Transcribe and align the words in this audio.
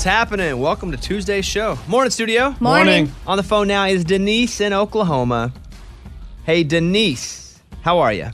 What's 0.00 0.08
happening? 0.08 0.58
Welcome 0.58 0.92
to 0.92 0.96
Tuesday's 0.96 1.44
show. 1.44 1.78
Morning, 1.86 2.10
studio. 2.10 2.56
Morning. 2.58 3.04
Morning. 3.04 3.12
On 3.26 3.36
the 3.36 3.42
phone 3.42 3.68
now 3.68 3.84
is 3.84 4.02
Denise 4.02 4.58
in 4.62 4.72
Oklahoma. 4.72 5.52
Hey, 6.44 6.64
Denise, 6.64 7.60
how 7.82 7.98
are 7.98 8.10
you? 8.10 8.30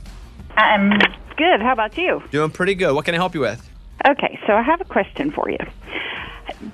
I'm 0.55 0.91
good. 1.35 1.61
How 1.61 1.73
about 1.73 1.97
you? 1.97 2.23
Doing 2.31 2.51
pretty 2.51 2.73
good. 2.73 2.95
What 2.95 3.03
can 3.03 3.15
I 3.15 3.17
help 3.17 3.35
you 3.35 3.41
with? 3.41 3.69
Okay, 4.07 4.39
so 4.47 4.53
I 4.53 4.61
have 4.61 4.79
a 4.79 4.85
question 4.85 5.29
for 5.29 5.49
you. 5.49 5.57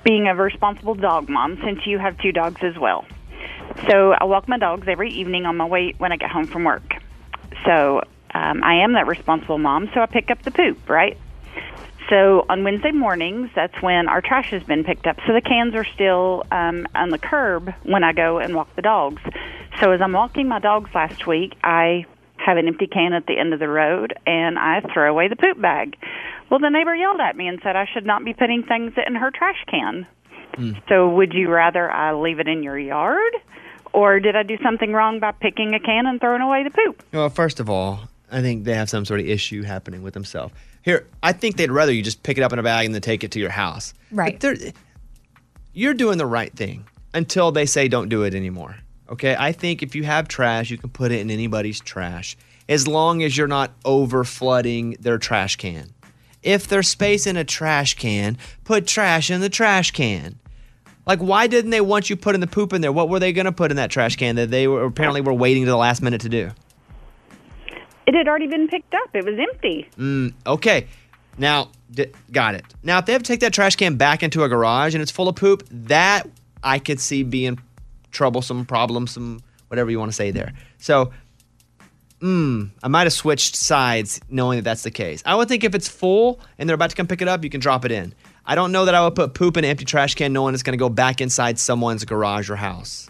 Being 0.04 0.28
a 0.28 0.34
responsible 0.36 0.94
dog 0.94 1.28
mom, 1.28 1.58
since 1.64 1.84
you 1.86 1.98
have 1.98 2.16
two 2.18 2.30
dogs 2.30 2.60
as 2.62 2.78
well. 2.78 3.04
So 3.90 4.12
I 4.12 4.22
walk 4.22 4.46
my 4.46 4.58
dogs 4.58 4.86
every 4.86 5.10
evening 5.10 5.44
on 5.44 5.56
my 5.56 5.66
way 5.66 5.94
when 5.98 6.12
I 6.12 6.16
get 6.16 6.30
home 6.30 6.46
from 6.46 6.62
work. 6.62 6.94
So 7.66 8.00
um, 8.32 8.62
I 8.62 8.84
am 8.84 8.92
that 8.92 9.08
responsible 9.08 9.58
mom, 9.58 9.90
so 9.92 10.02
I 10.02 10.06
pick 10.06 10.30
up 10.30 10.42
the 10.42 10.52
poop, 10.52 10.88
right? 10.88 11.18
So 12.10 12.44
on 12.48 12.64
Wednesday 12.64 12.92
mornings, 12.92 13.50
that's 13.54 13.80
when 13.80 14.08
our 14.08 14.20
trash 14.20 14.50
has 14.50 14.62
been 14.62 14.84
picked 14.84 15.06
up. 15.06 15.16
So 15.26 15.32
the 15.32 15.40
cans 15.40 15.74
are 15.74 15.84
still 15.84 16.44
um, 16.52 16.86
on 16.94 17.10
the 17.10 17.18
curb 17.18 17.72
when 17.82 18.04
I 18.04 18.12
go 18.12 18.38
and 18.38 18.54
walk 18.54 18.74
the 18.76 18.82
dogs. 18.82 19.22
So 19.80 19.92
as 19.92 20.00
I'm 20.00 20.12
walking 20.12 20.48
my 20.48 20.58
dogs 20.58 20.90
last 20.94 21.26
week, 21.26 21.54
I 21.62 22.04
have 22.36 22.56
an 22.58 22.68
empty 22.68 22.86
can 22.86 23.12
at 23.12 23.26
the 23.26 23.38
end 23.38 23.54
of 23.54 23.60
the 23.60 23.68
road 23.68 24.12
and 24.26 24.58
I 24.58 24.82
throw 24.92 25.10
away 25.10 25.28
the 25.28 25.36
poop 25.36 25.60
bag. 25.60 25.96
Well, 26.50 26.60
the 26.60 26.68
neighbor 26.68 26.94
yelled 26.94 27.20
at 27.20 27.36
me 27.36 27.48
and 27.48 27.58
said 27.62 27.74
I 27.74 27.86
should 27.92 28.04
not 28.04 28.24
be 28.24 28.34
putting 28.34 28.64
things 28.64 28.92
in 29.06 29.14
her 29.14 29.30
trash 29.30 29.64
can. 29.68 30.06
Mm. 30.56 30.82
So 30.88 31.08
would 31.08 31.32
you 31.32 31.50
rather 31.50 31.90
I 31.90 32.12
leave 32.12 32.38
it 32.38 32.48
in 32.48 32.62
your 32.62 32.78
yard? 32.78 33.32
Or 33.92 34.20
did 34.20 34.36
I 34.36 34.42
do 34.42 34.58
something 34.62 34.92
wrong 34.92 35.20
by 35.20 35.32
picking 35.32 35.74
a 35.74 35.80
can 35.80 36.06
and 36.06 36.20
throwing 36.20 36.42
away 36.42 36.64
the 36.64 36.70
poop? 36.70 37.02
Well, 37.12 37.30
first 37.30 37.60
of 37.60 37.70
all, 37.70 38.00
I 38.30 38.42
think 38.42 38.64
they 38.64 38.74
have 38.74 38.90
some 38.90 39.04
sort 39.04 39.20
of 39.20 39.26
issue 39.26 39.62
happening 39.62 40.02
with 40.02 40.14
themselves. 40.14 40.52
Here, 40.84 41.06
I 41.22 41.32
think 41.32 41.56
they'd 41.56 41.70
rather 41.70 41.92
you 41.92 42.02
just 42.02 42.22
pick 42.22 42.36
it 42.36 42.42
up 42.42 42.52
in 42.52 42.58
a 42.58 42.62
bag 42.62 42.84
and 42.84 42.94
then 42.94 43.00
take 43.00 43.24
it 43.24 43.30
to 43.32 43.40
your 43.40 43.50
house. 43.50 43.94
Right. 44.10 44.38
But 44.38 44.74
you're 45.72 45.94
doing 45.94 46.18
the 46.18 46.26
right 46.26 46.54
thing 46.54 46.86
until 47.14 47.50
they 47.52 47.64
say 47.64 47.88
don't 47.88 48.10
do 48.10 48.22
it 48.22 48.34
anymore. 48.34 48.76
Okay? 49.08 49.34
I 49.38 49.52
think 49.52 49.82
if 49.82 49.94
you 49.94 50.02
have 50.04 50.28
trash, 50.28 50.70
you 50.70 50.76
can 50.76 50.90
put 50.90 51.10
it 51.10 51.20
in 51.20 51.30
anybody's 51.30 51.80
trash 51.80 52.36
as 52.68 52.86
long 52.86 53.22
as 53.22 53.36
you're 53.36 53.46
not 53.46 53.72
over 53.84 54.24
flooding 54.24 54.96
their 55.00 55.16
trash 55.16 55.56
can. 55.56 55.90
If 56.42 56.68
there's 56.68 56.88
space 56.88 57.26
in 57.26 57.38
a 57.38 57.44
trash 57.44 57.94
can, 57.94 58.36
put 58.64 58.86
trash 58.86 59.30
in 59.30 59.40
the 59.40 59.48
trash 59.48 59.90
can. 59.90 60.38
Like, 61.06 61.20
why 61.20 61.46
didn't 61.46 61.70
they 61.70 61.80
want 61.80 62.10
you 62.10 62.16
putting 62.16 62.42
the 62.42 62.46
poop 62.46 62.74
in 62.74 62.82
there? 62.82 62.92
What 62.92 63.08
were 63.08 63.18
they 63.18 63.32
going 63.32 63.46
to 63.46 63.52
put 63.52 63.70
in 63.70 63.78
that 63.78 63.90
trash 63.90 64.16
can 64.16 64.36
that 64.36 64.50
they 64.50 64.66
were 64.66 64.84
apparently 64.84 65.22
were 65.22 65.32
waiting 65.32 65.64
to 65.64 65.70
the 65.70 65.76
last 65.76 66.02
minute 66.02 66.20
to 66.22 66.28
do? 66.28 66.50
It 68.06 68.14
had 68.14 68.28
already 68.28 68.46
been 68.46 68.68
picked 68.68 68.94
up. 68.94 69.10
It 69.14 69.24
was 69.24 69.38
empty. 69.38 69.88
Mm, 69.98 70.34
okay. 70.46 70.86
Now, 71.38 71.70
d- 71.90 72.06
got 72.30 72.54
it. 72.54 72.64
Now, 72.82 72.98
if 72.98 73.06
they 73.06 73.12
have 73.12 73.22
to 73.22 73.28
take 73.28 73.40
that 73.40 73.52
trash 73.52 73.76
can 73.76 73.96
back 73.96 74.22
into 74.22 74.44
a 74.44 74.48
garage 74.48 74.94
and 74.94 75.02
it's 75.02 75.10
full 75.10 75.28
of 75.28 75.36
poop, 75.36 75.64
that 75.70 76.28
I 76.62 76.78
could 76.78 77.00
see 77.00 77.22
being 77.22 77.58
troublesome, 78.12 78.66
problemsome, 78.66 79.40
whatever 79.68 79.90
you 79.90 79.98
want 79.98 80.10
to 80.10 80.14
say 80.14 80.30
there. 80.30 80.52
So, 80.78 81.12
mm, 82.20 82.70
I 82.82 82.88
might 82.88 83.04
have 83.04 83.12
switched 83.12 83.56
sides 83.56 84.20
knowing 84.28 84.58
that 84.58 84.64
that's 84.64 84.82
the 84.82 84.90
case. 84.90 85.22
I 85.26 85.34
would 85.34 85.48
think 85.48 85.64
if 85.64 85.74
it's 85.74 85.88
full 85.88 86.40
and 86.58 86.68
they're 86.68 86.74
about 86.74 86.90
to 86.90 86.96
come 86.96 87.06
pick 87.06 87.22
it 87.22 87.28
up, 87.28 87.42
you 87.42 87.50
can 87.50 87.60
drop 87.60 87.84
it 87.84 87.90
in. 87.92 88.14
I 88.46 88.54
don't 88.54 88.72
know 88.72 88.84
that 88.84 88.94
I 88.94 89.02
would 89.02 89.14
put 89.14 89.34
poop 89.34 89.56
in 89.56 89.64
an 89.64 89.70
empty 89.70 89.86
trash 89.86 90.14
can 90.14 90.32
knowing 90.32 90.52
it's 90.54 90.62
going 90.62 90.74
to 90.74 90.78
go 90.78 90.90
back 90.90 91.20
inside 91.20 91.58
someone's 91.58 92.04
garage 92.04 92.50
or 92.50 92.56
house. 92.56 93.08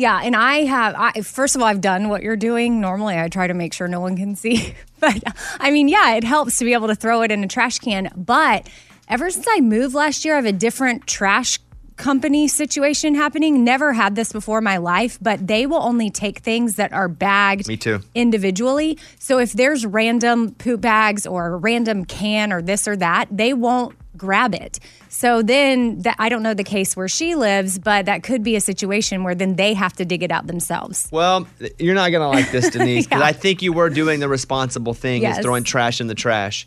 Yeah, 0.00 0.18
and 0.24 0.34
I 0.34 0.64
have. 0.64 0.94
I, 0.96 1.20
first 1.20 1.54
of 1.54 1.60
all, 1.60 1.68
I've 1.68 1.82
done 1.82 2.08
what 2.08 2.22
you're 2.22 2.34
doing. 2.34 2.80
Normally, 2.80 3.18
I 3.18 3.28
try 3.28 3.46
to 3.46 3.52
make 3.52 3.74
sure 3.74 3.86
no 3.86 4.00
one 4.00 4.16
can 4.16 4.34
see. 4.34 4.74
but 4.98 5.22
I 5.58 5.70
mean, 5.70 5.88
yeah, 5.88 6.14
it 6.14 6.24
helps 6.24 6.56
to 6.56 6.64
be 6.64 6.72
able 6.72 6.88
to 6.88 6.94
throw 6.94 7.20
it 7.20 7.30
in 7.30 7.44
a 7.44 7.46
trash 7.46 7.78
can. 7.80 8.10
But 8.16 8.66
ever 9.08 9.28
since 9.30 9.46
I 9.46 9.60
moved 9.60 9.94
last 9.94 10.24
year, 10.24 10.32
I 10.32 10.36
have 10.36 10.46
a 10.46 10.52
different 10.52 11.06
trash 11.06 11.58
company 11.98 12.48
situation 12.48 13.14
happening. 13.14 13.62
Never 13.62 13.92
had 13.92 14.16
this 14.16 14.32
before 14.32 14.56
in 14.58 14.64
my 14.64 14.78
life, 14.78 15.18
but 15.20 15.46
they 15.46 15.66
will 15.66 15.82
only 15.82 16.08
take 16.08 16.38
things 16.38 16.76
that 16.76 16.94
are 16.94 17.08
bagged 17.08 17.68
Me 17.68 17.76
too. 17.76 18.00
individually. 18.14 18.96
So 19.18 19.38
if 19.38 19.52
there's 19.52 19.84
random 19.84 20.54
poop 20.54 20.80
bags 20.80 21.26
or 21.26 21.48
a 21.48 21.56
random 21.58 22.06
can 22.06 22.54
or 22.54 22.62
this 22.62 22.88
or 22.88 22.96
that, 22.96 23.26
they 23.30 23.52
won't 23.52 23.94
grab 24.16 24.54
it. 24.54 24.80
So 25.20 25.42
then 25.42 26.00
that 26.00 26.16
I 26.18 26.30
don't 26.30 26.42
know 26.42 26.54
the 26.54 26.64
case 26.64 26.96
where 26.96 27.06
she 27.08 27.34
lives, 27.34 27.78
but 27.78 28.06
that 28.06 28.22
could 28.22 28.42
be 28.42 28.56
a 28.56 28.60
situation 28.60 29.22
where 29.22 29.34
then 29.34 29.56
they 29.56 29.74
have 29.74 29.92
to 29.96 30.06
dig 30.06 30.22
it 30.22 30.30
out 30.30 30.46
themselves. 30.46 31.08
Well, 31.12 31.46
you're 31.78 31.94
not 31.94 32.08
going 32.10 32.22
to 32.22 32.28
like 32.28 32.50
this, 32.50 32.70
Denise, 32.76 33.04
because 33.06 33.20
Yeah. 33.20 33.26
I 33.26 33.32
think 33.32 33.60
you 33.60 33.74
were 33.74 33.90
doing 33.90 34.20
the 34.20 34.28
responsible 34.30 34.94
thing 34.94 35.20
Yes. 35.20 35.36
is 35.38 35.44
throwing 35.44 35.62
trash 35.62 36.00
in 36.00 36.06
the 36.06 36.14
trash. 36.14 36.66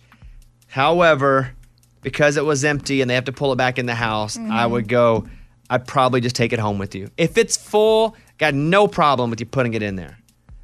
However, 0.67 1.51
because 2.01 2.37
it 2.37 2.45
was 2.45 2.63
empty 2.63 3.01
and 3.01 3.09
they 3.09 3.15
have 3.15 3.25
to 3.25 3.31
pull 3.31 3.51
it 3.53 3.55
back 3.55 3.79
in 3.79 3.87
the 3.87 3.95
house, 3.95 4.37
Mm-hmm. 4.37 4.51
I 4.51 4.67
would 4.67 4.87
go, 4.87 5.25
I'd 5.71 5.87
probably 5.87 6.21
just 6.21 6.35
take 6.35 6.53
it 6.53 6.59
home 6.59 6.77
with 6.77 6.93
you. 6.93 7.09
If 7.17 7.39
it's 7.39 7.57
full, 7.57 8.15
got 8.37 8.53
no 8.53 8.87
problem 8.87 9.31
with 9.31 9.39
you 9.39 9.47
putting 9.47 9.73
it 9.73 9.81
in 9.81 9.95
there. 9.95 10.19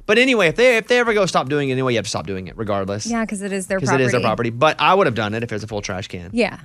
But 0.06 0.18
anyway, 0.18 0.48
if 0.48 0.56
they 0.56 0.76
if 0.76 0.88
they 0.88 0.98
ever 0.98 1.14
go 1.14 1.24
stop 1.26 1.48
doing 1.48 1.68
it 1.70 1.72
anyway, 1.72 1.92
you 1.92 1.98
have 1.98 2.04
to 2.04 2.08
stop 2.10 2.26
doing 2.26 2.48
it 2.48 2.56
regardless. 2.56 3.06
Yeah, 3.06 3.24
because 3.24 3.42
it 3.42 3.52
is 3.52 3.68
their 3.68 3.78
Because 3.78 3.90
property. 3.90 4.04
it 4.04 4.06
is 4.06 4.12
their 4.12 4.20
property. 4.20 4.50
But 4.50 4.80
I 4.80 4.92
would 4.94 5.06
have 5.06 5.14
done 5.14 5.34
it 5.34 5.42
if 5.44 5.52
it 5.52 5.54
was 5.54 5.62
a 5.62 5.68
full 5.68 5.82
trash 5.82 6.08
can. 6.08 6.30
Yeah, 6.32 6.58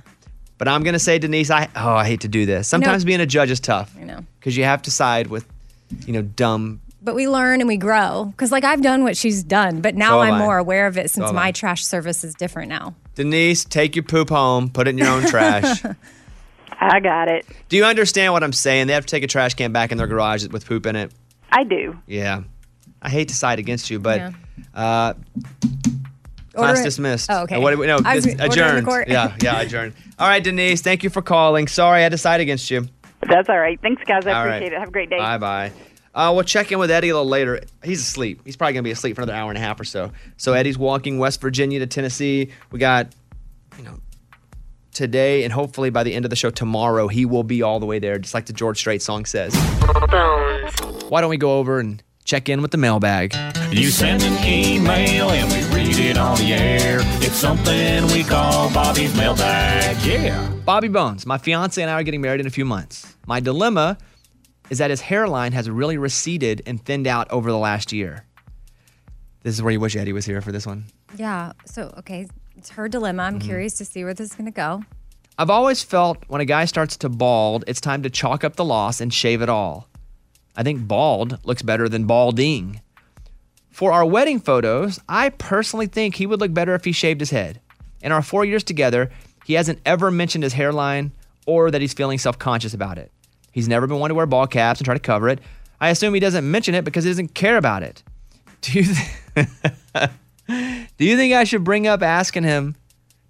But 0.58 0.68
I'm 0.68 0.82
gonna 0.82 0.98
say, 0.98 1.18
Denise, 1.18 1.50
I 1.50 1.68
oh 1.76 1.94
I 1.94 2.06
hate 2.06 2.20
to 2.22 2.28
do 2.28 2.46
this. 2.46 2.66
Sometimes 2.68 3.04
being 3.04 3.20
a 3.20 3.26
judge 3.26 3.50
is 3.50 3.60
tough. 3.60 3.94
I 4.00 4.04
know. 4.04 4.24
Because 4.40 4.56
you 4.56 4.64
have 4.64 4.82
to 4.82 4.90
side 4.90 5.26
with, 5.26 5.46
you 6.06 6.12
know, 6.14 6.22
dumb 6.22 6.80
But 7.02 7.14
we 7.14 7.28
learn 7.28 7.60
and 7.60 7.68
we 7.68 7.76
grow. 7.76 8.24
Because 8.30 8.50
like 8.52 8.64
I've 8.64 8.80
done 8.82 9.02
what 9.04 9.16
she's 9.16 9.42
done, 9.42 9.80
but 9.82 9.94
now 9.94 10.12
So 10.12 10.22
have 10.22 10.34
I'm 10.34 10.40
I. 10.40 10.44
more 10.44 10.58
aware 10.58 10.86
of 10.86 10.96
it 10.96 11.10
since 11.10 11.26
have 11.26 11.34
my 11.34 11.48
I. 11.48 11.52
trash 11.52 11.84
service 11.84 12.24
is 12.24 12.34
different 12.34 12.68
now. 12.70 12.94
Denise, 13.16 13.64
take 13.64 13.96
your 13.96 14.02
poop 14.02 14.28
home, 14.30 14.68
put 14.70 14.86
it 14.88 14.90
in 14.90 14.98
your 14.98 15.08
own 15.08 15.24
trash. 15.26 15.82
I 16.78 17.00
got 17.00 17.28
it. 17.28 17.46
Do 17.68 17.76
you 17.76 17.84
understand 17.84 18.32
what 18.34 18.42
I'm 18.44 18.52
saying? 18.52 18.86
They 18.86 18.92
have 18.92 19.06
to 19.06 19.10
take 19.10 19.22
a 19.22 19.26
trash 19.26 19.54
can 19.54 19.72
back 19.72 19.92
in 19.92 19.98
their 19.98 20.06
garage 20.06 20.46
with 20.48 20.66
poop 20.66 20.84
in 20.86 20.94
it. 20.96 21.10
I 21.50 21.64
do. 21.64 21.96
Yeah. 22.06 22.42
I 23.00 23.08
hate 23.08 23.28
to 23.28 23.34
side 23.34 23.58
against 23.58 23.88
you, 23.90 23.98
but 23.98 24.18
Yeah. 24.18 24.30
uh, 24.74 25.14
Order 25.14 25.95
class 26.56 26.82
dismissed. 26.82 27.30
Oh, 27.30 27.42
okay. 27.44 27.56
Uh, 27.56 27.60
What, 27.60 27.70
do 27.72 27.78
we- 27.78 27.86
no, 27.86 27.98
I 28.04 28.16
was 28.16 28.24
dis- 28.24 28.34
ordering 28.34 28.36
the 28.38 28.44
adjourned. 28.64 28.86
court. 28.86 29.08
Yeah, 29.08 29.36
yeah, 29.42 29.60
adjourned. 29.62 29.94
All 30.18 30.28
right, 30.28 30.42
Denise, 30.42 30.82
thank 30.82 31.02
you 31.04 31.10
for 31.10 31.22
calling. 31.22 31.68
Sorry 31.68 32.00
I 32.00 32.02
had 32.02 32.12
to 32.12 32.18
side 32.18 32.40
against 32.40 32.70
you. 32.70 32.88
That's 33.28 33.48
all 33.48 33.58
right. 33.58 33.80
Thanks, 33.80 34.02
guys. 34.04 34.26
I 34.26 34.32
All 34.32 34.40
appreciate 34.46 34.60
right. 34.64 34.72
it. 34.74 34.78
Have 34.78 34.88
a 34.88 34.92
great 34.92 35.10
day. 35.10 35.18
Bye 35.18 35.38
bye. 35.38 35.72
Uh, 36.14 36.32
we'll 36.34 36.44
check 36.44 36.72
in 36.72 36.78
with 36.78 36.90
Eddie 36.90 37.10
a 37.10 37.14
little 37.14 37.28
later. 37.28 37.60
He's 37.84 38.00
asleep. 38.00 38.40
He's 38.44 38.56
probably 38.56 38.72
going 38.72 38.82
to 38.84 38.88
be 38.88 38.92
asleep 38.92 39.16
for 39.16 39.22
another 39.22 39.36
hour 39.36 39.50
and 39.50 39.58
a 39.58 39.60
half 39.60 39.78
or 39.78 39.84
so. 39.84 40.12
So 40.38 40.54
Eddie's 40.54 40.78
walking 40.78 41.18
West 41.18 41.40
Virginia 41.42 41.78
to 41.80 41.86
Tennessee. 41.86 42.50
We 42.70 42.78
got, 42.78 43.08
you 43.76 43.84
know, 43.84 43.98
today 44.94 45.44
and 45.44 45.52
hopefully 45.52 45.90
by 45.90 46.04
the 46.04 46.14
end 46.14 46.24
of 46.24 46.30
the 46.30 46.36
show 46.36 46.48
tomorrow, 46.48 47.06
he 47.08 47.26
will 47.26 47.42
be 47.42 47.60
all 47.60 47.80
the 47.80 47.86
way 47.86 47.98
there, 47.98 48.18
just 48.18 48.32
like 48.32 48.46
the 48.46 48.54
George 48.54 48.78
Strait 48.78 49.02
song 49.02 49.26
says. 49.26 49.54
Why 51.08 51.20
don't 51.20 51.28
we 51.30 51.36
go 51.36 51.58
over 51.58 51.80
and 51.80 52.02
check 52.24 52.48
in 52.48 52.62
with 52.62 52.70
the 52.70 52.78
mailbag? 52.78 53.34
You 53.70 53.88
send 53.90 54.22
an 54.22 54.42
email 54.44 55.28
and 55.30 55.52
we 55.52 55.65
read 55.86 55.98
it 55.98 56.18
on 56.18 56.36
the 56.38 56.52
air. 56.52 56.98
It's 57.22 57.36
something 57.36 58.06
we 58.08 58.24
call 58.24 58.72
Bobby's 58.72 59.14
mailbag. 59.16 59.96
Yeah. 60.04 60.50
Bobby 60.64 60.88
Bones, 60.88 61.26
my 61.26 61.38
fiance 61.38 61.80
and 61.80 61.90
I 61.90 61.94
are 61.94 62.02
getting 62.02 62.20
married 62.20 62.40
in 62.40 62.46
a 62.46 62.50
few 62.50 62.64
months. 62.64 63.14
My 63.26 63.38
dilemma 63.40 63.98
is 64.68 64.78
that 64.78 64.90
his 64.90 65.00
hairline 65.00 65.52
has 65.52 65.70
really 65.70 65.96
receded 65.96 66.62
and 66.66 66.84
thinned 66.84 67.06
out 67.06 67.30
over 67.30 67.50
the 67.52 67.58
last 67.58 67.92
year. 67.92 68.24
This 69.44 69.54
is 69.54 69.62
where 69.62 69.72
you 69.72 69.78
wish 69.78 69.94
Eddie 69.94 70.12
was 70.12 70.24
here 70.26 70.40
for 70.40 70.50
this 70.50 70.66
one. 70.66 70.86
Yeah. 71.16 71.52
So 71.66 71.94
okay, 71.98 72.26
it's 72.56 72.70
her 72.70 72.88
dilemma. 72.88 73.22
I'm 73.22 73.38
Mm-hmm. 73.38 73.46
curious 73.46 73.74
to 73.74 73.84
see 73.84 74.02
where 74.02 74.14
this 74.14 74.30
is 74.30 74.34
going 74.34 74.46
to 74.46 74.50
go. 74.50 74.82
I've 75.38 75.50
always 75.50 75.82
felt 75.84 76.18
when 76.26 76.40
a 76.40 76.44
guy 76.46 76.64
starts 76.64 76.96
to 76.98 77.08
bald, 77.08 77.62
it's 77.68 77.80
time 77.80 78.02
to 78.02 78.10
chalk 78.10 78.42
up 78.42 78.56
the 78.56 78.64
loss 78.64 79.00
and 79.00 79.12
shave 79.14 79.42
it 79.42 79.48
all. 79.48 79.88
I 80.56 80.62
think 80.64 80.88
bald 80.88 81.38
looks 81.44 81.62
better 81.62 81.88
than 81.88 82.06
balding. 82.06 82.80
For 83.76 83.92
our 83.92 84.06
wedding 84.06 84.40
photos, 84.40 84.98
I 85.06 85.28
personally 85.28 85.86
think 85.86 86.14
he 86.14 86.24
would 86.24 86.40
look 86.40 86.54
better 86.54 86.74
if 86.74 86.86
he 86.86 86.92
shaved 86.92 87.20
his 87.20 87.28
head. 87.28 87.60
In 88.00 88.10
our 88.10 88.22
four 88.22 88.42
years 88.42 88.64
together, 88.64 89.10
he 89.44 89.52
hasn't 89.52 89.80
ever 89.84 90.10
mentioned 90.10 90.44
his 90.44 90.54
hairline 90.54 91.12
or 91.44 91.70
that 91.70 91.82
he's 91.82 91.92
feeling 91.92 92.16
self 92.16 92.38
conscious 92.38 92.72
about 92.72 92.96
it. 92.96 93.12
He's 93.52 93.68
never 93.68 93.86
been 93.86 93.98
one 93.98 94.08
to 94.08 94.14
wear 94.14 94.24
ball 94.24 94.46
caps 94.46 94.80
and 94.80 94.86
try 94.86 94.94
to 94.94 94.98
cover 94.98 95.28
it. 95.28 95.40
I 95.78 95.90
assume 95.90 96.14
he 96.14 96.20
doesn't 96.20 96.50
mention 96.50 96.74
it 96.74 96.86
because 96.86 97.04
he 97.04 97.10
doesn't 97.10 97.34
care 97.34 97.58
about 97.58 97.82
it. 97.82 98.02
Do 98.62 98.80
you, 98.80 98.94
th- 98.94 100.10
Do 100.96 101.04
you 101.04 101.16
think 101.18 101.34
I 101.34 101.44
should 101.44 101.62
bring 101.62 101.86
up 101.86 102.02
asking 102.02 102.44
him 102.44 102.76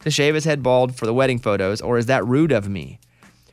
to 0.03 0.13
shave 0.13 0.37
his 0.37 0.45
head 0.45 0.63
bald 0.63 0.95
for 0.95 1.07
the 1.07 1.13
wedding 1.13 1.41
photos, 1.41 1.81
or 1.81 1.99
is 1.99 2.07
that 2.07 2.25
rude 2.25 2.53
of 2.53 2.69
me? 2.69 3.01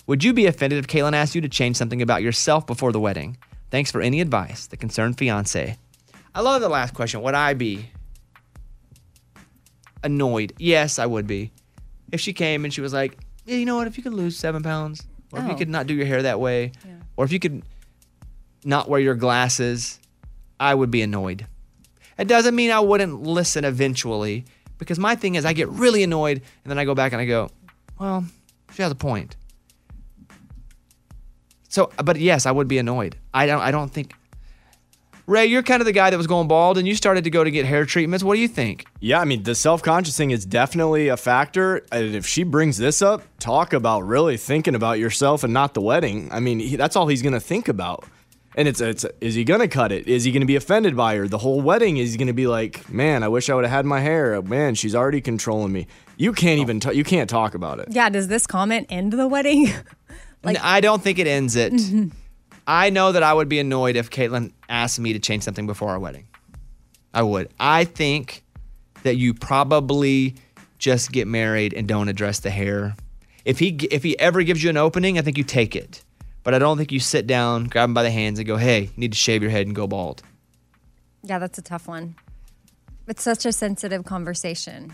Would 0.05 0.23
you 0.23 0.31
be 0.31 0.45
offended 0.45 0.77
if 0.77 0.85
Caitlin 0.85 1.13
asked 1.13 1.33
you 1.33 1.41
to 1.41 1.49
change 1.49 1.75
something 1.75 2.03
about 2.03 2.21
yourself 2.21 2.67
before 2.67 2.91
the 2.91 2.99
wedding? 2.99 3.37
Thanks 3.71 3.89
for 3.89 3.99
any 3.99 4.21
advice. 4.21 4.67
The 4.67 4.77
concerned 4.77 5.17
fiance. 5.17 5.79
I 6.35 6.41
love 6.41 6.61
the 6.61 6.69
last 6.69 6.93
question. 6.93 7.21
Would 7.21 7.35
I 7.35 7.53
be 7.53 7.85
annoyed? 10.03 10.53
Yes, 10.57 10.99
I 10.99 11.05
would 11.05 11.27
be. 11.27 11.51
If 12.11 12.19
she 12.21 12.33
came 12.33 12.63
and 12.65 12.73
she 12.73 12.81
was 12.81 12.93
like, 12.93 13.17
yeah, 13.45 13.57
you 13.57 13.65
know 13.65 13.75
what? 13.75 13.87
If 13.87 13.97
you 13.97 14.03
could 14.03 14.13
lose 14.13 14.37
seven 14.37 14.63
pounds, 14.63 15.05
or 15.31 15.39
if 15.39 15.45
you 15.45 15.51
Oh. 15.53 15.55
could 15.57 15.69
not 15.69 15.87
do 15.87 15.93
your 15.93 16.05
hair 16.05 16.21
that 16.23 16.39
way, 16.39 16.71
or 17.17 17.25
if 17.25 17.31
you 17.31 17.39
could 17.39 17.63
not 18.63 18.89
wear 18.89 18.99
your 18.99 19.15
glasses, 19.15 19.99
I 20.59 20.73
would 20.75 20.91
be 20.91 21.01
annoyed. 21.01 21.45
It 22.17 22.27
doesn't 22.27 22.55
mean 22.55 22.71
I 22.71 22.79
wouldn't 22.79 23.23
listen 23.23 23.65
eventually, 23.65 24.45
because 24.77 24.99
my 24.99 25.15
thing 25.15 25.35
is 25.35 25.45
I 25.45 25.53
get 25.53 25.67
really 25.69 26.03
annoyed 26.03 26.37
and 26.63 26.71
then 26.71 26.77
I 26.77 26.85
go 26.85 26.93
back 26.95 27.11
and 27.13 27.21
I 27.21 27.25
go, 27.25 27.49
well, 27.99 28.25
she 28.73 28.81
has 28.81 28.91
a 28.91 28.95
point. 28.95 29.35
So, 31.69 31.91
but 32.03 32.19
yes, 32.19 32.45
I 32.45 32.51
would 32.51 32.67
be 32.67 32.77
annoyed. 32.77 33.17
I 33.33 33.45
don't. 33.47 33.61
I 33.61 33.71
don't 33.71 33.89
think. 33.91 34.13
Ray, 35.25 35.45
you're 35.45 35.63
kind 35.63 35.81
of 35.81 35.85
the 35.85 35.93
guy 35.93 36.09
that 36.09 36.17
was 36.17 36.27
going 36.27 36.49
bald, 36.49 36.77
and 36.77 36.85
you 36.85 36.95
started 36.95 37.23
to 37.23 37.29
go 37.29 37.45
to 37.45 37.51
get 37.51 37.65
hair 37.65 37.85
treatments. 37.85 38.23
What 38.25 38.35
do 38.35 38.41
you 38.41 38.47
think? 38.49 38.85
Yeah, 38.99 39.19
I 39.21 39.25
mean, 39.25 39.43
the 39.43 39.55
self 39.55 39.81
conscious 39.81 40.17
thing 40.17 40.31
is 40.31 40.45
definitely 40.45 41.07
a 41.07 41.15
factor. 41.15 41.85
And 41.93 42.13
if 42.13 42.25
she 42.27 42.43
brings 42.43 42.77
this 42.77 43.01
up, 43.01 43.23
talk 43.39 43.71
about 43.71 44.01
really 44.01 44.35
thinking 44.35 44.75
about 44.75 44.99
yourself 44.99 45.43
and 45.45 45.53
not 45.53 45.75
the 45.75 45.81
wedding. 45.81 46.27
I 46.31 46.41
mean, 46.41 46.59
he, 46.59 46.75
that's 46.75 46.97
all 46.97 47.07
he's 47.07 47.21
going 47.21 47.33
to 47.33 47.39
think 47.39 47.69
about. 47.69 48.03
And 48.55 48.67
it's, 48.67 48.81
it's, 48.81 49.03
is 49.21 49.33
he 49.33 49.43
going 49.45 49.61
to 49.61 49.67
cut 49.67 49.91
it? 49.91 50.07
Is 50.07 50.25
he 50.25 50.31
going 50.31 50.41
to 50.41 50.45
be 50.45 50.57
offended 50.57 50.95
by 50.95 51.15
her? 51.15 51.27
The 51.27 51.39
whole 51.39 51.61
wedding 51.61 51.97
is 51.97 52.11
he 52.11 52.17
going 52.17 52.27
to 52.27 52.33
be 52.33 52.45
like, 52.45 52.87
man, 52.87 53.23
I 53.23 53.27
wish 53.29 53.49
I 53.49 53.55
would 53.55 53.63
have 53.63 53.71
had 53.71 53.85
my 53.85 53.99
hair. 54.01 54.39
Man, 54.43 54.75
she's 54.75 54.93
already 54.93 55.21
controlling 55.21 55.71
me. 55.71 55.87
You 56.17 56.33
can't 56.33 56.59
even, 56.59 56.79
t- 56.79 56.93
you 56.93 57.03
can't 57.03 57.27
talk 57.29 57.55
about 57.55 57.79
it. 57.79 57.87
Yeah, 57.89 58.09
does 58.09 58.27
this 58.27 58.45
comment 58.45 58.87
end 58.91 59.13
the 59.13 59.27
wedding? 59.27 59.69
like- 60.43 60.59
I 60.61 60.81
don't 60.81 61.01
think 61.01 61.17
it 61.17 61.25
ends 61.27 61.55
it. 61.55 61.73
Mm-hmm. 61.73 62.09
I 62.67 62.89
know 62.89 63.11
that 63.11 63.23
I 63.23 63.33
would 63.33 63.49
be 63.49 63.59
annoyed 63.59 63.95
if 63.95 64.09
Caitlin 64.09 64.51
asked 64.69 64.99
me 64.99 65.13
to 65.13 65.19
change 65.19 65.43
something 65.43 65.67
before 65.67 65.89
our 65.89 65.99
wedding. 65.99 66.27
I 67.13 67.21
would. 67.21 67.49
I 67.59 67.83
think 67.83 68.43
that 69.03 69.15
you 69.15 69.33
probably 69.33 70.35
just 70.79 71.11
get 71.11 71.27
married 71.27 71.73
and 71.73 71.87
don't 71.87 72.09
address 72.09 72.39
the 72.39 72.49
hair. 72.49 72.95
If 73.45 73.59
he 73.59 73.69
if 73.91 74.03
he 74.03 74.17
ever 74.19 74.43
gives 74.43 74.63
you 74.63 74.69
an 74.69 74.77
opening, 74.77 75.17
I 75.17 75.21
think 75.21 75.37
you 75.37 75.43
take 75.43 75.75
it. 75.75 76.03
But 76.43 76.53
I 76.53 76.59
don't 76.59 76.77
think 76.77 76.91
you 76.91 76.99
sit 76.99 77.27
down, 77.27 77.65
grab 77.65 77.89
him 77.89 77.93
by 77.93 78.03
the 78.03 78.11
hands, 78.11 78.39
and 78.39 78.47
go, 78.47 78.57
"Hey, 78.57 78.83
you 78.83 78.91
need 78.97 79.11
to 79.11 79.17
shave 79.17 79.41
your 79.41 79.51
head 79.51 79.65
and 79.67 79.75
go 79.75 79.87
bald." 79.87 80.23
Yeah, 81.23 81.39
that's 81.39 81.57
a 81.57 81.61
tough 81.61 81.87
one. 81.87 82.15
It's 83.07 83.23
such 83.23 83.45
a 83.45 83.51
sensitive 83.51 84.05
conversation. 84.05 84.93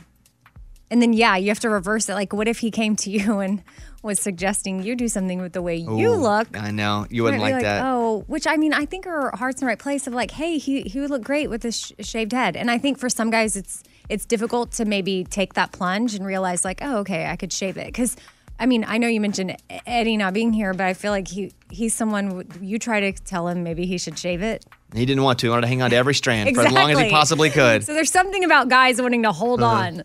And 0.92 1.02
then, 1.02 1.14
yeah, 1.14 1.36
you 1.38 1.50
have 1.50 1.60
to 1.62 1.70
reverse 1.70 2.10
it. 2.10 2.14
Like, 2.16 2.34
what 2.34 2.48
if 2.48 2.60
he 2.60 2.72
came 2.72 2.96
to 2.98 3.12
you 3.12 3.40
and 3.40 3.62
was 4.02 4.20
suggesting 4.20 4.82
you 4.82 4.96
do 4.96 5.08
something 5.08 5.40
with 5.42 5.54
the 5.54 5.62
way 5.62 5.76
you 5.76 6.12
look? 6.16 6.58
I 6.58 6.72
know 6.72 7.06
you 7.10 7.24
wouldn't 7.24 7.44
be 7.44 7.52
like, 7.52 7.62
that. 7.64 7.84
Oh, 7.86 8.24
which 8.28 8.48
I 8.48 8.58
mean, 8.58 8.74
I 8.74 8.86
think 8.86 9.06
her 9.06 9.30
heart's 9.36 9.62
in 9.62 9.66
the 9.66 9.70
right 9.70 9.78
place 9.80 10.08
of 10.08 10.14
like, 10.14 10.32
hey, 10.32 10.58
he 10.58 10.82
he 10.84 11.00
would 11.00 11.10
look 11.12 11.22
great 11.24 11.50
with 11.50 11.62
this 11.62 11.78
sh- 12.00 12.06
shaved 12.06 12.32
head. 12.32 12.56
And 12.56 12.72
I 12.72 12.78
think 12.80 12.98
for 12.98 13.10
some 13.10 13.30
guys, 13.30 13.56
it's 13.56 13.84
it's 14.10 14.26
difficult 14.26 14.72
to 14.74 14.86
maybe 14.86 15.26
take 15.26 15.54
that 15.54 15.72
plunge 15.74 16.16
and 16.16 16.26
realize 16.26 16.66
like, 16.66 16.80
oh, 16.82 16.98
okay, 17.00 17.28
I 17.28 17.36
could 17.36 17.54
shave 17.54 17.78
it 17.78 17.86
because. 17.88 18.16
I 18.62 18.66
mean, 18.66 18.84
I 18.86 18.98
know 18.98 19.08
you 19.08 19.22
mentioned 19.22 19.56
Eddie 19.88 20.18
not 20.18 20.34
being 20.34 20.52
here, 20.52 20.74
but 20.74 20.86
I 20.86 20.94
feel 20.94 21.12
like 21.12 21.30
he 21.30 21.54
he's 21.70 21.94
someone 21.94 22.46
you 22.60 22.78
try 22.78 23.00
to 23.00 23.14
tell 23.14 23.48
him 23.48 23.64
maybe 23.64 23.86
he 23.86 23.98
should 23.98 24.20
shave 24.20 24.42
it. 24.42 24.66
He 24.94 25.06
didn't 25.06 25.24
want 25.24 25.40
to. 25.40 25.46
He 25.46 25.50
wanted 25.50 25.62
to 25.62 25.68
hang 25.68 25.82
on 25.82 25.92
to 25.92 25.96
every 25.96 26.14
strand 26.14 26.54
for 26.54 26.66
as 26.66 26.74
long 26.74 26.92
as 26.92 27.00
he 27.00 27.10
possibly 27.10 27.50
could. 27.52 27.84
So 27.86 27.94
there's 27.94 28.12
something 28.12 28.44
about 28.44 28.68
guys 28.68 29.02
wanting 29.02 29.24
to 29.24 29.32
hold 29.32 29.64
Uh-huh. 29.64 29.76
on. 29.86 30.04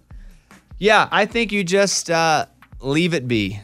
Yeah, 0.78 1.08
I 1.10 1.26
think 1.26 1.52
you 1.52 1.64
just 1.64 2.10
uh, 2.10 2.46
leave 2.80 3.14
it 3.14 3.26
be. 3.28 3.60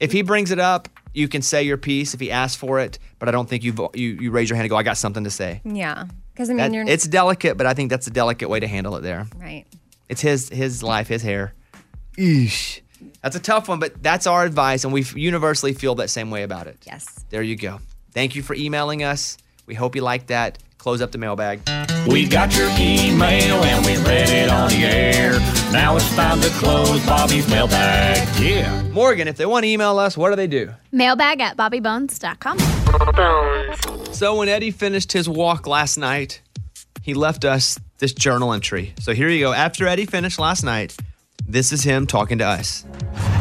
If 0.00 0.12
he 0.12 0.22
brings 0.22 0.50
it 0.50 0.58
up, 0.58 0.88
you 1.14 1.28
can 1.28 1.40
say 1.42 1.62
your 1.62 1.76
piece 1.78 2.12
if 2.14 2.20
he 2.20 2.30
asks 2.30 2.56
for 2.56 2.80
it. 2.80 2.98
But 3.18 3.28
I 3.28 3.32
don't 3.32 3.48
think 3.48 3.64
you 3.64 3.72
vo- 3.72 3.90
you 3.94 4.08
you 4.20 4.30
raise 4.30 4.48
your 4.50 4.56
hand 4.56 4.64
and 4.64 4.70
go, 4.70 4.76
"I 4.76 4.82
got 4.82 4.98
something 4.98 5.24
to 5.24 5.30
say." 5.30 5.62
Yeah, 5.64 6.04
because 6.34 6.50
I 6.50 6.52
mean, 6.52 6.58
That- 6.58 6.72
you're 6.74 6.84
it's 6.86 7.06
delicate, 7.08 7.56
but 7.56 7.66
I 7.66 7.72
think 7.74 7.88
that's 7.90 8.06
a 8.06 8.10
delicate 8.10 8.50
way 8.50 8.60
to 8.60 8.66
handle 8.66 8.96
it. 8.96 9.00
There, 9.02 9.26
right. 9.36 9.64
it's 10.08 10.20
his 10.20 10.48
his 10.50 10.82
life, 10.82 11.08
his 11.08 11.22
hair. 11.22 11.54
Eesh. 12.18 12.80
That's 13.22 13.36
a 13.36 13.40
tough 13.40 13.68
one, 13.68 13.78
but 13.78 14.02
that's 14.02 14.26
our 14.26 14.44
advice, 14.44 14.84
and 14.84 14.92
we 14.92 15.02
universally 15.14 15.72
feel 15.72 15.94
that 15.96 16.10
same 16.10 16.30
way 16.30 16.42
about 16.42 16.66
it. 16.66 16.78
Yes. 16.86 17.24
There 17.30 17.42
you 17.42 17.56
go. 17.56 17.80
Thank 18.12 18.34
you 18.34 18.42
for 18.42 18.54
emailing 18.54 19.02
us. 19.02 19.36
We 19.66 19.74
hope 19.74 19.96
you 19.96 20.02
like 20.02 20.26
that. 20.28 20.58
Close 20.86 21.02
up 21.02 21.10
the 21.10 21.18
mailbag. 21.18 21.62
We 22.06 22.28
got 22.28 22.56
your 22.56 22.68
email 22.78 23.56
and 23.64 23.84
we 23.84 23.96
read 24.08 24.28
it 24.28 24.48
on 24.48 24.68
the 24.70 24.84
air. 24.84 25.32
Now 25.72 25.96
it's 25.96 26.14
time 26.14 26.40
to 26.40 26.48
close 26.50 27.04
Bobby's 27.04 27.50
mailbag. 27.50 28.28
Yeah. 28.40 28.82
Morgan, 28.92 29.26
if 29.26 29.36
they 29.36 29.46
want 29.46 29.64
to 29.64 29.68
email 29.68 29.98
us, 29.98 30.16
what 30.16 30.30
do 30.30 30.36
they 30.36 30.46
do? 30.46 30.70
Mailbag 30.92 31.40
at 31.40 31.56
bobbybones.com. 31.56 32.60
So 34.14 34.36
when 34.36 34.48
Eddie 34.48 34.70
finished 34.70 35.10
his 35.10 35.28
walk 35.28 35.66
last 35.66 35.96
night, 35.96 36.40
he 37.02 37.14
left 37.14 37.44
us 37.44 37.80
this 37.98 38.12
journal 38.12 38.52
entry. 38.52 38.94
So 39.00 39.12
here 39.12 39.28
you 39.28 39.40
go. 39.40 39.52
After 39.52 39.88
Eddie 39.88 40.06
finished 40.06 40.38
last 40.38 40.62
night, 40.62 40.96
this 41.48 41.72
is 41.72 41.82
him 41.82 42.06
talking 42.06 42.38
to 42.38 42.44
us. 42.46 42.84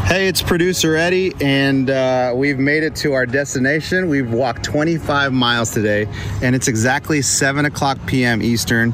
Hey, 0.05 0.27
it's 0.27 0.41
producer 0.43 0.95
Eddie, 0.95 1.33
and 1.41 1.89
uh, 1.89 2.31
we've 2.35 2.59
made 2.59 2.83
it 2.83 2.95
to 2.97 3.13
our 3.13 3.25
destination. 3.25 4.07
We've 4.07 4.31
walked 4.31 4.63
25 4.63 5.33
miles 5.33 5.71
today, 5.71 6.07
and 6.43 6.55
it's 6.55 6.67
exactly 6.67 7.23
7 7.23 7.65
o'clock 7.65 7.97
p.m. 8.05 8.43
Eastern. 8.43 8.93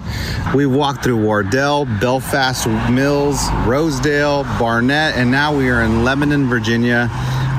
We 0.56 0.66
walked 0.66 1.04
through 1.04 1.22
Wardell, 1.22 1.84
Belfast 2.00 2.66
Mills, 2.90 3.46
Rosedale, 3.66 4.44
Barnett, 4.58 5.18
and 5.18 5.30
now 5.30 5.54
we 5.54 5.70
are 5.70 5.82
in 5.82 6.06
Lebanon, 6.06 6.48
Virginia. 6.48 7.10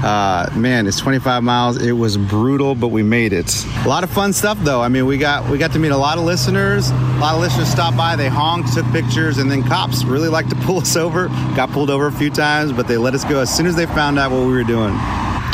Uh, 0.02 0.50
man, 0.56 0.87
it's 0.87 0.99
25 0.99 1.43
miles. 1.44 1.81
It 1.81 1.93
was 1.93 2.16
brutal, 2.16 2.75
but 2.75 2.88
we 2.88 3.02
made 3.02 3.32
it. 3.32 3.64
A 3.84 3.88
lot 3.88 4.02
of 4.02 4.10
fun 4.10 4.32
stuff, 4.32 4.58
though. 4.62 4.81
I 4.82 4.88
mean, 4.88 5.06
we 5.06 5.16
got 5.16 5.49
we 5.49 5.58
got 5.58 5.72
to 5.72 5.78
meet 5.78 5.93
a 5.93 5.96
lot 5.96 6.19
of 6.19 6.25
listeners. 6.25 6.90
A 6.90 6.94
lot 7.20 7.34
of 7.34 7.40
listeners 7.40 7.69
stopped 7.69 7.96
by. 7.96 8.16
They 8.16 8.28
honked, 8.28 8.75
took 8.75 8.87
pictures, 8.93 9.38
and 9.38 9.50
then 9.50 9.62
cops 9.62 10.04
really 10.04 10.28
like 10.28 10.49
to 10.49 10.56
pull 10.66 10.78
us 10.78 10.96
over. 10.96 11.28
Got 11.54 11.70
pulled 11.70 11.88
over 11.90 12.08
a 12.08 12.12
few 12.12 12.31
times, 12.31 12.72
but 12.72 12.88
they 12.88 12.96
let 12.96 13.14
us 13.14 13.25
go 13.25 13.40
as 13.40 13.54
soon 13.54 13.66
as 13.66 13.76
they 13.76 13.87
found 13.87 14.19
out 14.19 14.32
what 14.32 14.40
we 14.40 14.52
were 14.52 14.64
doing. 14.64 14.93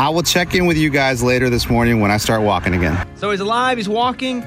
I 0.01 0.09
will 0.11 0.23
check 0.23 0.55
in 0.55 0.67
with 0.67 0.77
you 0.77 0.91
guys 0.91 1.23
later 1.23 1.51
this 1.51 1.69
morning 1.69 2.01
when 2.01 2.11
I 2.11 2.17
start 2.19 2.43
walking 2.43 2.73
again. 2.73 3.07
So 3.17 3.31
he's 3.33 3.41
alive, 3.41 3.79
he's 3.79 3.89
walking. 3.89 4.47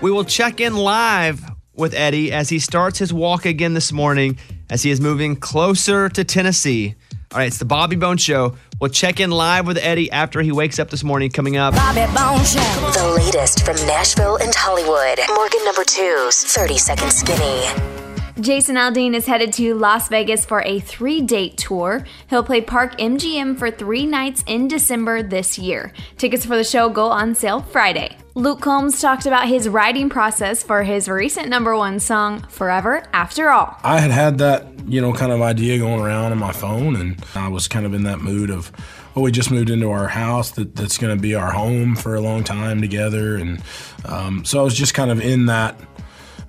We 0.00 0.10
will 0.10 0.24
check 0.24 0.60
in 0.60 0.76
live 0.76 1.44
with 1.74 1.92
Eddie 1.92 2.32
as 2.32 2.48
he 2.48 2.58
starts 2.58 2.98
his 2.98 3.12
walk 3.12 3.44
again 3.44 3.74
this 3.74 3.92
morning 3.92 4.38
as 4.70 4.82
he 4.82 4.90
is 4.90 5.00
moving 5.00 5.36
closer 5.36 6.08
to 6.08 6.24
Tennessee. 6.24 6.94
All 7.32 7.38
right, 7.38 7.46
it's 7.46 7.56
the 7.56 7.64
Bobby 7.64 7.96
Bone 7.96 8.18
Show. 8.18 8.56
We'll 8.78 8.90
check 8.90 9.18
in 9.18 9.30
live 9.30 9.66
with 9.66 9.78
Eddie 9.78 10.10
after 10.10 10.42
he 10.42 10.52
wakes 10.52 10.78
up 10.78 10.90
this 10.90 11.02
morning 11.02 11.30
coming 11.30 11.56
up. 11.56 11.72
Bobby 11.74 12.00
Bone 12.12 12.44
Show. 12.44 12.90
The 12.92 13.14
latest 13.16 13.64
from 13.64 13.76
Nashville 13.86 14.36
and 14.36 14.54
Hollywood. 14.54 15.18
Morgan 15.34 15.64
number 15.64 15.82
two's 15.84 16.44
30 16.44 16.76
Second 16.76 17.10
Skinny. 17.10 18.01
Jason 18.40 18.76
Aldean 18.76 19.14
is 19.14 19.26
headed 19.26 19.52
to 19.54 19.74
Las 19.74 20.08
Vegas 20.08 20.46
for 20.46 20.62
a 20.62 20.80
three 20.80 21.20
date 21.20 21.58
tour. 21.58 22.06
He'll 22.30 22.42
play 22.42 22.62
Park 22.62 22.96
MGM 22.98 23.58
for 23.58 23.70
three 23.70 24.06
nights 24.06 24.42
in 24.46 24.68
December 24.68 25.22
this 25.22 25.58
year. 25.58 25.92
Tickets 26.16 26.46
for 26.46 26.56
the 26.56 26.64
show 26.64 26.88
go 26.88 27.08
on 27.08 27.34
sale 27.34 27.60
Friday. 27.60 28.16
Luke 28.34 28.62
Combs 28.62 28.98
talked 29.02 29.26
about 29.26 29.48
his 29.48 29.68
writing 29.68 30.08
process 30.08 30.62
for 30.62 30.82
his 30.82 31.06
recent 31.06 31.50
number 31.50 31.76
one 31.76 32.00
song, 32.00 32.40
Forever 32.48 33.02
After 33.12 33.50
All. 33.50 33.76
I 33.82 34.00
had 34.00 34.10
had 34.10 34.38
that, 34.38 34.66
you 34.88 35.02
know, 35.02 35.12
kind 35.12 35.30
of 35.30 35.42
idea 35.42 35.76
going 35.76 36.00
around 36.00 36.32
on 36.32 36.38
my 36.38 36.52
phone, 36.52 36.96
and 36.96 37.22
I 37.34 37.48
was 37.48 37.68
kind 37.68 37.84
of 37.84 37.92
in 37.92 38.04
that 38.04 38.20
mood 38.20 38.48
of, 38.48 38.72
oh, 39.14 39.20
we 39.20 39.32
just 39.32 39.50
moved 39.50 39.68
into 39.68 39.90
our 39.90 40.08
house 40.08 40.52
that, 40.52 40.74
that's 40.74 40.96
going 40.96 41.14
to 41.14 41.20
be 41.20 41.34
our 41.34 41.52
home 41.52 41.94
for 41.94 42.14
a 42.14 42.22
long 42.22 42.42
time 42.42 42.80
together. 42.80 43.36
And 43.36 43.62
um, 44.06 44.46
so 44.46 44.60
I 44.60 44.62
was 44.62 44.74
just 44.74 44.94
kind 44.94 45.10
of 45.10 45.20
in 45.20 45.44
that 45.46 45.78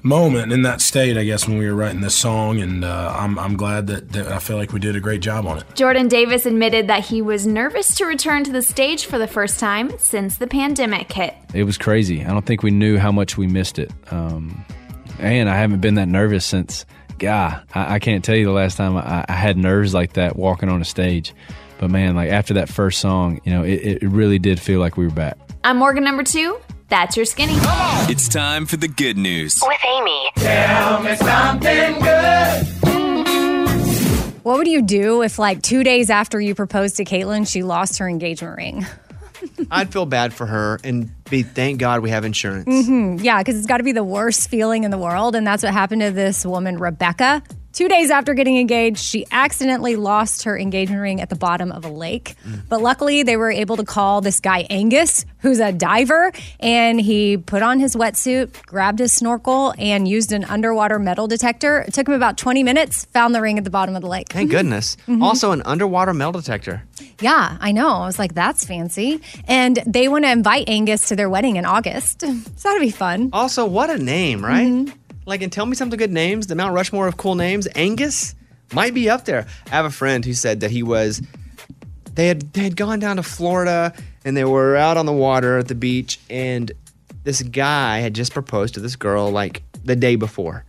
moment, 0.04 0.52
in 0.52 0.62
that 0.64 0.82
state, 0.82 1.18
I 1.18 1.24
guess, 1.24 1.48
when 1.48 1.58
we 1.58 1.66
were 1.66 1.74
writing 1.74 2.02
this 2.02 2.16
song. 2.16 2.60
And 2.60 2.84
uh, 2.84 3.16
I'm, 3.18 3.40
I'm 3.40 3.56
glad 3.58 3.88
that, 3.88 4.12
that 4.12 4.28
I 4.32 4.40
feel 4.40 4.58
like 4.58 4.74
we 4.74 4.80
did 4.80 4.96
a 4.96 5.00
great 5.00 5.22
job 5.22 5.48
on 5.48 5.58
it. 5.58 5.64
Jordan 5.74 6.08
Davis 6.08 6.46
admitted 6.46 6.88
that 6.88 7.06
he 7.06 7.22
was 7.22 7.48
nervous 7.48 7.96
to 7.96 8.06
return 8.06 8.44
to 8.44 8.52
the 8.52 8.62
stage 8.62 9.06
for 9.06 9.18
the 9.18 9.28
first 9.28 9.60
time 9.60 9.98
since 9.98 10.38
the 10.38 10.48
pandemic 10.48 11.12
hit. 11.12 11.34
It 11.54 11.64
was 11.64 11.78
crazy. 11.78 12.24
I 12.24 12.30
don't 12.30 12.46
think 12.46 12.64
we 12.64 12.72
knew 12.72 12.98
how 12.98 13.12
much 13.12 13.38
we 13.38 13.48
missed 13.48 13.80
it. 13.80 13.92
Um, 14.12 14.64
and 15.20 15.50
I 15.50 15.56
haven't 15.56 15.80
been 15.80 15.96
that 15.96 16.08
nervous 16.08 16.46
since, 16.46 16.86
God, 17.20 17.64
I, 17.74 17.96
I 17.96 18.00
can't 18.00 18.24
tell 18.24 18.36
you 18.36 18.46
the 18.46 18.52
last 18.52 18.76
time 18.76 18.98
I, 18.98 19.26
I 19.28 19.34
had 19.34 19.58
nerves 19.58 19.94
like 19.94 20.14
that 20.14 20.36
walking 20.36 20.70
on 20.70 20.82
a 20.82 20.86
stage. 20.86 21.34
But 21.80 21.92
man, 21.92 22.16
like 22.16 22.30
after 22.30 22.54
that 22.56 22.70
first 22.70 23.00
song, 23.00 23.42
you 23.44 23.52
know, 23.52 23.64
it, 23.64 24.04
it 24.04 24.08
really 24.08 24.40
did 24.40 24.60
feel 24.60 24.80
like 24.80 24.98
we 24.98 25.06
were 25.06 25.14
back. 25.14 25.38
I'm 25.64 25.78
Morgan 25.78 26.04
number 26.04 26.24
two. 26.24 26.58
That's 26.94 27.18
your 27.18 27.26
skinny. 27.26 27.56
It's 28.08 28.28
time 28.28 28.68
for 28.68 28.78
the 28.78 28.88
good 28.88 29.18
news. 29.18 29.60
With 29.66 29.80
Amy. 29.84 30.30
Tell 30.36 31.02
me 31.02 31.16
something 31.16 32.00
good. 32.00 32.68
What 34.44 34.58
would 34.58 34.68
you 34.68 34.84
do 34.84 35.24
if, 35.24 35.40
like, 35.40 35.64
two 35.64 35.84
days 35.84 36.12
after 36.12 36.40
you 36.40 36.54
proposed 36.54 36.98
to 36.98 37.04
Caitlin, 37.04 37.52
she 37.52 37.64
lost 37.64 37.98
her 37.98 38.08
engagement 38.08 38.58
ring? 38.58 38.86
I'd 39.72 39.92
feel 39.92 40.06
bad 40.06 40.36
for 40.36 40.46
her 40.46 40.80
and 40.84 41.10
be 41.32 41.42
thank 41.42 41.80
God 41.80 42.02
we 42.02 42.12
have 42.12 42.26
insurance. 42.26 42.66
hmm 42.88 43.16
Yeah, 43.20 43.40
because 43.40 43.58
it's 43.58 43.66
got 43.66 43.78
to 43.78 43.84
be 43.84 43.92
the 43.94 44.04
worst 44.04 44.48
feeling 44.48 44.84
in 44.84 44.92
the 44.92 45.00
world. 45.00 45.34
And 45.36 45.48
that's 45.48 45.64
what 45.64 45.74
happened 45.74 46.04
to 46.04 46.12
this 46.12 46.46
woman, 46.46 46.78
Rebecca. 46.78 47.42
Two 47.74 47.88
days 47.88 48.12
after 48.12 48.36
getting 48.36 48.58
engaged, 48.58 49.00
she 49.00 49.26
accidentally 49.32 49.96
lost 49.96 50.44
her 50.44 50.58
engagement 50.58 51.02
ring 51.02 51.20
at 51.22 51.30
the 51.30 51.36
bottom 51.36 51.72
of 51.72 51.86
a 51.86 51.90
lake. 51.90 52.36
But 52.70 52.82
luckily, 52.82 53.24
they 53.24 53.36
were 53.36 53.50
able 53.50 53.78
to 53.78 53.84
call 53.84 54.22
this 54.22 54.40
guy, 54.40 54.68
Angus, 54.70 55.26
who's 55.40 55.60
a 55.60 55.72
diver. 55.72 56.32
And 56.60 57.02
he 57.02 57.38
put 57.38 57.64
on 57.64 57.80
his 57.80 57.96
wetsuit, 57.96 58.64
grabbed 58.68 59.00
his 59.00 59.12
snorkel, 59.12 59.74
and 59.80 60.08
used 60.08 60.32
an 60.32 60.44
underwater 60.44 61.00
metal 61.00 61.28
detector. 61.28 61.80
It 61.80 61.96
took 61.96 62.08
him 62.08 62.14
about 62.14 62.38
20 62.38 62.62
minutes, 62.62 63.06
found 63.06 63.34
the 63.34 63.42
ring 63.42 63.58
at 63.58 63.64
the 63.64 63.72
bottom 63.72 63.96
of 63.96 64.04
the 64.04 64.08
lake. 64.08 64.28
Thank 64.30 64.52
goodness. 64.52 64.96
Mm-hmm. 65.08 65.24
Also, 65.24 65.52
an 65.52 65.64
underwater 65.66 66.14
metal 66.14 66.34
detector. 66.34 66.84
Yeah, 67.22 67.58
I 67.60 67.72
know. 67.72 67.90
I 67.90 68.06
was 68.06 68.20
like, 68.20 68.36
that's 68.36 68.66
fancy. 68.66 69.20
And 69.48 69.80
they 69.88 70.08
want 70.08 70.26
to 70.26 70.32
invite 70.32 70.70
Angus 70.70 71.08
to 71.08 71.16
their 71.16 71.30
wedding 71.30 71.56
in 71.56 71.66
August. 71.66 72.24
So 72.56 72.70
that'd 72.70 72.82
be 72.82 72.92
fun. 72.92 73.30
Also, 73.34 73.66
what 73.66 73.90
a 73.90 73.98
name, 73.98 74.44
right? 74.46 74.68
Mm-hmm. 74.68 74.98
Like, 75.26 75.42
and 75.42 75.52
tell 75.52 75.66
me 75.66 75.76
some 75.76 75.88
of 75.88 75.92
the 75.92 75.98
good 75.98 76.12
names. 76.12 76.48
The 76.48 76.56
Mount 76.56 76.74
Rushmore 76.74 77.08
of 77.08 77.18
cool 77.18 77.36
names. 77.36 77.68
Angus 77.76 78.36
might 78.74 78.94
be 78.94 79.10
up 79.10 79.26
there. 79.26 79.46
I 79.68 79.70
have 79.70 79.86
a 79.86 79.92
friend 79.92 80.26
who 80.26 80.34
said 80.34 80.60
that 80.62 80.72
he 80.72 80.84
was. 80.84 81.22
They 82.16 82.28
had 82.28 82.54
they 82.54 82.62
had 82.62 82.76
gone 82.76 83.00
down 83.00 83.16
to 83.16 83.24
Florida 83.24 83.94
and 84.26 84.38
they 84.38 84.46
were 84.46 84.76
out 84.76 84.98
on 84.98 85.06
the 85.06 85.14
water 85.14 85.58
at 85.58 85.68
the 85.68 85.76
beach, 85.76 86.20
and 86.30 86.72
this 87.24 87.42
guy 87.42 88.00
had 88.00 88.14
just 88.14 88.34
proposed 88.34 88.76
to 88.76 88.80
this 88.80 88.96
girl 88.96 89.32
like 89.32 89.64
the 89.84 89.96
day 89.96 90.16
before, 90.16 90.64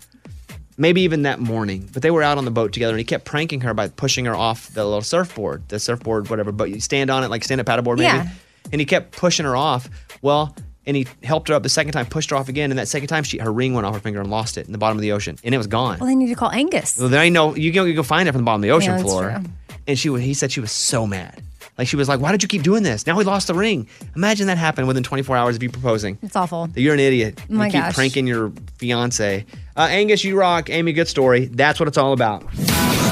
maybe 0.76 1.02
even 1.02 1.23
that 1.23 1.40
morning. 1.40 1.88
But 1.92 2.02
they 2.02 2.11
were 2.11 2.23
out 2.23 2.38
on 2.38 2.44
the 2.44 2.50
boat 2.50 2.73
together, 2.73 2.92
and 2.92 2.99
he 2.99 3.04
kept 3.04 3.25
pranking 3.25 3.61
her 3.61 3.75
by 3.75 3.88
pushing 3.88 4.25
her 4.25 4.34
off 4.34 4.68
the 4.68 4.84
little 4.84 5.02
surfboard, 5.02 5.68
the 5.68 5.78
surfboard, 5.78 6.30
whatever. 6.30 6.50
But 6.50 6.70
you 6.70 6.80
stand 6.80 7.11
on 7.11 7.23
it 7.25 7.28
like 7.28 7.44
stand 7.44 7.61
up 7.61 7.66
paddleboard, 7.66 7.99
maybe. 7.99 8.16
Yeah. 8.16 8.28
And 8.73 8.80
he 8.80 8.87
kept 8.87 9.12
pushing 9.12 9.44
her 9.44 9.56
off. 9.56 9.88
Well. 10.23 10.56
And 10.86 10.96
he 10.96 11.06
helped 11.22 11.48
her 11.48 11.54
up 11.54 11.62
the 11.62 11.68
second 11.68 11.92
time, 11.92 12.06
pushed 12.06 12.30
her 12.30 12.36
off 12.36 12.48
again, 12.48 12.70
and 12.70 12.78
that 12.78 12.88
second 12.88 13.08
time, 13.08 13.24
she 13.24 13.38
her 13.38 13.52
ring 13.52 13.72
went 13.74 13.86
off 13.86 13.94
her 13.94 14.00
finger 14.00 14.20
and 14.20 14.30
lost 14.30 14.58
it 14.58 14.66
in 14.66 14.72
the 14.72 14.78
bottom 14.78 14.98
of 14.98 15.02
the 15.02 15.12
ocean, 15.12 15.38
and 15.42 15.54
it 15.54 15.58
was 15.58 15.66
gone. 15.66 15.98
Well, 15.98 16.08
they 16.08 16.14
need 16.14 16.28
to 16.28 16.34
call 16.34 16.50
Angus. 16.50 16.98
Well, 16.98 17.08
there 17.08 17.22
ain't 17.22 17.32
no 17.34 17.54
you 17.54 17.72
can 17.72 17.86
you 17.86 17.94
go 17.94 18.02
find 18.02 18.28
it 18.28 18.32
from 18.32 18.42
the 18.42 18.44
bottom 18.44 18.60
of 18.60 18.62
the 18.62 18.70
ocean 18.72 18.90
Yeah, 18.92 18.96
that's 18.98 19.08
floor. 19.10 19.30
true. 19.30 19.76
And 19.86 19.98
she 19.98 20.12
he 20.20 20.34
said 20.34 20.52
she 20.52 20.60
was 20.60 20.72
so 20.72 21.06
mad. 21.06 21.42
Like 21.76 21.88
she 21.88 21.96
was 21.96 22.08
like, 22.08 22.20
Why 22.20 22.30
did 22.32 22.42
you 22.42 22.48
keep 22.48 22.62
doing 22.62 22.82
this? 22.84 23.06
Now 23.06 23.16
we 23.16 23.24
lost 23.24 23.46
the 23.48 23.54
ring. 23.54 23.88
Imagine 24.14 24.46
that 24.46 24.58
happened 24.58 24.86
within 24.86 25.02
24 25.02 25.36
hours 25.36 25.56
of 25.56 25.62
you 25.62 25.70
proposing. 25.70 26.18
It's 26.22 26.36
awful. 26.36 26.68
You're 26.76 26.94
an 26.94 27.00
idiot. 27.00 27.40
Oh 27.50 27.54
my 27.54 27.66
you 27.66 27.72
keep 27.72 27.80
gosh. 27.82 27.94
pranking 27.94 28.26
your 28.26 28.52
fiance. 28.78 29.44
Uh, 29.76 29.80
Angus, 29.90 30.22
you 30.22 30.38
rock. 30.38 30.70
Amy, 30.70 30.92
good 30.92 31.08
story. 31.08 31.46
That's 31.46 31.80
what 31.80 31.88
it's 31.88 31.98
all 31.98 32.12
about. 32.12 32.48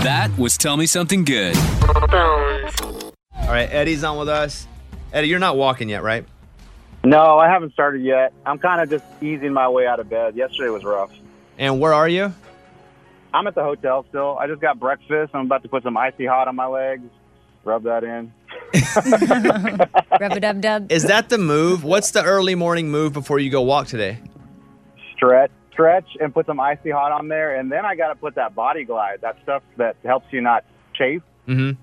That 0.05 0.31
was 0.38 0.57
Tell 0.57 0.76
Me 0.76 0.87
Something 0.87 1.25
Good. 1.25 1.57
All 1.57 3.49
right, 3.49 3.69
Eddie's 3.73 4.05
on 4.05 4.19
with 4.19 4.29
us. 4.29 4.67
Eddie, 5.12 5.29
you're 5.29 5.38
not 5.38 5.57
walking 5.57 5.88
yet, 5.88 6.02
right? 6.02 6.25
No, 7.05 7.39
I 7.39 7.49
haven't 7.49 7.73
started 7.73 8.03
yet. 8.03 8.33
I'm 8.47 8.59
kind 8.59 8.81
of 8.81 8.89
just 8.91 9.05
easing 9.23 9.53
my 9.53 9.69
way 9.69 9.87
out 9.87 9.99
of 9.99 10.09
bed. 10.09 10.37
Yesterday 10.37 10.71
was 10.71 10.85
rough. 10.85 11.11
And 11.59 11.81
where 11.81 11.93
are 11.93 12.09
you? 12.09 12.33
I'm 13.35 13.47
at 13.47 13.55
the 13.55 13.63
hotel 13.63 14.05
still. 14.09 14.39
I 14.39 14.47
just 14.47 14.61
got 14.61 14.79
breakfast. 14.79 15.35
I'm 15.35 15.47
about 15.47 15.63
to 15.63 15.69
put 15.69 15.83
some 15.83 15.97
icy 15.97 16.27
hot 16.27 16.49
on 16.49 16.55
my 16.55 16.67
legs, 16.67 17.09
rub 17.65 17.85
that 17.85 18.05
in. 18.05 18.33
Rub 20.21 20.33
a 20.33 20.41
dub 20.41 20.61
dub. 20.61 20.93
Is 20.93 21.05
that 21.05 21.29
the 21.29 21.39
move? 21.39 21.85
What's 21.85 22.11
the 22.13 22.23
early 22.23 22.55
morning 22.55 22.91
move 22.91 23.13
before 23.13 23.39
you 23.39 23.51
go 23.51 23.63
walk 23.63 23.87
today? 23.87 24.19
Stretch, 25.15 25.51
stretch, 25.73 26.07
and 26.21 26.33
put 26.33 26.47
some 26.47 26.61
icy 26.61 26.91
hot 26.91 27.13
on 27.13 27.29
there. 27.29 27.57
And 27.57 27.71
then 27.71 27.85
I 27.85 27.97
got 27.97 28.09
to 28.09 28.15
put 28.15 28.35
that 28.37 28.55
body 28.55 28.85
glide, 28.85 29.21
that 29.23 29.37
stuff 29.43 29.63
that 29.77 29.97
helps 30.05 30.27
you 30.33 30.41
not 30.41 30.65
chafe. 30.95 31.23
Mm-hmm. 31.49 31.81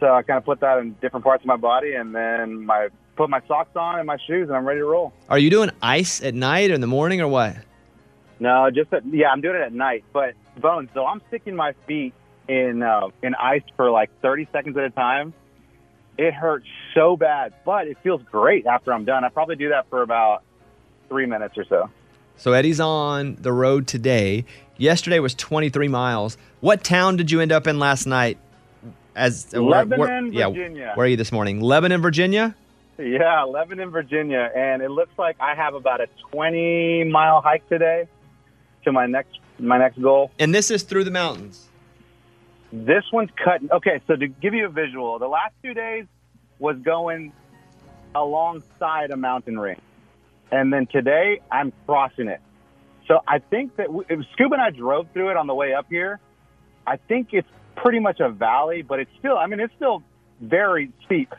So 0.00 0.14
I 0.14 0.22
kind 0.22 0.38
of 0.38 0.44
put 0.44 0.60
that 0.60 0.78
in 0.78 0.94
different 1.00 1.24
parts 1.24 1.42
of 1.42 1.46
my 1.46 1.56
body, 1.56 1.94
and 1.94 2.14
then 2.14 2.64
my 2.64 2.88
put 3.16 3.30
my 3.30 3.40
socks 3.46 3.76
on 3.76 3.98
and 3.98 4.06
my 4.06 4.16
shoes, 4.26 4.48
and 4.48 4.56
I'm 4.56 4.66
ready 4.66 4.80
to 4.80 4.84
roll. 4.86 5.12
Are 5.28 5.38
you 5.38 5.50
doing 5.50 5.70
ice 5.82 6.22
at 6.22 6.34
night 6.34 6.70
or 6.70 6.74
in 6.74 6.80
the 6.80 6.86
morning 6.86 7.20
or 7.20 7.28
what? 7.28 7.56
No, 8.40 8.70
just 8.70 8.92
at, 8.92 9.04
yeah, 9.06 9.28
I'm 9.30 9.40
doing 9.40 9.56
it 9.56 9.62
at 9.62 9.72
night. 9.72 10.04
But 10.12 10.34
bones, 10.58 10.90
so 10.94 11.06
I'm 11.06 11.20
sticking 11.28 11.54
my 11.56 11.74
feet 11.86 12.12
in 12.48 12.82
uh, 12.82 13.08
in 13.22 13.34
ice 13.36 13.62
for 13.76 13.90
like 13.90 14.10
30 14.20 14.48
seconds 14.52 14.76
at 14.76 14.84
a 14.84 14.90
time. 14.90 15.32
It 16.18 16.32
hurts 16.34 16.66
so 16.94 17.16
bad, 17.16 17.54
but 17.64 17.88
it 17.88 17.96
feels 18.02 18.22
great 18.30 18.66
after 18.66 18.92
I'm 18.92 19.04
done. 19.04 19.24
I 19.24 19.28
probably 19.30 19.56
do 19.56 19.70
that 19.70 19.88
for 19.90 20.02
about 20.02 20.42
three 21.08 21.26
minutes 21.26 21.56
or 21.58 21.64
so. 21.64 21.90
So 22.36 22.52
Eddie's 22.52 22.80
on 22.80 23.36
the 23.40 23.52
road 23.52 23.86
today. 23.86 24.44
Yesterday 24.76 25.20
was 25.20 25.34
23 25.34 25.86
miles. 25.88 26.36
What 26.60 26.82
town 26.84 27.16
did 27.16 27.30
you 27.30 27.40
end 27.40 27.52
up 27.52 27.66
in 27.66 27.78
last 27.78 28.06
night? 28.06 28.38
As 29.16 29.54
uh, 29.54 29.62
where- 29.62 29.84
where- 29.86 29.98
Lebanon, 29.98 30.32
yeah, 30.32 30.48
Virginia. 30.48 30.92
Where 30.94 31.06
are 31.06 31.08
you 31.08 31.16
this 31.16 31.30
morning? 31.30 31.60
Lebanon, 31.60 32.02
Virginia. 32.02 32.54
Yeah, 32.98 33.42
Lebanon, 33.42 33.90
Virginia, 33.90 34.50
and 34.54 34.82
it 34.82 34.90
looks 34.90 35.16
like 35.18 35.36
I 35.40 35.54
have 35.54 35.74
about 35.74 36.00
a 36.00 36.06
20 36.30 37.04
mile 37.04 37.40
hike 37.40 37.68
today 37.68 38.06
to 38.84 38.92
my 38.92 39.06
next 39.06 39.38
my 39.58 39.78
next 39.78 40.00
goal. 40.00 40.30
And 40.38 40.54
this 40.54 40.70
is 40.70 40.82
through 40.82 41.04
the 41.04 41.10
mountains. 41.10 41.68
This 42.72 43.04
one's 43.12 43.30
cut. 43.42 43.60
Okay, 43.70 44.00
so 44.06 44.16
to 44.16 44.26
give 44.26 44.54
you 44.54 44.66
a 44.66 44.68
visual, 44.68 45.18
the 45.18 45.28
last 45.28 45.54
two 45.62 45.74
days 45.74 46.06
was 46.58 46.76
going 46.78 47.32
alongside 48.14 49.10
a 49.10 49.16
mountain 49.16 49.58
range, 49.58 49.80
and 50.52 50.72
then 50.72 50.86
today 50.86 51.40
I'm 51.50 51.72
crossing 51.86 52.28
it. 52.28 52.40
So 53.06 53.20
I 53.26 53.38
think 53.38 53.76
that 53.76 53.86
w- 53.86 54.04
if 54.08 54.20
Scuba 54.32 54.54
and 54.54 54.62
I 54.62 54.70
drove 54.70 55.08
through 55.12 55.30
it 55.30 55.36
on 55.36 55.46
the 55.46 55.54
way 55.54 55.74
up 55.74 55.86
here. 55.88 56.20
I 56.86 56.96
think 56.96 57.28
it's 57.32 57.48
pretty 57.76 57.98
much 57.98 58.20
a 58.20 58.28
valley, 58.28 58.82
but 58.82 59.00
it's 59.00 59.10
still. 59.18 59.38
I 59.38 59.46
mean, 59.46 59.58
it's 59.60 59.72
still 59.74 60.02
very 60.40 60.90
steep, 61.06 61.32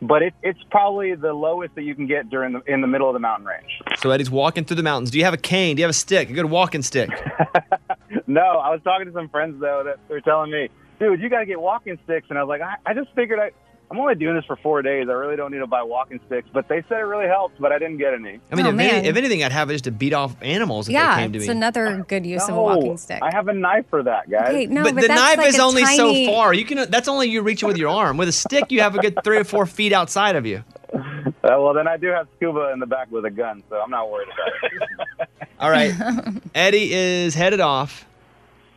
but 0.00 0.22
it, 0.22 0.34
it's 0.42 0.62
probably 0.70 1.14
the 1.14 1.32
lowest 1.32 1.74
that 1.74 1.82
you 1.82 1.94
can 1.94 2.06
get 2.06 2.30
during 2.30 2.52
the 2.52 2.62
in 2.72 2.80
the 2.80 2.86
middle 2.86 3.08
of 3.08 3.14
the 3.14 3.18
mountain 3.20 3.46
range. 3.46 3.80
So 3.98 4.10
Eddie's 4.10 4.30
walking 4.30 4.64
through 4.64 4.76
the 4.76 4.82
mountains. 4.82 5.10
Do 5.10 5.18
you 5.18 5.24
have 5.24 5.34
a 5.34 5.38
cane? 5.38 5.76
Do 5.76 5.80
you 5.80 5.84
have 5.84 5.90
a 5.90 5.94
stick? 5.94 6.30
A 6.30 6.32
good 6.32 6.46
walking 6.46 6.82
stick? 6.82 7.10
No, 8.26 8.40
I 8.40 8.70
was 8.70 8.80
talking 8.84 9.06
to 9.06 9.12
some 9.12 9.28
friends 9.28 9.60
though 9.60 9.82
that 9.84 9.98
were 10.08 10.20
telling 10.20 10.50
me, 10.50 10.68
dude, 10.98 11.20
you 11.20 11.28
got 11.28 11.40
to 11.40 11.46
get 11.46 11.60
walking 11.60 11.98
sticks, 12.04 12.26
and 12.30 12.38
I 12.38 12.42
was 12.42 12.48
like, 12.48 12.60
I, 12.60 12.76
I 12.90 12.94
just 12.94 13.08
figured 13.14 13.38
I. 13.38 13.50
I'm 13.90 13.98
only 13.98 14.14
doing 14.16 14.34
this 14.36 14.44
for 14.44 14.56
four 14.56 14.82
days. 14.82 15.08
I 15.08 15.12
really 15.12 15.36
don't 15.36 15.50
need 15.50 15.60
to 15.60 15.66
buy 15.66 15.82
walking 15.82 16.20
sticks, 16.26 16.46
but 16.52 16.68
they 16.68 16.82
said 16.90 16.98
it 16.98 17.04
really 17.04 17.26
helps, 17.26 17.54
but 17.58 17.72
I 17.72 17.78
didn't 17.78 17.96
get 17.96 18.12
any. 18.12 18.38
I 18.52 18.54
mean, 18.54 18.66
Oh, 18.66 18.70
if, 18.70 18.78
any, 18.78 19.08
if 19.08 19.16
anything, 19.16 19.42
I'd 19.42 19.50
have 19.52 19.70
it 19.70 19.74
just 19.74 19.84
to 19.84 19.90
beat 19.90 20.12
off 20.12 20.36
animals 20.42 20.88
if 20.88 20.92
Yeah, 20.92 21.16
they 21.16 21.22
came 21.22 21.32
to 21.32 21.38
it's 21.38 21.48
another 21.48 22.04
good 22.06 22.26
use 22.26 22.46
of 22.48 22.54
a 22.56 22.60
walking 22.60 22.98
stick. 22.98 23.20
I 23.22 23.30
have 23.34 23.48
a 23.48 23.54
knife 23.54 23.86
for 23.88 24.02
that, 24.02 24.28
guys. 24.28 24.48
Okay, 24.50 24.66
no, 24.66 24.82
but, 24.82 24.94
but 24.94 25.00
the 25.02 25.08
that's 25.08 25.20
knife 25.20 25.38
like 25.38 25.48
is 25.48 25.58
a 25.58 25.62
only 25.62 25.82
tiny- 25.84 26.26
so 26.26 26.32
far. 26.32 26.52
You 26.52 26.66
can. 26.66 26.90
That's 26.90 27.08
only 27.08 27.30
you 27.30 27.40
reaching 27.40 27.66
with 27.66 27.78
your 27.78 27.88
arm. 27.88 28.18
With 28.18 28.28
a 28.28 28.32
stick, 28.32 28.70
you 28.70 28.82
have 28.82 28.94
a 28.94 28.98
good 28.98 29.16
three 29.24 29.38
or 29.38 29.44
four 29.44 29.64
feet 29.64 29.94
outside 29.94 30.36
of 30.36 30.44
you. 30.44 30.62
Uh, 30.92 31.00
well, 31.42 31.72
then 31.72 31.88
I 31.88 31.96
do 31.96 32.08
have 32.08 32.26
scuba 32.36 32.70
in 32.72 32.80
the 32.80 32.86
back 32.86 33.10
with 33.10 33.24
a 33.24 33.30
gun, 33.30 33.62
so 33.70 33.76
I'm 33.76 33.90
not 33.90 34.10
worried 34.10 34.28
about 34.28 34.48
it. 35.20 35.48
All 35.60 35.70
right. 35.70 35.94
Eddie 36.54 36.92
is 36.92 37.34
headed 37.34 37.60
off. 37.60 38.04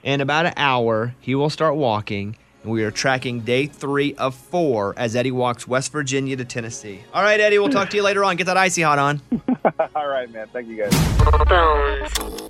In 0.03 0.19
about 0.21 0.45
an 0.47 0.53
hour, 0.57 1.13
he 1.19 1.35
will 1.35 1.49
start 1.49 1.75
walking. 1.75 2.35
And 2.63 2.71
we 2.71 2.83
are 2.83 2.91
tracking 2.91 3.39
day 3.39 3.65
three 3.65 4.13
of 4.15 4.35
four 4.35 4.93
as 4.95 5.15
Eddie 5.15 5.31
walks 5.31 5.67
West 5.67 5.91
Virginia 5.91 6.35
to 6.35 6.45
Tennessee. 6.45 7.01
All 7.13 7.23
right, 7.23 7.39
Eddie, 7.39 7.57
we'll 7.57 7.69
talk 7.69 7.89
to 7.89 7.97
you 7.97 8.03
later 8.03 8.23
on. 8.23 8.35
Get 8.35 8.45
that 8.45 8.57
icy 8.57 8.83
hot 8.83 8.99
on. 8.99 9.21
All 9.95 10.07
right, 10.07 10.31
man. 10.31 10.47
Thank 10.53 10.67
you 10.67 10.77
guys. 10.77 10.91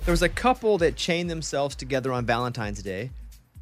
There 0.04 0.12
was 0.12 0.22
a 0.22 0.28
couple 0.28 0.76
that 0.78 0.96
chained 0.96 1.30
themselves 1.30 1.74
together 1.74 2.12
on 2.12 2.26
Valentine's 2.26 2.82
Day. 2.82 3.10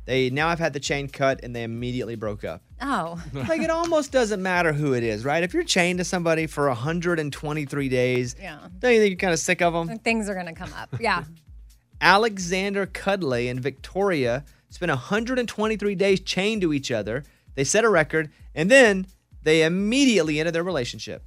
They 0.07 0.28
now 0.30 0.49
have 0.49 0.59
had 0.59 0.73
the 0.73 0.80
chain 0.80 1.07
cut 1.07 1.40
and 1.45 1.54
they 1.54 1.62
immediately 1.62 2.16
broke 2.16 2.42
up. 2.42 2.62
Oh. 2.80 3.23
like 3.33 3.61
it 3.61 3.71
almost 3.71 4.11
doesn't 4.11 4.42
matter 4.42 4.73
who 4.73 4.92
it 4.95 5.04
is, 5.04 5.25
right? 5.25 5.45
If 5.45 5.54
you're 5.54 5.62
chained 5.62 5.99
to 6.00 6.04
somebody 6.04 6.49
for 6.49 6.66
123 6.66 7.88
days, 7.88 8.35
Yeah. 8.42 8.59
don't 8.80 8.92
you 8.92 8.99
think 8.99 9.11
you're 9.11 9.19
kind 9.19 9.33
of 9.33 9.38
sick 9.38 9.62
of 9.62 9.73
them? 9.73 9.99
Things 10.00 10.28
are 10.28 10.35
going 10.35 10.47
to 10.47 10.52
come 10.52 10.73
up. 10.73 10.88
Yeah. 10.99 11.23
Alexander 12.00 12.87
Kudlay 12.87 13.49
and 13.50 13.61
Victoria 13.61 14.45
spent 14.71 14.91
123 14.91 15.95
days 15.95 16.21
chained 16.21 16.62
to 16.62 16.73
each 16.73 16.91
other. 16.91 17.25
They 17.55 17.65
set 17.65 17.85
a 17.85 17.89
record, 17.91 18.31
and 18.55 18.71
then 18.71 19.07
they 19.43 19.62
immediately 19.62 20.39
ended 20.39 20.55
their 20.55 20.62
relationship. 20.62 21.23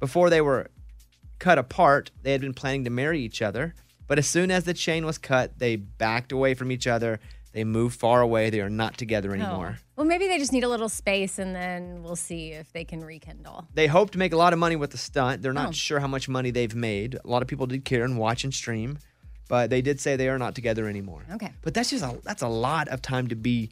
Before 0.00 0.30
they 0.30 0.40
were 0.40 0.68
cut 1.38 1.58
apart, 1.58 2.10
they 2.22 2.32
had 2.32 2.40
been 2.40 2.54
planning 2.54 2.84
to 2.84 2.90
marry 2.90 3.20
each 3.20 3.42
other. 3.42 3.74
But 4.06 4.18
as 4.18 4.26
soon 4.26 4.50
as 4.50 4.64
the 4.64 4.74
chain 4.74 5.04
was 5.04 5.18
cut, 5.18 5.58
they 5.58 5.76
backed 5.76 6.32
away 6.32 6.54
from 6.54 6.70
each 6.70 6.86
other. 6.86 7.18
They 7.52 7.64
moved 7.64 7.98
far 7.98 8.20
away. 8.20 8.50
They 8.50 8.60
are 8.60 8.70
not 8.70 8.98
together 8.98 9.30
oh. 9.30 9.34
anymore. 9.34 9.78
Oh. 9.78 9.82
Well, 9.96 10.06
maybe 10.06 10.28
they 10.28 10.38
just 10.38 10.52
need 10.52 10.62
a 10.62 10.68
little 10.68 10.90
space 10.90 11.38
and 11.38 11.56
then 11.56 12.02
we'll 12.02 12.14
see 12.14 12.52
if 12.52 12.70
they 12.72 12.84
can 12.84 13.02
rekindle. 13.02 13.66
They 13.72 13.86
hope 13.86 14.10
to 14.10 14.18
make 14.18 14.34
a 14.34 14.36
lot 14.36 14.52
of 14.52 14.58
money 14.58 14.76
with 14.76 14.90
the 14.90 14.98
stunt. 14.98 15.40
They're 15.42 15.54
not 15.54 15.70
Oh. 15.70 15.72
sure 15.72 16.00
how 16.00 16.06
much 16.06 16.28
money 16.28 16.50
they've 16.50 16.74
made. 16.74 17.18
A 17.24 17.26
lot 17.26 17.40
of 17.40 17.48
people 17.48 17.66
did 17.66 17.84
care 17.84 18.04
and 18.04 18.18
watch 18.18 18.44
and 18.44 18.52
stream, 18.52 18.98
but 19.48 19.70
they 19.70 19.82
did 19.82 20.00
say 20.00 20.16
they 20.16 20.28
are 20.28 20.38
not 20.38 20.54
together 20.54 20.88
anymore. 20.88 21.24
Okay. 21.32 21.52
But 21.62 21.74
that's 21.74 21.90
just 21.90 22.04
a 22.04 22.18
that's 22.22 22.42
a 22.42 22.48
lot 22.48 22.88
of 22.88 23.02
time 23.02 23.28
to 23.28 23.36
be 23.36 23.70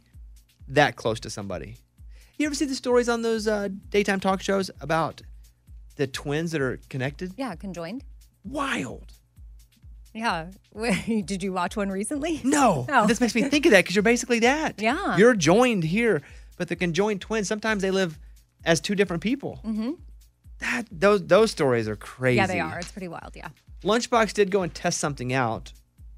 that 0.67 0.95
close 0.95 1.19
to 1.21 1.29
somebody. 1.29 1.77
You 2.37 2.45
ever 2.47 2.55
see 2.55 2.65
the 2.65 2.75
stories 2.75 3.07
on 3.07 3.21
those 3.21 3.47
uh, 3.47 3.69
daytime 3.89 4.19
talk 4.19 4.41
shows 4.41 4.69
about 4.81 5.21
the 5.95 6.07
twins 6.07 6.51
that 6.51 6.61
are 6.61 6.79
connected? 6.89 7.33
Yeah, 7.37 7.55
conjoined. 7.55 8.03
Wild. 8.43 9.13
Yeah. 10.13 10.47
Did 11.25 11.43
you 11.43 11.53
watch 11.53 11.75
one 11.77 11.89
recently? 11.89 12.41
No. 12.43 12.87
Oh. 12.95 13.07
This 13.07 13.19
makes 13.19 13.35
me 13.35 13.43
think 13.43 13.65
of 13.65 13.71
that 13.71 13.83
because 13.83 13.95
you're 13.95 14.03
basically 14.03 14.39
that. 14.39 14.81
Yeah. 14.81 15.17
You're 15.17 15.35
joined 15.35 15.83
here, 15.83 16.21
but 16.57 16.69
the 16.69 16.75
conjoined 16.75 17.19
twins 17.21 17.47
sometimes 17.47 17.81
they 17.81 17.91
live 17.91 18.17
as 18.63 18.79
two 18.79 18.95
different 18.95 19.21
people. 19.21 19.59
Mm-hmm. 19.65 19.91
That 20.59 20.83
those 20.91 21.25
those 21.27 21.51
stories 21.51 21.89
are 21.89 21.97
crazy. 21.97 22.37
Yeah, 22.37 22.47
they 22.47 22.59
are. 22.61 22.79
It's 22.79 22.91
pretty 22.91 23.09
wild. 23.09 23.33
Yeah. 23.35 23.49
Lunchbox 23.85 24.33
did 24.33 24.49
go 24.49 24.63
and 24.63 24.73
test 24.73 24.99
something 24.99 25.31
out. 25.31 25.71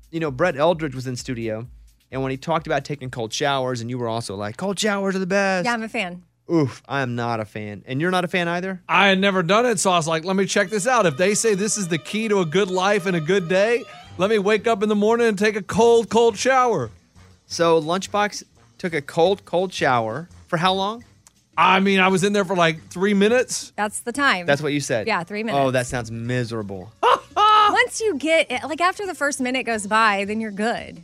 You 0.10 0.22
know, 0.22 0.32
Brett 0.32 0.56
Eldredge 0.56 0.96
was 0.96 1.06
in 1.06 1.18
studio, 1.18 1.68
and 2.10 2.24
when 2.24 2.32
he 2.32 2.38
talked 2.38 2.66
about 2.66 2.86
taking 2.86 3.10
cold 3.10 3.34
showers, 3.34 3.82
and 3.82 3.90
you 3.90 3.98
were 3.98 4.08
also 4.08 4.36
like, 4.36 4.56
cold 4.56 4.80
showers 4.80 5.18
are 5.18 5.20
the 5.20 5.28
best. 5.28 5.66
Yeah, 5.66 5.74
I'm 5.74 5.84
a 5.84 5.90
fan. 5.90 6.24
Oof, 6.50 6.82
I 6.88 7.02
am 7.02 7.16
not 7.16 7.42
a 7.42 7.46
fan. 7.46 7.84
And 7.86 8.00
you're 8.00 8.10
not 8.10 8.24
a 8.24 8.30
fan 8.30 8.48
either? 8.48 8.82
I 8.88 9.10
had 9.10 9.20
never 9.20 9.44
done 9.44 9.66
it, 9.66 9.80
so 9.80 9.92
I 9.92 9.98
was 9.98 10.08
like, 10.08 10.24
let 10.24 10.38
me 10.38 10.46
check 10.46 10.70
this 10.70 10.88
out. 10.88 11.06
If 11.06 11.18
they 11.18 11.36
say 11.36 11.56
this 11.56 11.76
is 11.76 11.90
the 11.90 11.98
key 11.98 12.30
to 12.30 12.40
a 12.40 12.46
good 12.46 12.72
life 12.72 13.06
and 13.06 13.18
a 13.18 13.20
good 13.20 13.50
day, 13.50 13.84
let 14.18 14.30
me 14.30 14.40
wake 14.40 14.66
up 14.66 14.82
in 14.82 14.88
the 14.88 14.96
morning 14.96 15.28
and 15.28 15.38
take 15.38 15.58
a 15.58 15.62
cold, 15.62 16.10
cold 16.10 16.38
shower. 16.38 16.90
So 17.48 17.82
Lunchbox 17.82 18.46
took 18.78 18.94
a 18.94 19.02
cold, 19.02 19.44
cold 19.44 19.74
shower 19.74 20.30
for 20.48 20.56
how 20.56 20.74
long? 20.74 21.04
I 21.58 21.82
mean, 21.82 22.00
I 22.00 22.08
was 22.08 22.24
in 22.24 22.32
there 22.32 22.46
for 22.46 22.56
like 22.56 22.88
three 22.88 23.14
minutes. 23.14 23.74
That's 23.76 24.00
the 24.00 24.14
time. 24.14 24.46
That's 24.46 24.62
what 24.62 24.72
you 24.72 24.80
said. 24.80 25.06
Yeah, 25.06 25.24
three 25.26 25.42
oh, 25.42 25.46
minutes. 25.46 25.62
Oh, 25.66 25.72
that 25.72 25.88
sounds 25.88 26.12
miserable. 26.12 26.94
Once 27.72 28.02
you 28.02 28.16
get, 28.18 28.52
it, 28.52 28.64
like, 28.64 28.82
after 28.82 29.06
the 29.06 29.16
first 29.16 29.40
minute 29.40 29.66
goes 29.66 29.88
by, 29.88 30.26
then 30.26 30.40
you're 30.42 30.52
good. 30.52 31.04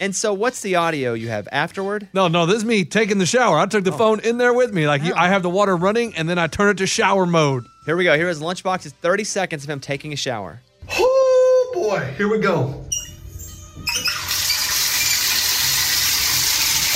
And 0.00 0.16
so, 0.16 0.32
what's 0.32 0.62
the 0.62 0.76
audio 0.76 1.12
you 1.12 1.28
have 1.28 1.46
afterward? 1.52 2.08
No, 2.14 2.26
no, 2.28 2.46
this 2.46 2.56
is 2.56 2.64
me 2.64 2.84
taking 2.86 3.18
the 3.18 3.26
shower. 3.26 3.58
I 3.58 3.66
took 3.66 3.84
the 3.84 3.92
oh. 3.92 3.98
phone 3.98 4.20
in 4.20 4.38
there 4.38 4.54
with 4.54 4.72
me. 4.72 4.86
Like 4.88 5.02
you, 5.02 5.12
oh. 5.12 5.18
I 5.18 5.28
have 5.28 5.42
the 5.42 5.50
water 5.50 5.76
running, 5.76 6.14
and 6.16 6.26
then 6.26 6.38
I 6.38 6.46
turn 6.46 6.70
it 6.70 6.78
to 6.78 6.86
shower 6.86 7.26
mode. 7.26 7.66
Here 7.84 7.96
we 7.96 8.04
go. 8.04 8.16
Here 8.16 8.30
is 8.30 8.40
lunchbox. 8.40 8.86
It's 8.86 8.94
30 8.94 9.24
seconds 9.24 9.64
of 9.64 9.70
him 9.70 9.78
taking 9.78 10.14
a 10.14 10.16
shower. 10.16 10.62
Oh 10.90 11.70
boy, 11.74 12.00
here 12.16 12.28
we 12.28 12.38
go. 12.38 12.86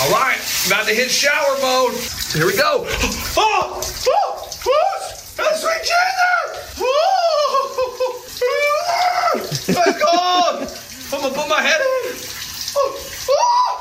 All 0.01 0.11
right, 0.11 0.39
about 0.67 0.87
to 0.87 0.95
hit 0.95 1.11
shower 1.11 1.57
mode. 1.61 1.95
Here 2.33 2.47
we 2.47 2.57
go. 2.57 2.87
Oh, 3.37 3.83
oh, 4.07 4.49
oh, 4.67 5.11
that's 5.37 5.61
sweet 5.61 5.81
Jesus! 5.81 6.79
Oh, 6.79 7.84
thank 8.35 10.01
God. 10.01 10.69
I'm 11.13 11.21
gonna 11.21 11.35
put 11.35 11.49
my 11.49 11.61
head 11.63 11.81
in. 11.81 11.87
Oh, 12.77 12.99
oh, 13.31 13.75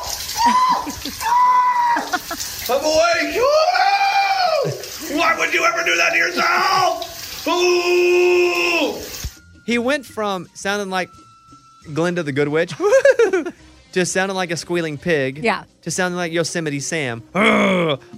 I'm 2.69 2.83
awake. 2.83 3.35
Oh, 3.39 4.71
Why 5.17 5.35
would 5.37 5.53
you 5.53 5.63
ever 5.65 5.83
do 5.83 5.95
that 5.97 6.11
to 6.11 6.17
yourself? 6.17 7.47
Ooh. 7.47 8.99
He 9.65 9.77
went 9.77 10.05
from 10.05 10.47
sounding 10.53 10.89
like 10.89 11.09
Glinda 11.93 12.23
the 12.23 12.31
Good 12.31 12.47
Witch 12.49 12.73
to 13.93 14.05
sounding 14.05 14.35
like 14.35 14.51
a 14.51 14.57
squealing 14.57 14.97
pig. 14.97 15.39
Yeah. 15.43 15.63
To 15.83 15.91
sounding 15.91 16.15
like 16.17 16.31
Yosemite 16.31 16.79
Sam. 16.79 17.23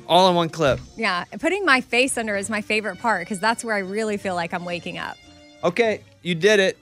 All 0.08 0.30
in 0.30 0.36
one 0.36 0.50
clip. 0.50 0.80
Yeah, 0.98 1.24
putting 1.39 1.65
my 1.65 1.82
face 1.82 2.18
under 2.18 2.36
is 2.36 2.50
my 2.50 2.62
favorite 2.62 3.00
part 3.00 3.22
because 3.25 3.39
that's 3.39 3.63
where 3.63 3.75
I 3.75 3.80
really 3.80 4.18
feel 4.18 4.36
like 4.36 4.54
I'm 4.54 4.65
waking 4.65 4.98
up. 4.98 5.18
Okay, 5.64 6.02
you 6.22 6.36
did 6.36 6.60
it. 6.60 6.78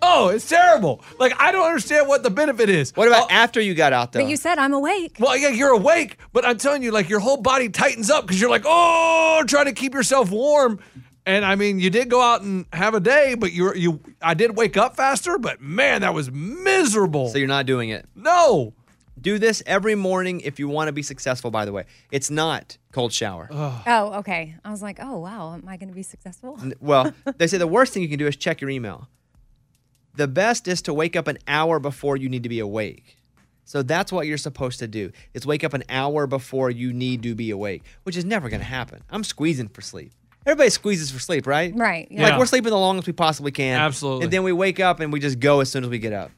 Oh, 0.00 0.28
it's 0.28 0.48
terrible. 0.48 1.02
Like 1.18 1.32
I 1.40 1.50
don't 1.52 1.66
understand 1.66 2.08
what 2.08 2.22
the 2.22 2.30
benefit 2.30 2.68
is. 2.68 2.92
What 2.94 3.08
about 3.08 3.24
oh. 3.24 3.34
after 3.34 3.60
you 3.60 3.74
got 3.74 3.92
out 3.92 4.12
though? 4.12 4.20
But 4.20 4.28
you 4.28 4.36
said 4.36 4.58
I'm 4.58 4.72
awake. 4.72 5.16
Well, 5.18 5.36
yeah, 5.36 5.48
you're 5.48 5.72
awake, 5.72 6.18
but 6.32 6.44
I'm 6.44 6.58
telling 6.58 6.82
you, 6.82 6.92
like 6.92 7.08
your 7.08 7.20
whole 7.20 7.36
body 7.36 7.68
tightens 7.68 8.10
up 8.10 8.26
because 8.26 8.40
you're 8.40 8.50
like, 8.50 8.64
oh, 8.64 9.42
trying 9.46 9.66
to 9.66 9.72
keep 9.72 9.94
yourself 9.94 10.30
warm. 10.30 10.78
And 11.26 11.44
I 11.44 11.56
mean, 11.56 11.78
you 11.78 11.90
did 11.90 12.08
go 12.08 12.22
out 12.22 12.42
and 12.42 12.64
have 12.72 12.94
a 12.94 13.00
day, 13.00 13.34
but 13.34 13.52
you 13.52 13.74
you 13.74 14.00
I 14.22 14.34
did 14.34 14.56
wake 14.56 14.76
up 14.76 14.96
faster, 14.96 15.36
but 15.36 15.60
man, 15.60 16.02
that 16.02 16.14
was 16.14 16.30
miserable. 16.30 17.28
So 17.28 17.38
you're 17.38 17.48
not 17.48 17.66
doing 17.66 17.90
it. 17.90 18.06
No. 18.14 18.74
Do 19.20 19.38
this 19.38 19.62
every 19.66 19.94
morning 19.94 20.40
if 20.42 20.58
you 20.58 20.68
want 20.68 20.88
to 20.88 20.92
be 20.92 21.02
successful, 21.02 21.50
by 21.50 21.64
the 21.64 21.72
way. 21.72 21.84
It's 22.12 22.30
not 22.30 22.78
cold 22.92 23.12
shower. 23.12 23.48
Oh, 23.50 24.12
okay. 24.18 24.54
I 24.64 24.70
was 24.70 24.82
like, 24.82 24.98
oh 25.00 25.18
wow, 25.18 25.54
am 25.54 25.64
I 25.68 25.76
going 25.76 25.88
to 25.88 25.94
be 25.94 26.02
successful? 26.02 26.58
N- 26.60 26.74
Well, 26.80 27.12
they 27.38 27.46
say 27.46 27.58
the 27.58 27.66
worst 27.66 27.92
thing 27.92 28.02
you 28.02 28.08
can 28.08 28.18
do 28.18 28.26
is 28.26 28.36
check 28.36 28.60
your 28.60 28.70
email. 28.70 29.08
The 30.14 30.28
best 30.28 30.66
is 30.68 30.82
to 30.82 30.94
wake 30.94 31.16
up 31.16 31.26
an 31.28 31.38
hour 31.46 31.78
before 31.78 32.16
you 32.16 32.28
need 32.28 32.42
to 32.42 32.48
be 32.48 32.58
awake. 32.60 33.16
So 33.64 33.82
that's 33.82 34.10
what 34.10 34.26
you're 34.26 34.38
supposed 34.38 34.78
to 34.80 34.88
do. 34.88 35.12
Is 35.34 35.46
wake 35.46 35.62
up 35.62 35.74
an 35.74 35.84
hour 35.88 36.26
before 36.26 36.70
you 36.70 36.92
need 36.92 37.22
to 37.24 37.34
be 37.34 37.50
awake, 37.50 37.82
which 38.04 38.16
is 38.16 38.24
never 38.24 38.48
going 38.48 38.60
to 38.60 38.66
happen. 38.66 39.02
I'm 39.10 39.22
squeezing 39.24 39.68
for 39.68 39.82
sleep. 39.82 40.12
Everybody 40.46 40.70
squeezes 40.70 41.10
for 41.10 41.18
sleep, 41.18 41.46
right? 41.46 41.74
Right. 41.76 42.08
Yeah. 42.10 42.22
Like 42.22 42.38
we're 42.38 42.46
sleeping 42.46 42.70
the 42.70 42.78
longest 42.78 43.06
we 43.06 43.12
possibly 43.12 43.52
can. 43.52 43.78
Absolutely. 43.78 44.24
And 44.24 44.32
then 44.32 44.42
we 44.44 44.52
wake 44.52 44.80
up 44.80 45.00
and 45.00 45.12
we 45.12 45.20
just 45.20 45.38
go 45.38 45.60
as 45.60 45.70
soon 45.70 45.84
as 45.84 45.90
we 45.90 45.98
get 45.98 46.14
up. 46.14 46.30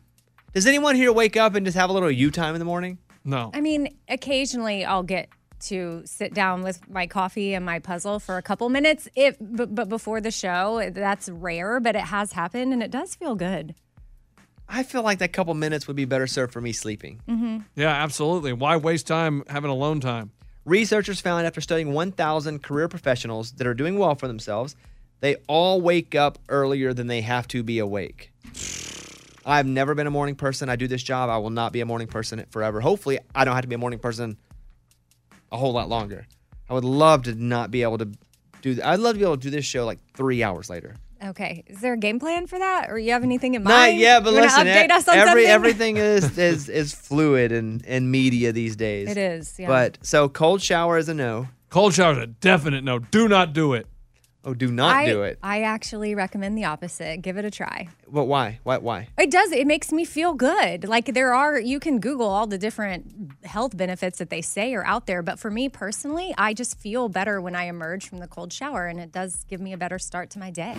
Does 0.53 0.67
anyone 0.67 0.97
here 0.97 1.13
wake 1.13 1.37
up 1.37 1.55
and 1.55 1.65
just 1.65 1.77
have 1.77 1.91
a 1.91 1.93
little 1.93 2.11
you 2.11 2.31
time 2.33 2.57
in 2.57 2.59
the 2.59 2.65
morning? 2.65 2.99
No. 3.25 3.53
I 3.55 3.61
mean, 3.61 3.97
occasionally 4.09 4.85
I'll 4.85 5.05
get 5.05 5.29
to 5.61 6.03
sit 6.05 6.35
down 6.35 6.63
with 6.63 6.89
my 6.91 7.07
coffee 7.07 7.55
and 7.55 7.65
my 7.65 7.79
puzzle 7.79 8.19
for 8.19 8.37
a 8.37 8.43
couple 8.43 8.69
minutes. 8.69 9.09
If 9.15 9.37
but, 9.41 9.75
but 9.75 9.89
before 9.89 10.21
the 10.21 10.33
show, 10.33 10.91
that's 10.93 11.29
rare, 11.29 11.79
but 11.79 11.95
it 11.95 12.03
has 12.03 12.33
happened 12.33 12.73
and 12.73 12.83
it 12.83 12.91
does 12.91 13.15
feel 13.15 13.37
good. 13.37 13.77
I 14.69 14.83
feel 14.83 15.03
like 15.03 15.19
that 15.19 15.33
couple 15.33 15.55
minutes 15.55 15.87
would 15.87 15.97
be 15.97 16.05
better 16.05 16.27
served 16.27 16.53
for 16.53 16.61
me 16.61 16.73
sleeping. 16.73 17.21
Mm-hmm. 17.29 17.59
Yeah, 17.77 17.91
absolutely. 17.91 18.53
Why 18.53 18.77
waste 18.77 19.07
time 19.07 19.45
having 19.49 19.71
alone 19.71 20.01
time? 20.01 20.33
Researchers 20.65 21.21
found 21.21 21.47
after 21.47 21.61
studying 21.61 21.93
1,000 21.93 22.63
career 22.63 22.89
professionals 22.89 23.53
that 23.53 23.67
are 23.67 23.75
doing 23.75 23.99
well 23.99 24.15
for 24.17 24.27
themselves, 24.27 24.75
they 25.21 25.37
all 25.47 25.81
wake 25.81 26.15
up 26.17 26.39
earlier 26.49 26.93
than 26.93 27.07
they 27.07 27.21
have 27.21 27.47
to 27.49 27.63
be 27.63 27.79
awake. 27.79 28.33
I've 29.45 29.67
never 29.67 29.95
been 29.95 30.07
a 30.07 30.11
morning 30.11 30.35
person. 30.35 30.69
I 30.69 30.77
do 30.77 30.87
this 30.87 31.03
job. 31.03 31.31
I 31.31 31.39
will 31.39 31.51
not 31.51 31.73
be 31.73 31.81
a 31.81 31.87
morning 31.87 32.09
person 32.09 32.45
forever. 32.51 32.81
Hopefully, 32.81 33.19
I 33.35 33.45
don't 33.45 33.55
have 33.55 33.63
to 33.63 33.69
be 33.69 33.75
a 33.75 33.79
morning 33.79 33.99
person 33.99 34.37
a 35.51 35.57
whole 35.57 35.73
lot 35.73 35.89
longer. 35.89 36.27
I 36.69 36.75
would 36.75 36.85
love 36.85 37.25
to 37.25 37.35
not 37.35 37.71
be 37.71 37.83
able 37.83 37.99
to 37.99 38.09
do 38.63 38.75
that. 38.75 38.87
I'd 38.87 39.01
love 39.01 39.15
to 39.15 39.19
be 39.19 39.25
able 39.25 39.37
to 39.37 39.43
do 39.43 39.51
this 39.51 39.65
show 39.65 39.85
like 39.87 39.99
three 40.15 40.43
hours 40.43 40.69
later. 40.71 40.95
Okay. 41.23 41.65
Is 41.67 41.81
there 41.81 41.93
a 41.95 41.99
game 41.99 42.19
plan 42.19 42.47
for 42.47 42.59
that, 42.59 42.91
or 42.91 42.99
you 42.99 43.13
have 43.13 43.23
anything 43.25 43.55
in 43.55 43.63
Not 43.63 43.71
mind? 43.71 43.99
yet, 43.99 44.23
but 44.25 44.31
You 44.31 44.37
wanna 44.37 44.47
listen, 44.47 44.67
update 44.67 44.89
e- 44.89 44.93
us 44.93 45.09
on 45.09 45.17
every 45.17 45.29
something? 45.45 45.47
everything 45.47 45.97
is 45.99 46.39
is 46.39 46.69
is 46.69 46.93
fluid 46.95 47.53
in 47.53 47.81
in 47.87 48.11
media 48.11 48.53
these 48.53 48.77
days. 48.77 49.09
It 49.11 49.19
is, 49.19 49.55
yeah. 49.59 49.67
But 49.69 49.99
so 50.03 50.29
cold 50.29 50.63
shower 50.63 50.97
is 50.97 51.09
a 51.09 51.15
no. 51.15 51.49
Cold 51.69 51.93
shower 51.95 52.13
is 52.13 52.19
a 52.19 52.27
definite 52.27 52.85
no. 52.85 52.99
Do 53.01 53.29
not 53.29 53.53
do 53.53 53.75
it. 53.75 53.87
Oh, 54.43 54.55
do 54.55 54.71
not 54.73 54.97
I, 54.97 55.07
do 55.07 55.23
it. 55.23 55.39
I 55.43 55.63
actually 55.63 56.15
recommend 56.15 56.57
the 56.57 56.65
opposite. 56.65 57.21
Give 57.21 57.37
it 57.37 57.45
a 57.45 57.51
try. 57.51 57.89
But 58.09 58.25
why? 58.25 58.59
Why? 58.63 58.79
Why? 58.79 59.09
It 59.19 59.31
does. 59.31 59.53
It 59.53 59.67
makes 59.67 59.93
me 59.93 60.07
feel 60.07 60.33
good. 60.33 60.89
Like 60.89 61.13
there 61.13 61.35
are, 61.35 61.61
you 61.61 61.79
can 61.79 62.01
Google 62.01 62.27
all 62.27 62.47
the 62.47 62.57
different 62.57 63.33
health 63.45 63.77
benefits 63.77 64.19
that 64.19 64.31
they 64.31 64.41
say 64.41 64.73
are 64.75 64.85
out 64.85 65.07
there. 65.07 65.23
But 65.23 65.39
for 65.39 65.51
me 65.51 65.69
personally, 65.69 66.35
I 66.39 66.55
just 66.55 66.79
feel 66.79 67.11
better 67.11 67.41
when 67.41 67.55
I 67.55 67.65
emerge 67.65 68.09
from 68.09 68.19
the 68.19 68.27
cold 68.27 68.51
shower, 68.51 68.87
and 68.87 68.99
it 68.99 69.13
does 69.13 69.45
give 69.45 69.61
me 69.61 69.75
a 69.75 69.77
better 69.77 69.99
start 69.99 70.31
to 70.31 70.39
my 70.39 70.51
day. 70.51 70.75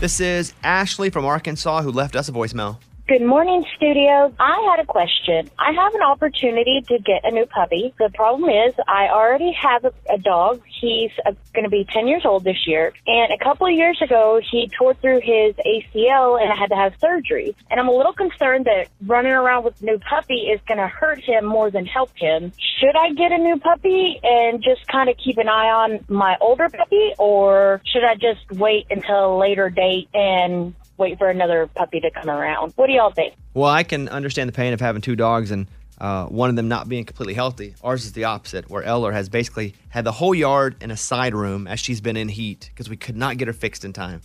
This 0.00 0.20
is 0.20 0.54
Ashley 0.64 1.10
from 1.10 1.26
Arkansas 1.26 1.82
who 1.82 1.92
left 1.92 2.16
us 2.16 2.30
a 2.30 2.32
voicemail. 2.32 2.78
Good 3.10 3.22
morning, 3.22 3.64
studio. 3.74 4.32
I 4.38 4.70
had 4.70 4.84
a 4.84 4.86
question. 4.86 5.50
I 5.58 5.72
have 5.72 5.94
an 5.96 6.02
opportunity 6.02 6.80
to 6.86 6.98
get 7.00 7.24
a 7.24 7.32
new 7.32 7.44
puppy. 7.44 7.92
The 7.98 8.08
problem 8.14 8.48
is, 8.48 8.72
I 8.86 9.08
already 9.08 9.50
have 9.50 9.84
a, 9.84 9.92
a 10.08 10.16
dog. 10.16 10.62
He's 10.80 11.10
uh, 11.26 11.32
going 11.52 11.64
to 11.64 11.70
be 11.70 11.84
10 11.92 12.06
years 12.06 12.22
old 12.24 12.44
this 12.44 12.68
year. 12.68 12.92
And 13.08 13.32
a 13.32 13.44
couple 13.44 13.66
of 13.66 13.72
years 13.72 14.00
ago, 14.00 14.40
he 14.48 14.70
tore 14.78 14.94
through 14.94 15.22
his 15.24 15.56
ACL 15.56 16.40
and 16.40 16.52
I 16.52 16.56
had 16.56 16.68
to 16.68 16.76
have 16.76 16.92
surgery. 17.00 17.56
And 17.68 17.80
I'm 17.80 17.88
a 17.88 17.92
little 17.92 18.12
concerned 18.12 18.66
that 18.66 18.86
running 19.04 19.32
around 19.32 19.64
with 19.64 19.82
a 19.82 19.86
new 19.86 19.98
puppy 19.98 20.42
is 20.42 20.60
going 20.68 20.78
to 20.78 20.86
hurt 20.86 21.18
him 21.18 21.44
more 21.44 21.68
than 21.68 21.86
help 21.86 22.12
him. 22.14 22.52
Should 22.78 22.94
I 22.94 23.12
get 23.14 23.32
a 23.32 23.38
new 23.38 23.58
puppy 23.58 24.20
and 24.22 24.62
just 24.62 24.86
kind 24.86 25.10
of 25.10 25.16
keep 25.16 25.36
an 25.38 25.48
eye 25.48 25.70
on 25.70 26.04
my 26.08 26.36
older 26.40 26.68
puppy? 26.68 27.12
Or 27.18 27.82
should 27.92 28.04
I 28.04 28.14
just 28.14 28.52
wait 28.52 28.86
until 28.88 29.34
a 29.34 29.36
later 29.36 29.68
date 29.68 30.08
and 30.14 30.76
wait 31.00 31.18
for 31.18 31.28
another 31.28 31.66
puppy 31.74 31.98
to 32.00 32.10
come 32.10 32.30
around. 32.30 32.72
What 32.76 32.86
do 32.86 32.92
y'all 32.92 33.10
think? 33.10 33.34
Well, 33.54 33.70
I 33.70 33.82
can 33.82 34.08
understand 34.08 34.48
the 34.48 34.52
pain 34.52 34.72
of 34.72 34.80
having 34.80 35.02
two 35.02 35.16
dogs 35.16 35.50
and 35.50 35.66
uh, 36.00 36.26
one 36.26 36.48
of 36.48 36.56
them 36.56 36.68
not 36.68 36.88
being 36.88 37.04
completely 37.04 37.34
healthy. 37.34 37.74
Ours 37.82 38.04
is 38.04 38.12
the 38.12 38.24
opposite, 38.24 38.70
where 38.70 38.82
Eller 38.82 39.12
has 39.12 39.28
basically 39.28 39.74
had 39.88 40.04
the 40.04 40.12
whole 40.12 40.34
yard 40.34 40.76
in 40.80 40.90
a 40.90 40.96
side 40.96 41.34
room 41.34 41.66
as 41.66 41.80
she's 41.80 42.00
been 42.00 42.16
in 42.16 42.28
heat 42.28 42.70
because 42.72 42.88
we 42.88 42.96
could 42.96 43.16
not 43.16 43.36
get 43.36 43.48
her 43.48 43.52
fixed 43.52 43.84
in 43.84 43.92
time. 43.92 44.22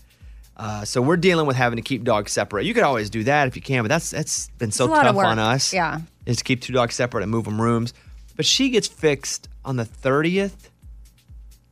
Uh, 0.58 0.86
so 0.86 1.02
we're 1.02 1.18
dealing 1.18 1.46
with 1.48 1.58
having 1.58 1.76
to 1.76 1.82
keep 1.82 2.04
dogs 2.06 2.32
separate. 2.32 2.66
You 2.66 2.74
could 2.74 2.84
always 2.84 3.10
do 3.10 3.26
that 3.26 3.48
if 3.48 3.58
you 3.58 3.62
can, 3.62 3.84
but 3.84 3.90
that's 3.90 4.12
that's 4.12 4.50
been 4.58 4.72
so 4.72 4.86
It's 4.86 4.90
a 4.90 4.94
lot 4.94 5.06
of 5.08 5.16
tough 5.16 5.26
on 5.26 5.40
us. 5.40 5.74
Yeah. 5.74 6.00
is 6.26 6.38
to 6.38 6.44
keep 6.46 6.62
two 6.62 6.72
dogs 6.72 6.96
separate 6.96 7.24
and 7.24 7.32
move 7.32 7.44
them 7.44 7.60
rooms. 7.62 7.94
But 8.38 8.46
she 8.46 8.70
gets 8.70 8.88
fixed 8.88 9.50
on 9.66 9.76
the 9.76 9.84
30th, 9.84 10.70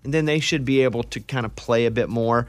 and 0.03 0.13
then 0.13 0.25
they 0.25 0.39
should 0.39 0.65
be 0.65 0.81
able 0.81 1.03
to 1.03 1.19
kind 1.21 1.45
of 1.45 1.55
play 1.55 1.85
a 1.85 1.91
bit 1.91 2.09
more. 2.09 2.47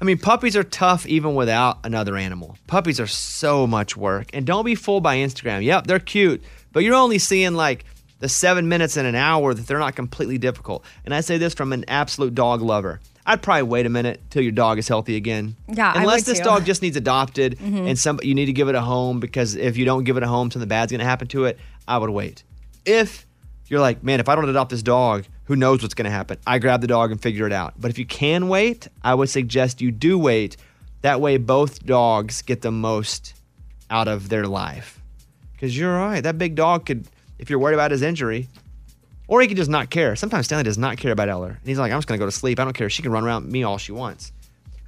I 0.00 0.04
mean, 0.04 0.18
puppies 0.18 0.56
are 0.56 0.64
tough 0.64 1.06
even 1.06 1.34
without 1.34 1.78
another 1.84 2.16
animal. 2.16 2.56
Puppies 2.66 3.00
are 3.00 3.06
so 3.06 3.66
much 3.66 3.96
work. 3.96 4.28
And 4.34 4.44
don't 4.46 4.64
be 4.64 4.74
fooled 4.74 5.02
by 5.02 5.16
Instagram. 5.16 5.64
Yep, 5.64 5.86
they're 5.86 5.98
cute, 5.98 6.42
but 6.72 6.84
you're 6.84 6.94
only 6.94 7.18
seeing 7.18 7.54
like 7.54 7.84
the 8.18 8.28
seven 8.28 8.68
minutes 8.68 8.96
in 8.96 9.06
an 9.06 9.14
hour 9.14 9.54
that 9.54 9.66
they're 9.66 9.78
not 9.78 9.96
completely 9.96 10.38
difficult. 10.38 10.84
And 11.04 11.14
I 11.14 11.20
say 11.20 11.38
this 11.38 11.54
from 11.54 11.72
an 11.72 11.84
absolute 11.88 12.34
dog 12.34 12.60
lover. 12.62 13.00
I'd 13.28 13.42
probably 13.42 13.64
wait 13.64 13.86
a 13.86 13.88
minute 13.90 14.20
till 14.30 14.42
your 14.42 14.52
dog 14.52 14.78
is 14.78 14.86
healthy 14.86 15.16
again. 15.16 15.56
Yeah, 15.68 15.92
Unless 15.96 16.22
this 16.24 16.38
too. 16.38 16.44
dog 16.44 16.64
just 16.64 16.80
needs 16.80 16.96
adopted 16.96 17.58
Mhm. 17.62 17.88
and 17.88 17.98
some 17.98 18.20
you 18.22 18.34
need 18.34 18.46
to 18.46 18.52
give 18.52 18.68
it 18.68 18.74
a 18.74 18.80
home 18.80 19.18
because 19.18 19.56
if 19.56 19.76
you 19.76 19.84
don't 19.84 20.04
give 20.04 20.16
it 20.16 20.22
a 20.22 20.28
home, 20.28 20.50
something 20.50 20.68
bad's 20.68 20.92
gonna 20.92 21.04
happen 21.04 21.26
to 21.28 21.44
it. 21.46 21.58
I 21.88 21.98
would 21.98 22.10
wait. 22.10 22.44
If 22.84 23.26
you're 23.68 23.80
like, 23.80 24.04
man, 24.04 24.20
if 24.20 24.28
I 24.28 24.34
don't 24.36 24.48
adopt 24.48 24.70
this 24.70 24.82
dog, 24.82 25.24
who 25.46 25.56
knows 25.56 25.82
what's 25.82 25.94
gonna 25.94 26.10
happen? 26.10 26.38
I 26.46 26.58
grab 26.58 26.80
the 26.80 26.86
dog 26.86 27.10
and 27.10 27.20
figure 27.20 27.46
it 27.46 27.52
out. 27.52 27.74
But 27.78 27.90
if 27.90 27.98
you 27.98 28.06
can 28.06 28.48
wait, 28.48 28.88
I 29.02 29.14
would 29.14 29.28
suggest 29.28 29.80
you 29.80 29.90
do 29.90 30.18
wait. 30.18 30.56
That 31.02 31.20
way, 31.20 31.36
both 31.36 31.84
dogs 31.84 32.42
get 32.42 32.62
the 32.62 32.72
most 32.72 33.34
out 33.90 34.08
of 34.08 34.28
their 34.28 34.46
life. 34.46 35.00
Because 35.52 35.76
you're 35.76 35.94
right. 35.94 36.20
That 36.20 36.38
big 36.38 36.54
dog 36.54 36.86
could, 36.86 37.06
if 37.38 37.48
you're 37.48 37.58
worried 37.58 37.74
about 37.74 37.90
his 37.90 38.02
injury, 38.02 38.48
or 39.28 39.40
he 39.40 39.48
could 39.48 39.56
just 39.56 39.70
not 39.70 39.90
care. 39.90 40.14
Sometimes 40.16 40.46
Stanley 40.46 40.64
does 40.64 40.78
not 40.78 40.98
care 40.98 41.12
about 41.12 41.28
Eller. 41.28 41.48
And 41.48 41.66
he's 41.66 41.78
like, 41.78 41.92
I'm 41.92 41.98
just 41.98 42.08
going 42.08 42.18
to 42.18 42.22
go 42.22 42.26
to 42.26 42.36
sleep. 42.36 42.60
I 42.60 42.64
don't 42.64 42.74
care. 42.74 42.90
She 42.90 43.02
can 43.02 43.12
run 43.12 43.24
around 43.24 43.50
me 43.50 43.62
all 43.62 43.78
she 43.78 43.92
wants. 43.92 44.32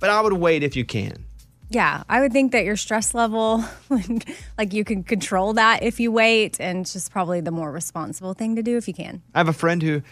But 0.01 0.11
I 0.11 0.21
would 0.21 0.35
wait 0.35 0.63
if 0.63 0.77
you 0.77 0.85
can. 0.85 1.25
Yeah, 1.71 2.03
I 2.09 2.21
would 2.21 2.33
think 2.33 2.53
that 2.53 2.65
your 2.65 2.77
stress 2.77 3.15
level, 3.15 3.63
like 4.59 4.73
you 4.73 4.85
can 4.85 5.03
control 5.03 5.55
that 5.55 5.83
if 5.83 6.01
you 6.01 6.11
wait, 6.11 6.59
and 6.61 6.81
it's 6.81 6.95
just 6.95 7.11
probably 7.11 7.41
the 7.41 7.51
more 7.51 7.71
responsible 7.71 8.33
thing 8.33 8.57
to 8.57 8.63
do 8.63 8.77
if 8.79 8.89
you 8.89 8.95
can. 8.95 9.23
I 9.35 9.39
have 9.39 9.49
a 9.49 9.53
friend 9.53 9.83
who 9.83 10.03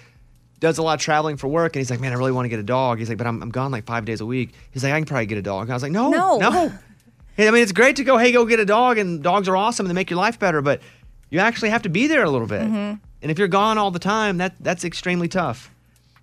does 0.61 0.79
a 0.79 0.83
lot 0.83 0.95
of 0.95 1.01
traveling 1.01 1.37
for 1.37 1.49
work, 1.49 1.75
and 1.77 1.81
he's 1.81 1.91
like, 1.91 2.01
man, 2.01 2.13
I 2.13 2.17
really 2.17 2.33
want 2.33 2.45
to 2.47 2.49
get 2.49 2.59
a 2.59 2.63
dog. 2.65 2.99
He's 2.99 3.09
like, 3.09 3.19
but 3.19 3.27
I'm, 3.27 3.43
I'm 3.43 3.51
gone 3.51 3.71
like 3.71 3.85
five 3.85 4.05
days 4.05 4.21
a 4.21 4.27
week. 4.27 4.53
He's 4.71 4.83
like, 4.83 4.93
I 4.93 4.99
can 4.99 5.05
probably 5.07 5.27
get 5.27 5.39
a 5.39 5.43
dog. 5.43 5.69
I 5.71 5.75
was 5.75 5.83
like, 5.83 5.93
no, 5.93 6.11
No. 6.11 6.39
no. 6.39 6.73
I 7.39 7.51
mean, 7.51 7.63
it's 7.63 7.73
great 7.73 7.97
to 7.97 8.05
go, 8.05 8.17
hey, 8.17 8.33
go 8.33 8.47
get 8.47 8.61
a 8.61 8.65
dog, 8.65 8.97
and 8.99 9.23
dogs 9.23 9.49
are 9.49 9.57
awesome 9.57 9.85
and 9.85 9.91
they 9.91 9.95
make 9.95 10.09
your 10.11 10.19
life 10.19 10.39
better, 10.39 10.63
but 10.63 10.81
you 11.29 11.39
actually 11.41 11.69
have 11.69 11.83
to 11.83 11.91
be 11.91 12.07
there 12.07 12.25
a 12.25 12.31
little 12.31 12.47
bit. 12.47 12.63
Mhm. 12.63 12.99
And 13.23 13.31
if 13.31 13.39
you're 13.39 13.49
gone 13.49 13.77
all 13.77 13.91
the 13.91 13.99
time, 13.99 14.39
that 14.39 14.55
that's 14.61 14.85
extremely 14.85 15.29
tough. 15.29 15.71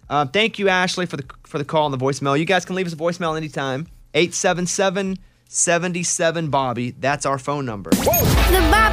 Uh, 0.09 0.25
thank 0.25 0.57
you, 0.57 0.69
Ashley, 0.69 1.05
for 1.05 1.17
the 1.17 1.25
for 1.43 1.57
the 1.59 1.65
call 1.65 1.85
and 1.85 1.93
the 1.93 2.03
voicemail. 2.03 2.37
You 2.39 2.45
guys 2.45 2.65
can 2.65 2.75
leave 2.75 2.87
us 2.87 2.93
a 2.93 2.95
voicemail 2.95 3.35
anytime. 3.37 3.87
877 4.15 5.17
77 5.47 6.49
Bobby. 6.49 6.91
That's 6.91 7.25
our 7.25 7.37
phone 7.37 7.65
number. 7.65 7.89
The 7.91 8.05
Bobby 8.71 8.92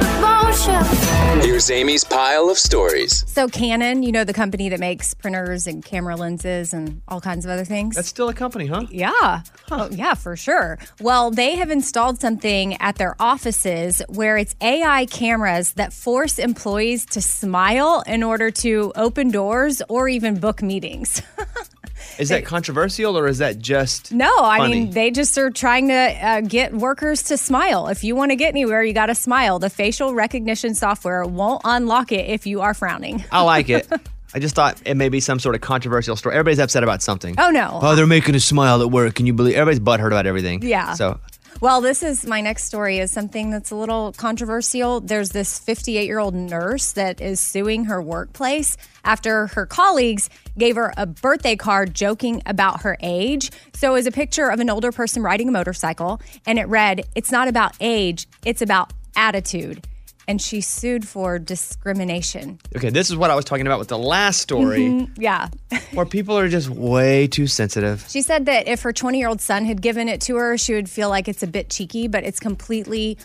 Here's 1.61 1.69
Amy's 1.69 2.03
pile 2.03 2.49
of 2.49 2.57
stories. 2.57 3.23
So 3.27 3.47
Canon, 3.47 4.01
you 4.01 4.11
know 4.11 4.23
the 4.23 4.33
company 4.33 4.69
that 4.69 4.79
makes 4.79 5.13
printers 5.13 5.67
and 5.67 5.85
camera 5.85 6.15
lenses 6.15 6.73
and 6.73 7.03
all 7.07 7.21
kinds 7.21 7.45
of 7.45 7.51
other 7.51 7.65
things. 7.65 7.95
That's 7.95 8.07
still 8.07 8.29
a 8.29 8.33
company, 8.33 8.65
huh? 8.65 8.87
Yeah. 8.89 9.43
Oh, 9.69 9.87
yeah, 9.91 10.15
for 10.15 10.35
sure. 10.35 10.79
Well, 10.99 11.29
they 11.29 11.57
have 11.57 11.69
installed 11.69 12.19
something 12.19 12.81
at 12.81 12.95
their 12.95 13.15
offices 13.19 14.01
where 14.09 14.37
it's 14.37 14.55
AI 14.59 15.05
cameras 15.05 15.73
that 15.73 15.93
force 15.93 16.39
employees 16.39 17.05
to 17.11 17.21
smile 17.21 18.03
in 18.07 18.23
order 18.23 18.49
to 18.49 18.91
open 18.95 19.29
doors 19.29 19.83
or 19.87 20.09
even 20.09 20.39
book 20.39 20.63
meetings. 20.63 21.21
Is 22.19 22.29
that 22.29 22.45
controversial 22.45 23.17
or 23.17 23.27
is 23.27 23.39
that 23.39 23.59
just 23.59 24.11
No, 24.11 24.31
I 24.41 24.57
funny? 24.57 24.81
mean, 24.81 24.91
they 24.91 25.11
just 25.11 25.37
are 25.37 25.49
trying 25.49 25.87
to 25.89 25.93
uh, 25.95 26.41
get 26.41 26.73
workers 26.73 27.23
to 27.23 27.37
smile. 27.37 27.87
If 27.87 28.03
you 28.03 28.15
want 28.15 28.31
to 28.31 28.35
get 28.35 28.49
anywhere, 28.49 28.83
you 28.83 28.93
got 28.93 29.07
to 29.07 29.15
smile. 29.15 29.59
The 29.59 29.69
facial 29.69 30.13
recognition 30.13 30.75
software 30.75 31.23
won't 31.25 31.61
unlock 31.65 32.11
it 32.11 32.29
if 32.29 32.45
you 32.45 32.61
are 32.61 32.73
frowning. 32.73 33.23
I 33.31 33.41
like 33.41 33.69
it. 33.69 33.87
I 34.33 34.39
just 34.39 34.55
thought 34.55 34.81
it 34.85 34.95
may 34.95 35.09
be 35.09 35.19
some 35.19 35.39
sort 35.39 35.55
of 35.55 35.61
controversial 35.61 36.15
story. 36.15 36.35
Everybody's 36.35 36.59
upset 36.59 36.83
about 36.83 37.01
something. 37.01 37.35
Oh, 37.37 37.49
no. 37.49 37.79
Oh, 37.81 37.95
they're 37.95 38.07
making 38.07 38.33
us 38.35 38.45
smile 38.45 38.81
at 38.81 38.89
work. 38.89 39.15
Can 39.15 39.25
you 39.25 39.33
believe? 39.33 39.55
Everybody's 39.55 39.81
butthurt 39.81 40.07
about 40.07 40.25
everything. 40.25 40.61
Yeah. 40.61 40.93
So 40.93 41.19
Well, 41.59 41.81
this 41.81 42.01
is 42.01 42.25
my 42.25 42.39
next 42.39 42.63
story 42.63 42.99
is 42.99 43.11
something 43.11 43.49
that's 43.49 43.71
a 43.71 43.75
little 43.75 44.13
controversial. 44.13 45.01
There's 45.01 45.31
this 45.31 45.59
58 45.59 46.05
year 46.05 46.17
old 46.19 46.33
nurse 46.33 46.93
that 46.93 47.19
is 47.19 47.41
suing 47.41 47.85
her 47.85 48.01
workplace 48.01 48.77
after 49.03 49.47
her 49.47 49.65
colleagues 49.65 50.29
gave 50.57 50.75
her 50.75 50.93
a 50.97 51.05
birthday 51.05 51.55
card 51.55 51.93
joking 51.93 52.41
about 52.45 52.81
her 52.83 52.97
age. 53.01 53.51
So 53.73 53.91
it 53.91 53.93
was 53.93 54.05
a 54.07 54.11
picture 54.11 54.49
of 54.49 54.59
an 54.59 54.69
older 54.69 54.91
person 54.91 55.23
riding 55.23 55.49
a 55.49 55.51
motorcycle, 55.51 56.21
and 56.45 56.59
it 56.59 56.67
read, 56.67 57.05
It's 57.15 57.31
not 57.31 57.47
about 57.47 57.75
age, 57.79 58.27
it's 58.45 58.61
about 58.61 58.93
attitude. 59.15 59.85
And 60.27 60.41
she 60.41 60.61
sued 60.61 61.05
for 61.07 61.39
discrimination. 61.39 62.59
okay, 62.77 62.89
this 62.89 63.09
is 63.09 63.17
what 63.17 63.31
I 63.31 63.35
was 63.35 63.43
talking 63.43 63.65
about 63.65 63.79
with 63.79 63.87
the 63.87 63.97
last 63.97 64.39
story, 64.39 64.81
Mhm, 64.81 65.09
Yeah. 65.17 65.49
where 65.93 66.05
people 66.05 66.37
are 66.37 66.47
just 66.47 66.69
way 66.69 67.27
too 67.27 67.47
sensitive. 67.47 68.05
She 68.07 68.21
said 68.21 68.45
that 68.45 68.67
if 68.67 68.81
her 68.83 68.93
20 68.93 69.17
year 69.17 69.27
old 69.27 69.41
son 69.41 69.65
had 69.65 69.81
given 69.81 70.07
it 70.07 70.21
to 70.21 70.35
her, 70.37 70.57
she 70.57 70.73
would 70.73 70.89
feel 70.89 71.09
like 71.09 71.27
it's 71.27 71.43
a 71.43 71.47
bit 71.47 71.69
cheeky, 71.69 72.07
but 72.07 72.23
it's 72.23 72.39
completely 72.39 73.17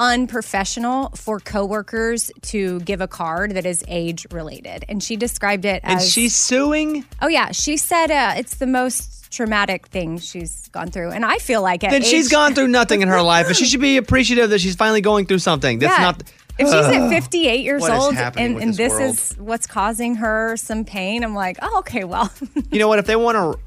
unprofessional 0.00 1.10
for 1.10 1.38
coworkers 1.40 2.32
to 2.42 2.80
give 2.80 3.00
a 3.00 3.06
card 3.08 3.52
that 3.52 3.66
is 3.66 3.84
age 3.86 4.26
related. 4.32 4.84
And 4.88 5.02
she 5.02 5.16
described 5.16 5.64
it 5.64 5.80
And 5.84 6.00
she's 6.00 6.34
suing. 6.34 7.04
Oh, 7.20 7.28
yeah. 7.28 7.52
She 7.52 7.76
said 7.76 8.10
uh, 8.10 8.34
it's 8.36 8.56
the 8.56 8.66
most 8.66 9.30
traumatic 9.30 9.86
thing 9.88 10.18
she's 10.18 10.68
gone 10.68 10.90
through. 10.90 11.10
And 11.10 11.24
I 11.24 11.36
feel 11.38 11.62
like 11.62 11.84
at 11.84 11.90
Then 11.90 12.02
she's 12.02 12.26
age- 12.26 12.32
gone 12.32 12.54
through 12.54 12.68
nothing 12.68 13.02
in 13.02 13.08
her 13.08 13.22
life, 13.22 13.46
and 13.46 13.56
she 13.56 13.64
should 13.66 13.80
be 13.80 13.96
appreciative 14.04 14.50
that 14.50 14.60
she's 14.60 14.74
finally 14.74 15.00
going 15.02 15.26
through 15.26 15.38
something. 15.38 15.78
That's 15.78 15.96
Yeah. 15.98 16.04
not. 16.04 16.22
If 16.58 16.66
she's 16.66 16.74
at 16.74 17.08
58 17.08 17.64
years 17.64 17.88
old 17.88 18.14
and, 18.16 18.60
and 18.60 18.74
this 18.74 18.92
this, 18.98 19.30
is 19.32 19.38
what's 19.38 19.66
causing 19.66 20.16
her 20.16 20.58
some 20.58 20.84
pain, 20.84 21.24
I'm 21.24 21.34
like, 21.34 21.56
oh, 21.62 21.78
okay, 21.78 22.04
well, 22.04 22.30
you 22.70 22.78
know 22.78 22.86
what? 22.88 22.98
If 22.98 23.06
they 23.06 23.16
want 23.16 23.36
to 23.36 23.58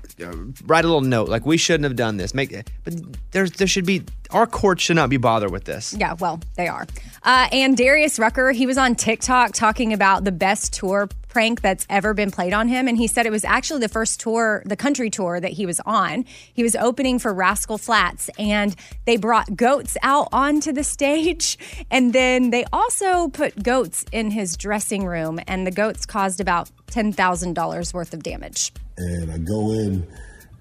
write 0.66 0.86
a 0.86 0.88
little 0.88 1.02
note, 1.02 1.30
like 1.30 1.46
we 1.46 1.58
shouldn't 1.58 1.84
have 1.84 1.96
done 1.96 2.18
this, 2.18 2.34
make. 2.34 2.52
But 2.84 2.96
there's 3.32 3.52
there 3.54 3.68
should 3.68 3.86
be 3.86 4.04
our 4.32 4.48
courts 4.48 4.84
should 4.84 4.96
not 4.96 5.10
be 5.10 5.18
bothered 5.18 5.52
with 5.52 5.66
this. 5.66 5.94
Yeah, 5.94 6.14
well, 6.20 6.40
they 6.56 6.68
are. 6.68 6.88
Uh, 7.24 7.48
and 7.52 7.78
Darius 7.78 8.20
Rucker, 8.20 8.52
he 8.52 8.66
was 8.66 8.78
on 8.78 8.96
TikTok 8.96 9.54
talking 9.54 9.94
about 9.94 10.24
the 10.24 10.32
best 10.32 10.74
tour 10.74 11.08
prank 11.30 11.62
that's 11.62 11.86
ever 11.90 12.14
been 12.14 12.32
played 12.32 12.54
on 12.54 12.68
him. 12.68 12.88
And 12.88 12.98
he 12.98 13.08
said 13.08 13.26
it 13.26 13.32
was 13.32 13.44
actually 13.44 13.80
the 13.82 13.90
first 13.90 14.20
tour, 14.20 14.62
the 14.66 14.76
country 14.76 15.10
tour 15.10 15.40
that 15.40 15.52
he 15.52 15.66
was 15.66 15.80
on. 15.86 16.26
He 16.54 16.64
was 16.64 16.76
opening 16.76 17.20
for 17.20 17.34
Rascal 17.34 17.78
Flatts, 17.78 18.30
and 18.38 18.76
they 19.06 19.18
brought 19.18 19.56
goats 19.56 19.98
out 20.04 20.30
onto 20.32 20.72
the 20.72 20.84
stage. 20.84 21.58
And 21.92 22.12
then 22.12 22.50
they 22.50 22.66
also 22.74 23.28
put 23.28 23.62
goats 23.62 24.06
in 24.12 24.32
his 24.32 24.58
dressing 24.58 25.06
room, 25.06 25.40
and 25.48 25.68
the 25.68 25.72
goats 25.72 26.06
caused 26.06 26.40
about 26.40 26.72
$10,000 26.88 27.94
worth 27.94 28.14
of 28.14 28.24
damage. 28.24 28.72
And 28.98 29.32
I 29.32 29.38
go 29.38 29.72
in, 29.72 30.08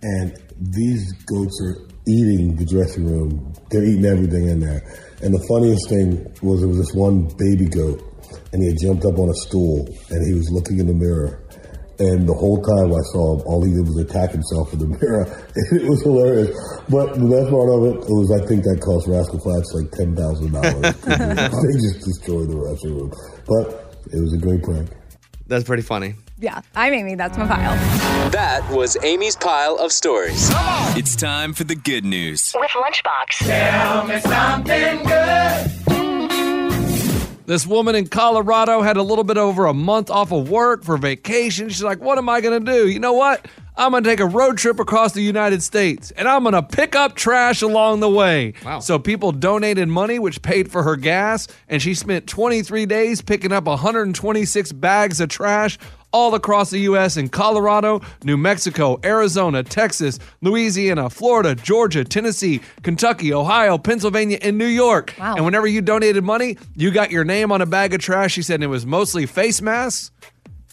and 0.02 0.36
these 0.58 1.12
goats 1.24 1.60
are 1.62 1.76
eating 2.06 2.56
the 2.56 2.64
dressing 2.64 3.06
room. 3.06 3.52
They're 3.70 3.84
eating 3.84 4.04
everything 4.04 4.48
in 4.48 4.60
there. 4.60 4.82
And 5.22 5.34
the 5.34 5.44
funniest 5.48 5.88
thing 5.88 6.26
was 6.42 6.60
there 6.60 6.68
was 6.68 6.78
this 6.78 6.94
one 6.94 7.28
baby 7.38 7.68
goat, 7.68 8.02
and 8.52 8.62
he 8.62 8.68
had 8.68 8.78
jumped 8.80 9.04
up 9.04 9.18
on 9.18 9.28
a 9.28 9.38
stool, 9.46 9.86
and 10.10 10.26
he 10.26 10.34
was 10.34 10.50
looking 10.50 10.78
in 10.78 10.86
the 10.86 10.94
mirror. 10.94 11.38
And 11.98 12.26
the 12.26 12.34
whole 12.34 12.58
time 12.58 12.90
I 12.90 13.04
saw 13.14 13.38
him, 13.38 13.46
all 13.46 13.62
he 13.62 13.70
did 13.70 13.86
was 13.86 14.00
attack 14.02 14.32
himself 14.32 14.72
in 14.72 14.80
the 14.80 14.90
mirror. 14.98 15.22
And 15.54 15.80
it 15.80 15.86
was 15.86 16.02
hilarious. 16.02 16.50
But 16.88 17.14
the 17.14 17.28
best 17.30 17.46
part 17.52 17.68
of 17.70 17.80
it, 17.86 17.96
it 18.02 18.16
was 18.16 18.32
I 18.34 18.42
think 18.48 18.64
that 18.64 18.80
cost 18.82 19.06
Rascal 19.06 19.38
Flatts 19.38 19.70
like 19.76 19.92
ten 19.94 20.16
thousand 20.16 20.50
dollars. 20.50 20.82
they 21.06 21.74
just 21.78 22.02
destroyed 22.02 22.48
the 22.50 22.58
dressing 22.58 22.98
room. 22.98 23.12
But 23.46 23.94
it 24.10 24.18
was 24.18 24.34
a 24.34 24.40
great 24.40 24.64
prank. 24.64 24.90
That's 25.46 25.62
pretty 25.62 25.84
funny. 25.84 26.14
Yeah, 26.42 26.60
I'm 26.74 26.92
Amy. 26.92 27.14
that's 27.14 27.38
my 27.38 27.46
pile. 27.46 28.30
That 28.30 28.68
was 28.68 28.96
Amy's 29.04 29.36
pile 29.36 29.76
of 29.76 29.92
stories. 29.92 30.50
It's 30.96 31.14
time 31.14 31.52
for 31.52 31.62
the 31.62 31.76
good 31.76 32.04
news. 32.04 32.52
With 32.58 32.72
Lunchbox. 32.72 33.46
Tell 33.46 34.04
me 34.08 34.18
something 34.18 35.06
good. 35.06 35.82
This 37.46 37.64
woman 37.64 37.94
in 37.94 38.08
Colorado 38.08 38.82
had 38.82 38.96
a 38.96 39.02
little 39.04 39.22
bit 39.22 39.36
over 39.36 39.66
a 39.66 39.74
month 39.74 40.10
off 40.10 40.32
of 40.32 40.50
work 40.50 40.82
for 40.82 40.96
vacation. 40.96 41.68
She's 41.68 41.82
like, 41.82 42.00
What 42.00 42.18
am 42.18 42.28
I 42.28 42.40
going 42.40 42.64
to 42.64 42.72
do? 42.72 42.88
You 42.88 42.98
know 42.98 43.12
what? 43.12 43.46
I'm 43.76 43.92
going 43.92 44.02
to 44.02 44.10
take 44.10 44.20
a 44.20 44.26
road 44.26 44.58
trip 44.58 44.80
across 44.80 45.12
the 45.12 45.22
United 45.22 45.62
States 45.62 46.10
and 46.10 46.28
I'm 46.28 46.42
going 46.42 46.54
to 46.54 46.62
pick 46.62 46.94
up 46.94 47.14
trash 47.14 47.62
along 47.62 48.00
the 48.00 48.08
way. 48.08 48.54
Wow. 48.64 48.80
So 48.80 48.98
people 48.98 49.32
donated 49.32 49.88
money, 49.88 50.18
which 50.18 50.42
paid 50.42 50.70
for 50.70 50.82
her 50.82 50.96
gas, 50.96 51.48
and 51.68 51.80
she 51.80 51.94
spent 51.94 52.26
23 52.26 52.84
days 52.84 53.22
picking 53.22 53.52
up 53.52 53.64
126 53.64 54.72
bags 54.72 55.20
of 55.20 55.28
trash 55.30 55.78
all 56.12 56.34
across 56.34 56.70
the 56.70 56.78
U.S. 56.80 57.16
in 57.18 57.28
Colorado, 57.28 58.00
New 58.24 58.38
Mexico, 58.38 58.98
Arizona, 59.04 59.62
Texas, 59.62 60.18
Louisiana, 60.40 61.10
Florida, 61.10 61.54
Georgia, 61.54 62.04
Tennessee, 62.04 62.60
Kentucky, 62.82 63.34
Ohio, 63.34 63.76
Pennsylvania, 63.76 64.38
and 64.40 64.56
New 64.56 64.66
York. 64.66 65.14
Wow. 65.18 65.36
And 65.36 65.44
whenever 65.44 65.66
you 65.66 65.82
donated 65.82 66.24
money, 66.24 66.56
you 66.74 66.90
got 66.90 67.10
your 67.10 67.24
name 67.24 67.52
on 67.52 67.60
a 67.60 67.66
bag 67.66 67.92
of 67.92 68.00
trash. 68.00 68.32
She 68.32 68.42
said 68.42 68.62
and 68.62 68.64
it 68.64 68.68
was 68.68 68.86
mostly 68.86 69.26
face 69.26 69.60
masks 69.60 70.12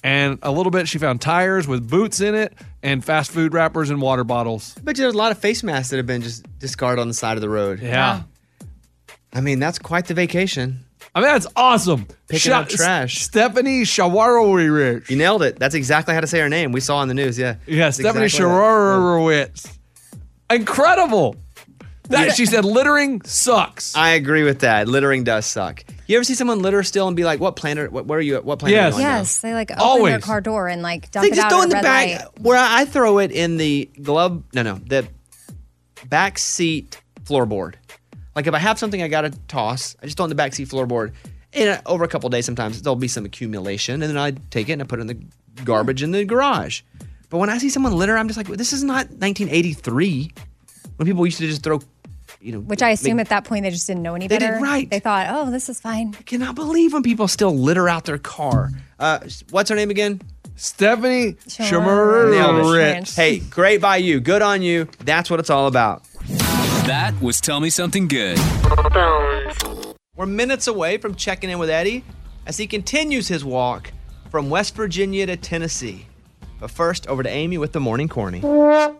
and 0.04 0.38
a 0.44 0.52
little 0.52 0.70
bit 0.70 0.88
she 0.88 1.00
found 1.00 1.20
tires 1.20 1.68
with 1.68 1.90
boots 1.90 2.22
in 2.22 2.36
it 2.36 2.54
and 2.84 3.04
fast 3.04 3.32
food 3.32 3.52
wrappers 3.52 3.90
and 3.90 4.00
water 4.00 4.24
bottles. 4.24 4.76
I 4.78 4.82
bet 4.82 4.98
you 4.98 5.04
there's 5.06 5.16
a 5.16 5.18
lot 5.18 5.32
of 5.32 5.40
face 5.40 5.64
masks 5.64 5.90
that 5.90 5.98
have 5.98 6.06
been 6.06 6.22
just 6.22 6.46
discarded 6.60 7.02
on 7.02 7.08
the 7.08 7.16
side 7.16 7.36
of 7.36 7.42
the 7.42 7.50
road. 7.50 7.82
Yeah. 7.82 8.24
I 9.34 9.42
mean, 9.42 9.60
that's 9.60 9.80
quite 9.80 10.06
the 10.06 10.14
vacation. 10.14 10.86
I 11.20 11.22
mean, 11.22 11.34
that's 11.34 11.48
awesome. 11.56 12.06
Picking 12.28 12.52
Sha- 12.52 12.60
up 12.62 12.70
trash. 12.70 13.22
Stephanie 13.22 13.82
Shawarowicz. 13.84 15.10
You 15.10 15.18
nailed 15.18 15.44
it. 15.44 15.60
That's 15.60 15.76
exactly 15.76 16.14
how 16.14 16.22
to 16.22 16.28
say 16.28 16.40
her 16.40 16.50
name. 16.50 16.72
We 16.72 16.80
saw 16.80 16.98
on 16.98 17.08
the 17.08 17.14
news. 17.14 17.38
Yeah. 17.38 17.56
Yeah, 17.68 17.86
That's 17.86 17.98
Stephanie 17.98 18.26
exactly 18.26 18.46
that. 18.48 18.52
Shawarowicz. 18.54 19.78
Incredible. 20.50 21.36
That 22.10 22.36
she 22.36 22.48
said 22.48 22.66
littering 22.66 23.22
sucks. 23.24 23.96
I 23.96 24.12
agree 24.12 24.44
with 24.44 24.60
that. 24.62 24.88
Littering 24.88 25.24
does 25.24 25.46
suck. 25.46 25.84
You 26.08 26.16
ever 26.18 26.24
see 26.24 26.34
someone 26.34 26.60
litter 26.60 26.82
still 26.82 27.08
and 27.08 27.16
be 27.16 27.24
like, 27.24 27.40
"What 27.40 27.56
planet? 27.56 27.92
What, 27.92 28.08
where 28.08 28.18
are 28.18 28.22
you? 28.22 28.36
at? 28.36 28.46
What 28.46 28.58
planet?" 28.58 28.76
Yes. 28.76 28.96
Are 28.96 29.00
you 29.02 29.06
on 29.06 29.12
now?" 29.12 29.18
Yes, 29.20 29.42
they 29.42 29.54
like 29.54 29.70
open 29.70 29.84
Always. 29.84 30.12
their 30.14 30.20
car 30.20 30.42
door 30.42 30.68
and 30.68 30.82
like 30.82 31.12
dump 31.12 31.24
They 31.24 31.28
it 31.32 31.36
just 31.36 31.46
out 31.46 31.52
throw 31.52 31.60
at 31.60 31.64
in 31.66 31.70
the 31.70 31.76
red 31.76 31.84
bag 31.84 32.10
light. 32.22 32.40
where 32.42 32.58
I 32.58 32.86
throw 32.86 33.20
it 33.20 33.32
in 33.32 33.58
the 33.58 33.88
glove. 34.02 34.42
No, 34.56 34.64
no, 34.64 34.76
the 34.76 35.08
back 36.08 36.40
seat 36.40 37.00
floorboard. 37.26 37.76
Like 38.40 38.48
if 38.48 38.54
I 38.54 38.60
have 38.60 38.80
something 38.80 39.02
I 39.02 39.10
gotta 39.10 39.32
toss, 39.50 39.98
I 40.02 40.06
just 40.06 40.16
throw 40.16 40.26
it 40.26 40.32
in 40.32 40.38
the 40.38 40.42
backseat 40.42 40.70
floorboard. 40.70 41.12
And 41.52 41.72
uh, 41.72 41.82
over 41.86 42.06
a 42.06 42.08
couple 42.08 42.30
days, 42.30 42.46
sometimes 42.46 42.82
there'll 42.82 42.96
be 42.96 43.10
some 43.10 43.26
accumulation, 43.26 43.96
and 43.96 44.04
then 44.04 44.18
I 44.18 44.32
take 44.50 44.70
it 44.70 44.74
and 44.74 44.82
I 44.82 44.86
put 44.86 45.00
it 45.00 45.02
in 45.02 45.08
the 45.08 45.18
garbage 45.66 46.02
in 46.04 46.12
the 46.12 46.24
garage. 46.24 46.84
But 47.30 47.40
when 47.40 47.50
I 47.50 47.58
see 47.58 47.70
someone 47.70 47.92
litter, 47.98 48.18
I'm 48.18 48.30
just 48.30 48.38
like, 48.38 48.48
this 48.48 48.72
is 48.72 48.82
not 48.82 49.10
1983 49.10 50.32
when 50.96 51.06
people 51.06 51.26
used 51.26 51.40
to 51.40 51.48
just 51.48 51.64
throw, 51.64 51.82
you 52.40 52.54
know, 52.54 52.60
Which 52.62 52.82
I 52.82 52.92
assume 52.92 53.18
make- 53.18 53.26
at 53.26 53.30
that 53.32 53.44
point 53.44 53.64
they 53.64 53.72
just 53.72 53.88
didn't 53.88 54.04
know 54.04 54.16
any 54.16 54.28
They 54.28 54.38
did 54.38 54.62
right. 54.62 54.90
They 54.90 55.00
thought, 55.00 55.28
oh, 55.30 55.52
this 55.52 55.68
is 55.68 55.82
fine. 55.82 56.16
I 56.18 56.22
cannot 56.22 56.56
believe 56.56 56.94
when 56.94 57.04
people 57.04 57.28
still 57.28 57.54
litter 57.54 57.90
out 57.90 58.06
their 58.06 58.20
car. 58.20 58.72
Uh, 58.98 59.20
what's 59.50 59.70
her 59.70 59.76
name 59.76 59.90
again? 59.90 60.22
Stephanie 60.56 61.34
Shamarowicz. 61.48 63.16
Hey, 63.18 63.40
great 63.40 63.82
by 63.82 63.98
you. 63.98 64.22
Good 64.22 64.42
on 64.42 64.62
you. 64.62 64.88
That's 65.00 65.30
what 65.30 65.42
it's 65.42 65.50
all 65.50 65.68
about. 65.68 66.04
That 66.90 67.22
was 67.22 67.40
Tell 67.40 67.60
Me 67.60 67.70
Something 67.70 68.08
Good. 68.08 68.40
We're 70.16 70.26
minutes 70.26 70.66
away 70.66 70.98
from 70.98 71.14
checking 71.14 71.52
in 71.52 71.60
with 71.60 71.70
Eddie 71.70 72.04
as 72.48 72.58
he 72.58 72.66
continues 72.66 73.28
his 73.28 73.46
walk 73.46 73.92
from 74.32 74.50
West 74.50 74.74
Virginia 74.74 75.28
to 75.28 75.38
Tennessee. 75.38 76.08
But 76.60 76.72
first, 76.72 77.06
over 77.06 77.22
to 77.22 77.30
Amy 77.30 77.60
with 77.60 77.74
the 77.74 77.80
morning 77.80 78.08
corny. 78.08 78.40
The 78.40 78.98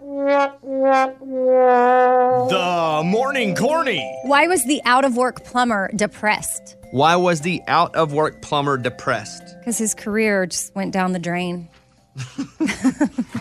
the 2.50 3.02
morning 3.04 3.56
corny. 3.56 4.20
Why 4.22 4.46
was 4.46 4.64
the 4.66 4.84
out 4.86 5.04
of 5.04 5.18
work 5.18 5.44
plumber 5.44 5.90
depressed? 5.96 6.76
Why 6.92 7.16
was 7.16 7.42
the 7.42 7.60
out 7.68 7.96
of 7.96 8.14
work 8.14 8.44
plumber 8.44 8.78
depressed? 8.78 9.42
Because 9.58 9.80
his 9.80 9.96
career 9.96 10.46
just 10.46 10.76
went 10.76 10.94
down 10.94 11.14
the 11.14 11.20
drain. 11.20 11.68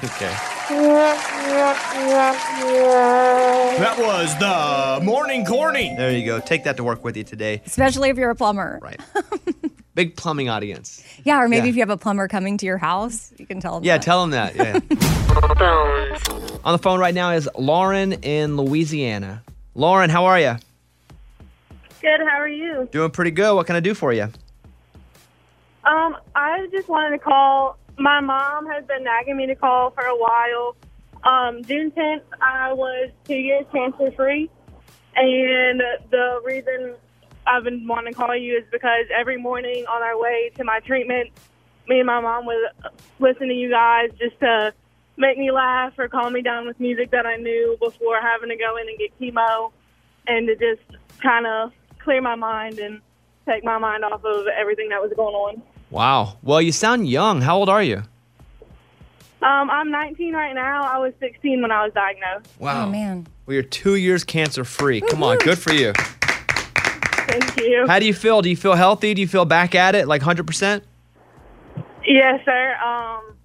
Okay. 0.04 0.34
That 3.78 3.96
was 3.98 4.38
the 4.38 5.00
morning 5.04 5.44
corny. 5.44 5.94
There 5.96 6.10
you 6.10 6.24
go. 6.26 6.40
Take 6.40 6.64
that 6.64 6.76
to 6.76 6.84
work 6.84 7.04
with 7.04 7.16
you 7.16 7.24
today. 7.24 7.62
Especially 7.66 8.10
if 8.10 8.16
you're 8.16 8.30
a 8.30 8.34
plumber. 8.34 8.78
Right. 8.82 9.00
Big 9.94 10.16
plumbing 10.16 10.48
audience. 10.48 11.02
Yeah, 11.24 11.40
or 11.42 11.48
maybe 11.48 11.66
Yeah. 11.66 11.70
if 11.70 11.76
you 11.76 11.82
have 11.82 11.90
a 11.90 11.96
plumber 11.96 12.28
coming 12.28 12.56
to 12.58 12.66
your 12.66 12.78
house, 12.78 13.32
you 13.36 13.46
can 13.46 13.60
tell 13.60 13.74
them. 13.74 13.84
Yeah, 13.84 13.96
that. 13.98 14.02
tell 14.04 14.20
them 14.26 14.30
that. 14.30 14.54
Yeah. 14.56 14.74
On 16.64 16.72
the 16.72 16.78
phone 16.78 17.00
right 17.00 17.14
now 17.14 17.32
is 17.32 17.48
Lauren 17.56 18.12
in 18.12 18.56
Louisiana. 18.56 19.42
Lauren, 19.74 20.10
how 20.10 20.26
are 20.26 20.38
you? 20.38 20.56
Good. 22.00 22.20
How 22.20 22.38
are 22.38 22.48
you? 22.48 22.88
Doing 22.92 23.10
pretty 23.10 23.30
good. 23.32 23.54
What 23.54 23.66
can 23.66 23.74
I 23.76 23.80
do 23.80 23.94
for 23.94 24.12
you? 24.12 24.28
Um, 25.84 26.16
I 26.34 26.68
just 26.70 26.88
wanted 26.88 27.10
to 27.10 27.18
call. 27.18 27.76
My 27.98 28.20
mom 28.20 28.66
has 28.68 28.84
been 28.84 29.02
nagging 29.02 29.36
me 29.36 29.46
to 29.46 29.56
call 29.56 29.90
for 29.90 30.04
a 30.04 30.16
while. 30.16 30.76
Um, 31.24 31.64
June 31.64 31.90
10th, 31.90 32.22
I 32.40 32.72
was 32.72 33.10
two 33.24 33.34
years 33.34 33.64
cancer 33.72 34.12
free, 34.12 34.48
and 35.16 35.82
the 36.08 36.40
reason 36.44 36.94
I've 37.44 37.64
been 37.64 37.88
wanting 37.88 38.12
to 38.14 38.16
call 38.16 38.36
you 38.36 38.56
is 38.56 38.64
because 38.70 39.06
every 39.12 39.36
morning 39.36 39.84
on 39.90 40.00
our 40.02 40.16
way 40.16 40.52
to 40.58 40.62
my 40.62 40.78
treatment, 40.78 41.30
me 41.88 41.98
and 41.98 42.06
my 42.06 42.20
mom 42.20 42.46
would 42.46 42.92
listen 43.18 43.48
to 43.48 43.54
you 43.54 43.68
guys 43.68 44.10
just 44.16 44.38
to 44.38 44.72
make 45.16 45.36
me 45.36 45.50
laugh 45.50 45.94
or 45.98 46.06
calm 46.06 46.34
me 46.34 46.42
down 46.42 46.68
with 46.68 46.78
music 46.78 47.10
that 47.10 47.26
I 47.26 47.34
knew 47.34 47.76
before 47.80 48.20
having 48.20 48.50
to 48.50 48.56
go 48.56 48.76
in 48.76 48.88
and 48.88 48.96
get 48.96 49.18
chemo, 49.18 49.72
and 50.28 50.46
to 50.46 50.54
just 50.54 50.86
kind 51.20 51.48
of 51.48 51.72
clear 51.98 52.22
my 52.22 52.36
mind 52.36 52.78
and 52.78 53.00
take 53.44 53.64
my 53.64 53.78
mind 53.78 54.04
off 54.04 54.24
of 54.24 54.46
everything 54.46 54.90
that 54.90 55.02
was 55.02 55.12
going 55.16 55.34
on. 55.34 55.62
Wow. 55.90 56.36
Well, 56.42 56.60
you 56.60 56.72
sound 56.72 57.08
young. 57.08 57.40
How 57.40 57.56
old 57.56 57.68
are 57.68 57.82
you? 57.82 58.02
Um, 59.40 59.70
I'm 59.70 59.90
19 59.90 60.34
right 60.34 60.54
now. 60.54 60.82
I 60.82 60.98
was 60.98 61.12
16 61.20 61.62
when 61.62 61.70
I 61.70 61.84
was 61.84 61.92
diagnosed. 61.94 62.48
Wow. 62.58 62.86
Oh, 62.86 62.90
man. 62.90 63.26
Well, 63.46 63.54
you're 63.54 63.62
two 63.62 63.94
years 63.94 64.24
cancer 64.24 64.64
free. 64.64 65.00
Come 65.00 65.22
on. 65.22 65.38
Good 65.38 65.58
for 65.58 65.72
you. 65.72 65.92
Thank 65.92 67.56
you. 67.58 67.86
How 67.86 67.98
do 67.98 68.06
you 68.06 68.14
feel? 68.14 68.42
Do 68.42 68.50
you 68.50 68.56
feel 68.56 68.74
healthy? 68.74 69.14
Do 69.14 69.20
you 69.20 69.28
feel 69.28 69.44
back 69.44 69.74
at 69.74 69.94
it 69.94 70.08
like 70.08 70.22
100%? 70.22 70.82
Yes, 72.04 72.44
sir. 72.44 72.76
Um, 72.76 73.36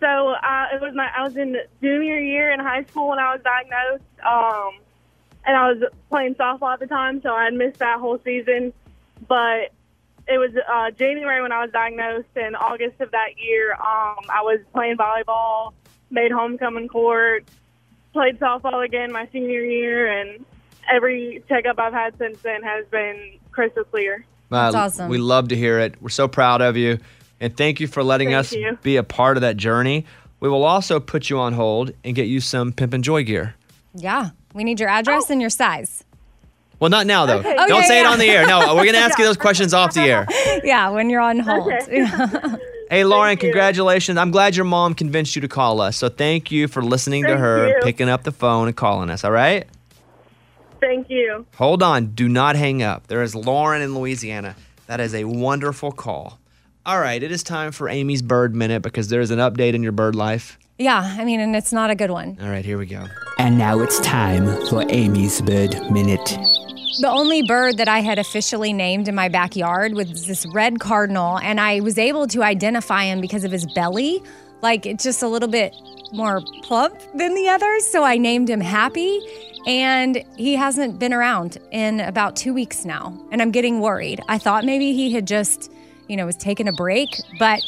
so 0.00 0.30
uh, 0.30 0.66
it 0.74 0.80
was 0.80 0.94
my 0.94 1.10
I 1.16 1.22
was 1.22 1.36
in 1.36 1.56
junior 1.80 2.18
year 2.18 2.50
in 2.50 2.58
high 2.58 2.84
school 2.84 3.08
when 3.10 3.18
I 3.18 3.34
was 3.34 3.42
diagnosed. 3.42 4.02
Um, 4.26 4.82
and 5.44 5.56
I 5.56 5.72
was 5.72 5.82
playing 6.08 6.34
softball 6.36 6.72
at 6.72 6.80
the 6.80 6.86
time, 6.86 7.20
so 7.22 7.34
I 7.34 7.44
had 7.44 7.54
missed 7.54 7.78
that 7.78 8.00
whole 8.00 8.18
season. 8.24 8.72
But 9.28 9.72
it 10.28 10.38
was 10.38 10.50
uh, 10.70 10.90
January 10.92 11.42
when 11.42 11.52
I 11.52 11.62
was 11.62 11.70
diagnosed, 11.72 12.28
and 12.36 12.56
August 12.56 13.00
of 13.00 13.10
that 13.10 13.38
year, 13.38 13.72
um, 13.72 14.24
I 14.30 14.42
was 14.42 14.60
playing 14.72 14.96
volleyball, 14.96 15.72
made 16.10 16.32
homecoming 16.32 16.88
court, 16.88 17.44
played 18.12 18.38
softball 18.38 18.84
again 18.84 19.12
my 19.12 19.28
senior 19.32 19.64
year, 19.64 20.20
and 20.20 20.44
every 20.90 21.42
checkup 21.48 21.78
I've 21.78 21.92
had 21.92 22.16
since 22.18 22.40
then 22.42 22.62
has 22.62 22.86
been 22.86 23.38
crystal 23.50 23.84
clear. 23.84 24.24
That's 24.50 24.74
awesome. 24.74 25.08
We 25.08 25.18
love 25.18 25.48
to 25.48 25.56
hear 25.56 25.78
it. 25.78 26.00
We're 26.02 26.10
so 26.10 26.28
proud 26.28 26.60
of 26.60 26.76
you. 26.76 26.98
And 27.40 27.56
thank 27.56 27.80
you 27.80 27.88
for 27.88 28.04
letting 28.04 28.28
Thank 28.28 28.38
us 28.38 28.52
you. 28.52 28.78
be 28.82 28.96
a 28.96 29.02
part 29.02 29.36
of 29.36 29.40
that 29.40 29.56
journey. 29.56 30.04
We 30.40 30.48
will 30.48 30.64
also 30.64 31.00
put 31.00 31.30
you 31.30 31.38
on 31.38 31.54
hold 31.54 31.92
and 32.04 32.14
get 32.14 32.28
you 32.28 32.40
some 32.40 32.72
Pimp 32.72 32.92
and 32.92 33.02
Joy 33.02 33.24
gear. 33.24 33.54
Yeah. 33.94 34.30
We 34.54 34.64
need 34.64 34.78
your 34.78 34.88
address 34.88 35.30
and 35.30 35.40
your 35.40 35.50
size. 35.50 36.04
Well, 36.82 36.90
not 36.90 37.06
now, 37.06 37.26
though. 37.26 37.38
Okay. 37.38 37.54
Don't 37.54 37.78
Okay, 37.78 37.86
say 37.86 38.00
it 38.00 38.06
on 38.06 38.18
the 38.18 38.24
air. 38.28 38.44
No, 38.44 38.74
we're 38.74 38.82
going 38.82 38.94
to 38.94 38.98
ask 38.98 39.16
you 39.16 39.24
those 39.24 39.36
questions 39.46 39.72
off 39.72 39.94
the 39.94 40.00
air. 40.00 40.26
Yeah, 40.64 40.88
when 40.88 41.10
you're 41.10 41.20
on 41.20 41.38
hold. 41.38 41.72
Hey, 42.90 43.04
Lauren, 43.04 43.36
congratulations. 43.38 44.18
I'm 44.18 44.32
glad 44.32 44.56
your 44.56 44.64
mom 44.64 44.94
convinced 44.94 45.36
you 45.36 45.42
to 45.42 45.48
call 45.48 45.80
us. 45.80 45.96
So 45.96 46.08
thank 46.08 46.50
you 46.50 46.66
for 46.68 46.82
listening 46.82 47.22
to 47.24 47.36
her, 47.38 47.68
you. 47.68 47.76
picking 47.82 48.08
up 48.08 48.24
the 48.24 48.32
phone, 48.32 48.66
and 48.66 48.76
calling 48.76 49.08
us, 49.10 49.24
all 49.24 49.30
right? 49.30 49.64
Thank 50.80 51.08
you. 51.08 51.46
Hold 51.54 51.84
on. 51.84 52.08
Do 52.08 52.28
not 52.28 52.56
hang 52.56 52.82
up. 52.82 53.06
There 53.06 53.22
is 53.22 53.34
Lauren 53.36 53.80
in 53.80 53.94
Louisiana. 53.94 54.56
That 54.88 54.98
is 55.00 55.14
a 55.14 55.24
wonderful 55.24 55.92
call. 55.92 56.38
All 56.84 56.98
right, 56.98 57.22
it 57.22 57.30
is 57.30 57.44
time 57.44 57.70
for 57.70 57.88
Amy's 57.88 58.22
Bird 58.22 58.54
Minute 58.56 58.82
because 58.82 59.08
there 59.08 59.20
is 59.20 59.30
an 59.30 59.38
update 59.38 59.72
in 59.74 59.82
your 59.84 59.92
bird 59.92 60.16
life. 60.16 60.58
Yeah, 60.78 61.16
I 61.18 61.24
mean, 61.24 61.40
and 61.40 61.54
it's 61.54 61.72
not 61.72 61.90
a 61.90 61.94
good 61.94 62.10
one. 62.10 62.38
All 62.40 62.48
right, 62.48 62.64
here 62.64 62.78
we 62.78 62.86
go. 62.86 63.06
And 63.38 63.58
now 63.58 63.80
it's 63.80 64.00
time 64.00 64.46
for 64.68 64.84
Amy's 64.88 65.40
Bird 65.40 65.90
Minute. 65.90 66.38
The 67.00 67.08
only 67.08 67.42
bird 67.42 67.78
that 67.78 67.88
I 67.88 68.00
had 68.00 68.18
officially 68.18 68.72
named 68.72 69.08
in 69.08 69.14
my 69.14 69.28
backyard 69.28 69.94
was 69.94 70.26
this 70.26 70.46
red 70.52 70.78
cardinal, 70.78 71.38
and 71.38 71.60
I 71.60 71.80
was 71.80 71.98
able 71.98 72.26
to 72.28 72.42
identify 72.42 73.04
him 73.04 73.20
because 73.20 73.44
of 73.44 73.50
his 73.50 73.66
belly. 73.74 74.22
Like 74.60 74.86
it's 74.86 75.02
just 75.02 75.22
a 75.22 75.28
little 75.28 75.48
bit 75.48 75.74
more 76.12 76.42
plump 76.62 76.98
than 77.14 77.34
the 77.34 77.48
others. 77.48 77.86
So 77.86 78.04
I 78.04 78.18
named 78.18 78.50
him 78.50 78.60
Happy, 78.60 79.20
and 79.66 80.22
he 80.36 80.54
hasn't 80.54 80.98
been 80.98 81.12
around 81.12 81.58
in 81.70 82.00
about 82.00 82.36
two 82.36 82.52
weeks 82.52 82.84
now. 82.84 83.18
And 83.32 83.40
I'm 83.40 83.50
getting 83.50 83.80
worried. 83.80 84.20
I 84.28 84.38
thought 84.38 84.64
maybe 84.64 84.92
he 84.92 85.12
had 85.12 85.26
just, 85.26 85.72
you 86.08 86.16
know, 86.16 86.26
was 86.26 86.36
taking 86.36 86.68
a 86.68 86.72
break, 86.72 87.08
but 87.38 87.60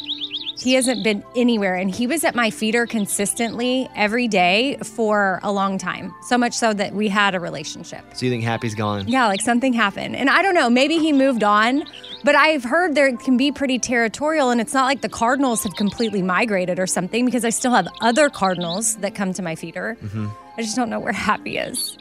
he 0.58 0.74
hasn't 0.74 1.02
been 1.02 1.24
anywhere. 1.36 1.74
And 1.74 1.94
he 1.94 2.06
was 2.06 2.24
at 2.24 2.34
my 2.34 2.50
feeder 2.50 2.86
consistently 2.86 3.88
every 3.96 4.28
day 4.28 4.76
for 4.82 5.40
a 5.42 5.52
long 5.52 5.78
time. 5.78 6.14
So 6.22 6.38
much 6.38 6.52
so 6.54 6.72
that 6.74 6.94
we 6.94 7.08
had 7.08 7.34
a 7.34 7.40
relationship. 7.40 8.04
So 8.14 8.26
you 8.26 8.32
think 8.32 8.44
Happy's 8.44 8.74
gone? 8.74 9.08
Yeah, 9.08 9.26
like 9.26 9.40
something 9.40 9.72
happened. 9.72 10.16
And 10.16 10.30
I 10.30 10.42
don't 10.42 10.54
know, 10.54 10.70
maybe 10.70 10.98
he 10.98 11.12
moved 11.12 11.42
on, 11.42 11.84
but 12.22 12.34
I've 12.34 12.64
heard 12.64 12.94
there 12.94 13.16
can 13.16 13.36
be 13.36 13.52
pretty 13.52 13.78
territorial 13.78 14.50
and 14.50 14.60
it's 14.60 14.74
not 14.74 14.84
like 14.84 15.00
the 15.00 15.08
cardinals 15.08 15.62
have 15.64 15.74
completely 15.76 16.22
migrated 16.22 16.78
or 16.78 16.86
something 16.86 17.24
because 17.24 17.44
I 17.44 17.50
still 17.50 17.72
have 17.72 17.88
other 18.00 18.28
cardinals 18.30 18.96
that 18.96 19.14
come 19.14 19.32
to 19.34 19.42
my 19.42 19.54
feeder. 19.56 19.94
hmm 19.94 20.28
I 20.56 20.62
just 20.62 20.76
don't 20.76 20.88
know 20.90 21.00
where 21.00 21.12
Happy 21.12 21.56
is. 21.58 21.96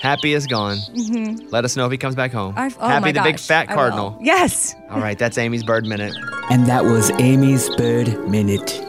Happy 0.00 0.34
is 0.34 0.46
gone. 0.46 0.76
Mhm. 0.94 1.50
Let 1.50 1.64
us 1.64 1.76
know 1.76 1.86
if 1.86 1.92
he 1.92 1.98
comes 1.98 2.14
back 2.14 2.32
home. 2.32 2.54
I've- 2.56 2.76
oh 2.78 2.86
Happy 2.86 3.06
my 3.06 3.12
the 3.12 3.22
big 3.22 3.38
fat 3.38 3.68
cardinal. 3.68 4.18
Yes. 4.22 4.74
All 4.90 5.00
right, 5.00 5.18
that's 5.18 5.38
Amy's 5.38 5.64
Bird 5.64 5.86
Minute. 5.86 6.14
And 6.50 6.66
that 6.66 6.84
was 6.84 7.10
Amy's 7.18 7.68
Bird 7.76 8.28
Minute. 8.28 8.80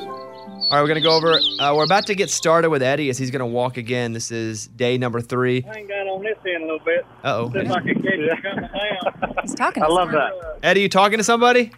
All 0.69 0.73
right, 0.73 0.81
we're 0.81 0.87
going 0.87 0.95
to 0.95 1.01
go 1.01 1.15
over. 1.15 1.39
Uh, 1.61 1.73
we're 1.75 1.85
about 1.85 2.05
to 2.07 2.13
get 2.15 2.29
started 2.29 2.69
with 2.69 2.83
Eddie 2.83 3.09
as 3.09 3.17
he's 3.17 3.31
going 3.31 3.39
to 3.39 3.45
walk 3.45 3.77
again. 3.77 4.11
This 4.11 4.31
is 4.31 4.67
day 4.67 4.97
number 4.97 5.21
three. 5.21 5.63
I 5.65 5.77
ain't 5.77 5.87
got 5.87 6.07
on 6.07 6.21
this 6.21 6.35
end 6.45 6.63
a 6.63 6.65
little 6.65 6.79
bit. 6.85 7.05
Uh 7.23 7.37
oh. 7.37 7.49
Just 7.53 7.67
like 7.69 7.83
a 7.85 7.93
kid 7.95 8.29
coming 8.43 8.61
down. 8.69 9.35
He's 9.43 9.55
talking. 9.55 9.81
I 9.81 9.87
love 9.87 10.11
that. 10.11 10.31
Eddie, 10.63 10.81
you 10.81 10.89
talking 10.89 11.19
to 11.19 11.23
somebody? 11.23 11.71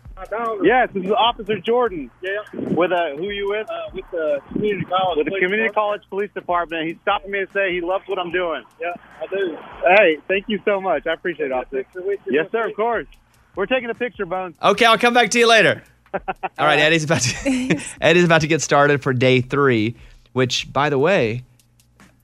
Yes, 0.63 0.89
this 0.93 1.05
is 1.05 1.11
Officer 1.11 1.59
Jordan. 1.59 2.11
Yeah. 2.21 2.37
With 2.53 2.91
uh, 2.91 3.15
who 3.15 3.29
you 3.29 3.49
with? 3.49 3.69
Uh, 3.69 3.89
with 3.93 4.05
the 4.11 4.41
community 4.51 4.85
college. 4.85 5.17
With 5.17 5.25
the 5.25 5.31
police 5.31 5.43
community 5.43 5.69
department. 5.69 5.75
college 5.75 6.01
police 6.09 6.31
department. 6.33 6.87
He's 6.87 6.97
stopping 7.01 7.31
me 7.31 7.45
to 7.45 7.51
say 7.53 7.73
he 7.73 7.81
loves 7.81 8.07
what 8.07 8.19
I'm 8.19 8.31
doing. 8.31 8.63
Yeah, 8.79 8.93
I 9.21 9.27
do. 9.27 9.57
Hey, 9.97 10.17
thank 10.27 10.45
you 10.47 10.59
so 10.65 10.81
much. 10.81 11.07
I 11.07 11.13
appreciate 11.13 11.47
it, 11.47 11.51
officer. 11.51 11.83
picture 11.83 12.01
with 12.01 12.19
you 12.25 12.33
Yes, 12.33 12.51
sir. 12.51 12.67
Of 12.67 12.75
course. 12.75 13.07
We're 13.55 13.65
taking 13.65 13.89
a 13.89 13.95
picture, 13.95 14.25
Bones. 14.25 14.55
Okay, 14.61 14.85
I'll 14.85 14.97
come 14.97 15.13
back 15.13 15.31
to 15.31 15.39
you 15.39 15.47
later. 15.47 15.83
All 16.13 16.21
right, 16.59 16.79
Eddie's 16.79 17.03
about 17.03 17.21
to 17.21 17.81
Eddie's 18.01 18.23
about 18.23 18.41
to 18.41 18.47
get 18.47 18.61
started 18.61 19.01
for 19.03 19.13
day 19.13 19.41
three, 19.41 19.95
which, 20.33 20.71
by 20.71 20.89
the 20.89 20.97
way, 20.97 21.43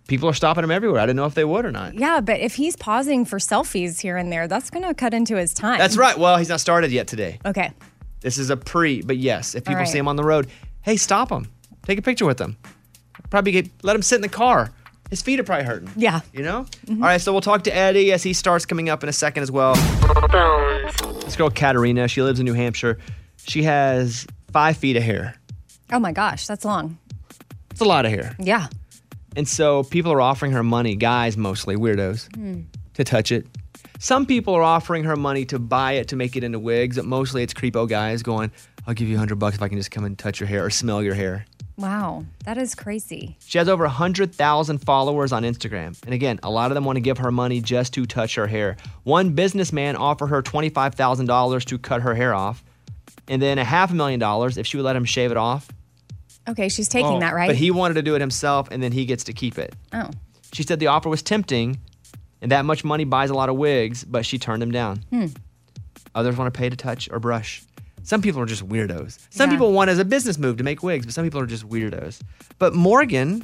people 0.08 0.30
are 0.30 0.34
stopping 0.34 0.63
him 0.63 0.72
everywhere. 0.72 1.02
I 1.02 1.06
didn't 1.06 1.18
know 1.18 1.26
if 1.26 1.34
they 1.34 1.46
would 1.46 1.65
or 1.65 1.72
not. 1.72 1.96
Yeah, 1.96 2.22
but 2.22 2.39
if 2.39 2.56
he's 2.56 2.76
pausing 2.76 3.26
for 3.26 3.38
selfies 3.38 4.02
here 4.02 4.18
and 4.18 4.32
there, 4.32 4.48
that's 4.48 4.70
going 4.70 4.86
to 4.86 4.94
cut 4.94 5.13
into 5.13 5.36
his 5.36 5.54
time. 5.54 5.78
That's 5.78 5.98
right. 5.98 6.18
Well, 6.18 6.38
he's 6.38 6.50
not 6.50 6.60
started 6.60 6.91
yet 6.91 7.08
today. 7.08 7.39
Okay. 7.46 7.72
This 8.22 8.38
is 8.38 8.50
a 8.50 8.58
pre, 8.58 9.02
but 9.02 9.18
yes, 9.18 9.56
if 9.56 9.63
people 9.63 9.80
right. 9.80 9.88
see 9.88 9.98
him 9.98 10.08
on 10.08 10.15
the 10.15 10.24
road, 10.24 10.48
hey, 10.82 10.98
stop 10.98 11.32
him. 11.32 11.48
Take 11.84 12.00
a 12.00 12.02
picture 12.02 12.26
with 12.26 12.39
him. 12.39 12.58
Probably 13.30 13.52
get, 13.52 13.70
let 13.84 13.96
him 13.96 14.02
sit 14.02 14.15
in 14.15 14.22
the 14.22 14.30
car. 14.30 14.72
His 15.10 15.22
feet 15.22 15.39
are 15.39 15.44
probably 15.44 15.65
hurting. 15.65 15.91
Yeah. 15.96 16.22
You 16.34 16.41
know? 16.44 16.65
Mm-hmm. 16.88 17.04
All 17.04 17.10
right, 17.10 17.22
so 17.22 17.32
we'll 17.32 17.41
talk 17.41 17.63
to 17.65 17.76
Eddie 17.76 18.12
as 18.12 18.24
he 18.24 18.34
starts 18.34 18.65
coming 18.65 18.89
up 18.89 19.04
in 19.04 19.10
a 19.10 19.13
second 19.13 19.44
as 19.44 19.52
well. 19.52 19.76
This 21.24 21.36
girl, 21.36 21.50
Katarina, 21.50 22.08
she 22.08 22.24
lives 22.24 22.39
in 22.39 22.46
New 22.46 22.54
Hampshire. 22.54 22.98
She 23.46 23.63
has 23.63 24.26
five 24.52 24.78
feet 24.78 24.98
of 24.98 25.04
hair. 25.04 25.36
Oh 25.91 26.00
my 26.00 26.12
gosh, 26.12 26.48
that's 26.48 26.65
long. 26.65 26.98
It's 27.70 27.82
a 27.82 27.86
lot 27.86 28.06
of 28.06 28.12
hair. 28.12 28.36
Yeah. 28.39 28.68
And 29.36 29.48
so 29.48 29.84
people 29.84 30.12
are 30.12 30.21
offering 30.21 30.52
her 30.54 30.63
money, 30.63 30.95
guys 30.95 31.36
mostly, 31.38 31.76
weirdos, 31.76 32.34
Hmm. 32.36 32.62
to 32.93 33.04
touch 33.04 33.32
it. 33.32 33.48
Some 34.00 34.26
people 34.26 34.54
are 34.54 34.63
offering 34.63 35.04
her 35.06 35.15
money 35.15 35.45
to 35.45 35.60
buy 35.60 35.93
it 35.93 36.08
to 36.10 36.15
make 36.15 36.36
it 36.36 36.43
into 36.43 36.60
wigs, 36.60 36.95
but 36.98 37.06
mostly 37.06 37.43
it's 37.43 37.54
creepo 37.54 37.88
guys 37.88 38.24
going, 38.24 38.52
I'll 38.88 38.93
give 38.93 39.08
you 39.08 39.15
a 39.15 39.19
hundred 39.19 39.39
bucks 39.39 39.56
if 39.56 39.62
I 39.62 39.67
can 39.67 39.78
just 39.78 39.91
come 39.91 40.04
and 40.06 40.17
touch 40.17 40.39
your 40.39 40.48
hair 40.48 40.63
or 40.65 40.69
smell 40.69 41.02
your 41.02 41.13
hair. 41.15 41.45
Wow, 41.78 42.24
that 42.45 42.58
is 42.58 42.74
crazy. 42.76 43.36
She 43.45 43.58
has 43.58 43.67
over 43.67 43.84
100,000 43.84 44.78
followers 44.80 45.34
on 45.34 45.43
Instagram. 45.43 45.98
And 46.06 46.13
again, 46.13 46.39
a 46.43 46.50
lot 46.50 46.71
of 46.71 46.76
them 46.76 46.86
want 46.86 46.95
to 46.95 47.02
give 47.02 47.17
her 47.17 47.32
money 47.32 47.60
just 47.60 47.93
to 47.95 48.06
touch 48.06 48.36
her 48.36 48.48
hair. 48.48 48.78
One 49.04 49.32
businessman 49.32 49.98
offered 49.98 50.28
her 50.28 50.41
$25,000 50.41 51.65
to 51.65 51.78
cut 51.78 52.02
her 52.02 52.15
hair 52.15 52.34
off, 52.34 52.63
and 53.28 53.41
then 53.41 53.58
a 53.58 53.63
half 53.65 53.91
a 53.91 53.95
million 53.95 54.19
dollars 54.19 54.58
if 54.58 54.65
she 54.67 54.78
would 54.78 54.84
let 54.86 54.95
him 54.95 55.04
shave 55.06 55.32
it 55.32 55.38
off. 55.38 55.67
Okay, 56.47 56.69
she's 56.69 56.88
taking 56.88 57.13
Oh, 57.17 57.19
that, 57.19 57.34
right? 57.34 57.47
But 57.47 57.55
he 57.55 57.71
wanted 57.71 57.95
to 57.95 58.01
do 58.01 58.15
it 58.15 58.21
himself, 58.21 58.67
and 58.71 58.81
then 58.84 58.91
he 58.91 59.05
gets 59.05 59.23
to 59.25 59.34
keep 59.34 59.58
it. 59.58 59.73
oh. 59.93 60.10
She 60.53 60.63
said 60.63 60.79
the 60.79 60.88
offer 60.88 61.10
was 61.10 61.21
tempting, 61.21 61.79
and 62.41 62.51
that 62.51 62.63
much 62.65 62.84
money 62.86 63.03
buys 63.03 63.29
a 63.29 63.34
lot 63.34 63.49
of 63.49 63.55
wigs, 63.58 64.03
but 64.05 64.25
she 64.25 64.38
turned 64.38 64.63
him 64.63 64.71
down. 64.71 65.03
Hmm. 65.10 65.25
Others 66.13 66.38
want 66.38 66.53
to 66.53 66.58
pay 66.58 66.69
to 66.69 66.75
touch 66.77 67.10
or 67.12 67.19
brush. 67.19 67.62
Some 68.03 68.21
people 68.21 68.39
are 68.41 68.45
just 68.45 68.65
weirdos. 68.67 69.17
Some 69.31 69.49
Yeah. 69.49 69.55
people 69.58 69.73
want 69.73 69.89
as 69.89 69.99
a 69.99 70.05
business 70.05 70.38
move 70.38 70.58
to 70.58 70.63
make 70.63 70.81
wigs, 70.84 71.05
but 71.05 71.13
some 71.13 71.25
people 71.25 71.41
are 71.41 71.45
just 71.47 71.67
weirdos. 71.67 72.21
But 72.60 72.73
Morgan, 72.73 73.43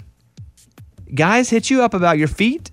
guys 1.13 1.49
hit 1.49 1.69
you 1.69 1.81
up 1.81 1.93
about 1.93 2.17
your 2.17 2.27
feet. 2.27 2.71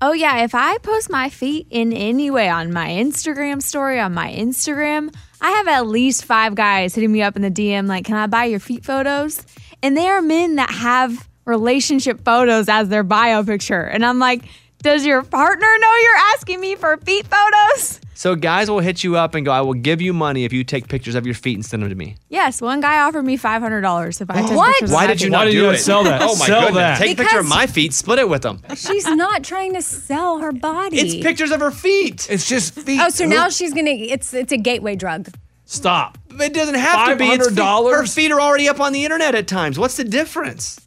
Oh 0.00 0.12
yeah, 0.12 0.44
if 0.44 0.54
I 0.54 0.78
post 0.78 1.10
my 1.10 1.28
feet 1.28 1.66
in 1.70 1.92
any 1.92 2.30
way 2.30 2.48
on 2.48 2.72
my 2.72 2.88
Instagram 2.88 3.62
story 3.62 3.98
on 4.00 4.12
my 4.12 4.32
Instagram, 4.32 5.14
I 5.42 5.50
have 5.50 5.68
at 5.68 5.86
least 5.86 6.24
five 6.24 6.54
guys 6.54 6.94
hitting 6.94 7.12
me 7.12 7.20
up 7.20 7.36
in 7.36 7.42
the 7.42 7.50
DM 7.50 7.86
like, 7.86 8.04
"Can 8.04 8.16
I 8.16 8.26
buy 8.28 8.44
your 8.44 8.60
feet 8.60 8.84
photos?" 8.84 9.44
And 9.82 9.96
they 9.96 10.08
are 10.08 10.22
men 10.22 10.54
that 10.56 10.70
have 10.70 11.28
relationship 11.44 12.24
photos 12.24 12.68
as 12.68 12.88
their 12.88 13.02
bio 13.02 13.42
picture, 13.42 13.82
and 13.82 14.06
I'm 14.06 14.20
like, 14.20 14.44
"Does 14.82 15.06
your 15.06 15.22
partner 15.22 15.66
know 15.80 15.94
you're 16.02 16.20
asking 16.34 16.60
me 16.60 16.74
for 16.76 16.96
feet 16.98 17.26
photos?" 17.26 18.00
So 18.14 18.36
guys 18.36 18.70
will 18.70 18.78
hit 18.78 19.02
you 19.02 19.16
up 19.16 19.34
and 19.34 19.44
go, 19.44 19.50
"I 19.50 19.62
will 19.62 19.74
give 19.74 20.00
you 20.00 20.12
money 20.12 20.44
if 20.44 20.52
you 20.52 20.62
take 20.62 20.86
pictures 20.86 21.16
of 21.16 21.24
your 21.26 21.34
feet 21.34 21.54
and 21.56 21.64
send 21.64 21.82
them 21.82 21.90
to 21.90 21.96
me." 21.96 22.16
Yes, 22.28 22.60
one 22.60 22.80
guy 22.80 23.00
offered 23.00 23.24
me 23.24 23.36
five 23.36 23.62
hundred 23.62 23.80
dollars 23.80 24.20
if 24.20 24.30
I 24.30 24.42
took 24.42 24.52
What? 24.56 24.68
pictures. 24.74 24.90
of 24.90 24.94
Why 24.94 25.02
my 25.02 25.06
did 25.08 25.20
you 25.20 25.26
feet. 25.26 25.32
not 25.32 25.50
do 25.50 25.70
it? 25.70 25.78
Sell 25.78 26.04
that? 26.04 26.22
Oh 26.28 26.36
my 26.36 26.46
Sell 26.46 26.60
goodness! 26.60 26.76
that. 26.76 26.98
Take 26.98 27.12
a 27.18 27.22
picture 27.22 27.38
of 27.38 27.44
Because- 27.46 27.56
my 27.58 27.66
feet, 27.66 27.92
split 27.94 28.18
it 28.20 28.28
with 28.28 28.42
them. 28.42 28.60
She's 28.76 29.06
not 29.06 29.42
trying 29.42 29.72
to 29.74 29.82
sell 29.82 30.38
her 30.38 30.52
body. 30.52 30.98
It's 30.98 31.14
pictures 31.16 31.50
of 31.50 31.60
her 31.60 31.70
feet. 31.72 32.26
It's 32.30 32.46
just 32.48 32.74
feet. 32.74 33.00
Oh, 33.02 33.08
so 33.08 33.24
now 33.24 33.48
she's 33.48 33.72
gonna. 33.74 33.90
It's 33.90 34.32
it's 34.34 34.52
a 34.52 34.56
gateway 34.58 34.94
drug. 34.94 35.28
Stop. 35.64 36.18
It 36.38 36.52
doesn't 36.54 36.74
have 36.76 37.08
to 37.08 37.16
be. 37.16 37.26
It's 37.28 37.48
feet. 37.48 37.56
$500? 37.58 37.92
Her 37.96 38.06
feet 38.06 38.30
are 38.30 38.40
already 38.40 38.68
up 38.68 38.78
on 38.80 38.92
the 38.92 39.04
internet 39.04 39.34
at 39.34 39.46
times. 39.48 39.78
What's 39.78 39.96
the 39.96 40.04
difference? 40.04 40.78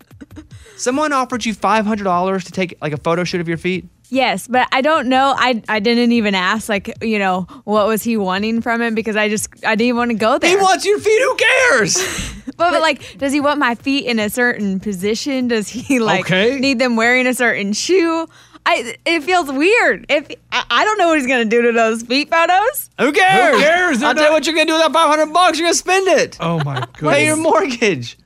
Someone 0.77 1.13
offered 1.13 1.45
you 1.45 1.53
five 1.53 1.85
hundred 1.85 2.03
dollars 2.03 2.43
to 2.45 2.51
take 2.51 2.77
like 2.81 2.93
a 2.93 2.97
photo 2.97 3.23
shoot 3.23 3.41
of 3.41 3.47
your 3.47 3.57
feet. 3.57 3.85
Yes, 4.09 4.47
but 4.47 4.67
I 4.71 4.81
don't 4.81 5.07
know. 5.09 5.33
I 5.35 5.63
I 5.67 5.79
didn't 5.79 6.11
even 6.11 6.35
ask 6.35 6.69
like 6.69 7.01
you 7.03 7.17
know 7.17 7.47
what 7.63 7.87
was 7.87 8.03
he 8.03 8.17
wanting 8.17 8.61
from 8.61 8.81
it 8.81 8.93
because 8.93 9.15
I 9.15 9.29
just 9.29 9.49
I 9.65 9.75
didn't 9.75 9.95
want 9.97 10.11
to 10.11 10.15
go 10.15 10.37
there. 10.37 10.49
He 10.49 10.55
wants 10.57 10.85
your 10.85 10.99
feet. 10.99 11.21
Who 11.21 11.35
cares? 11.35 12.31
But, 12.57 12.71
but, 12.71 12.79
like, 12.81 13.17
does 13.17 13.33
he 13.33 13.41
want 13.41 13.59
my 13.59 13.75
feet 13.75 14.05
in 14.05 14.17
a 14.17 14.29
certain 14.29 14.79
position? 14.79 15.49
Does 15.49 15.67
he 15.67 15.99
like 16.11 16.21
Okay. 16.31 16.57
need 16.57 16.79
them 16.79 16.95
wearing 16.95 17.27
a 17.27 17.33
certain 17.33 17.73
shoe? 17.73 18.27
I 18.65 18.95
it 19.05 19.23
feels 19.23 19.51
weird. 19.51 20.05
If 20.07 20.29
I, 20.53 20.63
I 20.69 20.85
don't 20.85 20.97
know 20.97 21.09
what 21.09 21.17
he's 21.17 21.27
gonna 21.27 21.43
do 21.45 21.63
to 21.63 21.71
those 21.73 22.03
feet 22.03 22.29
photos. 22.29 22.89
Who 22.99 23.11
cares? 23.11 23.55
Who 23.55 23.61
cares? 23.61 24.03
I'll 24.03 24.13
tell 24.15 24.27
you 24.27 24.31
what 24.31 24.45
you're 24.45 24.55
gonna 24.55 24.67
do 24.67 24.73
with 24.73 24.83
that 24.83 24.93
five 24.93 25.09
hundred 25.09 25.33
bucks. 25.33 25.57
You're 25.59 25.65
gonna 25.65 25.73
spend 25.75 26.07
it. 26.07 26.37
Oh 26.39 26.63
my 26.63 26.79
god! 26.79 26.93
Pay 27.13 27.25
your 27.25 27.35
mortgage. 27.35 28.17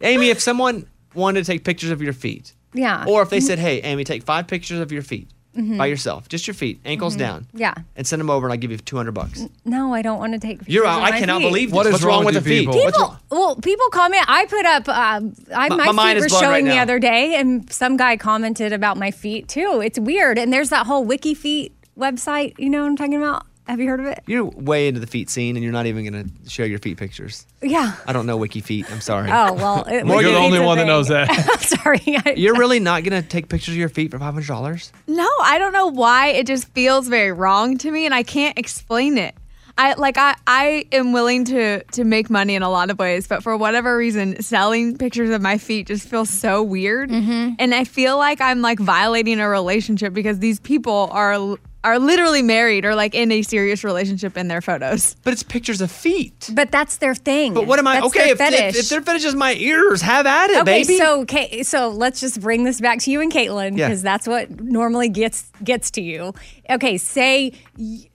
Amy, 0.00 0.30
if 0.30 0.40
someone 0.40 0.86
wanted 1.14 1.44
to 1.44 1.52
take 1.52 1.64
pictures 1.64 1.90
of 1.90 2.00
your 2.02 2.12
feet, 2.12 2.52
Yeah. 2.74 3.04
or 3.06 3.22
if 3.22 3.30
they 3.30 3.40
said, 3.40 3.58
"Hey, 3.58 3.80
Amy, 3.82 4.04
take 4.04 4.22
five 4.22 4.46
pictures 4.46 4.78
of 4.80 4.92
your 4.92 5.02
feet 5.02 5.28
Mhm. 5.56 5.78
by 5.78 5.86
yourself, 5.86 6.28
just 6.28 6.46
your 6.46 6.54
feet, 6.54 6.80
ankles 6.84 7.16
Mhm. 7.16 7.18
down, 7.18 7.46
Yeah. 7.52 7.74
and 7.96 8.06
send 8.06 8.20
them 8.20 8.30
over, 8.30 8.46
and 8.46 8.52
I'll 8.52 8.58
give 8.58 8.70
you 8.70 8.76
two 8.76 8.96
hundred 8.96 9.12
bucks." 9.12 9.44
No, 9.64 9.92
I 9.92 10.02
don't 10.02 10.18
want 10.18 10.32
to 10.34 10.38
take. 10.38 10.60
You're 10.66 10.84
pictures 10.84 10.86
out. 10.86 10.98
of 10.98 11.04
I 11.04 11.10
my 11.10 11.18
cannot 11.18 11.38
feet. 11.40 11.48
believe 11.48 11.68
this. 11.70 11.74
What 11.76 11.86
is 11.86 11.92
What's 11.92 12.04
wrong 12.04 12.16
wrong 12.18 12.24
with 12.26 12.34
with 12.36 12.44
the 12.44 12.50
you 12.54 12.60
feet? 12.60 12.66
people? 12.70 12.84
What's 12.84 12.96
People, 12.96 13.16
well, 13.30 13.56
people 13.56 13.86
comment. 13.90 14.24
I 14.28 14.44
put 14.46 14.64
up 14.66 14.88
uh, 14.88 14.92
I, 14.92 15.68
My- 15.68 15.76
my, 15.76 15.84
my 15.86 15.92
mind 15.92 16.18
feet 16.18 16.26
is 16.26 16.32
were 16.32 16.38
blown 16.38 16.42
showing 16.42 16.64
right 16.66 16.70
the 16.70 16.76
now. 16.76 16.82
other 16.82 16.98
day, 17.00 17.34
and 17.34 17.72
some 17.72 17.96
guy 17.96 18.16
commented 18.16 18.72
about 18.72 18.96
my 18.96 19.10
feet 19.10 19.48
too. 19.48 19.82
It's 19.84 19.98
weird, 19.98 20.38
and 20.38 20.52
there's 20.52 20.68
that 20.68 20.86
whole 20.86 21.04
Wiki 21.04 21.34
Feet 21.34 21.72
website. 21.98 22.54
You 22.56 22.70
know 22.70 22.82
what 22.82 22.86
I'm 22.88 22.96
talking 22.96 23.16
about? 23.16 23.44
Have 23.70 23.78
you 23.78 23.88
heard 23.88 24.00
of 24.00 24.06
it? 24.06 24.24
You're 24.26 24.46
way 24.46 24.88
into 24.88 24.98
the 24.98 25.06
feet 25.06 25.30
scene, 25.30 25.54
and 25.54 25.62
you're 25.62 25.72
not 25.72 25.86
even 25.86 26.04
gonna 26.04 26.24
share 26.48 26.66
your 26.66 26.80
feet 26.80 26.98
pictures. 26.98 27.46
Yeah. 27.62 27.94
I 28.04 28.12
don't 28.12 28.26
know 28.26 28.36
Wiki 28.36 28.60
Feet. 28.60 28.90
I'm 28.90 29.00
sorry. 29.00 29.30
Oh 29.30 29.52
well, 29.52 29.84
it, 29.84 30.04
Morgan, 30.04 30.24
you're 30.24 30.32
the 30.32 30.44
only 30.44 30.58
Feet's 30.58 30.64
a 30.64 30.66
one 30.66 30.78
that 30.78 30.86
knows 30.88 31.06
that. 31.06 31.30
I'm 31.30 31.78
sorry. 31.78 32.00
I- 32.26 32.34
You're 32.36 32.56
really 32.56 32.80
not 32.80 33.04
gonna 33.04 33.22
take 33.22 33.48
pictures 33.48 33.74
of 33.74 33.78
your 33.78 33.88
feet 33.88 34.10
for 34.10 34.18
five 34.18 34.34
hundred 34.34 34.48
dollars? 34.48 34.92
No, 35.06 35.28
I 35.42 35.58
don't 35.58 35.72
know 35.72 35.86
why. 35.86 36.28
It 36.28 36.48
just 36.48 36.66
feels 36.70 37.06
very 37.06 37.30
wrong 37.30 37.78
to 37.78 37.92
me, 37.92 38.06
and 38.06 38.14
I 38.14 38.24
can't 38.24 38.58
explain 38.58 39.16
it. 39.18 39.36
I 39.78 39.94
like 39.94 40.18
I 40.18 40.34
I 40.48 40.86
am 40.90 41.12
willing 41.12 41.44
to 41.44 41.84
to 41.84 42.02
make 42.02 42.28
money 42.28 42.56
in 42.56 42.62
a 42.62 42.70
lot 42.70 42.90
of 42.90 42.98
ways, 42.98 43.28
but 43.28 43.44
for 43.44 43.56
whatever 43.56 43.96
reason, 43.96 44.42
selling 44.42 44.98
pictures 44.98 45.30
of 45.30 45.40
my 45.42 45.58
feet 45.58 45.86
just 45.86 46.08
feels 46.08 46.28
so 46.28 46.60
weird, 46.60 47.10
mm-hmm. 47.10 47.54
and 47.56 47.72
I 47.72 47.84
feel 47.84 48.16
like 48.18 48.40
I'm 48.40 48.62
like 48.62 48.80
violating 48.80 49.38
a 49.38 49.48
relationship 49.48 50.12
because 50.12 50.40
these 50.40 50.58
people 50.58 51.08
are 51.12 51.56
are 51.82 51.98
literally 51.98 52.42
married 52.42 52.84
or 52.84 52.94
like 52.94 53.14
in 53.14 53.32
a 53.32 53.40
serious 53.42 53.82
relationship 53.84 54.36
in 54.36 54.48
their 54.48 54.60
photos. 54.60 55.16
But 55.24 55.32
it's 55.32 55.42
pictures 55.42 55.80
of 55.80 55.90
feet. 55.90 56.50
But 56.52 56.70
that's 56.70 56.98
their 56.98 57.14
thing. 57.14 57.54
But 57.54 57.66
what 57.66 57.78
am 57.78 57.86
I? 57.86 57.94
That's 58.00 58.06
okay, 58.08 58.18
their 58.18 58.34
if, 58.34 58.40
if, 58.40 58.50
fetish. 58.50 58.76
if 58.80 58.88
their 58.90 59.00
fetish 59.00 59.24
is 59.24 59.34
my 59.34 59.54
ears, 59.54 60.02
have 60.02 60.26
at 60.26 60.50
it, 60.50 60.56
okay, 60.62 60.82
baby. 60.82 60.98
so 60.98 61.20
okay, 61.22 61.62
so 61.62 61.88
let's 61.88 62.20
just 62.20 62.40
bring 62.40 62.64
this 62.64 62.80
back 62.80 62.98
to 63.00 63.10
you 63.10 63.20
and 63.22 63.32
Caitlin 63.32 63.78
Yeah. 63.78 63.88
because 63.88 64.02
that's 64.02 64.26
what 64.28 64.50
normally 64.60 65.08
gets 65.08 65.50
gets 65.64 65.90
to 65.92 66.02
you. 66.02 66.34
Okay, 66.68 66.98
say 66.98 67.52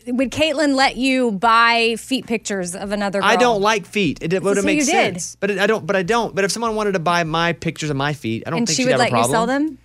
would 0.08 0.32
Caitlin 0.32 0.76
let 0.76 0.96
you 0.98 1.32
buy 1.32 1.96
feet 1.98 2.28
pictures 2.28 2.76
of 2.76 2.92
another 2.92 3.20
girl? 3.22 3.28
I 3.30 3.36
don't 3.36 3.62
like 3.62 3.86
feet. 3.86 4.20
It 4.22 4.44
would 4.44 4.58
So 4.58 4.64
make 4.64 4.78
you 4.80 4.86
did. 4.86 4.92
sense. 4.92 5.38
But 5.40 5.52
it, 5.52 5.58
I 5.60 5.66
don't. 5.68 5.86
But 5.88 5.96
I 5.96 6.04
don't. 6.04 6.36
But 6.36 6.44
if 6.46 6.52
someone 6.52 6.76
wanted 6.76 6.92
to 6.94 7.00
buy 7.00 7.24
my 7.24 7.54
pictures 7.54 7.90
of 7.90 7.98
my 7.98 8.14
feet, 8.14 8.44
I 8.46 8.52
don't 8.52 8.60
and 8.60 8.68
think 8.68 8.76
she 8.78 8.84
she'd 8.84 8.86
would 8.86 8.92
have 8.92 9.00
let 9.00 9.08
a 9.08 9.12
problem. 9.12 9.30
you 9.32 9.36
sell 9.36 9.46
them. 9.48 9.78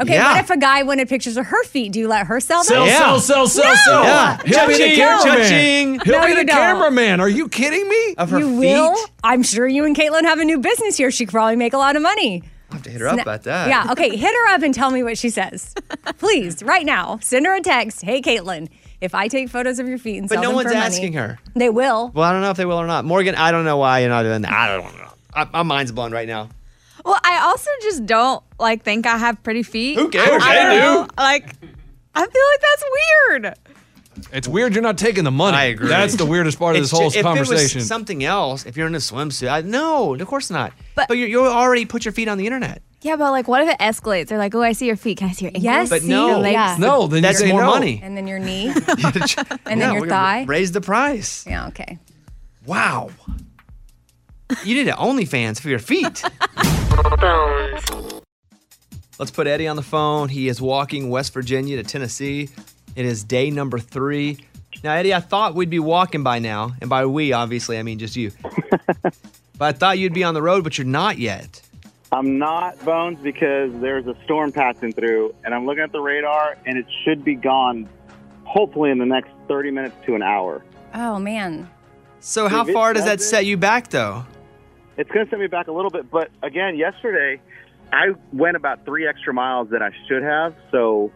Okay, 0.00 0.14
Yeah. 0.14 0.32
what 0.32 0.44
if 0.44 0.50
a 0.50 0.56
guy 0.56 0.82
wanted 0.82 1.08
pictures 1.08 1.36
of 1.36 1.46
her 1.46 1.62
feet? 1.64 1.92
Do 1.92 1.98
you 2.00 2.08
let 2.08 2.26
her 2.26 2.40
sell 2.40 2.64
them? 2.64 2.86
Sell, 2.88 3.20
sell, 3.20 3.20
sell, 3.20 3.46
sell, 3.48 3.76
sell. 3.76 4.04
Yeah. 4.04 4.36
He'll 4.44 4.66
be 4.66 4.72
the 4.74 4.78
Cha-ching, 4.78 4.96
cameraman. 4.96 5.42
cha-ching. 5.42 6.00
He'll 6.04 6.20
No, 6.20 6.24
be 6.24 6.30
you 6.32 6.36
the 6.38 6.44
don't. 6.44 6.56
cameraman. 6.56 7.20
Are 7.20 7.28
you 7.28 7.48
kidding 7.48 7.88
me? 7.88 8.14
Of 8.16 8.30
her 8.30 8.38
you 8.38 8.48
feet. 8.60 8.72
will. 8.72 8.96
I'm 9.22 9.42
sure 9.42 9.66
you 9.68 9.84
and 9.84 9.94
Caitlin 9.94 10.22
have 10.22 10.38
a 10.38 10.44
new 10.44 10.58
business 10.58 10.96
here. 10.96 11.10
She 11.10 11.26
could 11.26 11.32
probably 11.32 11.56
make 11.56 11.72
a 11.74 11.78
lot 11.78 11.96
of 11.96 12.02
money. 12.02 12.42
I 12.70 12.74
have 12.76 12.82
to 12.84 12.90
hit 12.90 13.00
her 13.00 13.08
up 13.08 13.18
Sna- 13.18 13.22
about 13.22 13.42
that. 13.42 13.68
Yeah, 13.68 13.88
okay, 13.92 14.16
hit 14.16 14.32
her 14.32 14.54
up 14.54 14.62
and 14.62 14.72
tell 14.72 14.90
me 14.92 15.02
what 15.02 15.18
she 15.18 15.28
says. 15.28 15.74
Please, 16.18 16.62
right 16.62 16.86
now. 16.86 17.18
Send 17.20 17.44
her 17.46 17.54
a 17.56 17.60
text. 17.60 18.02
Hey, 18.02 18.22
Caitlin, 18.22 18.68
if 19.00 19.12
I 19.14 19.26
take 19.28 19.48
photos 19.48 19.78
of 19.80 19.88
your 19.88 19.98
feet 19.98 20.18
and 20.18 20.28
But 20.28 20.36
sell 20.36 20.42
no 20.44 20.48
them 20.50 20.56
one's 20.56 20.68
for 20.68 20.74
money- 20.74 20.80
But 20.80 20.80
no 20.80 20.84
one's 20.84 20.94
asking 20.94 21.12
her. 21.14 21.38
They 21.56 21.68
will. 21.68 22.10
Well, 22.14 22.24
I 22.24 22.32
don't 22.32 22.42
know 22.42 22.50
if 22.50 22.56
they 22.56 22.64
will 22.66 22.80
or 22.80 22.86
not. 22.86 23.04
Morgan, 23.04 23.34
I 23.34 23.50
don't 23.50 23.64
know 23.64 23.76
why 23.76 23.98
you're 24.00 24.08
not 24.08 24.22
doing 24.22 24.42
that. 24.42 24.52
I 24.52 24.68
don't 24.68 24.96
know. 24.96 25.08
I, 25.34 25.44
my 25.52 25.62
mind's 25.64 25.92
blown 25.92 26.12
right 26.12 26.28
now. 26.28 26.48
Well, 27.04 27.18
I 27.24 27.40
also 27.44 27.70
just 27.82 28.06
don't 28.06 28.42
like 28.58 28.82
think 28.82 29.06
I 29.06 29.16
have 29.18 29.42
pretty 29.42 29.62
feet. 29.62 29.98
Who 29.98 30.08
cares? 30.08 30.42
I, 30.42 30.50
I 30.50 30.54
don't 30.54 30.70
do. 30.74 30.80
know. 30.80 31.08
Like, 31.16 31.54
I 32.14 32.26
feel 32.26 32.42
like 32.52 32.60
that's 32.60 32.84
weird. 32.92 33.54
It's 34.32 34.48
weird 34.48 34.74
you're 34.74 34.82
not 34.82 34.98
taking 34.98 35.24
the 35.24 35.30
money. 35.30 35.56
I 35.56 35.64
agree. 35.64 35.88
That's 35.88 36.16
the 36.16 36.26
weirdest 36.26 36.58
part 36.58 36.76
of 36.76 36.82
this 36.82 36.90
whole 36.90 37.08
ju- 37.10 37.20
if 37.20 37.24
conversation. 37.24 37.78
It 37.78 37.82
was 37.82 37.88
something 37.88 38.22
else, 38.24 38.66
if 38.66 38.76
you're 38.76 38.86
in 38.86 38.94
a 38.94 38.98
swimsuit, 38.98 39.50
I, 39.50 39.62
no, 39.62 40.14
of 40.14 40.26
course 40.26 40.50
not. 40.50 40.72
But, 40.94 41.08
you 41.16 41.24
you 41.26 41.46
already 41.46 41.86
put 41.86 42.04
your 42.04 42.12
feet 42.12 42.28
on 42.28 42.36
the 42.36 42.44
internet. 42.46 42.82
Yeah, 43.02 43.16
but 43.16 43.30
like, 43.30 43.48
what 43.48 43.62
if 43.62 43.68
it 43.70 43.78
escalates? 43.78 44.26
They're 44.26 44.36
like, 44.36 44.54
oh, 44.54 44.60
I 44.62 44.72
see 44.72 44.86
your 44.86 44.96
feet. 44.96 45.16
Can 45.18 45.30
I 45.30 45.32
see 45.32 45.46
your 45.46 45.50
ankles? 45.50 45.64
Yes, 45.64 45.88
But 45.88 46.02
see? 46.02 46.08
no, 46.08 46.44
Yeah. 46.44 46.76
No, 46.78 47.06
then 47.06 47.18
you 47.18 47.22
that's 47.22 47.42
more 47.46 47.62
no. 47.62 47.66
money. 47.70 47.98
And 48.02 48.14
then 48.14 48.26
your 48.26 48.38
knee, 48.38 48.66
and 49.66 49.80
then 49.80 49.92
we're 49.94 50.00
your 50.00 50.08
thigh. 50.08 50.44
Raise 50.46 50.72
the 50.72 50.82
price. 50.82 51.46
Yeah, 51.46 51.68
okay. 51.68 51.98
Wow. 52.66 53.08
You 54.64 54.74
need 54.74 54.88
an 54.88 54.96
OnlyFans 54.96 55.60
for 55.60 55.68
your 55.70 55.78
feet. 55.78 56.22
Let's 59.18 59.30
put 59.30 59.46
Eddie 59.46 59.68
on 59.68 59.76
the 59.76 59.82
phone. 59.82 60.28
He 60.28 60.48
is 60.48 60.60
walking 60.60 61.10
West 61.10 61.32
Virginia 61.34 61.76
to 61.76 61.82
Tennessee. 61.82 62.48
It 62.96 63.04
is 63.04 63.22
day 63.22 63.50
number 63.50 63.78
three. 63.78 64.38
Now, 64.82 64.92
Eddie, 64.94 65.12
I 65.12 65.20
thought 65.20 65.54
we'd 65.54 65.68
be 65.70 65.78
walking 65.78 66.22
by 66.22 66.38
now. 66.38 66.72
And 66.80 66.88
by 66.88 67.04
we, 67.06 67.32
obviously, 67.32 67.78
I 67.78 67.82
mean 67.82 67.98
just 67.98 68.16
you. 68.16 68.32
but 69.02 69.12
I 69.60 69.72
thought 69.72 69.98
you'd 69.98 70.14
be 70.14 70.24
on 70.24 70.32
the 70.34 70.42
road, 70.42 70.64
but 70.64 70.78
you're 70.78 70.86
not 70.86 71.18
yet. 71.18 71.60
I'm 72.12 72.38
not 72.38 72.82
Bones 72.84 73.18
because 73.22 73.72
there's 73.80 74.06
a 74.06 74.16
storm 74.24 74.52
passing 74.52 74.92
through, 74.92 75.34
and 75.44 75.54
I'm 75.54 75.66
looking 75.66 75.82
at 75.84 75.92
the 75.92 76.00
radar, 76.00 76.56
and 76.66 76.76
it 76.78 76.86
should 77.04 77.22
be 77.24 77.34
gone, 77.34 77.88
hopefully 78.44 78.90
in 78.90 78.98
the 78.98 79.06
next 79.06 79.30
30 79.48 79.70
minutes 79.70 79.94
to 80.06 80.14
an 80.14 80.22
hour. 80.22 80.64
Oh 80.94 81.18
man. 81.20 81.68
So, 82.20 82.48
how 82.48 82.62
If 82.62 82.70
it 82.70 82.72
far 82.72 82.92
does 82.94 83.04
that 83.04 83.18
doesn't- 83.18 83.30
set 83.30 83.46
you 83.46 83.56
back, 83.56 83.90
though? 83.90 84.24
It's 85.00 85.10
going 85.10 85.24
to 85.24 85.30
send 85.30 85.40
me 85.40 85.48
back 85.48 85.66
a 85.68 85.72
little 85.72 85.90
bit, 85.90 86.10
but 86.10 86.30
again, 86.42 86.76
yesterday 86.76 87.40
I 87.90 88.08
went 88.34 88.56
about 88.56 88.84
three 88.84 89.08
extra 89.08 89.32
miles 89.32 89.70
than 89.70 89.82
I 89.82 89.90
should 90.06 90.22
have. 90.22 90.54
So, 90.70 91.10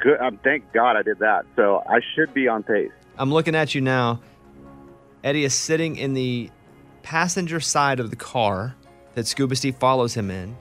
good. 0.00 0.18
Um, 0.18 0.38
thank 0.42 0.72
God 0.72 0.96
I 0.96 1.02
did 1.02 1.18
that. 1.18 1.44
So 1.54 1.82
I 1.86 2.00
should 2.14 2.32
be 2.32 2.48
on 2.48 2.62
pace. 2.62 2.90
I'm 3.18 3.30
looking 3.30 3.54
at 3.54 3.74
you 3.74 3.82
now. 3.82 4.20
Eddie 5.22 5.44
is 5.44 5.52
sitting 5.52 5.96
in 5.96 6.14
the 6.14 6.50
passenger 7.02 7.60
side 7.60 8.00
of 8.00 8.08
the 8.08 8.16
car 8.16 8.74
that 9.14 9.26
Scuba 9.26 9.56
Steve 9.56 9.76
follows 9.76 10.14
him 10.14 10.30
in. 10.30 10.56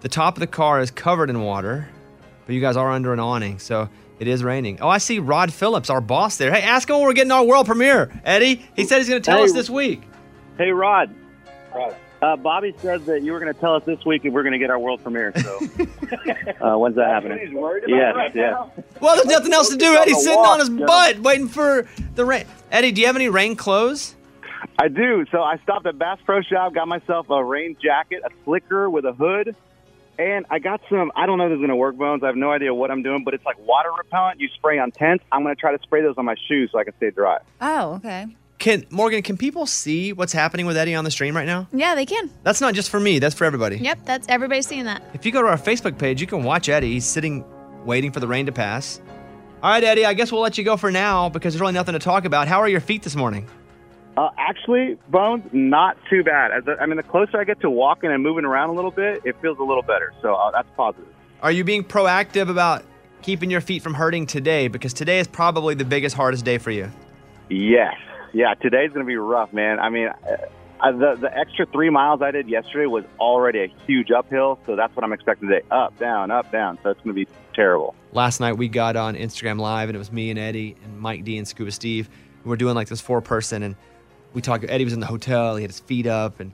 The 0.00 0.08
top 0.08 0.36
of 0.36 0.40
the 0.40 0.46
car 0.46 0.80
is 0.80 0.90
covered 0.90 1.28
in 1.28 1.42
water, 1.42 1.88
but 2.46 2.54
you 2.54 2.60
guys 2.62 2.76
are 2.78 2.90
under 2.90 3.12
an 3.12 3.20
awning, 3.20 3.58
so 3.58 3.90
it 4.18 4.28
is 4.28 4.42
raining. 4.42 4.78
Oh, 4.80 4.88
I 4.88 4.96
see 4.98 5.18
Rod 5.18 5.52
Phillips, 5.52 5.90
our 5.90 6.00
boss 6.00 6.38
there. 6.38 6.52
Hey, 6.54 6.62
ask 6.62 6.88
him 6.88 6.96
when 6.96 7.04
we're 7.04 7.12
getting 7.12 7.32
our 7.32 7.44
world 7.44 7.66
premiere, 7.66 8.10
Eddie. 8.24 8.64
He 8.76 8.84
said 8.84 8.98
he's 8.98 9.10
going 9.10 9.20
to 9.20 9.26
tell 9.26 9.38
Hey. 9.38 9.44
us 9.44 9.52
this 9.52 9.68
week. 9.68 10.02
Hey, 10.56 10.70
Rod. 10.70 11.14
Rod. 11.76 11.96
Uh, 12.22 12.34
Bobby 12.34 12.74
said 12.78 13.04
that 13.06 13.22
you 13.22 13.32
were 13.32 13.38
going 13.40 13.52
to 13.52 13.60
tell 13.60 13.74
us 13.74 13.84
this 13.84 14.02
week 14.06 14.24
if 14.24 14.32
we're 14.32 14.42
going 14.42 14.54
to 14.54 14.58
get 14.58 14.70
our 14.70 14.78
world 14.78 15.02
premiere. 15.02 15.32
So, 15.38 15.58
uh, 16.60 16.78
when's 16.78 16.96
that 16.96 17.08
happening? 17.08 17.54
Yes, 17.86 18.32
yes. 18.34 18.56
Well, 19.00 19.16
there's 19.16 19.26
nothing 19.26 19.52
else 19.52 19.68
to 19.68 19.76
do. 19.76 19.90
He's 19.90 19.98
Eddie's 20.00 20.22
sitting 20.24 20.38
walk, 20.38 20.48
on 20.54 20.58
his 20.60 20.68
Joe. 20.70 20.86
butt 20.86 21.18
waiting 21.20 21.48
for 21.48 21.86
the 22.14 22.24
rain. 22.24 22.46
Eddie, 22.72 22.92
do 22.92 23.02
you 23.02 23.06
have 23.06 23.16
any 23.16 23.28
rain 23.28 23.54
clothes? 23.54 24.14
I 24.78 24.88
do. 24.88 25.26
So 25.30 25.42
I 25.42 25.58
stopped 25.58 25.86
at 25.86 25.98
Bass 25.98 26.18
Pro 26.24 26.40
Shop, 26.40 26.72
got 26.72 26.88
myself 26.88 27.28
a 27.28 27.44
rain 27.44 27.76
jacket, 27.82 28.22
a 28.24 28.30
slicker 28.44 28.88
with 28.88 29.04
a 29.04 29.12
hood, 29.12 29.54
And 30.18 30.46
I 30.48 30.58
got 30.58 30.80
some, 30.88 31.12
I 31.14 31.26
don't 31.26 31.36
know 31.36 31.44
if 31.44 31.50
this 31.50 31.56
is 31.56 31.60
going 31.60 31.68
to 31.68 31.76
work, 31.76 31.96
Bones. 31.96 32.22
I 32.22 32.28
have 32.28 32.36
no 32.36 32.50
idea 32.50 32.72
what 32.72 32.90
I'm 32.90 33.02
doing, 33.02 33.24
but 33.24 33.34
it's 33.34 33.44
like 33.44 33.58
water 33.58 33.90
repellent 33.96 34.40
you 34.40 34.48
spray 34.54 34.78
on 34.78 34.90
tents. 34.90 35.22
I'm 35.30 35.42
going 35.42 35.54
to 35.54 35.60
try 35.60 35.76
to 35.76 35.82
spray 35.82 36.00
those 36.02 36.16
on 36.16 36.24
my 36.24 36.36
shoes 36.48 36.70
so 36.72 36.78
I 36.78 36.84
can 36.84 36.96
stay 36.96 37.10
dry. 37.10 37.38
Oh, 37.60 37.96
okay. 37.96 38.26
Can 38.66 38.84
Morgan? 38.90 39.22
Can 39.22 39.36
people 39.36 39.64
see 39.64 40.12
what's 40.12 40.32
happening 40.32 40.66
with 40.66 40.76
Eddie 40.76 40.96
on 40.96 41.04
the 41.04 41.10
stream 41.12 41.36
right 41.36 41.46
now? 41.46 41.68
Yeah, 41.72 41.94
they 41.94 42.04
can. 42.04 42.28
That's 42.42 42.60
not 42.60 42.74
just 42.74 42.90
for 42.90 42.98
me. 42.98 43.20
That's 43.20 43.32
for 43.32 43.44
everybody. 43.44 43.76
Yep, 43.76 44.00
that's 44.04 44.26
everybody's 44.28 44.66
seeing 44.66 44.86
that. 44.86 45.04
If 45.14 45.24
you 45.24 45.30
go 45.30 45.40
to 45.40 45.46
our 45.46 45.56
Facebook 45.56 45.96
page, 45.96 46.20
you 46.20 46.26
can 46.26 46.42
watch 46.42 46.68
Eddie. 46.68 46.94
He's 46.94 47.04
sitting, 47.04 47.44
waiting 47.84 48.10
for 48.10 48.18
the 48.18 48.26
rain 48.26 48.44
to 48.46 48.50
pass. 48.50 49.00
All 49.62 49.70
right, 49.70 49.84
Eddie. 49.84 50.04
I 50.04 50.14
guess 50.14 50.32
we'll 50.32 50.40
let 50.40 50.58
you 50.58 50.64
go 50.64 50.76
for 50.76 50.90
now 50.90 51.28
because 51.28 51.54
there's 51.54 51.60
really 51.60 51.74
nothing 51.74 51.92
to 51.92 52.00
talk 52.00 52.24
about. 52.24 52.48
How 52.48 52.58
are 52.58 52.68
your 52.68 52.80
feet 52.80 53.04
this 53.04 53.14
morning? 53.14 53.46
Uh, 54.16 54.30
actually, 54.36 54.98
Bones, 55.10 55.44
not 55.52 55.96
too 56.10 56.24
bad. 56.24 56.50
As 56.50 56.64
the, 56.64 56.76
I 56.80 56.86
mean, 56.86 56.96
the 56.96 57.04
closer 57.04 57.38
I 57.38 57.44
get 57.44 57.60
to 57.60 57.70
walking 57.70 58.10
and 58.10 58.20
moving 58.20 58.44
around 58.44 58.70
a 58.70 58.72
little 58.72 58.90
bit, 58.90 59.22
it 59.24 59.40
feels 59.40 59.60
a 59.60 59.62
little 59.62 59.84
better. 59.84 60.12
So 60.22 60.34
uh, 60.34 60.50
that's 60.50 60.68
positive. 60.76 61.06
Are 61.40 61.52
you 61.52 61.62
being 61.62 61.84
proactive 61.84 62.50
about 62.50 62.84
keeping 63.22 63.48
your 63.48 63.60
feet 63.60 63.84
from 63.84 63.94
hurting 63.94 64.26
today? 64.26 64.66
Because 64.66 64.92
today 64.92 65.20
is 65.20 65.28
probably 65.28 65.76
the 65.76 65.84
biggest, 65.84 66.16
hardest 66.16 66.44
day 66.44 66.58
for 66.58 66.72
you. 66.72 66.90
Yes. 67.48 67.94
Yeah, 68.32 68.54
today's 68.54 68.90
going 68.90 69.04
to 69.04 69.08
be 69.08 69.16
rough, 69.16 69.52
man. 69.52 69.78
I 69.78 69.88
mean, 69.88 70.08
uh, 70.80 70.92
the, 70.92 71.16
the 71.20 71.36
extra 71.36 71.66
three 71.66 71.90
miles 71.90 72.20
I 72.22 72.30
did 72.30 72.48
yesterday 72.48 72.86
was 72.86 73.04
already 73.18 73.60
a 73.60 73.72
huge 73.86 74.10
uphill, 74.10 74.58
so 74.66 74.76
that's 74.76 74.94
what 74.94 75.04
I'm 75.04 75.12
expecting 75.12 75.48
today. 75.48 75.66
Up, 75.70 75.98
down, 75.98 76.30
up, 76.30 76.52
down. 76.52 76.78
So 76.82 76.90
it's 76.90 77.00
going 77.00 77.16
to 77.16 77.24
be 77.24 77.28
terrible. 77.54 77.94
Last 78.12 78.40
night 78.40 78.54
we 78.54 78.68
got 78.68 78.96
on 78.96 79.14
Instagram 79.14 79.58
Live 79.58 79.88
and 79.88 79.96
it 79.96 79.98
was 79.98 80.12
me 80.12 80.30
and 80.30 80.38
Eddie 80.38 80.76
and 80.84 80.98
Mike 80.98 81.24
D 81.24 81.38
and 81.38 81.46
Scuba 81.48 81.70
Steve. 81.70 82.08
We 82.44 82.50
were 82.50 82.56
doing 82.56 82.74
like 82.74 82.88
this 82.88 83.00
four 83.00 83.20
person 83.20 83.62
and 83.62 83.76
we 84.34 84.42
talked. 84.42 84.64
Eddie 84.68 84.84
was 84.84 84.92
in 84.92 85.00
the 85.00 85.06
hotel. 85.06 85.56
He 85.56 85.62
had 85.62 85.70
his 85.70 85.80
feet 85.80 86.06
up 86.06 86.40
and 86.40 86.52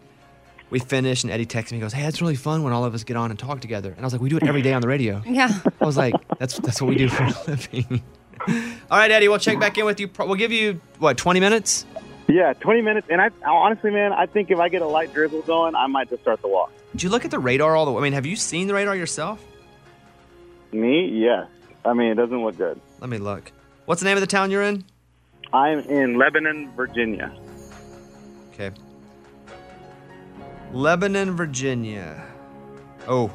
we 0.70 0.78
finished. 0.78 1.24
And 1.24 1.32
Eddie 1.32 1.46
texted 1.46 1.72
me. 1.72 1.78
He 1.78 1.82
goes, 1.82 1.92
"Hey, 1.92 2.04
it's 2.06 2.22
really 2.22 2.36
fun 2.36 2.62
when 2.62 2.72
all 2.72 2.84
of 2.84 2.94
us 2.94 3.04
get 3.04 3.16
on 3.16 3.30
and 3.30 3.38
talk 3.38 3.60
together." 3.60 3.90
And 3.90 4.00
I 4.00 4.04
was 4.04 4.12
like, 4.12 4.22
"We 4.22 4.28
do 4.30 4.36
it 4.38 4.44
every 4.44 4.62
day 4.62 4.72
on 4.72 4.80
the 4.80 4.88
radio." 4.88 5.22
Yeah. 5.32 5.50
I 5.80 5.84
was 5.84 5.96
like, 5.96 6.14
"That's 6.38 6.58
that's 6.58 6.80
what 6.80 6.88
we 6.88 6.96
do 6.96 7.08
for 7.08 7.24
a 7.24 7.34
living." 7.46 8.02
All 8.48 8.98
right, 8.98 9.10
Eddie. 9.10 9.28
We'll 9.28 9.38
check 9.38 9.60
back 9.60 9.78
in 9.78 9.84
with 9.84 10.00
you. 10.00 10.10
We'll 10.18 10.34
give 10.34 10.52
you 10.52 10.80
what 10.98 11.16
20 11.16 11.40
minutes. 11.40 11.86
Yeah, 12.28 12.54
20 12.54 12.82
minutes. 12.82 13.06
And 13.10 13.20
I 13.20 13.30
honestly, 13.46 13.90
man, 13.90 14.12
I 14.12 14.26
think 14.26 14.50
if 14.50 14.58
I 14.58 14.68
get 14.68 14.82
a 14.82 14.86
light 14.86 15.12
drizzle 15.12 15.42
going, 15.42 15.74
I 15.74 15.86
might 15.86 16.08
just 16.08 16.22
start 16.22 16.40
the 16.40 16.48
walk. 16.48 16.72
Did 16.92 17.02
you 17.02 17.10
look 17.10 17.24
at 17.24 17.30
the 17.30 17.38
radar 17.38 17.76
all 17.76 17.84
the 17.84 17.92
way? 17.92 18.00
I 18.00 18.02
mean, 18.02 18.12
have 18.12 18.26
you 18.26 18.36
seen 18.36 18.66
the 18.66 18.74
radar 18.74 18.96
yourself? 18.96 19.44
Me, 20.72 21.08
yes. 21.08 21.46
I 21.84 21.92
mean, 21.92 22.12
it 22.12 22.14
doesn't 22.14 22.42
look 22.42 22.56
good. 22.56 22.80
Let 23.00 23.10
me 23.10 23.18
look. 23.18 23.52
What's 23.84 24.00
the 24.00 24.06
name 24.06 24.16
of 24.16 24.20
the 24.20 24.26
town 24.26 24.50
you're 24.50 24.62
in? 24.62 24.84
I'm 25.52 25.80
in 25.80 26.16
Lebanon, 26.16 26.72
Virginia. 26.74 27.34
Okay. 28.52 28.70
Lebanon, 30.72 31.36
Virginia. 31.36 32.24
Oh. 33.06 33.30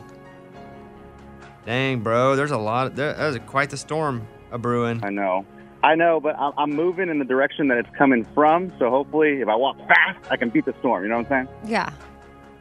Dang, 1.65 1.99
bro. 1.99 2.35
There's 2.35 2.51
a 2.51 2.57
lot. 2.57 2.87
Of, 2.87 2.95
there, 2.95 3.13
there's 3.13 3.37
quite 3.45 3.69
the 3.69 3.77
storm 3.77 4.27
a 4.51 4.57
brewing. 4.57 5.03
I 5.03 5.09
know. 5.09 5.45
I 5.83 5.95
know, 5.95 6.19
but 6.19 6.37
I'm, 6.39 6.53
I'm 6.57 6.71
moving 6.71 7.09
in 7.09 7.19
the 7.19 7.25
direction 7.25 7.67
that 7.67 7.77
it's 7.77 7.89
coming 7.97 8.25
from. 8.33 8.73
So 8.79 8.89
hopefully, 8.89 9.41
if 9.41 9.47
I 9.47 9.55
walk 9.55 9.77
fast, 9.87 10.19
I 10.31 10.37
can 10.37 10.49
beat 10.49 10.65
the 10.65 10.73
storm. 10.79 11.03
You 11.03 11.09
know 11.09 11.17
what 11.17 11.31
I'm 11.31 11.47
saying? 11.47 11.69
Yeah. 11.69 11.91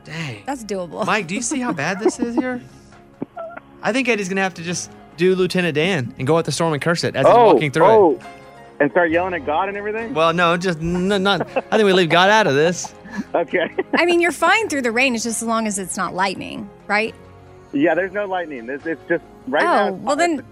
Dang. 0.05 0.43
That's 0.47 0.65
doable. 0.65 1.05
Mike, 1.07 1.27
do 1.27 1.35
you 1.35 1.43
see 1.43 1.59
how 1.61 1.73
bad 1.73 1.99
this 1.99 2.21
is 2.21 2.37
here? 2.37 2.63
I 3.83 3.93
think 3.93 4.09
Eddie's 4.09 4.29
gonna 4.29 4.43
have 4.43 4.55
to 4.55 4.63
just 4.63 4.91
do 5.17 5.35
Lieutenant 5.35 5.75
Dan 5.75 6.15
and 6.19 6.27
go 6.27 6.39
at 6.39 6.45
the 6.45 6.53
storm 6.53 6.73
and 6.73 6.83
curse 6.83 7.05
it 7.05 7.17
as 7.17 7.27
he's 7.27 7.35
oh, 7.35 7.47
walking 7.47 7.71
through 7.71 7.87
oh, 7.87 8.15
it. 8.15 8.23
and 8.81 8.91
start 8.91 9.11
yelling 9.11 9.35
at 9.35 9.47
God 9.47 9.69
and 9.69 9.77
everything. 9.77 10.13
Well, 10.15 10.33
no, 10.33 10.57
just 10.57 10.79
n- 10.79 11.09
not. 11.23 11.41
I 11.43 11.77
think 11.77 11.85
we 11.85 11.93
leave 11.93 12.11
God 12.11 12.31
out 12.31 12.47
of 12.47 12.55
this. 12.55 12.95
Okay. 13.35 13.75
I 13.95 14.05
mean, 14.05 14.21
you're 14.21 14.33
fine 14.33 14.69
through 14.69 14.83
the 14.83 14.93
rain. 14.93 15.15
It's 15.15 15.25
just 15.25 15.43
as 15.43 15.49
long 15.49 15.67
as 15.67 15.79
it's 15.79 15.97
not 15.97 16.15
lightning, 16.15 16.69
right? 16.87 17.15
Yeah, 17.73 17.95
there's 17.95 18.13
no 18.13 18.27
lightning. 18.27 18.69
It's, 18.69 18.87
it's 18.87 19.01
just 19.09 19.25
right 19.47 19.63
oh, 19.63 19.91
now. 19.91 19.93
well 19.93 20.17
then 20.17 20.45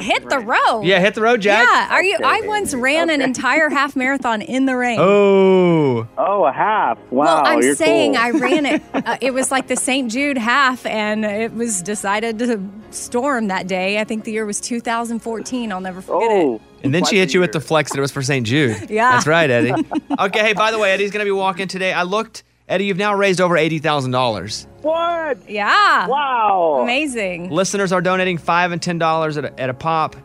hit 0.00 0.28
the 0.28 0.38
road. 0.38 0.82
Yeah, 0.84 1.00
hit 1.00 1.14
the 1.14 1.20
road, 1.22 1.40
Jack. 1.40 1.66
Yeah. 1.70 1.88
Are 1.94 2.02
you? 2.02 2.18
I 2.24 2.38
Okay. 2.38 2.48
once 2.48 2.74
ran 2.74 3.10
an 3.10 3.20
entire 3.20 3.68
half 3.68 3.94
marathon 3.96 4.42
in 4.42 4.66
the 4.66 4.76
rain. 4.76 4.98
Oh. 5.00 6.06
Oh, 6.16 6.44
a 6.44 6.52
half. 6.52 6.98
Wow. 7.10 7.24
well, 7.24 7.46
I'm 7.46 7.62
you're 7.62 7.74
saying 7.74 8.14
cool. 8.14 8.22
I 8.22 8.30
ran 8.30 8.66
it. 8.66 8.82
Uh, 9.08 9.16
it 9.20 9.32
was 9.32 9.50
like 9.50 9.68
the 9.68 9.76
St. 9.76 10.10
Jude 10.10 10.36
half, 10.36 10.84
and 10.84 11.24
it 11.24 11.52
was 11.54 11.82
decided 11.82 12.38
to 12.40 12.60
storm 12.90 13.46
that 13.48 13.66
day. 13.66 14.00
I 14.00 14.04
think 14.04 14.24
the 14.24 14.32
year 14.32 14.44
was 14.44 14.60
2014. 14.60 15.72
I'll 15.72 15.80
never 15.80 16.00
forget 16.02 16.28
Oh. 16.30 16.54
it. 16.56 16.60
And 16.84 16.92
then 16.94 17.04
she 17.04 17.16
hit 17.18 17.32
you 17.32 17.40
with 17.40 17.52
the 17.52 17.60
flex 17.60 17.90
that 17.92 17.98
it 17.98 18.00
was 18.02 18.10
for 18.12 18.22
St. 18.22 18.46
Jude. 18.46 18.90
Yeah. 18.90 19.12
That's 19.12 19.26
right, 19.26 19.48
Eddie. 19.48 19.72
okay, 20.18 20.40
hey, 20.40 20.52
by 20.52 20.70
the 20.72 20.78
way, 20.78 20.92
Eddie's 20.92 21.10
going 21.10 21.24
to 21.24 21.28
be 21.28 21.32
walking 21.32 21.68
today. 21.68 21.92
I 21.92 22.02
looked, 22.02 22.42
Eddie, 22.68 22.84
you've 22.84 22.98
now 22.98 23.14
raised 23.14 23.40
over 23.40 23.54
$80,000. 23.56 24.66
What? 24.82 25.38
Yeah. 25.48 26.06
Wow. 26.06 26.80
Amazing. 26.82 27.50
Listeners 27.50 27.92
are 27.92 28.00
donating 28.02 28.36
5 28.38 28.72
and 28.72 28.80
$10 28.80 29.36
at 29.38 29.44
a, 29.44 29.60
at 29.60 29.70
a 29.70 29.74
pop. 29.74 30.16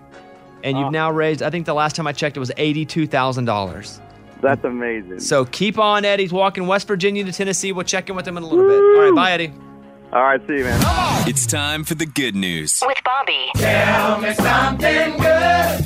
And 0.63 0.75
Uh. 0.75 0.81
you've 0.81 0.91
now 0.91 1.09
raised, 1.11 1.41
I 1.41 1.49
think 1.49 1.65
the 1.65 1.73
last 1.73 1.95
time 1.95 2.05
I 2.07 2.11
checked, 2.11 2.35
it 2.35 2.41
was 2.41 2.51
$82,000. 2.57 3.99
That's 4.41 4.63
amazing. 4.65 5.21
So 5.21 5.45
keep 5.45 5.79
on, 5.79 6.03
Eddie's 6.03 6.33
walking 6.33 6.67
West 6.67 6.85
Virginia 6.87 7.23
to 7.23 7.31
Tennessee. 7.31 7.71
We'll 7.71 7.85
check 7.85 8.09
in 8.09 8.15
with 8.15 8.27
him 8.27 8.35
in 8.35 8.43
a 8.43 8.47
little 8.47 8.67
bit. 8.67 8.77
All 8.77 9.01
right, 9.05 9.15
bye, 9.15 9.31
Eddie. 9.31 9.53
All 10.11 10.21
right, 10.23 10.41
see 10.45 10.57
you, 10.57 10.63
man. 10.65 11.27
It's 11.29 11.45
time 11.45 11.85
for 11.85 11.95
the 11.95 12.05
good 12.05 12.35
news. 12.35 12.83
With 12.85 12.97
Bobby. 13.05 13.49
Tell 13.55 14.19
me 14.19 14.33
something 14.33 15.17
good. 15.17 15.85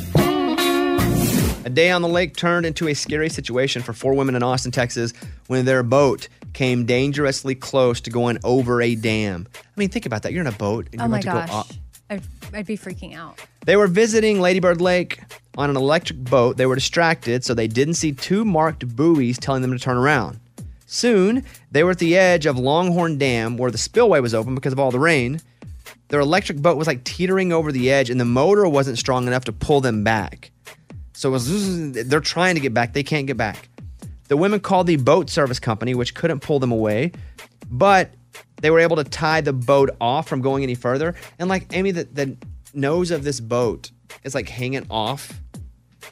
A 1.65 1.69
day 1.69 1.91
on 1.91 2.01
the 2.01 2.07
lake 2.07 2.35
turned 2.35 2.65
into 2.65 2.87
a 2.87 2.93
scary 2.95 3.29
situation 3.29 3.81
for 3.83 3.93
four 3.93 4.13
women 4.15 4.35
in 4.35 4.41
Austin, 4.43 4.71
Texas, 4.71 5.13
when 5.47 5.65
their 5.65 5.83
boat 5.83 6.27
came 6.53 6.85
dangerously 6.85 7.55
close 7.55 8.01
to 8.01 8.09
going 8.09 8.37
over 8.43 8.81
a 8.81 8.95
dam. 8.95 9.47
I 9.55 9.59
mean, 9.79 9.89
think 9.89 10.05
about 10.05 10.23
that. 10.23 10.33
You're 10.33 10.41
in 10.41 10.47
a 10.47 10.51
boat 10.51 10.87
and 10.91 11.01
Oh 11.01 11.05
you're 11.05 11.09
my 11.09 11.19
about 11.19 11.31
to 11.31 11.47
gosh. 11.47 11.49
go 11.49 11.55
up. 11.57 11.67
I'd, 12.09 12.21
I'd 12.53 12.65
be 12.65 12.77
freaking 12.77 13.15
out. 13.15 13.39
They 13.65 13.75
were 13.75 13.87
visiting 13.87 14.39
Lady 14.39 14.59
Bird 14.59 14.79
Lake 14.81 15.19
on 15.57 15.69
an 15.69 15.75
electric 15.75 16.23
boat. 16.23 16.55
They 16.57 16.65
were 16.65 16.75
distracted, 16.75 17.43
so 17.43 17.53
they 17.53 17.67
didn't 17.67 17.95
see 17.95 18.13
two 18.13 18.45
marked 18.45 18.87
buoys 18.95 19.37
telling 19.37 19.61
them 19.61 19.71
to 19.71 19.79
turn 19.79 19.97
around. 19.97 20.39
Soon, 20.85 21.43
they 21.71 21.83
were 21.83 21.91
at 21.91 21.99
the 21.99 22.15
edge 22.17 22.45
of 22.45 22.57
Longhorn 22.57 23.17
Dam 23.17 23.57
where 23.57 23.71
the 23.71 23.77
spillway 23.77 24.21
was 24.21 24.33
open 24.33 24.55
because 24.55 24.71
of 24.71 24.79
all 24.79 24.89
the 24.91 24.99
rain. 24.99 25.41
Their 26.07 26.21
electric 26.21 26.59
boat 26.59 26.77
was 26.77 26.87
like 26.87 27.03
teetering 27.03 27.51
over 27.51 27.73
the 27.73 27.91
edge, 27.91 28.09
and 28.09 28.21
the 28.21 28.25
motor 28.25 28.65
wasn't 28.69 28.97
strong 28.97 29.27
enough 29.27 29.43
to 29.45 29.51
pull 29.51 29.81
them 29.81 30.05
back. 30.05 30.51
So 31.11 31.27
it 31.29 31.31
was, 31.33 31.91
they're 31.91 32.21
trying 32.21 32.55
to 32.55 32.61
get 32.61 32.73
back. 32.73 32.93
They 32.93 33.03
can't 33.03 33.27
get 33.27 33.35
back. 33.35 33.67
The 34.27 34.37
women 34.37 34.59
called 34.59 34.87
the 34.87 34.97
boat 34.97 35.29
service 35.29 35.59
company, 35.59 35.93
which 35.95 36.13
couldn't 36.13 36.41
pull 36.41 36.59
them 36.59 36.71
away, 36.71 37.11
but 37.69 38.11
they 38.61 38.69
were 38.71 38.79
able 38.79 38.95
to 38.97 39.03
tie 39.03 39.41
the 39.41 39.53
boat 39.53 39.89
off 40.01 40.27
from 40.27 40.41
going 40.41 40.63
any 40.63 40.75
further. 40.75 41.15
And 41.39 41.47
like 41.49 41.67
Amy, 41.73 41.91
the, 41.91 42.03
the 42.05 42.37
nose 42.73 43.11
of 43.11 43.23
this 43.23 43.39
boat 43.39 43.91
is 44.23 44.35
like 44.35 44.49
hanging 44.49 44.85
off, 44.89 45.39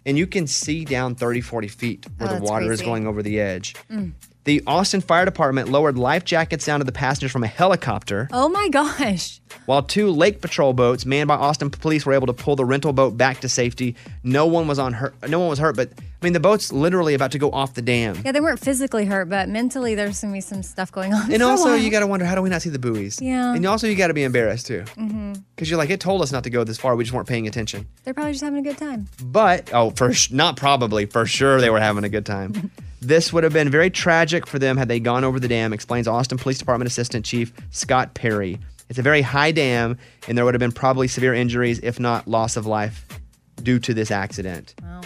and 0.06 0.18
you 0.18 0.28
can 0.28 0.48
see 0.48 0.86
down 0.86 1.16
30, 1.16 1.42
40 1.42 1.68
feet 1.68 2.06
where 2.18 2.30
Oh, 2.30 2.36
the 2.36 2.42
water 2.42 2.72
is 2.72 2.82
going 2.82 3.08
over 3.08 3.22
the 3.24 3.40
edge. 3.40 3.76
Mm. 3.92 4.14
The 4.44 4.62
Austin 4.68 5.02
Fire 5.02 5.26
Department 5.26 5.70
lowered 5.70 5.98
life 5.98 6.24
jackets 6.24 6.66
down 6.66 6.80
to 6.80 6.84
the 6.86 6.92
passengers 6.92 7.32
from 7.32 7.44
a 7.44 7.48
helicopter, 7.48 8.30
Oh 8.32 8.48
my 8.48 8.70
gosh. 8.70 9.42
while 9.66 9.82
two 9.82 10.12
lake 10.12 10.40
patrol 10.40 10.72
boats 10.74 11.04
manned 11.04 11.28
by 11.28 11.36
Austin 11.36 11.72
police 11.72 12.06
were 12.06 12.14
able 12.14 12.28
to 12.28 12.34
pull 12.34 12.56
the 12.56 12.64
rental 12.66 12.94
boat 12.94 13.18
back 13.18 13.40
to 13.40 13.50
safety. 13.50 13.96
No 14.24 14.46
one 14.46 14.68
was 14.68 14.78
on 14.78 14.94
hurt. 14.94 15.16
No 15.28 15.40
one 15.40 15.50
was 15.50 15.58
hurt, 15.58 15.76
but 15.76 15.90
I 16.22 16.26
mean 16.26 16.34
the 16.34 16.40
boat's 16.40 16.72
literally 16.72 17.14
about 17.14 17.32
to 17.32 17.38
go 17.38 17.52
off 17.52 17.74
the 17.74 17.82
dam. 17.82 18.22
Yeah, 18.26 18.32
they 18.32 18.42
weren't 18.42 18.60
physically 18.60 19.06
hurt, 19.06 19.30
but 19.30 19.50
mentally 19.50 19.96
there's 19.96 20.22
gonna 20.22 20.34
be 20.34 20.42
some 20.42 20.64
stuff 20.64 20.92
going 20.92 21.14
on. 21.14 21.32
And 21.32 21.42
for 21.42 21.48
a 21.48 21.52
also, 21.52 21.66
while. 21.66 21.78
you 21.78 21.92
got 21.92 22.00
to 22.00 22.08
wonder 22.08 22.26
how 22.26 22.36
do 22.36 22.42
we 22.42 22.50
not 22.50 22.62
see 22.62 22.70
the 22.70 22.80
buoys? 22.80 23.22
Yeah. 23.22 23.54
And 23.54 23.66
also, 23.66 23.88
you 23.88 23.96
got 23.96 24.08
to 24.08 24.14
be 24.14 24.24
embarrassed 24.24 24.68
too, 24.68 24.84
mm-hmm. 24.98 25.34
because 25.56 25.70
you're 25.70 25.78
like, 25.78 25.90
it 25.90 26.00
told 26.00 26.22
us 26.22 26.32
not 26.32 26.44
to 26.46 26.50
go 26.50 26.64
this 26.64 26.78
far. 26.78 26.96
We 26.96 27.04
just 27.04 27.14
weren't 27.14 27.28
paying 27.28 27.48
attention. 27.48 27.88
They're 28.04 28.14
probably 28.14 28.34
just 28.34 28.44
having 28.44 28.60
a 28.60 28.70
good 28.70 28.78
time. 28.78 29.08
But 29.24 29.70
oh, 29.74 29.92
for 29.92 30.14
sh- 30.14 30.32
not 30.32 30.58
probably 30.58 31.06
for 31.06 31.26
sure 31.26 31.60
they 31.60 31.70
were 31.70 31.80
having 31.80 32.04
a 32.04 32.10
good 32.10 32.26
time. 32.26 32.72
this 33.02 33.32
would 33.32 33.44
have 33.44 33.54
been 33.54 33.70
very 33.70 33.90
tragic 33.90 34.48
for 34.48 34.58
them 34.60 34.78
had 34.78 34.88
they 34.88 35.00
gone 35.00 35.24
over 35.24 35.40
the 35.40 35.48
dam. 35.48 35.74
Explains 35.74 36.08
Austin 36.08 36.38
Police 36.38 36.58
Department 36.58 36.88
Assistant 36.88 37.26
Chief 37.26 37.54
Scott 37.72 38.14
Perry. 38.14 38.60
It's 38.90 39.00
a 39.00 39.02
very 39.02 39.22
high 39.22 39.52
dam, 39.52 39.98
and 40.28 40.38
there 40.38 40.46
would 40.46 40.54
have 40.54 40.60
been 40.60 40.72
probably 40.72 41.08
severe 41.08 41.34
injuries, 41.34 41.80
if 41.80 42.00
not 42.00 42.28
loss 42.28 42.56
of 42.56 42.66
life, 42.66 43.06
due 43.62 43.80
to 43.80 43.94
this 43.94 44.12
accident. 44.12 44.76
Wow. 44.82 45.02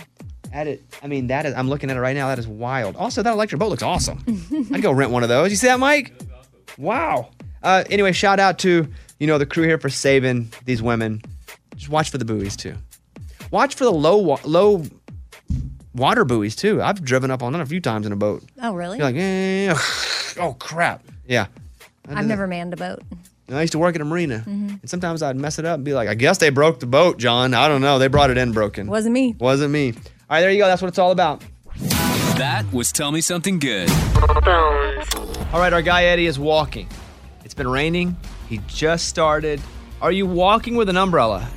At 0.52 0.68
it, 0.68 0.84
I 1.04 1.08
mean, 1.08 1.28
that 1.28 1.46
is. 1.46 1.54
I'm 1.54 1.70
looking 1.70 1.90
at 1.92 1.98
it 1.98 2.00
right 2.00 2.16
now. 2.16 2.28
That 2.30 2.40
is 2.40 2.48
wild. 2.48 2.96
Also, 2.96 3.22
that 3.24 3.32
electric 3.34 3.60
boat 3.60 3.70
looks 3.70 3.84
awesome. 3.84 4.24
I'd 4.74 4.82
go 4.82 4.92
rent 4.92 5.12
one 5.12 5.24
of 5.24 5.30
those. 5.30 5.50
You 5.52 5.56
see 5.58 5.68
that, 5.68 5.80
Mike? 5.80 6.14
Wow. 6.78 7.30
Uh, 7.62 7.84
anyway, 7.90 8.12
shout 8.12 8.40
out 8.40 8.60
to 8.60 8.88
you 9.20 9.28
know 9.28 9.38
the 9.38 9.46
crew 9.46 9.64
here 9.64 9.78
for 9.78 9.90
saving 9.90 10.52
these 10.66 10.82
women. 10.82 11.22
Just 11.76 11.90
watch 11.90 12.10
for 12.10 12.18
the 12.18 12.26
buoys 12.26 12.56
too. 12.56 12.76
Watch 13.52 13.76
for 13.76 13.84
the 13.84 13.92
low 13.92 14.18
wa- 14.18 14.40
low 14.44 14.84
water 15.94 16.26
buoys 16.26 16.56
too. 16.56 16.82
I've 16.82 17.04
driven 17.04 17.32
up 17.32 17.44
on 17.44 17.52
them 17.54 17.62
a 17.62 17.66
few 17.66 17.82
times 17.82 18.06
in 18.06 18.12
a 18.12 18.16
boat. 18.16 18.44
Oh 18.62 18.74
really? 18.74 18.98
You're 18.98 19.08
like, 19.08 19.16
eh, 19.18 19.74
oh 20.40 20.54
crap. 20.60 21.04
Yeah. 21.28 21.48
I've 22.08 22.26
never 22.26 22.48
manned 22.48 22.74
a 22.74 22.78
boat. 22.78 23.04
that. 23.48 23.58
I 23.58 23.62
used 23.62 23.74
to 23.74 23.80
work 23.80 23.94
at 23.96 24.02
a 24.02 24.06
marina, 24.06 24.44
Mhm. 24.48 24.82
and 24.82 24.90
sometimes 24.90 25.22
I'd 25.22 25.36
mess 25.36 25.60
it 25.60 25.66
up 25.66 25.76
and 25.76 25.86
be 25.86 25.94
like, 25.94 26.08
I 26.10 26.16
guess 26.16 26.38
they 26.40 26.50
broke 26.50 26.80
the 26.80 26.86
boat, 26.88 27.18
John. 27.20 27.54
I 27.54 27.68
don't 27.68 27.82
know. 27.82 28.00
They 28.00 28.08
brought 28.08 28.30
it 28.32 28.38
in 28.38 28.52
broken. 28.52 28.88
Wasn't 28.88 29.14
me. 29.14 29.36
Wasn't 29.40 29.72
me. 29.72 29.94
All 30.30 30.36
right, 30.36 30.42
there 30.42 30.52
you 30.52 30.60
go. 30.60 30.68
That's 30.68 30.80
what 30.80 30.90
it's 30.90 31.00
all 31.00 31.10
about. 31.10 31.44
That 32.38 32.64
was 32.72 32.92
Tell 32.92 33.12
Me 33.12 33.20
Something 33.20 33.58
Good. 33.58 33.90
All 33.90 35.60
right, 35.60 35.74
our 35.74 35.82
guy 35.82 36.04
Eddie 36.04 36.28
is 36.28 36.38
walking. 36.38 36.88
It's 37.44 37.56
been 37.56 37.68
raining. 37.68 38.16
He 38.48 38.60
just 38.68 39.08
started. 39.08 39.60
Are 40.04 40.12
you 40.12 40.28
walking 40.28 40.76
with 40.76 40.88
an 40.88 40.98
umbrella? 40.98 41.50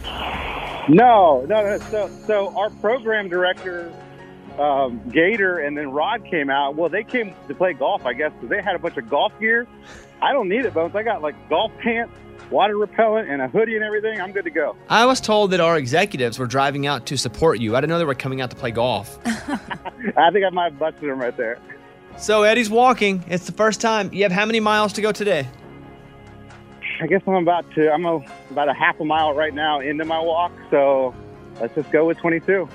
No, 0.88 1.44
no, 1.46 1.62
no. 1.62 1.78
So, 1.90 2.08
so 2.26 2.58
our 2.58 2.70
program 2.70 3.28
director, 3.28 3.92
um, 4.58 5.02
Gator, 5.10 5.58
and 5.58 5.76
then 5.76 5.90
Rod 5.90 6.24
came 6.24 6.48
out. 6.48 6.74
Well, 6.74 6.88
they 6.88 7.04
came 7.04 7.34
to 7.48 7.54
play 7.54 7.74
golf, 7.74 8.06
I 8.06 8.14
guess, 8.14 8.32
because 8.32 8.48
they 8.48 8.62
had 8.62 8.74
a 8.74 8.78
bunch 8.78 8.96
of 8.96 9.06
golf 9.10 9.38
gear. 9.38 9.68
I 10.22 10.32
don't 10.32 10.48
need 10.48 10.64
it, 10.64 10.72
Bones. 10.72 10.96
I 10.96 11.02
got 11.02 11.20
like 11.20 11.34
golf 11.50 11.72
pants, 11.82 12.14
water 12.53 12.76
repellent, 12.76 13.28
and 13.28 13.42
a 13.42 13.48
hoodie 13.48 13.74
and 13.74 13.84
everything. 13.84 14.20
I'm 14.20 14.30
good 14.30 14.44
to 14.44 14.50
go. 14.50 14.76
I 14.88 15.07
was 15.07 15.20
told 15.20 15.50
that 15.50 15.61
our 15.61 15.76
executives 15.76 16.38
were 16.38 16.46
driving 16.46 16.86
out 16.86 17.07
to 17.07 17.16
support 17.16 17.59
you. 17.59 17.74
I 17.74 17.80
didn't 17.80 17.90
know 17.90 17.98
they 17.98 18.05
were 18.05 18.14
coming 18.14 18.40
out 18.40 18.50
to 18.50 18.57
play 18.57 18.70
golf. 18.70 19.18
I 19.26 20.30
think 20.30 20.44
I 20.44 20.50
might 20.50 20.72
have 20.72 20.78
busted 20.78 21.05
him 21.05 21.18
right 21.18 21.36
there. 21.36 21.59
So 22.18 22.42
Eddie's 22.42 22.70
walking. 22.70 23.24
It's 23.28 23.46
the 23.46 23.53
first 23.53 23.80
time. 23.80 24.12
You 24.12 24.22
have 24.24 24.32
how 24.32 24.46
many 24.46 24.61
miles 24.61 24.92
to 24.94 25.00
go 25.03 25.11
today? 25.11 25.48
I 27.00 27.07
guess 27.07 27.22
I'm 27.26 27.34
about 27.34 27.68
to. 27.74 27.90
I'm 27.90 28.05
a, 28.05 28.24
about 28.50 28.68
a 28.68 28.74
half 28.74 29.00
a 29.00 29.05
mile 29.05 29.34
right 29.34 29.55
now 29.55 29.80
into 29.80 30.05
my 30.05 30.20
walk. 30.20 30.53
So 30.70 31.14
let's 31.61 31.74
just 31.74 31.90
go 31.90 32.07
with 32.07 32.18
22. 32.18 32.68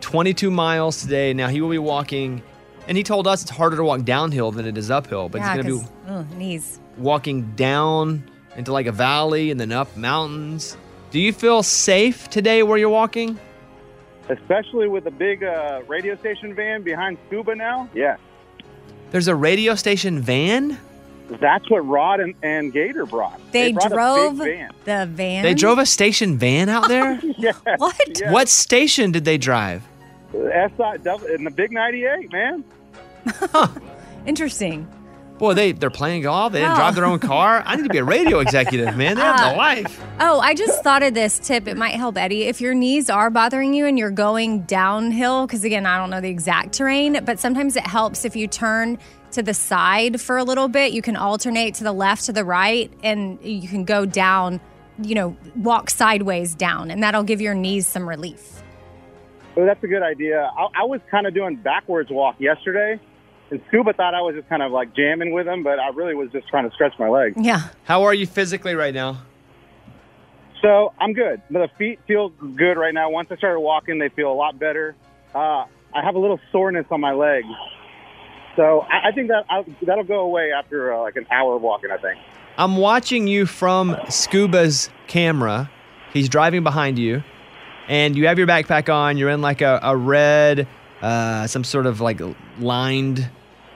22 0.00 0.50
miles 0.50 1.00
today. 1.02 1.32
Now 1.32 1.48
he 1.48 1.60
will 1.60 1.70
be 1.70 1.78
walking, 1.78 2.42
and 2.86 2.96
he 2.96 3.02
told 3.02 3.26
us 3.26 3.42
it's 3.42 3.50
harder 3.50 3.76
to 3.76 3.84
walk 3.84 4.04
downhill 4.04 4.52
than 4.52 4.66
it 4.66 4.78
is 4.78 4.90
uphill, 4.90 5.28
but 5.28 5.40
yeah, 5.40 5.54
he's 5.54 5.64
going 5.64 5.80
to 5.80 5.84
be 5.84 5.90
ugh, 6.08 6.26
mm, 6.26 6.36
knees. 6.36 6.80
walking 6.96 7.50
down 7.56 8.22
into 8.58 8.72
like 8.72 8.86
a 8.86 8.92
valley 8.92 9.50
and 9.52 9.58
then 9.58 9.70
up 9.70 9.96
mountains. 9.96 10.76
Do 11.12 11.20
you 11.20 11.32
feel 11.32 11.62
safe 11.62 12.28
today 12.28 12.64
where 12.64 12.76
you're 12.76 12.90
walking? 12.90 13.38
Especially 14.28 14.88
with 14.88 15.06
a 15.06 15.10
big 15.10 15.42
uh, 15.42 15.80
radio 15.86 16.16
station 16.16 16.54
van 16.54 16.82
behind 16.82 17.16
Scuba 17.28 17.54
now. 17.54 17.88
Yeah, 17.94 18.16
There's 19.10 19.28
a 19.28 19.34
radio 19.34 19.74
station 19.74 20.20
van. 20.20 20.76
that's 21.40 21.70
what 21.70 21.86
Rod 21.86 22.20
and, 22.20 22.34
and 22.42 22.72
Gator 22.72 23.06
brought. 23.06 23.40
They, 23.52 23.72
brought 23.72 23.90
drove 23.90 24.36
van. 24.36 24.72
the 24.84 25.06
van. 25.06 25.44
They 25.44 25.54
drove 25.54 25.78
a 25.78 25.86
station 25.86 26.36
van 26.36 26.68
out 26.68 26.88
there. 26.88 27.18
yeah. 27.38 27.52
What? 27.76 27.96
Yeah. 28.20 28.32
What 28.32 28.48
station 28.48 29.12
did 29.12 29.24
they 29.24 29.38
drive? 29.38 29.82
SI 30.32 30.98
double 31.02 31.26
in 31.28 31.44
the 31.44 31.50
big 31.50 31.72
98, 31.72 32.30
man. 32.32 32.64
Interesting. 34.26 34.86
Boy, 35.38 35.54
they 35.54 35.72
they're 35.72 35.90
playing 35.90 36.22
golf. 36.22 36.52
They 36.52 36.60
didn't 36.60 36.72
Oh. 36.72 36.76
drive 36.76 36.94
their 36.96 37.04
own 37.04 37.18
car. 37.20 37.62
I 37.64 37.76
need 37.76 37.84
to 37.84 37.88
be 37.88 37.98
a 37.98 38.04
radio 38.04 38.40
executive, 38.46 38.96
man. 38.96 39.14
They 39.16 39.22
have 39.22 39.36
Ah. 39.38 39.50
the 39.50 39.56
life. 39.56 40.04
Oh, 40.20 40.40
I 40.40 40.54
just 40.54 40.82
thought 40.82 41.02
of 41.02 41.14
this 41.14 41.38
tip. 41.38 41.68
It 41.68 41.76
might 41.76 41.94
help 41.94 42.16
Eddie. 42.18 42.44
If 42.44 42.60
your 42.60 42.74
knees 42.74 43.08
are 43.08 43.30
bothering 43.30 43.72
you 43.72 43.86
and 43.86 43.98
you're 43.98 44.10
going 44.10 44.62
downhill, 44.62 45.46
because 45.46 45.62
again, 45.64 45.86
I 45.86 45.96
don't 45.98 46.10
know 46.10 46.20
the 46.20 46.28
exact 46.30 46.72
terrain, 46.72 47.20
but 47.24 47.38
sometimes 47.38 47.76
it 47.76 47.86
helps 47.86 48.24
if 48.24 48.34
you 48.34 48.46
turn 48.48 48.98
to 49.30 49.42
the 49.42 49.54
side 49.54 50.20
for 50.20 50.38
a 50.38 50.44
little 50.44 50.68
bit. 50.68 50.92
You 50.92 51.02
can 51.02 51.14
alternate 51.16 51.74
to 51.74 51.84
the 51.84 51.92
left, 51.92 52.24
to 52.26 52.32
the 52.32 52.44
right, 52.44 52.90
and 53.04 53.38
you 53.42 53.68
can 53.68 53.84
go 53.84 54.06
down, 54.06 54.58
you 55.02 55.14
know, 55.14 55.36
walk 55.54 55.90
sideways 55.90 56.54
down, 56.54 56.90
and 56.90 57.02
that'll 57.02 57.22
give 57.22 57.40
your 57.40 57.54
knees 57.54 57.86
some 57.86 58.08
relief. 58.08 58.62
Oh, 59.56 59.64
that's 59.66 59.82
a 59.84 59.86
good 59.88 60.02
idea. 60.02 60.50
I, 60.56 60.82
I 60.82 60.84
was 60.84 61.00
kind 61.10 61.26
of 61.26 61.34
doing 61.34 61.56
backwards 61.56 62.10
walk 62.10 62.36
yesterday, 62.40 62.98
and 63.50 63.60
Scuba 63.68 63.92
thought 63.92 64.14
I 64.14 64.20
was 64.20 64.34
just 64.34 64.48
kind 64.48 64.62
of 64.62 64.72
like 64.72 64.94
jamming 64.94 65.32
with 65.32 65.46
him, 65.46 65.62
but 65.62 65.78
I 65.78 65.88
really 65.88 66.14
was 66.14 66.30
just 66.32 66.48
trying 66.48 66.68
to 66.68 66.74
stretch 66.74 66.92
my 66.98 67.08
legs. 67.08 67.36
Yeah. 67.40 67.68
How 67.84 68.02
are 68.04 68.14
you 68.14 68.26
physically 68.26 68.74
right 68.74 68.94
now? 68.94 69.22
So 70.62 70.92
I'm 71.00 71.12
good. 71.12 71.40
The 71.50 71.68
feet 71.78 72.00
feel 72.06 72.30
good 72.30 72.74
right 72.74 72.92
now. 72.92 73.10
Once 73.10 73.28
I 73.30 73.36
started 73.36 73.60
walking, 73.60 73.98
they 73.98 74.08
feel 74.08 74.30
a 74.30 74.34
lot 74.34 74.58
better. 74.58 74.96
Uh, 75.34 75.64
I 75.94 76.02
have 76.02 76.14
a 76.14 76.18
little 76.18 76.40
soreness 76.52 76.86
on 76.90 77.00
my 77.00 77.12
legs, 77.12 77.46
so 78.56 78.80
I, 78.80 79.08
I 79.08 79.12
think 79.12 79.28
that 79.28 79.44
i 79.48 79.64
that'll 79.82 80.04
go 80.04 80.20
away 80.20 80.50
after 80.52 80.92
uh, 80.92 81.00
like 81.02 81.16
an 81.16 81.26
hour 81.30 81.56
of 81.56 81.62
walking. 81.62 81.90
I 81.90 81.98
think. 81.98 82.18
I'm 82.56 82.76
watching 82.76 83.28
you 83.28 83.46
from 83.46 83.96
Scuba's 84.08 84.90
camera. 85.06 85.70
He's 86.12 86.28
driving 86.28 86.64
behind 86.64 86.98
you, 86.98 87.22
and 87.86 88.16
you 88.16 88.26
have 88.26 88.36
your 88.36 88.48
backpack 88.48 88.92
on. 88.92 89.16
You're 89.16 89.30
in 89.30 89.40
like 89.40 89.60
a, 89.60 89.78
a 89.82 89.96
red, 89.96 90.66
uh, 91.00 91.46
some 91.46 91.62
sort 91.62 91.86
of 91.86 92.00
like 92.00 92.20
lined 92.58 93.30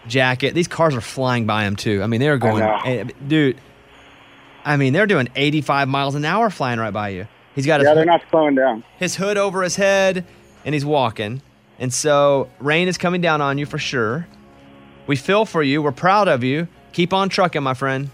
jacket. 0.08 0.54
These 0.54 0.68
cars 0.68 0.94
are 0.94 1.00
flying 1.00 1.46
by 1.46 1.64
him 1.64 1.76
too. 1.76 2.02
I 2.02 2.06
mean, 2.06 2.20
they're 2.20 2.38
going, 2.38 2.60
know. 2.60 2.78
eh, 2.84 3.04
dude. 3.26 3.58
I 4.64 4.76
mean, 4.76 4.92
they're 4.92 5.06
doing 5.06 5.28
85 5.34 5.88
miles 5.88 6.14
an 6.14 6.24
hour 6.24 6.48
flying 6.50 6.78
right 6.78 6.92
by 6.92 7.08
you. 7.10 7.26
He's 7.54 7.66
got 7.66 7.80
his, 7.80 7.88
Yeah, 7.88 7.94
they're 7.94 8.04
not 8.04 8.22
slowing 8.30 8.54
down. 8.54 8.84
his 8.98 9.16
hood 9.16 9.36
over 9.36 9.62
his 9.62 9.76
head, 9.76 10.24
and 10.64 10.74
he's 10.74 10.84
walking. 10.84 11.42
And 11.78 11.92
so 11.92 12.48
rain 12.60 12.86
is 12.88 12.96
coming 12.96 13.20
down 13.20 13.40
on 13.40 13.58
you 13.58 13.66
for 13.66 13.78
sure. 13.78 14.26
We 15.06 15.16
feel 15.16 15.44
for 15.44 15.62
you. 15.62 15.82
We're 15.82 15.90
proud 15.92 16.28
of 16.28 16.44
you. 16.44 16.68
Keep 16.92 17.12
on 17.12 17.28
trucking, 17.28 17.62
my 17.62 17.74
friend. 17.74 18.10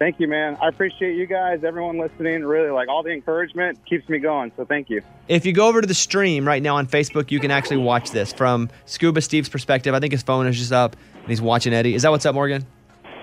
Thank 0.00 0.20
you, 0.20 0.28
man. 0.28 0.56
I 0.62 0.68
appreciate 0.68 1.16
you 1.16 1.26
guys, 1.26 1.64
everyone 1.64 1.98
listening. 1.98 2.44
Really, 2.44 2.70
like 2.70 2.88
all 2.88 3.02
the 3.02 3.10
encouragement 3.10 3.84
keeps 3.84 4.08
me 4.08 4.18
going. 4.18 4.52
So 4.56 4.64
thank 4.64 4.90
you. 4.90 5.02
If 5.26 5.44
you 5.44 5.52
go 5.52 5.66
over 5.68 5.80
to 5.80 5.86
the 5.88 5.94
stream 5.94 6.46
right 6.46 6.62
now 6.62 6.76
on 6.76 6.86
Facebook, 6.86 7.30
you 7.32 7.40
can 7.40 7.50
actually 7.50 7.78
watch 7.78 8.10
this 8.12 8.32
from 8.32 8.70
Scuba 8.86 9.20
Steve's 9.20 9.48
perspective. 9.48 9.94
I 9.94 10.00
think 10.00 10.12
his 10.12 10.22
phone 10.22 10.46
is 10.46 10.56
just 10.56 10.72
up 10.72 10.96
and 11.28 11.32
he's 11.32 11.42
watching 11.42 11.74
Eddie. 11.74 11.94
Is 11.94 12.02
that 12.02 12.10
what's 12.10 12.24
up, 12.24 12.34
Morgan? 12.34 12.64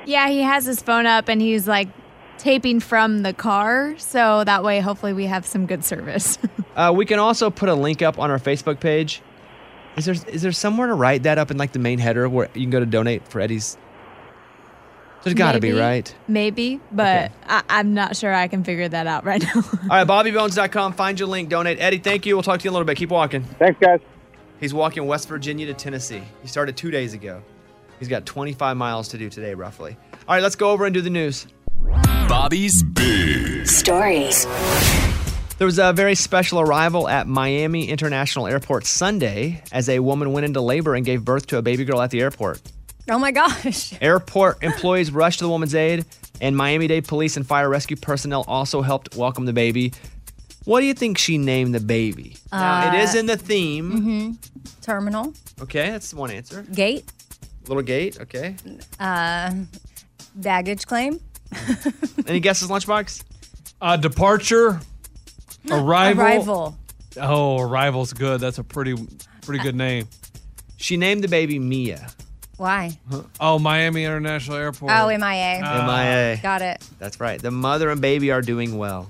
Yeah, 0.06 0.30
he 0.30 0.44
has 0.44 0.64
his 0.64 0.80
phone 0.80 1.08
up 1.08 1.28
and 1.28 1.42
he's 1.42 1.68
like 1.68 1.90
taping 2.38 2.80
from 2.80 3.24
the 3.24 3.34
car. 3.34 3.96
So 3.98 4.44
that 4.44 4.64
way, 4.64 4.80
hopefully, 4.80 5.12
we 5.14 5.26
have 5.26 5.44
some 5.44 5.66
good 5.66 5.84
service. 5.84 6.38
Uh, 6.76 6.92
we 6.94 7.06
can 7.06 7.20
also 7.20 7.50
put 7.50 7.70
a 7.70 7.74
link 7.74 8.02
up 8.02 8.20
on 8.20 8.30
our 8.30 8.38
Facebook 8.38 8.82
page. 8.82 9.22
Is 9.96 10.04
there 10.04 10.16
is 10.28 10.42
there 10.42 10.52
somewhere 10.52 10.88
to 10.88 10.94
write 10.94 11.24
that 11.24 11.38
up 11.38 11.50
in 11.50 11.56
like 11.56 11.72
the 11.72 11.80
main 11.80 12.00
header 12.00 12.28
where 12.28 12.50
you 12.54 12.64
can 12.64 12.70
go 12.70 12.82
to 12.82 12.86
donate 12.86 13.26
for 13.30 13.40
Eddie's? 13.40 13.78
There's 15.24 15.36
got 15.36 15.54
to 15.54 15.62
be 15.62 15.72
right. 15.72 16.14
Maybe, 16.28 16.82
but 16.92 17.32
I, 17.48 17.64
I'm 17.70 17.94
not 17.94 18.18
sure 18.18 18.34
I 18.34 18.50
can 18.50 18.66
figure 18.66 18.90
that 18.90 19.08
out 19.08 19.24
right 19.24 19.42
now. 19.56 19.56
All 19.56 19.88
right, 19.88 20.06
BobbyBones.com. 20.06 20.92
Find 20.96 21.18
your 21.18 21.30
link. 21.30 21.48
Donate. 21.48 21.80
Eddie, 21.80 22.00
thank 22.00 22.26
you. 22.26 22.36
We'll 22.36 22.44
talk 22.44 22.60
to 22.60 22.66
you 22.66 22.72
in 22.72 22.74
a 22.74 22.76
little 22.76 22.86
bit. 22.86 22.98
Keep 22.98 23.10
walking. 23.12 23.46
Thanks, 23.46 23.80
guys. 23.80 24.02
He's 24.60 24.74
walking 24.74 25.08
West 25.08 25.30
Virginia 25.30 25.66
to 25.68 25.74
Tennessee. 25.74 26.24
He 26.42 26.50
started 26.50 26.76
two 26.76 26.92
days 26.92 27.14
ago. 27.14 27.42
He's 28.00 28.08
got 28.08 28.26
25 28.26 28.78
miles 28.78 29.08
to 29.10 29.18
do 29.18 29.30
today, 29.30 29.54
roughly. 29.54 29.96
All 30.28 30.36
right, 30.36 30.44
let's 30.44 30.56
go 30.56 30.72
over 30.72 30.86
and 30.86 30.94
do 30.94 31.02
the 31.02 31.10
news. 31.10 31.48
Bobby's 32.28 32.84
Big 32.84 33.68
Stories. 33.68 34.46
There 35.58 35.66
was 35.66 35.80
a 35.80 35.94
very 35.94 36.16
special 36.16 36.60
arrival 36.60 37.08
at 37.08 37.28
Miami 37.28 37.88
International 37.88 38.48
Airport 38.48 38.86
Sunday 38.86 39.64
as 39.72 39.88
a 39.88 40.00
woman 40.00 40.34
went 40.34 40.46
into 40.46 40.60
labor 40.60 40.96
and 40.96 41.06
gave 41.06 41.24
birth 41.24 41.48
to 41.48 41.58
a 41.58 41.62
baby 41.62 41.86
girl 41.86 42.02
at 42.02 42.12
the 42.12 42.20
airport. 42.22 42.62
Oh 43.10 43.20
my 43.20 43.32
gosh. 43.32 43.94
Airport 44.02 44.64
employees 44.64 45.12
rushed 45.12 45.40
to 45.40 45.46
the 45.46 45.50
woman's 45.50 45.76
aid, 45.76 46.06
and 46.42 46.58
Miami 46.58 46.88
Dade 46.88 47.08
police 47.08 47.38
and 47.38 47.46
fire 47.48 47.70
rescue 47.70 47.96
personnel 47.96 48.44
also 48.48 48.82
helped 48.82 49.16
welcome 49.16 49.46
the 49.46 49.54
baby. 49.54 49.94
What 50.66 50.82
do 50.82 50.88
you 50.88 50.96
think 50.96 51.20
she 51.20 51.38
named 51.38 51.76
the 51.76 51.80
baby? 51.80 52.36
now, 52.52 52.88
it 52.92 52.98
Uh, 53.00 53.04
is 53.04 53.14
in 53.16 53.28
the 53.28 53.38
theme. 53.38 53.92
hmm 53.92 54.32
Terminal. 54.82 55.34
Okay, 55.62 55.92
that's 55.92 56.14
one 56.14 56.32
answer. 56.32 56.64
Gate. 56.74 57.06
Little 57.68 57.84
gate, 57.84 58.20
okay. 58.22 58.56
Uh, 59.00 59.54
baggage 60.36 60.86
claim. 60.86 61.20
Any 62.28 62.40
guesses, 62.40 62.70
Lunchbox? 62.70 63.24
Uh, 63.82 63.98
departure, 63.98 64.80
arrival. 65.72 66.24
Arrival. 66.24 66.78
Oh, 67.18 67.60
arrival's 67.62 68.14
good. 68.14 68.40
That's 68.42 68.58
a 68.58 68.64
pretty 68.64 68.96
pretty 69.42 69.64
good 69.64 69.76
name. 69.76 70.08
She 70.78 70.98
named 70.98 71.24
the 71.24 71.28
baby 71.28 71.60
Mia. 71.60 72.10
Why? 72.58 72.98
Oh, 73.40 73.60
Miami 73.60 74.06
International 74.06 74.58
Airport. 74.58 74.92
Oh, 74.94 75.08
MIA. 75.08 75.60
MIA. 75.62 76.40
Got 76.42 76.62
it. 76.62 76.88
That's 77.00 77.20
right. 77.20 77.42
The 77.42 77.52
mother 77.52 77.90
and 77.90 78.00
baby 78.00 78.32
are 78.32 78.42
doing 78.42 78.78
well. 78.78 79.10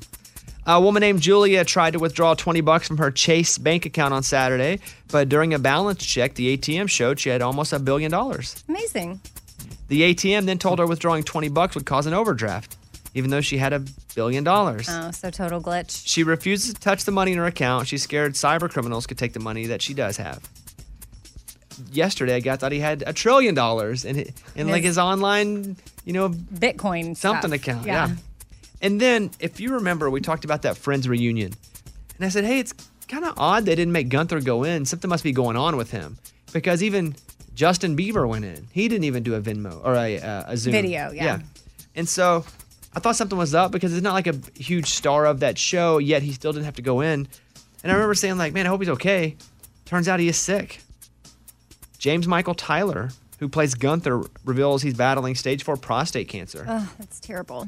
A 0.67 0.81
woman 0.81 1.01
named 1.01 1.21
Julia 1.21 1.63
tried 1.63 1.91
to 1.93 1.99
withdraw 1.99 2.33
20 2.33 2.61
bucks 2.61 2.87
from 2.87 2.97
her 2.97 3.11
Chase 3.11 3.57
bank 3.59 3.85
account 3.85 4.13
on 4.15 4.23
Saturday, 4.23 4.79
but 5.11 5.29
during 5.29 5.53
a 5.53 5.59
balance 5.59 6.03
check, 6.03 6.33
the 6.33 6.57
ATM 6.57 6.89
showed 6.89 7.19
she 7.19 7.29
had 7.29 7.41
almost 7.43 7.71
a 7.71 7.77
billion 7.79 8.09
dollars. 8.09 8.63
Amazing. 8.67 9.19
The 9.89 10.01
ATM 10.15 10.45
then 10.45 10.57
told 10.57 10.79
her 10.79 10.87
withdrawing 10.87 11.23
20 11.23 11.49
bucks 11.49 11.75
would 11.75 11.85
cause 11.85 12.07
an 12.07 12.15
overdraft, 12.15 12.77
even 13.13 13.29
though 13.29 13.41
she 13.41 13.57
had 13.59 13.73
a 13.73 13.83
billion 14.15 14.43
dollars. 14.43 14.87
Oh, 14.89 15.11
so 15.11 15.29
total 15.29 15.61
glitch. 15.61 16.01
She 16.07 16.23
refuses 16.23 16.73
to 16.73 16.79
touch 16.79 17.03
the 17.05 17.11
money 17.11 17.33
in 17.33 17.37
her 17.37 17.45
account. 17.45 17.87
She's 17.87 18.01
scared 18.01 18.33
cyber 18.33 18.67
criminals 18.67 19.05
could 19.05 19.19
take 19.19 19.33
the 19.33 19.39
money 19.39 19.67
that 19.67 19.83
she 19.83 19.93
does 19.93 20.17
have. 20.17 20.41
Yesterday, 21.91 22.37
a 22.37 22.41
guy 22.41 22.55
thought 22.55 22.71
he 22.71 22.79
had 22.79 23.03
a 23.05 23.13
trillion 23.13 23.53
dollars 23.53 24.05
in, 24.05 24.25
in 24.55 24.67
like 24.69 24.77
His- 24.83 24.91
his 24.91 24.97
online, 24.97 25.75
you 26.05 26.13
know, 26.13 26.29
Bitcoin 26.29 27.15
something 27.17 27.49
stuff. 27.49 27.61
account. 27.61 27.85
Yeah. 27.85 28.07
Yeah. 28.07 28.15
And 28.85 29.01
then, 29.01 29.31
if 29.39 29.59
you 29.59 29.73
remember, 29.73 30.11
we 30.11 30.21
talked 30.21 30.45
about 30.45 30.61
that 30.61 30.77
Friends 30.77 31.09
reunion. 31.09 31.51
And 32.17 32.25
I 32.25 32.29
said, 32.29 32.43
hey, 32.43 32.59
it's 32.59 32.71
kind 33.07 33.25
of 33.25 33.33
odd 33.35 33.65
they 33.65 33.73
didn't 33.73 33.93
make 33.93 34.09
Gunther 34.09 34.41
go 34.41 34.63
in. 34.63 34.85
Something 34.85 35.09
must 35.09 35.23
be 35.23 35.31
going 35.31 35.57
on 35.57 35.75
with 35.75 35.89
him. 35.89 36.19
Because 36.53 36.83
even 36.83 37.15
Justin 37.55 37.97
Bieber 37.97 38.29
went 38.29 38.45
in. 38.45 38.67
He 38.71 38.87
didn't 38.87 39.05
even 39.05 39.23
do 39.23 39.33
a 39.33 39.41
Venmo 39.41 39.83
or 39.83 39.95
a, 39.95 40.19
uh, 40.19 40.43
a 40.49 40.55
Zoom. 40.55 40.73
Video, 40.73 41.09
yeah. 41.11 41.39
And 41.95 42.07
so 42.07 42.45
I 42.93 42.99
thought 42.99 43.15
something 43.15 43.39
was 43.39 43.55
up 43.55 43.71
because 43.71 43.91
it's 43.91 44.03
not 44.03 44.13
like 44.13 44.27
a 44.27 44.35
huge 44.53 44.91
star 44.91 45.25
of 45.25 45.39
that 45.39 45.57
show, 45.57 45.97
yet 45.97 46.21
he 46.21 46.31
still 46.31 46.53
didn't 46.53 46.65
have 46.65 46.75
to 46.75 46.83
go 46.83 47.01
in. 47.01 47.27
And 47.81 47.91
I 47.91 47.95
remember 47.95 48.13
saying, 48.13 48.37
like, 48.37 48.53
man, 48.53 48.67
I 48.67 48.69
hope 48.69 48.81
he's 48.81 48.89
okay. 48.89 49.35
Turns 49.85 50.07
out 50.07 50.19
he 50.19 50.27
is 50.27 50.37
sick. 50.37 50.81
James 51.97 52.27
Michael 52.27 52.53
Tyler, 52.53 53.09
who 53.39 53.49
plays 53.49 53.73
Gunther, 53.73 54.25
reveals 54.43 54.83
he's 54.83 54.93
battling 54.93 55.33
stage 55.33 55.63
four 55.63 55.75
prostate 55.75 56.27
cancer. 56.27 56.67
Oh, 56.69 56.93
that's 56.99 57.19
terrible. 57.19 57.67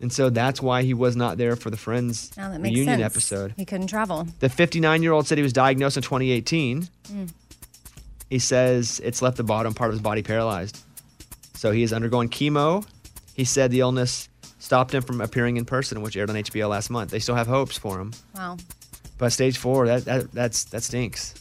And 0.00 0.12
so 0.12 0.30
that's 0.30 0.62
why 0.62 0.82
he 0.82 0.94
was 0.94 1.16
not 1.16 1.38
there 1.38 1.56
for 1.56 1.70
the 1.70 1.76
Friends 1.76 2.30
makes 2.36 2.62
reunion 2.62 2.98
sense. 2.98 3.02
episode. 3.02 3.54
He 3.56 3.64
couldn't 3.64 3.88
travel. 3.88 4.26
The 4.38 4.48
59 4.48 5.02
year 5.02 5.12
old 5.12 5.26
said 5.26 5.38
he 5.38 5.42
was 5.42 5.52
diagnosed 5.52 5.96
in 5.96 6.02
2018. 6.02 6.82
Mm. 6.82 7.32
He 8.30 8.38
says 8.38 9.00
it's 9.02 9.22
left 9.22 9.36
the 9.36 9.42
bottom 9.42 9.74
part 9.74 9.88
of 9.90 9.94
his 9.94 10.02
body 10.02 10.22
paralyzed. 10.22 10.78
So 11.54 11.72
he 11.72 11.82
is 11.82 11.92
undergoing 11.92 12.28
chemo. 12.28 12.86
He 13.34 13.44
said 13.44 13.70
the 13.70 13.80
illness 13.80 14.28
stopped 14.58 14.94
him 14.94 15.02
from 15.02 15.20
appearing 15.20 15.56
in 15.56 15.64
person, 15.64 16.02
which 16.02 16.16
aired 16.16 16.30
on 16.30 16.36
HBO 16.36 16.68
last 16.68 16.90
month. 16.90 17.10
They 17.10 17.18
still 17.18 17.34
have 17.34 17.46
hopes 17.46 17.76
for 17.76 17.98
him. 17.98 18.12
Wow. 18.34 18.56
But 19.16 19.32
stage 19.32 19.58
four, 19.58 19.86
that, 19.86 20.04
that 20.04 20.32
that's 20.32 20.64
that 20.64 20.82
stinks. 20.84 21.34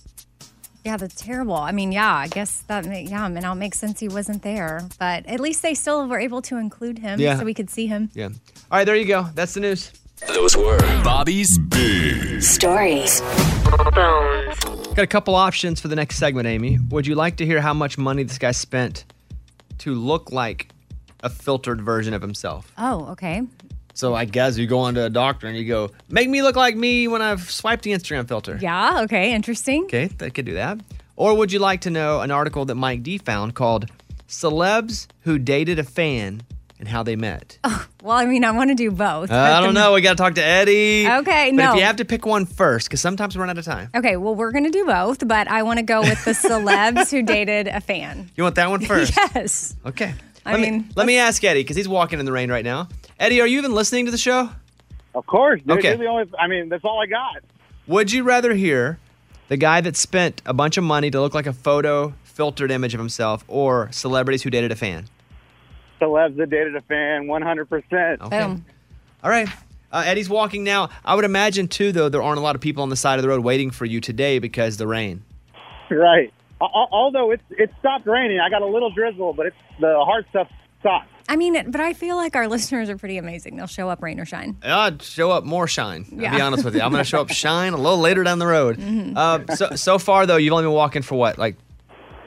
Yeah, 0.88 0.96
that's 0.98 1.16
terrible. 1.22 1.56
I 1.56 1.74
mean, 1.74 1.92
yeah, 1.92 2.14
I 2.16 2.28
guess 2.30 2.64
that, 2.68 2.86
ma- 2.86 2.94
yeah, 2.96 3.26
I 3.26 3.28
mean, 3.28 3.44
it 3.44 3.56
makes 3.56 3.78
sense 3.78 4.00
he 4.00 4.08
wasn't 4.08 4.42
there. 4.42 4.88
But 4.98 5.26
at 5.28 5.42
least 5.42 5.62
they 5.62 5.74
still 5.74 6.08
were 6.08 6.18
able 6.20 6.42
to 6.44 6.56
include 6.58 7.00
him 7.00 7.20
Yeah. 7.20 7.38
so 7.38 7.44
we 7.44 7.54
could 7.54 7.70
see 7.70 7.88
him. 7.88 8.10
Yeah. 8.14 8.28
All 8.30 8.34
right, 8.80 8.86
there 8.86 8.96
you 8.96 9.06
go. 9.06 9.28
That's 9.36 9.54
the 9.54 9.60
news. 9.60 9.92
Those 10.28 10.56
were 10.56 10.80
Bobby's 11.04 11.58
Big 11.60 12.42
Stories. 12.42 13.20
Got 13.70 15.00
a 15.00 15.08
couple 15.08 15.36
options 15.36 15.80
for 15.82 15.90
the 15.90 15.96
next 15.96 16.18
segment, 16.18 16.48
Amy. 16.48 16.80
Would 16.90 17.06
you 17.06 17.16
like 17.16 17.36
to 17.38 17.46
hear 17.46 17.60
how 17.62 17.74
much 17.74 17.98
money 17.98 18.24
this 18.24 18.38
guy 18.38 18.52
spent 18.52 19.04
to 19.80 19.94
look 19.94 20.32
like 20.32 20.70
a 21.22 21.30
filtered 21.30 21.82
version 21.82 22.14
of 22.14 22.22
himself? 22.22 22.72
Oh, 22.78 23.08
okay. 23.12 23.42
So 23.98 24.14
I 24.14 24.26
guess 24.26 24.60
you 24.60 24.68
go 24.68 24.78
onto 24.78 25.02
a 25.02 25.10
doctor 25.10 25.48
and 25.48 25.58
you 25.58 25.66
go, 25.66 25.90
make 26.08 26.30
me 26.30 26.44
look 26.44 26.56
like 26.56 26.76
me 26.76 27.08
when 27.08 27.24
I've 27.24 27.50
swiped 27.50 27.82
the 27.84 27.94
Instagram 27.94 28.28
filter. 28.28 28.60
Yeah, 28.62 29.02
okay, 29.06 29.34
interesting. 29.34 29.86
Okay, 29.86 30.06
they 30.06 30.30
could 30.30 30.46
do 30.46 30.54
that. 30.54 30.78
Or 31.16 31.36
would 31.36 31.52
you 31.52 31.58
like 31.58 31.82
to 31.82 31.90
know 31.90 32.22
an 32.22 32.30
article 32.30 32.64
that 32.66 32.76
Mike 32.76 33.02
D 33.02 33.18
found 33.18 33.56
called 33.56 33.90
Celebs 34.28 35.08
Who 35.22 35.40
Dated 35.40 35.80
a 35.80 35.84
Fan 35.84 36.44
and 36.78 36.88
How 36.88 37.02
They 37.02 37.16
Met? 37.16 37.58
Oh, 37.64 37.88
Well, 38.08 38.16
I 38.16 38.26
mean, 38.26 38.46
I 38.46 38.52
want 38.52 38.70
to 38.70 38.76
do 38.76 38.90
both. 38.90 39.30
Uh, 39.32 39.36
I 39.36 39.60
don't 39.60 39.74
know. 39.74 39.92
We 39.92 40.00
got 40.00 40.12
to 40.12 40.16
talk 40.16 40.36
to 40.36 40.42
Eddie. 40.42 41.06
Okay, 41.06 41.52
but 41.52 41.62
no. 41.62 41.72
if 41.72 41.78
you 41.78 41.84
have 41.84 41.98
to 41.98 42.06
pick 42.06 42.26
one 42.26 42.46
first, 42.46 42.88
because 42.88 43.02
sometimes 43.02 43.36
we 43.36 43.42
run 43.42 43.50
out 43.50 43.58
of 43.58 43.66
time. 43.66 43.90
Okay, 43.94 44.16
well, 44.16 44.34
we're 44.34 44.54
going 44.54 44.64
to 44.64 44.70
do 44.70 44.86
both, 44.86 45.28
but 45.28 45.50
I 45.50 45.64
want 45.64 45.80
to 45.80 45.84
go 45.84 46.00
with 46.00 46.24
the 46.24 46.32
celebs 46.48 47.12
who 47.12 47.22
dated 47.22 47.68
a 47.68 47.82
fan. 47.82 48.30
You 48.38 48.44
want 48.44 48.56
that 48.56 48.70
one 48.70 48.80
first? 48.86 49.14
yes. 49.18 49.76
Okay. 49.86 50.14
I 50.48 50.54
let 50.54 50.62
mean, 50.62 50.78
me, 50.80 50.86
let 50.96 51.06
me 51.06 51.18
ask 51.18 51.44
Eddie 51.44 51.62
because 51.62 51.76
he's 51.76 51.88
walking 51.90 52.20
in 52.20 52.26
the 52.26 52.32
rain 52.32 52.50
right 52.50 52.64
now. 52.66 52.88
Eddie, 53.20 53.42
are 53.42 53.48
you 53.48 53.58
even 53.58 53.74
listening 53.74 54.06
to 54.06 54.12
the 54.12 54.18
show? 54.18 54.50
Of 55.14 55.26
course. 55.26 55.62
Dude, 55.62 55.80
Okay. 55.80 55.90
You're 55.90 55.98
the 55.98 56.06
only, 56.06 56.32
I 56.40 56.48
mean, 56.48 56.70
that's 56.70 56.86
all 56.86 57.02
I 57.02 57.06
got. 57.06 57.44
Would 57.88 58.12
you 58.12 58.24
rather 58.24 58.54
hear 58.54 59.00
the 59.50 59.58
guy 59.58 59.82
that 59.82 59.96
spent 59.96 60.42
a 60.46 60.54
bunch 60.54 60.78
of 60.78 60.84
money 60.84 61.10
to 61.12 61.20
look 61.20 61.34
like 61.34 61.48
a 61.48 61.54
photo 61.54 62.14
filtered 62.24 62.72
image 62.72 62.94
of 62.94 63.00
himself 63.00 63.44
or 63.48 63.90
celebrities 63.92 64.44
who 64.44 64.50
dated 64.50 64.72
a 64.72 64.76
fan? 64.76 65.06
Celebs 66.00 66.38
that 66.38 66.50
dated 66.50 66.76
a 66.76 66.82
fan, 66.82 67.26
100%. 67.26 68.22
Okay. 68.22 68.42
All 68.42 69.30
right. 69.30 69.50
Uh, 69.92 70.04
Eddie's 70.06 70.30
walking 70.30 70.64
now. 70.64 70.90
I 71.04 71.16
would 71.16 71.26
imagine, 71.26 71.68
too, 71.68 71.92
though, 71.92 72.10
there 72.10 72.22
aren't 72.22 72.38
a 72.38 72.42
lot 72.42 72.56
of 72.56 72.62
people 72.62 72.84
on 72.84 72.90
the 72.90 72.96
side 72.96 73.18
of 73.18 73.24
the 73.24 73.30
road 73.30 73.42
waiting 73.44 73.72
for 73.72 73.86
you 73.86 74.00
today 74.00 74.38
because 74.38 74.78
the 74.78 74.86
rain. 74.86 75.24
Right. 75.90 76.32
Al- 76.62 76.72
al- 76.74 76.90
Although 76.92 77.32
it's 77.32 77.44
it 77.52 77.72
stopped 77.80 78.08
raining, 78.08 78.40
I 78.40 78.50
got 78.50 78.62
a 78.62 78.66
little 78.68 78.90
drizzle, 78.90 79.34
but 79.34 79.46
it's 79.48 79.56
the 79.80 79.94
hard 80.06 80.26
stuff 80.30 80.48
stopped. 80.80 81.08
I 81.30 81.36
mean, 81.36 81.70
but 81.72 81.82
I 81.82 81.94
feel 81.94 82.16
like 82.16 82.36
our 82.36 82.48
listeners 82.56 82.90
are 82.90 82.98
pretty 82.98 83.18
amazing. 83.18 83.58
They'll 83.58 83.68
show 83.68 83.90
up 83.90 84.02
rain 84.02 84.20
or 84.20 84.26
shine. 84.26 84.56
I'd 84.64 85.02
show 85.02 85.30
up 85.32 85.44
more 85.44 85.68
shine. 85.68 86.06
I'll 86.14 86.18
be 86.36 86.42
honest 86.42 86.64
with 86.66 86.76
you. 86.76 86.82
I'm 86.82 86.92
going 86.92 87.04
to 87.04 87.10
show 87.10 87.22
up 87.22 87.30
shine 87.32 87.74
a 87.74 87.78
little 87.78 88.00
later 88.00 88.24
down 88.24 88.40
the 88.40 88.48
road. 88.48 88.78
Mhm. 88.78 89.16
Uh, 89.16 89.56
so, 89.56 89.76
so 89.76 90.00
far, 90.00 90.26
though, 90.26 90.38
you've 90.38 90.54
only 90.54 90.64
been 90.66 90.72
walking 90.74 91.02
for 91.02 91.16
what, 91.16 91.38
like 91.38 91.58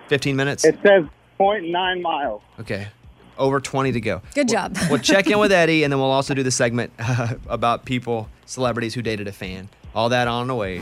15 0.08 0.36
minutes? 0.36 0.64
It 0.64 0.74
says 0.82 1.04
0.9 1.38 2.02
miles. 2.02 2.42
Okay. 2.60 2.88
Over 3.38 3.58
20 3.58 3.92
to 3.92 4.00
go. 4.02 4.20
Good 4.34 4.48
job. 4.48 4.76
We'll 4.90 4.98
check 4.98 5.26
in 5.28 5.38
with 5.38 5.50
Eddie, 5.52 5.82
and 5.82 5.90
then 5.92 5.98
we'll 5.98 6.10
also 6.10 6.34
do 6.34 6.42
the 6.42 6.50
segment 6.50 6.92
about 7.48 7.86
people, 7.86 8.28
celebrities 8.44 8.92
who 8.94 9.00
dated 9.00 9.28
a 9.28 9.32
fan. 9.32 9.70
All 9.94 10.10
that 10.10 10.28
on 10.28 10.46
the 10.46 10.54
way. 10.54 10.80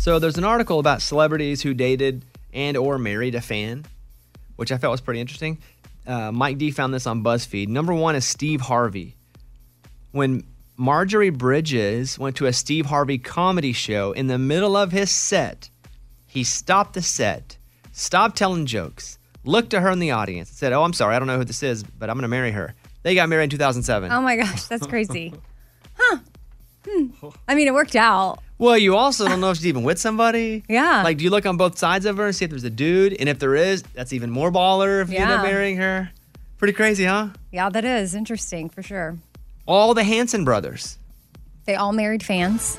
So 0.00 0.18
there's 0.18 0.38
an 0.38 0.44
article 0.44 0.78
about 0.78 1.02
celebrities 1.02 1.60
who 1.60 1.74
dated 1.74 2.24
and 2.54 2.74
or 2.78 2.96
married 2.96 3.34
a 3.34 3.42
fan, 3.42 3.84
which 4.56 4.72
I 4.72 4.78
felt 4.78 4.92
was 4.92 5.02
pretty 5.02 5.20
interesting. 5.20 5.58
Uh, 6.06 6.32
Mike 6.32 6.56
D 6.56 6.70
found 6.70 6.94
this 6.94 7.06
on 7.06 7.22
BuzzFeed. 7.22 7.68
Number 7.68 7.92
one 7.92 8.16
is 8.16 8.24
Steve 8.24 8.62
Harvey. 8.62 9.14
When 10.12 10.42
Marjorie 10.78 11.28
Bridges 11.28 12.18
went 12.18 12.36
to 12.36 12.46
a 12.46 12.52
Steve 12.54 12.86
Harvey 12.86 13.18
comedy 13.18 13.74
show 13.74 14.12
in 14.12 14.26
the 14.26 14.38
middle 14.38 14.74
of 14.74 14.90
his 14.90 15.10
set, 15.10 15.68
he 16.26 16.44
stopped 16.44 16.94
the 16.94 17.02
set, 17.02 17.58
stopped 17.92 18.38
telling 18.38 18.64
jokes, 18.64 19.18
looked 19.44 19.74
at 19.74 19.82
her 19.82 19.90
in 19.90 19.98
the 19.98 20.12
audience, 20.12 20.48
and 20.48 20.56
said, 20.56 20.72
"Oh, 20.72 20.82
I'm 20.82 20.94
sorry, 20.94 21.14
I 21.14 21.18
don't 21.18 21.28
know 21.28 21.36
who 21.36 21.44
this 21.44 21.62
is, 21.62 21.82
but 21.82 22.08
I'm 22.08 22.16
going 22.16 22.22
to 22.22 22.28
marry 22.28 22.52
her." 22.52 22.74
They 23.02 23.14
got 23.14 23.28
married 23.28 23.44
in 23.44 23.50
2007. 23.50 24.10
Oh 24.10 24.22
my 24.22 24.36
gosh, 24.36 24.64
that's 24.64 24.86
crazy. 24.86 25.34
Hmm. 26.88 27.06
I 27.48 27.54
mean, 27.54 27.68
it 27.68 27.74
worked 27.74 27.96
out. 27.96 28.38
Well, 28.58 28.76
you 28.76 28.96
also 28.96 29.26
don't 29.28 29.40
know 29.40 29.50
if 29.50 29.56
she's 29.58 29.66
even 29.66 29.82
with 29.82 29.98
somebody. 29.98 30.64
Yeah. 30.68 31.02
Like, 31.02 31.18
do 31.18 31.24
you 31.24 31.30
look 31.30 31.46
on 31.46 31.56
both 31.56 31.78
sides 31.78 32.04
of 32.06 32.16
her 32.18 32.26
and 32.26 32.34
see 32.36 32.44
if 32.44 32.50
there's 32.50 32.64
a 32.64 32.70
dude? 32.70 33.14
And 33.18 33.28
if 33.28 33.38
there 33.38 33.54
is, 33.54 33.82
that's 33.94 34.12
even 34.12 34.30
more 34.30 34.50
baller 34.50 35.02
if 35.02 35.10
you 35.10 35.16
end 35.18 35.30
up 35.30 35.42
Yeah. 35.44 35.50
marrying 35.50 35.76
her. 35.78 36.10
Pretty 36.58 36.72
crazy, 36.74 37.04
huh? 37.04 37.28
Yeah, 37.52 37.70
that 37.70 37.84
is 37.84 38.14
interesting 38.14 38.68
for 38.68 38.82
sure. 38.82 39.16
All 39.66 39.94
the 39.94 40.04
Hanson 40.04 40.44
brothers. 40.44 40.98
They 41.64 41.74
all 41.74 41.92
married 41.92 42.22
fans. 42.22 42.76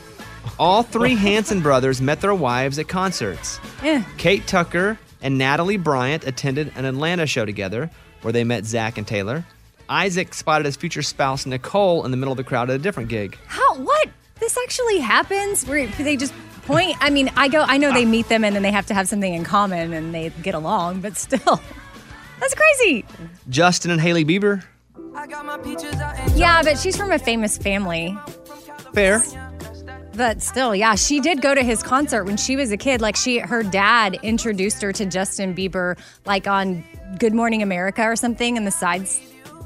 All 0.60 0.84
three 0.84 1.16
Hanson 1.28 1.62
brothers 1.62 2.00
met 2.02 2.22
their 2.22 2.36
wives 2.36 2.78
at 2.80 2.88
concerts. 2.88 3.60
Yeah. 3.84 4.04
Kate 4.18 4.46
Tucker 4.46 5.00
and 5.22 5.38
Natalie 5.38 5.78
Bryant 5.78 6.26
attended 6.26 6.72
an 6.76 6.86
Atlanta 6.86 7.26
show 7.26 7.46
together 7.46 7.90
where 8.22 8.32
they 8.32 8.44
met 8.44 8.66
Zac 8.66 8.98
and 9.00 9.08
Taylor. 9.08 9.46
Isaac 9.92 10.34
spotted 10.34 10.66
his 10.66 10.78
future 10.78 11.02
spouse 11.02 11.46
Nicole 11.46 12.06
in 12.06 12.12
the 12.12 12.18
middle 12.18 12.32
of 12.32 12.38
the 12.38 12.46
crowd 12.46 12.70
at 12.70 12.78
a 12.78 12.80
different 12.80 13.10
gig. 13.10 13.38
How? 13.48 13.76
What? 13.76 14.10
This 14.40 14.58
actually 14.64 15.00
happens? 15.00 15.66
Where 15.68 15.86
they 15.86 16.16
just 16.16 16.34
point? 16.64 16.96
I 17.02 17.10
mean, 17.10 17.30
I 17.36 17.50
go. 17.50 17.66
I 17.68 17.78
know 17.78 17.94
they 17.94 18.06
meet 18.06 18.30
them 18.30 18.46
and 18.46 18.56
then 18.56 18.64
they 18.64 18.72
have 18.72 18.86
to 18.86 18.94
have 18.94 19.10
something 19.10 19.34
in 19.34 19.44
common 19.44 19.92
and 19.92 20.16
they 20.16 20.30
get 20.42 20.56
along, 20.56 21.02
but 21.02 21.18
still, 21.18 21.62
that's 22.40 22.56
crazy. 22.56 23.06
Justin 23.50 23.92
and 23.92 24.00
Hailey 24.00 24.24
Bieber. 24.24 24.64
Yeah, 26.36 26.64
but 26.64 26.80
she's 26.80 26.96
from 26.96 27.12
a 27.12 27.20
famous 27.20 27.58
family. 27.58 28.18
Fair. 28.94 29.22
But 30.16 30.42
still, 30.42 30.74
yeah, 30.74 30.96
she 30.96 31.20
did 31.20 31.42
go 31.42 31.54
to 31.54 31.64
his 31.64 31.84
concert 31.84 32.24
when 32.24 32.38
she 32.38 32.56
was 32.56 32.72
a 32.72 32.78
kid. 32.78 33.02
Like 33.02 33.18
she, 33.18 33.40
her 33.40 33.62
dad 33.62 34.18
introduced 34.24 34.82
her 34.82 34.94
to 34.94 35.06
Justin 35.06 35.54
Bieber, 35.54 35.98
like 36.26 36.48
on 36.48 36.84
Good 37.20 37.34
Morning 37.34 37.62
America 37.62 38.04
or 38.04 38.16
something, 38.16 38.56
in 38.56 38.64
the 38.64 38.72
sides, 38.72 39.22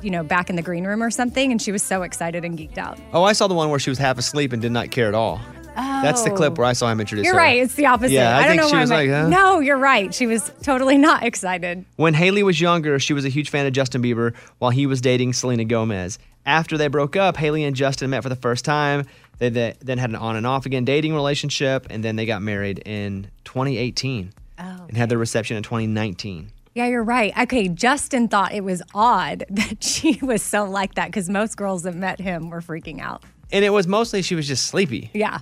you 0.05 0.11
know, 0.11 0.23
back 0.23 0.49
in 0.49 0.55
the 0.55 0.61
green 0.61 0.85
room 0.85 1.01
or 1.03 1.09
something, 1.11 1.51
and 1.51 1.61
she 1.61 1.71
was 1.73 1.83
so 1.83 2.03
excited 2.03 2.45
and 2.45 2.57
geeked 2.57 2.77
out. 2.77 2.97
Oh, 3.11 3.23
I 3.23 3.33
saw 3.33 3.47
the 3.47 3.53
one 3.55 3.69
where 3.69 3.79
she 3.79 3.89
was 3.89 3.97
half 3.97 4.17
asleep 4.17 4.53
and 4.53 4.61
did 4.61 4.71
not 4.71 4.91
care 4.91 5.07
at 5.09 5.13
all. 5.15 5.41
That's 5.75 6.21
the 6.23 6.29
clip 6.29 6.53
Oh. 6.53 6.61
where 6.61 6.67
I 6.67 6.73
saw 6.73 6.89
him 6.89 7.01
introduce 7.01 7.25
her. 7.25 7.31
You're 7.31 7.33
her. 7.35 7.45
right. 7.45 7.61
It's 7.61 7.73
the 7.75 7.87
opposite. 7.87 8.11
Yeah, 8.13 8.37
I 8.37 8.47
don't 8.47 8.55
know 8.55 8.69
why 8.69 8.79
was 8.81 8.89
like, 8.91 9.09
huh? 9.09 9.27
No, 9.27 9.59
you're 9.59 9.77
right. 9.77 10.13
She 10.13 10.25
was 10.25 10.49
totally 10.63 10.97
not 10.97 11.23
excited. 11.23 11.83
When 11.97 12.13
Hailey 12.13 12.43
was 12.43 12.61
younger, 12.61 12.97
she 12.99 13.11
was 13.13 13.25
a 13.25 13.29
huge 13.29 13.49
fan 13.49 13.65
of 13.65 13.73
Justin 13.73 14.01
Bieber 14.01 14.33
while 14.59 14.71
he 14.71 14.85
was 14.85 15.01
dating 15.01 15.33
Selena 15.33 15.65
Gomez. 15.65 16.17
After 16.45 16.77
they 16.77 16.87
broke 16.87 17.15
up, 17.17 17.35
Hailey 17.37 17.63
and 17.65 17.75
Justin 17.75 18.11
met 18.11 18.23
for 18.23 18.29
the 18.29 18.35
first 18.37 18.63
time. 18.63 19.05
They 19.39 19.49
th- 19.49 19.75
then 19.81 19.97
had 19.97 20.11
an 20.11 20.15
on 20.15 20.37
and 20.37 20.47
off 20.47 20.65
again 20.65 20.85
dating 20.85 21.13
relationship, 21.13 21.87
and 21.89 22.03
then 22.03 22.15
they 22.15 22.25
got 22.25 22.41
married 22.41 22.79
in 22.85 23.27
2018 23.43 24.31
Oh. 24.57 24.85
and 24.87 24.95
had 24.95 25.09
their 25.09 25.17
reception 25.17 25.57
in 25.57 25.63
2019. 25.63 26.51
Yeah, 26.75 26.87
you're 26.87 27.03
right. 27.03 27.35
Okay, 27.37 27.69
Justin 27.69 28.27
thought 28.27 28.53
it 28.53 28.63
was 28.63 28.83
odd 28.93 29.45
that 29.49 29.81
she 29.81 30.19
was 30.21 30.43
so 30.43 30.65
like 30.65 30.95
that 30.95 31.07
because 31.07 31.29
most 31.29 31.55
girls 31.55 31.83
that 31.83 31.95
met 31.95 32.19
him 32.19 32.49
were 32.49 32.61
freaking 32.61 32.99
out. 32.99 33.23
And 33.51 33.63
it 33.63 33.69
was 33.69 33.87
mostly 33.87 34.21
she 34.21 34.35
was 34.35 34.47
just 34.47 34.67
sleepy. 34.67 35.09
Yeah. 35.13 35.39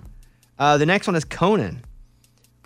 Uh, 0.59 0.77
the 0.77 0.85
next 0.85 1.07
one 1.07 1.15
is 1.15 1.25
Conan. 1.25 1.83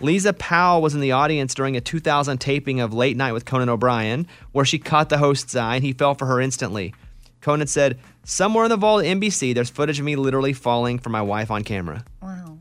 Lisa 0.02 0.34
Powell 0.34 0.82
was 0.82 0.94
in 0.94 1.00
the 1.00 1.14
audience 1.14 1.56
during 1.56 1.78
a 1.78 1.82
2000 1.82 2.38
taping 2.40 2.82
of 2.82 2.94
Late 2.94 3.16
Night 3.16 3.32
with 3.32 3.46
Conan 3.46 3.70
O'Brien, 3.70 4.28
where 4.52 4.66
she 4.66 4.78
caught 4.78 5.10
the 5.10 5.18
host's 5.18 5.56
eye 5.56 5.76
and 5.76 5.84
he 5.84 5.94
fell 5.94 6.14
for 6.14 6.26
her 6.26 6.42
instantly. 6.42 6.94
Conan 7.42 7.68
said, 7.68 7.98
Somewhere 8.26 8.66
in 8.66 8.70
the 8.70 8.78
vault 8.78 9.06
at 9.06 9.18
NBC, 9.18 9.56
there's 9.56 9.70
footage 9.70 9.98
of 9.98 10.06
me 10.06 10.18
literally 10.18 10.52
falling 10.52 11.00
for 11.00 11.10
my 11.10 11.22
wife 11.22 11.50
on 11.50 11.64
camera. 11.64 12.04
Wow. 12.22 12.58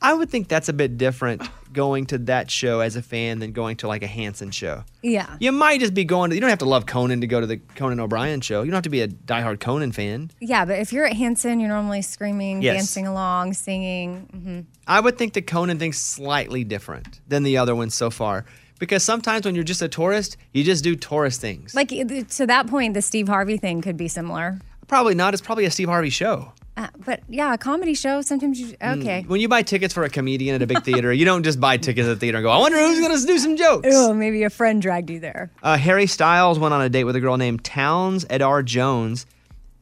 I 0.00 0.14
would 0.14 0.30
think 0.30 0.48
that's 0.48 0.70
a 0.70 0.72
bit 0.72 0.96
different 0.96 1.42
going 1.74 2.06
to 2.06 2.18
that 2.18 2.50
show 2.50 2.80
as 2.80 2.96
a 2.96 3.02
fan 3.02 3.40
than 3.40 3.52
going 3.52 3.76
to 3.76 3.88
like 3.88 4.02
a 4.02 4.06
Hanson 4.06 4.50
show. 4.50 4.84
Yeah. 5.02 5.36
You 5.40 5.52
might 5.52 5.80
just 5.80 5.92
be 5.92 6.04
going 6.04 6.30
to, 6.30 6.36
you 6.36 6.40
don't 6.40 6.48
have 6.48 6.60
to 6.60 6.64
love 6.64 6.86
Conan 6.86 7.20
to 7.20 7.26
go 7.26 7.40
to 7.40 7.46
the 7.46 7.58
Conan 7.58 8.00
O'Brien 8.00 8.40
show. 8.40 8.62
You 8.62 8.70
don't 8.70 8.76
have 8.78 8.84
to 8.84 8.88
be 8.90 9.02
a 9.02 9.08
diehard 9.08 9.60
Conan 9.60 9.92
fan. 9.92 10.30
Yeah, 10.40 10.64
but 10.64 10.78
if 10.78 10.90
you're 10.92 11.04
at 11.04 11.12
Hanson, 11.16 11.60
you're 11.60 11.68
normally 11.68 12.00
screaming, 12.00 12.62
Yes. 12.62 12.76
dancing 12.76 13.06
along, 13.06 13.52
singing. 13.52 14.20
hmm 14.32 14.60
I 14.86 15.00
would 15.00 15.18
think 15.18 15.34
the 15.34 15.42
Conan 15.42 15.78
thing's 15.78 15.98
slightly 15.98 16.64
different 16.64 17.20
than 17.28 17.42
the 17.42 17.58
other 17.58 17.74
ones 17.74 17.94
so 17.94 18.08
far. 18.10 18.46
Because 18.78 19.02
sometimes 19.04 19.44
when 19.46 19.54
you're 19.54 19.64
just 19.64 19.82
a 19.82 19.88
tourist, 19.88 20.36
you 20.52 20.64
just 20.64 20.82
do 20.84 20.96
tourist 20.96 21.40
things. 21.40 21.74
Like 21.74 21.92
it- 21.92 22.28
to 22.30 22.46
that 22.46 22.66
point, 22.66 22.94
the 22.94 23.02
Steve 23.02 23.28
Harvey 23.28 23.56
thing 23.56 23.82
could 23.82 23.96
be 23.96 24.08
similar. 24.08 24.58
Probably 24.88 25.14
not. 25.14 25.32
It's 25.32 25.42
probably 25.42 25.64
a 25.64 25.70
Steve 25.70 25.88
Harvey 25.88 26.10
show. 26.10 26.52
Uh, 26.76 26.88
but 27.04 27.20
yeah, 27.28 27.54
a 27.54 27.58
comedy 27.58 27.94
show. 27.94 28.20
Sometimes 28.20 28.60
you 28.60 28.68
okay. 28.82 29.22
Mm. 29.22 29.28
When 29.28 29.40
you 29.40 29.48
buy 29.48 29.62
tickets 29.62 29.94
for 29.94 30.02
a 30.02 30.08
comedian 30.10 30.56
at 30.56 30.62
a 30.62 30.66
big 30.66 30.82
theater, 30.82 31.12
you 31.12 31.24
don't 31.24 31.44
just 31.44 31.60
buy 31.60 31.76
tickets 31.76 32.06
at 32.06 32.14
the 32.14 32.16
theater 32.16 32.38
and 32.38 32.44
go, 32.44 32.50
I 32.50 32.58
wonder 32.58 32.78
who's 32.78 32.98
going 32.98 33.16
to 33.16 33.26
do 33.26 33.38
some 33.38 33.56
jokes. 33.56 33.88
Oh, 33.90 34.12
maybe 34.12 34.42
a 34.42 34.50
friend 34.50 34.82
dragged 34.82 35.08
you 35.08 35.20
there. 35.20 35.52
Uh, 35.62 35.76
Harry 35.76 36.06
Styles 36.06 36.58
went 36.58 36.74
on 36.74 36.82
a 36.82 36.88
date 36.88 37.04
with 37.04 37.14
a 37.14 37.20
girl 37.20 37.36
named 37.36 37.62
Towns 37.64 38.24
Edar 38.24 38.64
Jones 38.64 39.26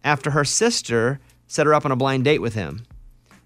after 0.04 0.30
her 0.30 0.44
sister 0.44 1.18
set 1.46 1.66
her 1.66 1.72
up 1.72 1.84
on 1.86 1.92
a 1.92 1.96
blind 1.96 2.24
date 2.24 2.40
with 2.40 2.54
him. 2.54 2.84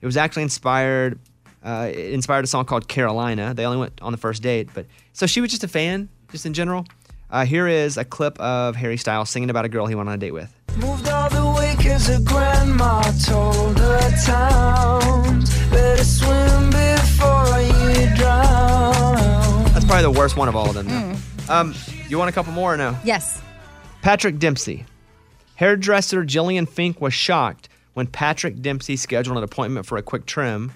It 0.00 0.06
was 0.06 0.16
actually 0.16 0.42
inspired. 0.42 1.18
Uh, 1.64 1.90
it 1.92 2.12
inspired 2.12 2.44
a 2.44 2.48
song 2.48 2.64
called 2.64 2.88
Carolina. 2.88 3.54
They 3.54 3.64
only 3.64 3.78
went 3.78 4.00
on 4.02 4.12
the 4.12 4.18
first 4.18 4.42
date, 4.42 4.70
but 4.74 4.86
so 5.12 5.26
she 5.26 5.40
was 5.40 5.50
just 5.50 5.64
a 5.64 5.68
fan, 5.68 6.08
just 6.30 6.46
in 6.46 6.52
general. 6.52 6.84
Uh, 7.30 7.44
here 7.44 7.66
is 7.66 7.96
a 7.96 8.04
clip 8.04 8.38
of 8.38 8.76
Harry 8.76 8.96
Styles 8.96 9.30
singing 9.30 9.50
about 9.50 9.64
a 9.64 9.68
girl 9.68 9.86
he 9.86 9.94
went 9.94 10.08
on 10.08 10.14
a 10.14 10.18
date 10.18 10.30
with. 10.32 10.54
Moved 10.76 11.08
all 11.08 11.28
the 11.28 11.58
way 11.58 11.74
cause 11.82 12.06
her 12.06 12.20
grandma 12.22 13.00
told 13.24 13.78
her 13.78 14.10
towns 14.24 15.50
Better 15.70 16.04
swim 16.04 16.70
before 16.70 17.60
you 17.60 18.14
drown 18.14 19.64
That's 19.72 19.84
probably 19.84 20.02
the 20.02 20.14
worst 20.16 20.36
one 20.36 20.48
of 20.48 20.54
all 20.54 20.68
of 20.68 20.74
them. 20.74 20.86
Though. 20.86 21.16
Um, 21.48 21.74
you 22.08 22.18
want 22.18 22.28
a 22.28 22.32
couple 22.32 22.52
more 22.52 22.74
or 22.74 22.76
no? 22.76 22.96
Yes. 23.04 23.40
Patrick 24.02 24.38
Dempsey. 24.38 24.84
Hairdresser 25.56 26.24
Jillian 26.24 26.68
Fink 26.68 27.00
was 27.00 27.14
shocked 27.14 27.68
when 27.94 28.06
Patrick 28.06 28.60
Dempsey 28.60 28.96
scheduled 28.96 29.38
an 29.38 29.42
appointment 29.42 29.86
for 29.86 29.96
a 29.96 30.02
quick 30.02 30.26
trim. 30.26 30.72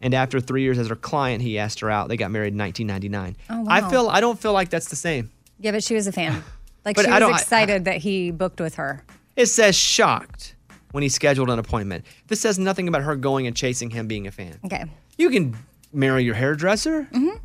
And 0.00 0.14
after 0.14 0.40
three 0.40 0.62
years 0.62 0.78
as 0.78 0.88
her 0.88 0.96
client, 0.96 1.42
he 1.42 1.58
asked 1.58 1.80
her 1.80 1.90
out. 1.90 2.08
They 2.08 2.16
got 2.16 2.30
married 2.30 2.54
in 2.54 2.58
1999. 2.58 3.36
Oh, 3.50 3.60
wow. 3.62 3.66
I 3.68 3.90
feel 3.90 4.08
I 4.08 4.20
don't 4.20 4.38
feel 4.40 4.54
like 4.54 4.70
that's 4.70 4.88
the 4.88 4.96
same. 4.96 5.30
Yeah, 5.60 5.70
but 5.72 5.84
she 5.84 5.94
was 5.94 6.06
a 6.06 6.12
fan. 6.12 6.42
Like 6.82 6.96
But 6.96 7.04
she 7.04 7.10
I 7.10 7.14
was 7.16 7.20
don't- 7.20 7.32
I- 7.34 7.36
excited 7.36 7.84
that 7.84 7.98
he 7.98 8.30
booked 8.30 8.58
with 8.58 8.76
her. 8.76 9.04
It 9.36 9.46
says 9.46 9.76
shocked 9.76 10.54
when 10.92 11.02
he 11.02 11.10
scheduled 11.10 11.50
an 11.50 11.58
appointment. 11.58 12.06
This 12.28 12.40
says 12.40 12.58
nothing 12.58 12.88
about 12.88 13.02
her 13.02 13.16
going 13.16 13.46
and 13.46 13.54
chasing 13.54 13.90
him 13.90 14.06
being 14.08 14.26
a 14.26 14.30
fan. 14.30 14.58
Okay. 14.64 14.86
You 15.18 15.28
can 15.28 15.54
marry 15.92 16.24
your 16.24 16.34
hairdresser. 16.34 17.02
Mm-hmm. 17.12 17.36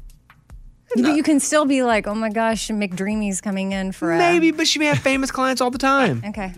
But 0.96 1.16
you 1.18 1.22
can 1.22 1.42
still 1.42 1.66
be 1.66 1.84
like, 1.84 2.08
oh 2.08 2.16
my 2.16 2.30
gosh, 2.30 2.70
McDreamy's 2.70 3.42
coming 3.42 3.74
in 3.74 3.92
for 3.92 4.14
a. 4.14 4.18
Maybe, 4.18 4.52
but 4.52 4.68
she 4.68 4.80
may 4.80 4.86
have 4.86 5.00
famous 5.00 5.32
clients 5.32 5.60
all 5.60 5.70
the 5.72 5.78
time. 5.80 6.24
Okay. 6.30 6.54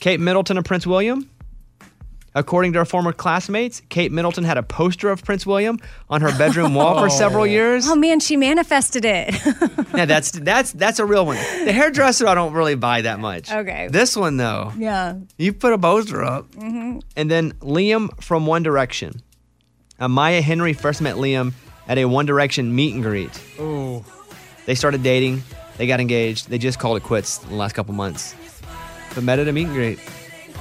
Kate 0.00 0.20
Middleton 0.20 0.58
and 0.58 0.66
Prince 0.66 0.86
William. 0.86 1.29
According 2.32 2.74
to 2.74 2.78
her 2.78 2.84
former 2.84 3.12
classmates, 3.12 3.82
Kate 3.88 4.12
Middleton 4.12 4.44
had 4.44 4.56
a 4.56 4.62
poster 4.62 5.10
of 5.10 5.24
Prince 5.24 5.44
William 5.44 5.80
on 6.08 6.20
her 6.20 6.30
bedroom 6.38 6.74
wall 6.76 7.00
for 7.00 7.10
several 7.24 7.44
years. 7.44 7.88
Oh 7.88 7.96
man, 7.96 8.20
she 8.20 8.36
manifested 8.36 9.04
it. 9.04 9.34
Yeah, 9.92 10.04
that's 10.04 10.30
that's 10.30 10.70
that's 10.72 11.00
a 11.00 11.04
real 11.04 11.26
one. 11.26 11.36
The 11.64 11.72
hairdresser, 11.72 12.28
I 12.28 12.36
don't 12.36 12.52
really 12.52 12.76
buy 12.76 13.02
that 13.02 13.18
much. 13.18 13.50
Okay. 13.50 13.88
This 13.90 14.16
one 14.16 14.36
though, 14.36 14.72
yeah. 14.78 15.16
you 15.36 15.52
put 15.52 15.72
a 15.72 15.78
poster 15.78 16.22
up. 16.22 16.54
hmm 16.54 17.00
And 17.16 17.28
then 17.28 17.52
Liam 17.54 18.08
from 18.22 18.46
One 18.46 18.62
Direction. 18.62 19.20
Uh, 19.98 20.06
Maya 20.06 20.40
Henry 20.40 20.72
first 20.74 21.02
met 21.02 21.16
Liam 21.16 21.52
at 21.88 21.98
a 21.98 22.04
One 22.04 22.24
Direction 22.24 22.72
meet 22.72 22.94
and 22.94 23.02
greet. 23.02 23.30
Oh. 23.58 24.04
They 24.64 24.76
started 24.76 25.02
dating. 25.02 25.42
They 25.76 25.88
got 25.88 25.98
engaged. 26.00 26.48
They 26.48 26.58
just 26.58 26.78
called 26.78 26.96
it 26.96 27.02
quits 27.02 27.42
in 27.42 27.48
the 27.50 27.56
last 27.56 27.72
couple 27.74 27.92
months. 27.92 28.36
But 29.14 29.24
met 29.24 29.40
at 29.40 29.48
a 29.48 29.52
meet 29.52 29.64
and 29.66 29.74
greet. 29.74 29.98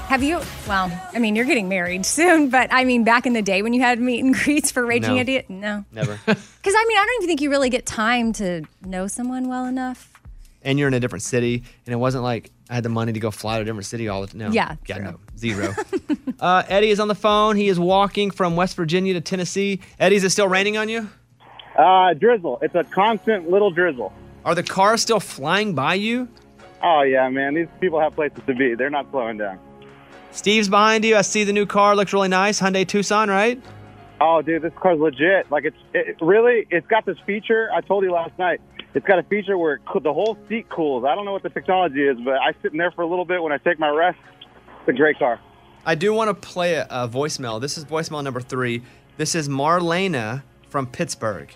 Have 0.10 0.24
you? 0.24 0.42
Well, 0.68 0.92
I 1.14 1.20
mean, 1.20 1.36
you're 1.36 1.46
getting 1.46 1.70
married 1.70 2.04
soon, 2.06 2.50
but 2.50 2.74
I 2.74 2.84
mean, 2.84 3.04
back 3.04 3.28
in 3.28 3.34
the 3.34 3.44
day 3.44 3.62
when 3.62 3.74
you 3.74 3.82
had 3.82 4.00
meet 4.00 4.24
and 4.24 4.34
greets 4.34 4.72
for 4.72 4.84
Raging 4.84 5.16
No. 5.16 5.22
Idiot, 5.22 5.50
no. 5.50 5.86
Never. 5.92 6.20
Because 6.26 6.74
I 6.78 6.86
mean, 6.88 6.98
I 6.98 7.06
don't 7.06 7.16
even 7.24 7.28
think 7.28 7.42
you 7.42 7.50
really 7.52 7.70
get 7.70 7.86
time 7.86 8.34
to 8.34 8.64
know 8.84 9.08
someone 9.08 9.48
well 9.48 9.66
enough. 9.66 10.12
and 10.62 10.78
you're 10.78 10.88
in 10.90 10.94
a 10.94 11.00
different 11.00 11.24
city, 11.24 11.64
and 11.86 11.94
it 11.94 11.96
wasn't 11.96 12.24
like 12.24 12.52
I 12.70 12.74
had 12.76 12.84
the 12.84 12.90
money 12.90 13.14
to 13.14 13.20
go 13.20 13.32
fly 13.32 13.56
to 13.58 13.62
a 13.62 13.66
different 13.66 13.86
city 13.86 14.08
all 14.10 14.22
the 14.22 14.28
time. 14.28 14.40
No. 14.40 14.50
Yeah, 14.52 14.76
Yeah, 14.88 14.98
no. 14.98 15.20
Zero. 15.38 15.74
uh, 16.40 16.64
Eddie 16.68 16.90
is 16.90 17.00
on 17.00 17.08
the 17.08 17.16
phone. 17.16 17.56
He 17.56 17.70
is 17.70 17.80
walking 17.80 18.30
from 18.32 18.56
West 18.58 18.76
Virginia 18.76 19.14
to 19.14 19.22
Tennessee. 19.22 19.80
Eddie, 20.00 20.18
is 20.18 20.24
it 20.26 20.32
still 20.32 20.48
raining 20.50 20.76
on 20.76 20.90
you? 20.90 21.08
Uh, 21.78 22.14
drizzle. 22.16 22.60
It's 22.62 22.76
a 22.76 22.84
constant 22.84 23.50
little 23.50 23.72
drizzle. 23.72 24.12
Are 24.44 24.54
the 24.56 24.64
cars 24.64 25.02
still 25.02 25.20
flying 25.22 25.76
by 25.76 25.94
you? 25.94 26.28
Oh 26.84 27.04
yeah, 27.04 27.30
man. 27.30 27.54
These 27.54 27.68
people 27.80 28.00
have 28.02 28.16
places 28.16 28.40
to 28.48 28.54
be. 28.56 28.74
They're 28.76 28.90
not 28.90 29.10
slowing 29.12 29.38
down. 29.38 29.60
Steve's 30.32 30.70
behind 30.70 31.04
you. 31.06 31.16
I 31.16 31.22
see 31.22 31.44
the 31.44 31.54
new 31.54 31.66
car. 31.66 31.96
Looks 31.96 32.14
really 32.14 32.28
nice. 32.28 32.60
Hyundai 32.60 32.88
Tucson, 32.88 33.30
right? 33.30 33.62
Oh, 34.22 34.42
dude, 34.42 34.62
this 34.62 34.74
car's 34.80 35.00
legit. 35.00 35.50
Like 35.50 35.66
it's 35.66 35.78
it, 35.94 36.18
really, 36.22 36.68
it's 36.70 36.86
got 36.88 37.06
this 37.06 37.18
feature. 37.26 37.70
I 37.74 37.82
told 37.82 38.04
you 38.04 38.12
last 38.12 38.38
night. 38.38 38.62
It's 38.94 39.06
got 39.06 39.20
a 39.20 39.24
feature 39.24 39.58
where 39.58 39.76
it, 39.76 39.82
coo- 39.86 40.00
the 40.00 40.14
whole 40.14 40.38
seat 40.50 40.68
cools. 40.70 41.06
I 41.06 41.16
don't 41.16 41.26
know 41.26 41.32
what 41.32 41.44
the 41.44 41.50
technology 41.50 42.04
is, 42.04 42.18
but 42.24 42.36
I 42.36 42.54
sit 42.62 42.72
in 42.72 42.78
there 42.78 42.92
for 42.92 43.02
a 43.02 43.08
little 43.08 43.26
bit 43.26 43.42
when 43.42 43.52
I 43.52 43.58
take 43.58 43.80
my 43.80 43.90
rest. 43.90 44.18
It's 44.82 44.90
a 44.90 44.94
great 44.94 45.20
car. 45.20 45.40
I 45.86 45.96
do 45.96 46.14
want 46.14 46.30
to 46.30 46.48
play 46.48 46.74
a, 46.74 46.88
a 46.90 47.08
voicemail. 47.08 47.62
This 47.62 47.78
is 47.78 47.86
voicemail 47.86 48.24
number 48.24 48.42
three. 48.42 48.84
This 49.18 49.36
is 49.36 49.48
Marlena 49.48 50.44
from 50.70 50.88
Pittsburgh. 50.88 51.50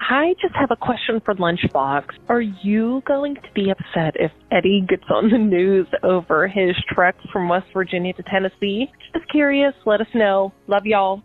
I 0.00 0.34
just 0.40 0.54
have 0.54 0.70
a 0.70 0.76
question 0.76 1.20
for 1.24 1.34
Lunchbox. 1.34 2.04
Are 2.28 2.40
you 2.40 3.02
going 3.04 3.34
to 3.34 3.52
be 3.54 3.70
upset 3.70 4.14
if 4.18 4.30
Eddie 4.50 4.84
gets 4.88 5.04
on 5.10 5.30
the 5.30 5.38
news 5.38 5.86
over 6.02 6.46
his 6.48 6.76
trek 6.88 7.16
from 7.32 7.48
West 7.48 7.66
Virginia 7.72 8.12
to 8.14 8.22
Tennessee? 8.22 8.90
Just 9.12 9.28
curious. 9.30 9.74
Let 9.84 10.00
us 10.00 10.06
know. 10.14 10.52
Love 10.66 10.86
y'all. 10.86 11.22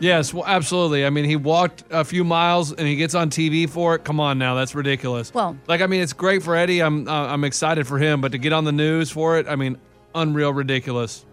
Yes, 0.00 0.32
well, 0.34 0.44
absolutely. 0.46 1.04
I 1.04 1.10
mean, 1.10 1.24
he 1.26 1.36
walked 1.36 1.84
a 1.90 2.04
few 2.04 2.24
miles 2.24 2.72
and 2.72 2.88
he 2.88 2.96
gets 2.96 3.14
on 3.14 3.30
TV 3.30 3.68
for 3.68 3.94
it. 3.94 4.04
Come 4.04 4.18
on 4.18 4.38
now, 4.38 4.54
that's 4.54 4.74
ridiculous. 4.74 5.32
Well- 5.32 5.56
like 5.68 5.80
I 5.80 5.86
mean, 5.86 6.00
it's 6.00 6.12
great 6.12 6.42
for 6.42 6.56
Eddie. 6.56 6.80
I'm 6.80 7.06
uh, 7.06 7.12
I'm 7.26 7.44
excited 7.44 7.86
for 7.86 7.98
him, 7.98 8.20
but 8.20 8.32
to 8.32 8.38
get 8.38 8.52
on 8.52 8.64
the 8.64 8.72
news 8.72 9.10
for 9.10 9.38
it, 9.38 9.46
I 9.46 9.54
mean, 9.56 9.78
unreal, 10.14 10.52
ridiculous. 10.52 11.24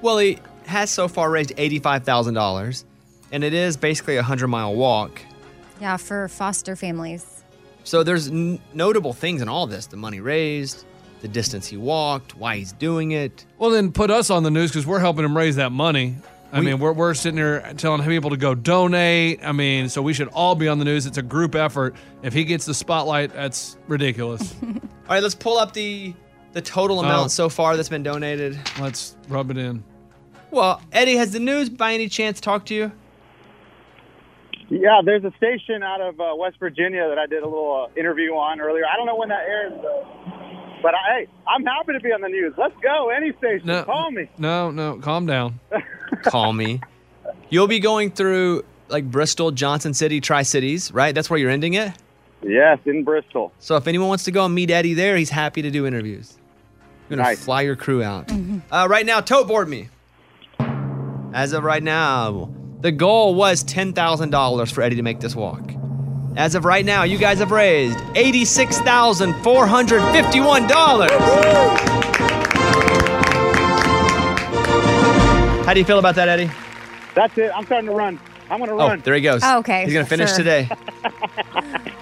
Well, 0.00 0.18
he 0.18 0.38
has 0.66 0.90
so 0.90 1.08
far 1.08 1.30
raised 1.30 1.50
$85,000, 1.56 2.84
and 3.32 3.44
it 3.44 3.52
is 3.52 3.76
basically 3.76 4.14
a 4.16 4.20
100 4.20 4.48
mile 4.48 4.74
walk. 4.74 5.20
Yeah, 5.84 5.98
for 5.98 6.28
foster 6.28 6.76
families. 6.76 7.44
So 7.84 8.02
there's 8.02 8.28
n- 8.28 8.58
notable 8.72 9.12
things 9.12 9.42
in 9.42 9.50
all 9.50 9.66
this 9.66 9.84
the 9.84 9.98
money 9.98 10.18
raised, 10.18 10.86
the 11.20 11.28
distance 11.28 11.66
he 11.66 11.76
walked, 11.76 12.34
why 12.38 12.56
he's 12.56 12.72
doing 12.72 13.10
it. 13.10 13.44
Well, 13.58 13.68
then 13.68 13.92
put 13.92 14.10
us 14.10 14.30
on 14.30 14.44
the 14.44 14.50
news 14.50 14.70
because 14.70 14.86
we're 14.86 14.98
helping 14.98 15.26
him 15.26 15.36
raise 15.36 15.56
that 15.56 15.72
money. 15.72 16.16
I 16.54 16.60
We- 16.60 16.64
mean, 16.64 16.78
we're, 16.78 16.94
we're 16.94 17.12
sitting 17.12 17.36
here 17.36 17.70
telling 17.76 18.02
people 18.02 18.30
to 18.30 18.38
go 18.38 18.54
donate. 18.54 19.40
I 19.44 19.52
mean, 19.52 19.90
so 19.90 20.00
we 20.00 20.14
should 20.14 20.28
all 20.28 20.54
be 20.54 20.68
on 20.68 20.78
the 20.78 20.86
news. 20.86 21.04
It's 21.04 21.18
a 21.18 21.22
group 21.22 21.54
effort. 21.54 21.94
If 22.22 22.32
he 22.32 22.44
gets 22.44 22.64
the 22.64 22.72
spotlight, 22.72 23.34
that's 23.34 23.76
ridiculous. 23.86 24.54
All 24.62 24.70
right, 25.10 25.22
let's 25.22 25.34
pull 25.34 25.58
up 25.58 25.74
the 25.74 26.14
the 26.54 26.62
total 26.62 27.00
oh. 27.00 27.02
amount 27.02 27.26
Oh. 27.26 27.28
so 27.28 27.48
far 27.50 27.76
that's 27.76 27.90
been 27.90 28.02
donated. 28.04 28.58
Let's 28.80 29.16
rub 29.28 29.50
it 29.50 29.58
in. 29.58 29.84
Well, 30.50 30.80
Eddie, 30.92 31.16
has 31.16 31.32
the 31.32 31.40
news 31.40 31.68
by 31.68 31.92
any 31.92 32.08
chance 32.08 32.40
talked 32.40 32.68
to 32.68 32.74
you? 32.74 32.92
Yeah, 34.74 35.00
there's 35.04 35.22
a 35.24 35.30
station 35.36 35.82
out 35.84 36.00
of 36.00 36.18
uh, 36.20 36.34
West 36.36 36.56
Virginia 36.58 37.08
that 37.08 37.18
I 37.18 37.26
did 37.26 37.42
a 37.42 37.46
little 37.46 37.88
uh, 37.88 37.98
interview 38.00 38.30
on 38.32 38.60
earlier. 38.60 38.82
I 38.92 38.96
don't 38.96 39.06
know 39.06 39.14
when 39.16 39.28
that 39.28 39.42
airs, 39.46 39.72
though. 39.80 40.06
But 40.82 40.94
I, 40.94 41.20
hey, 41.20 41.28
I'm 41.46 41.64
happy 41.64 41.92
to 41.92 42.00
be 42.00 42.10
on 42.12 42.20
the 42.20 42.28
news. 42.28 42.54
Let's 42.58 42.74
go. 42.82 43.08
Any 43.10 43.32
station, 43.38 43.66
No. 43.68 43.84
call 43.84 44.10
me. 44.10 44.28
No, 44.36 44.70
no, 44.72 44.98
calm 44.98 45.26
down. 45.26 45.60
Call 46.24 46.52
me. 46.52 46.80
You'll 47.50 47.66
be 47.68 47.78
going 47.80 48.10
through 48.10 48.64
like 48.88 49.10
Bristol, 49.10 49.50
Johnson 49.50 49.94
City, 49.94 50.20
Tri 50.20 50.42
Cities, 50.42 50.90
right? 50.92 51.14
That's 51.14 51.28
where 51.30 51.38
you're 51.38 51.50
ending 51.50 51.74
it? 51.74 51.92
Yes, 52.42 52.78
in 52.86 53.04
Bristol. 53.04 53.52
So 53.58 53.76
if 53.76 53.86
anyone 53.86 54.08
wants 54.08 54.24
to 54.24 54.30
go 54.30 54.44
and 54.44 54.54
meet 54.54 54.70
Eddie 54.70 54.94
there, 54.94 55.16
he's 55.16 55.30
happy 55.30 55.62
to 55.62 55.70
do 55.70 55.86
interviews. 55.86 56.36
You're 57.08 57.16
gonna 57.18 57.28
Nice. 57.28 57.44
fly 57.44 57.62
your 57.62 57.76
crew 57.76 58.02
out. 58.02 58.30
Uh, 58.72 58.86
right 58.88 59.04
now, 59.06 59.20
tote 59.20 59.46
board 59.48 59.68
me. 59.68 59.88
As 61.32 61.52
of 61.52 61.64
right 61.64 61.82
now, 61.82 62.50
the 62.84 62.92
goal 62.92 63.34
was 63.34 63.62
ten 63.62 63.94
thousand 63.94 64.28
dollars 64.28 64.70
for 64.70 64.82
Eddie 64.82 64.96
to 64.96 65.02
make 65.02 65.18
this 65.18 65.34
walk. 65.34 65.72
As 66.36 66.54
of 66.54 66.66
right 66.66 66.84
now, 66.84 67.04
you 67.04 67.16
guys 67.16 67.38
have 67.38 67.50
raised 67.50 67.98
eighty-six 68.14 68.78
thousand 68.80 69.32
four 69.42 69.66
hundred 69.66 70.02
fifty-one 70.12 70.66
dollars. 70.66 71.10
How 75.64 75.72
do 75.72 75.80
you 75.80 75.86
feel 75.86 75.98
about 75.98 76.14
that, 76.16 76.28
Eddie? 76.28 76.50
That's 77.14 77.38
it. 77.38 77.50
I'm 77.56 77.64
starting 77.64 77.88
to 77.88 77.94
run. 77.94 78.20
I'm 78.50 78.58
going 78.58 78.68
to 78.68 78.74
run. 78.74 78.84
Oh, 78.84 78.88
run. 78.88 79.00
there 79.00 79.14
he 79.14 79.22
goes. 79.22 79.40
Oh, 79.42 79.60
okay, 79.60 79.84
He's 79.84 79.94
gonna 79.94 80.04
finish 80.04 80.28
sure. 80.28 80.38
today. 80.38 80.68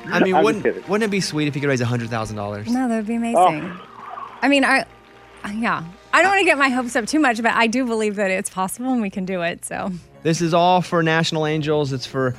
I 0.06 0.18
mean, 0.18 0.34
I'm 0.34 0.42
wouldn't 0.42 0.64
kidding. 0.64 0.82
wouldn't 0.88 1.04
it 1.08 1.12
be 1.12 1.20
sweet 1.20 1.46
if 1.46 1.54
he 1.54 1.60
could 1.60 1.68
raise 1.68 1.80
hundred 1.80 2.10
thousand 2.10 2.34
dollars? 2.34 2.66
No, 2.66 2.88
that 2.88 2.96
would 2.96 3.06
be 3.06 3.14
amazing. 3.14 3.36
Oh. 3.36 3.86
I 4.42 4.48
mean, 4.48 4.64
I, 4.64 4.84
yeah, 5.54 5.84
I 6.12 6.22
don't 6.22 6.32
want 6.32 6.40
to 6.40 6.44
get 6.44 6.58
my 6.58 6.70
hopes 6.70 6.96
up 6.96 7.06
too 7.06 7.20
much, 7.20 7.40
but 7.40 7.52
I 7.52 7.68
do 7.68 7.86
believe 7.86 8.16
that 8.16 8.32
it's 8.32 8.50
possible 8.50 8.92
and 8.92 9.00
we 9.00 9.10
can 9.10 9.24
do 9.24 9.42
it. 9.42 9.64
So, 9.64 9.92
This 10.22 10.40
is 10.40 10.54
all 10.54 10.82
for 10.82 11.02
National 11.02 11.46
Angels. 11.46 11.92
It's 11.92 12.06
for, 12.06 12.34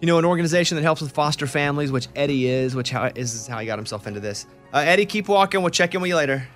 you 0.00 0.06
know, 0.06 0.18
an 0.18 0.24
organization 0.24 0.76
that 0.76 0.82
helps 0.82 1.00
with 1.00 1.12
foster 1.12 1.46
families, 1.46 1.92
which 1.92 2.08
Eddie 2.16 2.46
is, 2.46 2.74
which 2.74 2.90
how, 2.90 3.10
this 3.10 3.34
is 3.34 3.46
how 3.46 3.58
he 3.58 3.66
got 3.66 3.78
himself 3.78 4.06
into 4.06 4.20
this. 4.20 4.46
Uh, 4.72 4.78
Eddie, 4.78 5.06
keep 5.06 5.28
walking. 5.28 5.60
We'll 5.60 5.70
check 5.70 5.94
in 5.94 6.00
with 6.00 6.08
you 6.08 6.16
later. 6.16 6.48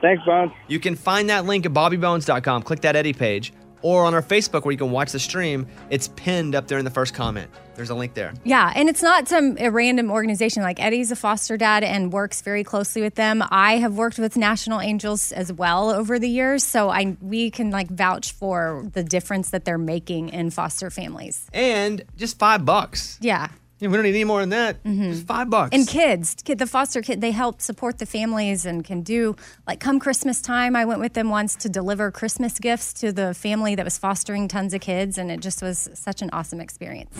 Thanks, 0.00 0.22
Bones. 0.24 0.52
You 0.68 0.80
can 0.80 0.96
find 0.96 1.30
that 1.30 1.46
link 1.46 1.64
at 1.64 1.72
bobbybones.com. 1.72 2.62
Click 2.62 2.80
that 2.80 2.96
Eddie 2.96 3.12
page. 3.12 3.52
Or 3.84 4.06
on 4.06 4.14
our 4.14 4.22
Facebook 4.22 4.64
where 4.64 4.72
you 4.72 4.78
can 4.78 4.90
watch 4.90 5.12
the 5.12 5.18
stream. 5.18 5.66
It's 5.90 6.08
pinned 6.08 6.54
up 6.54 6.68
there 6.68 6.78
in 6.78 6.86
the 6.86 6.90
first 6.90 7.12
comment. 7.12 7.50
There's 7.74 7.90
a 7.90 7.94
link 7.94 8.14
there. 8.14 8.32
Yeah, 8.42 8.72
and 8.74 8.88
it's 8.88 9.02
not 9.02 9.28
some 9.28 9.58
a 9.60 9.68
random 9.70 10.10
organization. 10.10 10.62
Like 10.62 10.80
Eddie's 10.80 11.12
a 11.12 11.16
foster 11.16 11.58
dad 11.58 11.84
and 11.84 12.12
works 12.12 12.40
very 12.40 12.64
closely 12.64 13.02
with 13.02 13.14
them. 13.14 13.44
I 13.50 13.76
have 13.76 13.94
worked 13.94 14.18
with 14.18 14.36
National 14.38 14.80
Angels 14.80 15.32
as 15.32 15.52
well 15.52 15.90
over 15.90 16.18
the 16.18 16.28
years, 16.28 16.64
so 16.64 16.88
I 16.88 17.16
we 17.20 17.50
can 17.50 17.70
like 17.70 17.90
vouch 17.90 18.32
for 18.32 18.88
the 18.94 19.04
difference 19.04 19.50
that 19.50 19.66
they're 19.66 19.76
making 19.76 20.30
in 20.30 20.50
foster 20.50 20.88
families. 20.88 21.46
And 21.52 22.02
just 22.16 22.38
five 22.38 22.64
bucks. 22.64 23.18
Yeah. 23.20 23.48
Yeah, 23.84 23.90
we 23.90 23.98
don't 23.98 24.04
need 24.04 24.14
any 24.14 24.24
more 24.24 24.40
than 24.40 24.48
that. 24.48 24.82
Mm-hmm. 24.82 25.10
Just 25.10 25.26
five 25.26 25.50
bucks. 25.50 25.76
And 25.76 25.86
kids, 25.86 26.36
kid, 26.42 26.58
the 26.58 26.66
foster 26.66 27.02
kid, 27.02 27.20
they 27.20 27.32
help 27.32 27.60
support 27.60 27.98
the 27.98 28.06
families 28.06 28.64
and 28.64 28.82
can 28.82 29.02
do 29.02 29.36
like 29.66 29.78
come 29.78 30.00
Christmas 30.00 30.40
time. 30.40 30.74
I 30.74 30.86
went 30.86 31.00
with 31.00 31.12
them 31.12 31.28
once 31.28 31.54
to 31.56 31.68
deliver 31.68 32.10
Christmas 32.10 32.58
gifts 32.58 32.94
to 32.94 33.12
the 33.12 33.34
family 33.34 33.74
that 33.74 33.84
was 33.84 33.98
fostering 33.98 34.48
tons 34.48 34.72
of 34.72 34.80
kids, 34.80 35.18
and 35.18 35.30
it 35.30 35.40
just 35.40 35.60
was 35.60 35.90
such 35.92 36.22
an 36.22 36.30
awesome 36.32 36.62
experience. 36.62 37.14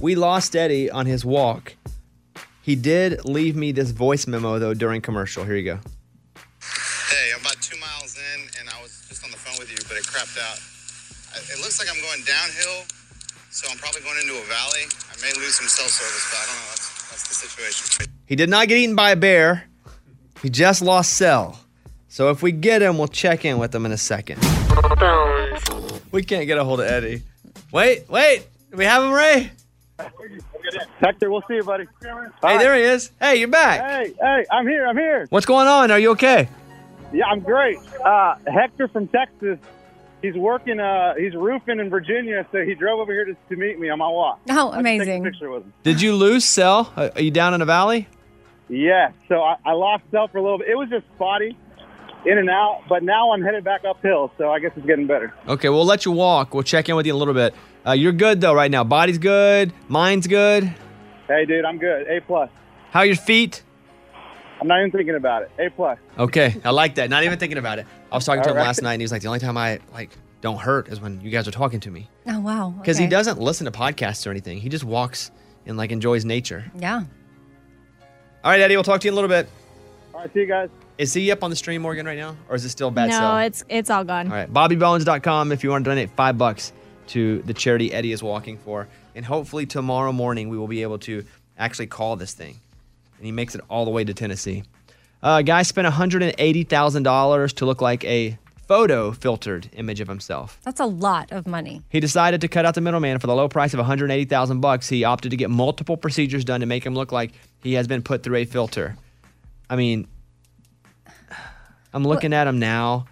We 0.00 0.14
lost 0.14 0.56
Eddie 0.56 0.90
on 0.90 1.04
his 1.04 1.22
walk. 1.22 1.76
He 2.62 2.76
did 2.76 3.26
leave 3.26 3.56
me 3.56 3.72
this 3.72 3.90
voice 3.90 4.26
memo 4.26 4.58
though 4.58 4.72
during 4.72 5.02
commercial. 5.02 5.44
Here 5.44 5.56
you 5.56 5.64
go. 5.64 5.80
Hey, 7.10 7.30
I'm 7.34 7.42
about 7.42 7.60
two 7.60 7.78
miles 7.78 8.16
in, 8.16 8.40
and 8.58 8.70
I 8.70 8.80
was 8.80 9.04
just 9.06 9.22
on 9.22 9.30
the 9.30 9.36
phone 9.36 9.56
with 9.58 9.70
you, 9.70 9.76
but 9.86 9.98
it 9.98 10.04
crapped 10.04 10.40
out. 10.40 10.58
It 11.52 11.58
looks 11.58 11.78
like 11.78 11.94
I'm 11.94 12.00
going 12.00 12.22
downhill, 12.24 12.86
so 13.54 13.70
I'm 13.70 13.78
probably 13.78 14.00
going 14.00 14.18
into 14.18 14.32
a 14.34 14.44
valley. 14.46 14.82
I 15.12 15.14
may 15.22 15.32
lose 15.38 15.54
some 15.54 15.68
cell 15.68 15.86
service, 15.86 16.26
but 16.28 16.38
I 16.42 16.46
don't 16.46 16.56
know. 16.56 16.68
That's, 16.70 17.10
that's 17.10 17.28
the 17.28 17.34
situation. 17.34 18.12
He 18.26 18.34
did 18.34 18.50
not 18.50 18.66
get 18.66 18.78
eaten 18.78 18.96
by 18.96 19.12
a 19.12 19.16
bear. 19.16 19.62
He 20.42 20.50
just 20.50 20.82
lost 20.82 21.12
cell. 21.12 21.60
So 22.08 22.30
if 22.30 22.42
we 22.42 22.50
get 22.50 22.82
him, 22.82 22.98
we'll 22.98 23.06
check 23.06 23.44
in 23.44 23.58
with 23.58 23.72
him 23.72 23.86
in 23.86 23.92
a 23.92 23.96
second. 23.96 24.42
We 26.10 26.24
can't 26.24 26.48
get 26.48 26.58
a 26.58 26.64
hold 26.64 26.80
of 26.80 26.86
Eddie. 26.86 27.22
Wait, 27.70 28.08
wait. 28.08 28.44
Do 28.72 28.76
we 28.76 28.86
have 28.86 29.04
him, 29.04 29.12
Ray? 29.12 29.52
Hector, 30.98 31.30
we'll 31.30 31.44
see 31.46 31.54
you, 31.54 31.62
buddy. 31.62 31.84
Hey, 32.42 32.58
there 32.58 32.74
he 32.74 32.82
is. 32.82 33.12
Hey, 33.20 33.36
you're 33.36 33.46
back. 33.46 33.80
Hey, 33.88 34.14
hey, 34.20 34.46
I'm 34.50 34.66
here. 34.66 34.84
I'm 34.84 34.96
here. 34.96 35.26
What's 35.30 35.46
going 35.46 35.68
on? 35.68 35.92
Are 35.92 35.98
you 36.00 36.10
okay? 36.10 36.48
Yeah, 37.12 37.26
I'm 37.26 37.38
great. 37.38 37.78
Uh, 38.04 38.34
Hector 38.48 38.88
from 38.88 39.06
Texas. 39.06 39.60
He's 40.24 40.34
working. 40.36 40.80
Uh, 40.80 41.12
he's 41.18 41.34
roofing 41.34 41.80
in 41.80 41.90
Virginia, 41.90 42.46
so 42.50 42.64
he 42.64 42.74
drove 42.74 42.98
over 42.98 43.12
here 43.12 43.26
to, 43.26 43.34
to 43.50 43.56
meet 43.56 43.78
me 43.78 43.90
on 43.90 43.98
my 43.98 44.08
walk. 44.08 44.40
Oh, 44.48 44.70
I 44.70 44.76
take 44.76 44.76
a 44.76 44.78
amazing. 44.80 45.22
picture 45.24 45.50
with 45.50 45.64
him. 45.64 45.72
Did 45.82 46.00
you 46.00 46.14
lose 46.14 46.46
cell? 46.46 46.90
Uh, 46.96 47.10
Are 47.14 47.20
you 47.20 47.30
down 47.30 47.52
in 47.52 47.60
a 47.60 47.66
valley? 47.66 48.08
Yeah, 48.70 49.12
so 49.28 49.42
I, 49.42 49.56
I 49.66 49.72
lost 49.72 50.04
cell 50.10 50.28
for 50.28 50.38
a 50.38 50.42
little 50.42 50.56
bit. 50.56 50.68
It 50.68 50.76
was 50.76 50.88
just 50.88 51.04
spotty, 51.16 51.58
in 52.24 52.38
and 52.38 52.48
out. 52.48 52.84
But 52.88 53.02
now 53.02 53.32
I'm 53.32 53.42
headed 53.42 53.64
back 53.64 53.84
uphill, 53.84 54.32
so 54.38 54.50
I 54.50 54.60
guess 54.60 54.72
it's 54.76 54.86
getting 54.86 55.06
better. 55.06 55.34
Okay, 55.46 55.68
we'll 55.68 55.84
let 55.84 56.06
you 56.06 56.12
walk. 56.12 56.54
We'll 56.54 56.62
check 56.62 56.88
in 56.88 56.96
with 56.96 57.04
you 57.04 57.12
in 57.12 57.16
a 57.16 57.18
little 57.18 57.34
bit. 57.34 57.54
Uh, 57.86 57.92
you're 57.92 58.12
good 58.12 58.40
though 58.40 58.54
right 58.54 58.70
now. 58.70 58.82
Body's 58.82 59.18
good. 59.18 59.74
Mind's 59.88 60.26
good. 60.26 60.74
Hey, 61.28 61.44
dude, 61.44 61.66
I'm 61.66 61.76
good. 61.76 62.06
A 62.08 62.22
plus. 62.22 62.48
How 62.92 63.00
are 63.00 63.06
your 63.06 63.16
feet? 63.16 63.62
I'm 64.60 64.68
not 64.68 64.78
even 64.78 64.90
thinking 64.92 65.16
about 65.16 65.42
it. 65.42 65.50
A 65.58 65.68
plus. 65.68 65.98
Okay, 66.18 66.56
I 66.64 66.70
like 66.70 66.94
that. 66.94 67.10
Not 67.10 67.24
even 67.24 67.38
thinking 67.38 67.58
about 67.58 67.78
it. 67.78 67.86
I 68.14 68.16
was 68.16 68.24
talking 68.24 68.42
to 68.44 68.48
All 68.48 68.54
him 68.54 68.58
right. 68.58 68.66
last 68.66 68.82
night, 68.82 68.94
and 68.94 69.02
he 69.02 69.04
was 69.04 69.12
like, 69.12 69.22
"The 69.22 69.28
only 69.28 69.40
time 69.40 69.56
I 69.56 69.80
like 69.92 70.10
don't 70.40 70.58
hurt 70.58 70.88
is 70.88 71.00
when 71.00 71.20
you 71.20 71.30
guys 71.30 71.48
are 71.48 71.50
talking 71.52 71.80
to 71.80 71.90
me." 71.90 72.08
Oh 72.26 72.40
wow. 72.40 72.74
Because 72.78 72.96
he 72.96 73.06
doesn't 73.06 73.40
listen 73.40 73.64
to 73.64 73.70
podcasts 73.70 74.26
or 74.26 74.30
anything. 74.30 74.58
He 74.58 74.68
just 74.68 74.84
walks 74.84 75.30
and 75.66 75.76
like 75.76 75.90
enjoys 75.90 76.24
nature. 76.24 76.64
Yeah. 76.78 77.02
All 78.44 78.50
right, 78.50 78.60
Eddie, 78.60 78.76
we'll 78.76 78.84
talk 78.84 79.00
to 79.00 79.06
you 79.06 79.10
in 79.10 79.14
a 79.14 79.16
little 79.20 79.28
bit. 79.28 79.48
All 80.12 80.20
right, 80.20 80.32
see 80.32 80.40
you 80.40 80.46
guys. 80.46 80.68
Is 80.96 81.12
he 81.12 81.32
up 81.32 81.42
on 81.42 81.50
the 81.50 81.56
stream, 81.56 81.82
Morgan, 81.82 82.06
right 82.06 82.18
now, 82.18 82.36
or 82.48 82.54
is 82.54 82.64
it 82.64 82.68
still 82.68 82.90
bad 82.90 83.10
no, 83.10 83.16
cell? 83.18 83.38
it's 83.38 83.64
it's 83.68 83.90
all 83.90 84.04
gone. 84.04 84.28
All 84.28 84.34
right, 84.34 84.52
BobbyBones.com 84.52 85.50
if 85.50 85.64
you 85.64 85.70
want 85.70 85.84
to 85.84 85.90
donate 85.90 86.10
five 86.10 86.38
bucks 86.38 86.72
to 87.08 87.42
the 87.42 87.54
charity 87.54 87.92
Eddie 87.92 88.12
is 88.12 88.22
walking 88.22 88.58
for. 88.58 88.88
And 89.14 89.24
hopefully 89.24 89.66
tomorrow 89.66 90.12
morning 90.12 90.48
we 90.48 90.58
will 90.58 90.68
be 90.68 90.82
able 90.82 90.98
to 91.00 91.24
actually 91.58 91.86
call 91.86 92.16
this 92.16 92.32
thing. 92.32 92.58
And 93.18 93.26
he 93.26 93.32
makes 93.32 93.54
it 93.54 93.60
all 93.68 93.84
the 93.84 93.90
way 93.90 94.04
to 94.04 94.14
Tennessee. 94.14 94.64
Uh, 95.24 95.38
a 95.38 95.42
guy 95.42 95.62
spent 95.62 95.88
$180,000 95.88 97.52
to 97.54 97.64
look 97.66 97.80
like 97.80 98.04
a 98.04 98.38
photo 98.68 99.10
filtered 99.12 99.68
image 99.74 100.00
of 100.00 100.08
himself. 100.08 100.58
That's 100.64 100.80
a 100.80 100.86
lot 100.86 101.32
of 101.32 101.46
money. 101.46 101.82
He 101.88 101.98
decided 102.00 102.40
to 102.42 102.48
cut 102.48 102.64
out 102.66 102.74
the 102.74 102.80
middleman 102.82 103.18
for 103.18 103.26
the 103.26 103.34
low 103.34 103.48
price 103.48 103.72
of 103.74 103.78
180,000 103.78 104.60
bucks. 104.60 104.88
He 104.88 105.02
opted 105.04 105.30
to 105.30 105.36
get 105.36 105.50
multiple 105.50 105.96
procedures 105.96 106.44
done 106.44 106.60
to 106.60 106.66
make 106.66 106.84
him 106.84 106.94
look 106.94 107.10
like 107.12 107.32
he 107.62 107.72
has 107.74 107.86
been 107.86 108.02
put 108.02 108.22
through 108.22 108.36
a 108.36 108.44
filter. 108.44 108.96
I 109.70 109.76
mean, 109.76 110.06
I'm 111.92 112.04
looking 112.04 112.32
at 112.32 112.46
him 112.46 112.58
now. 112.58 113.06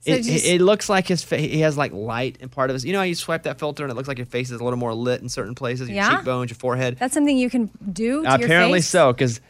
So 0.00 0.12
It, 0.12 0.22
just- 0.22 0.46
it, 0.46 0.60
looks 0.62 0.88
like 0.88 1.06
his 1.06 1.22
face. 1.22 1.50
He 1.50 1.60
has 1.60 1.76
like 1.76 1.92
light 1.92 2.38
in 2.40 2.48
part 2.48 2.70
of 2.70 2.74
his. 2.74 2.84
You 2.86 2.92
know, 2.92 2.98
how 3.00 3.04
you 3.04 3.14
swipe 3.14 3.42
that 3.42 3.58
filter 3.58 3.82
and 3.84 3.90
it 3.90 3.94
looks 3.94 4.08
like 4.08 4.16
your 4.18 4.26
face 4.26 4.50
is 4.50 4.58
a 4.60 4.64
little 4.64 4.78
more 4.78 4.94
lit 4.94 5.20
in 5.20 5.28
certain 5.28 5.54
places. 5.54 5.88
Your 5.88 5.96
Yeah? 5.96 6.16
cheekbones, 6.16 6.50
your 6.50 6.56
forehead. 6.56 6.96
That's 6.98 7.12
something 7.14 7.36
you 7.36 7.50
can 7.50 7.70
do 7.92 8.22
to 8.24 8.34
Apparently 8.34 8.70
your 8.70 8.76
face. 8.78 8.88
so, 8.88 9.12
because 9.12 9.40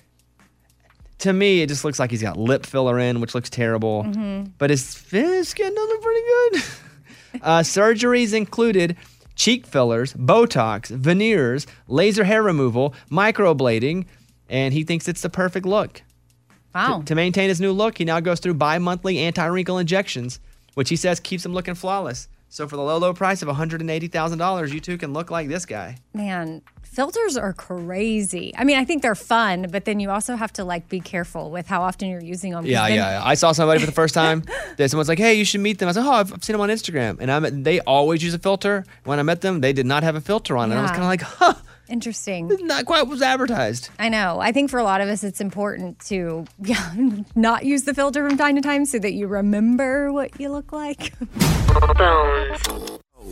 to 1.20 1.32
me 1.32 1.62
it 1.62 1.68
just 1.68 1.84
looks 1.84 1.98
like 1.98 2.10
he's 2.10 2.22
got 2.22 2.36
lip 2.36 2.66
filler 2.66 2.98
in, 2.98 3.20
which 3.20 3.34
looks 3.34 3.48
terrible. 3.50 4.04
Mhm. 4.04 4.50
But 4.58 4.70
his 4.70 5.00
his 5.10 5.48
skin 5.48 5.74
does 5.74 5.88
look 5.88 6.02
pretty 6.02 6.20
good. 6.26 6.62
uh, 7.42 7.60
surgeries 7.60 8.34
included 8.34 8.96
cheek 9.36 9.66
fillers, 9.66 10.12
Botox, 10.14 10.88
veneers, 10.88 11.66
laser 11.88 12.24
hair 12.24 12.42
removal, 12.42 12.94
microblading, 13.10 14.04
and 14.48 14.74
he 14.74 14.82
thinks 14.84 15.08
it's 15.08 15.22
the 15.22 15.30
perfect 15.30 15.64
look. 15.64 16.02
Wow. 16.74 16.98
To, 17.00 17.04
to 17.06 17.14
maintain 17.14 17.48
his 17.48 17.60
new 17.60 17.72
look, 17.72 17.98
he 17.98 18.04
now 18.04 18.20
goes 18.20 18.40
through 18.40 18.54
bi-monthly 18.54 19.18
anti-wrinkle 19.18 19.78
injections, 19.78 20.40
which 20.74 20.88
he 20.88 20.96
says 20.96 21.18
keeps 21.20 21.44
him 21.44 21.52
looking 21.52 21.74
flawless. 21.74 22.28
So 22.52 22.66
for 22.66 22.74
the 22.76 22.82
low, 22.82 22.98
low 22.98 23.14
price 23.14 23.42
of 23.42 23.48
$180,000, 23.48 24.72
you 24.72 24.80
two 24.80 24.98
can 24.98 25.12
look 25.12 25.30
like 25.30 25.48
this 25.48 25.64
guy. 25.64 25.98
Man, 26.12 26.62
filters 26.82 27.36
are 27.36 27.52
crazy. 27.52 28.52
I 28.58 28.64
mean, 28.64 28.76
I 28.76 28.84
think 28.84 29.02
they're 29.02 29.14
fun, 29.14 29.68
but 29.70 29.84
then 29.84 30.00
you 30.00 30.10
also 30.10 30.34
have 30.34 30.52
to 30.54 30.64
like 30.64 30.88
be 30.88 30.98
careful 30.98 31.52
with 31.52 31.68
how 31.68 31.82
often 31.82 32.08
you're 32.08 32.20
using 32.20 32.50
them. 32.52 32.66
Yeah, 32.66 32.88
then- 32.88 32.96
yeah. 32.96 33.20
I 33.24 33.34
saw 33.34 33.52
somebody 33.52 33.78
for 33.78 33.86
the 33.86 33.92
first 33.92 34.14
time. 34.14 34.42
that 34.76 34.90
someone's 34.90 35.08
like, 35.08 35.18
"Hey, 35.18 35.34
you 35.34 35.44
should 35.44 35.60
meet 35.60 35.78
them." 35.78 35.88
I 35.88 35.92
said, 35.92 36.04
"Oh, 36.04 36.10
I've, 36.10 36.32
I've 36.32 36.42
seen 36.42 36.54
them 36.54 36.60
on 36.60 36.70
Instagram." 36.70 37.18
And 37.20 37.30
I'm 37.30 37.62
they 37.62 37.78
always 37.80 38.22
use 38.22 38.34
a 38.34 38.38
filter. 38.38 38.84
When 39.04 39.20
I 39.20 39.22
met 39.22 39.42
them, 39.42 39.60
they 39.60 39.72
did 39.72 39.86
not 39.86 40.02
have 40.02 40.16
a 40.16 40.20
filter 40.20 40.56
on. 40.56 40.70
And 40.72 40.78
I 40.78 40.82
was 40.82 40.90
kind 40.90 41.02
of 41.02 41.08
like, 41.08 41.22
"Huh, 41.22 41.54
Interesting. 41.90 42.48
not 42.62 42.86
quite 42.86 43.00
what 43.00 43.08
was 43.08 43.22
advertised." 43.22 43.90
I 43.98 44.08
know. 44.08 44.38
I 44.40 44.52
think 44.52 44.70
for 44.70 44.78
a 44.78 44.84
lot 44.84 45.00
of 45.00 45.08
us, 45.08 45.24
it's 45.24 45.40
important 45.40 45.98
to 46.06 46.44
yeah, 46.62 46.94
not 47.34 47.64
use 47.64 47.84
the 47.84 47.94
filter 47.94 48.26
from 48.28 48.38
time 48.38 48.56
to 48.56 48.62
time 48.62 48.84
so 48.86 48.98
that 48.98 49.12
you 49.12 49.26
remember 49.26 50.12
what 50.12 50.40
you 50.40 50.48
look 50.50 50.72
like. 50.72 51.12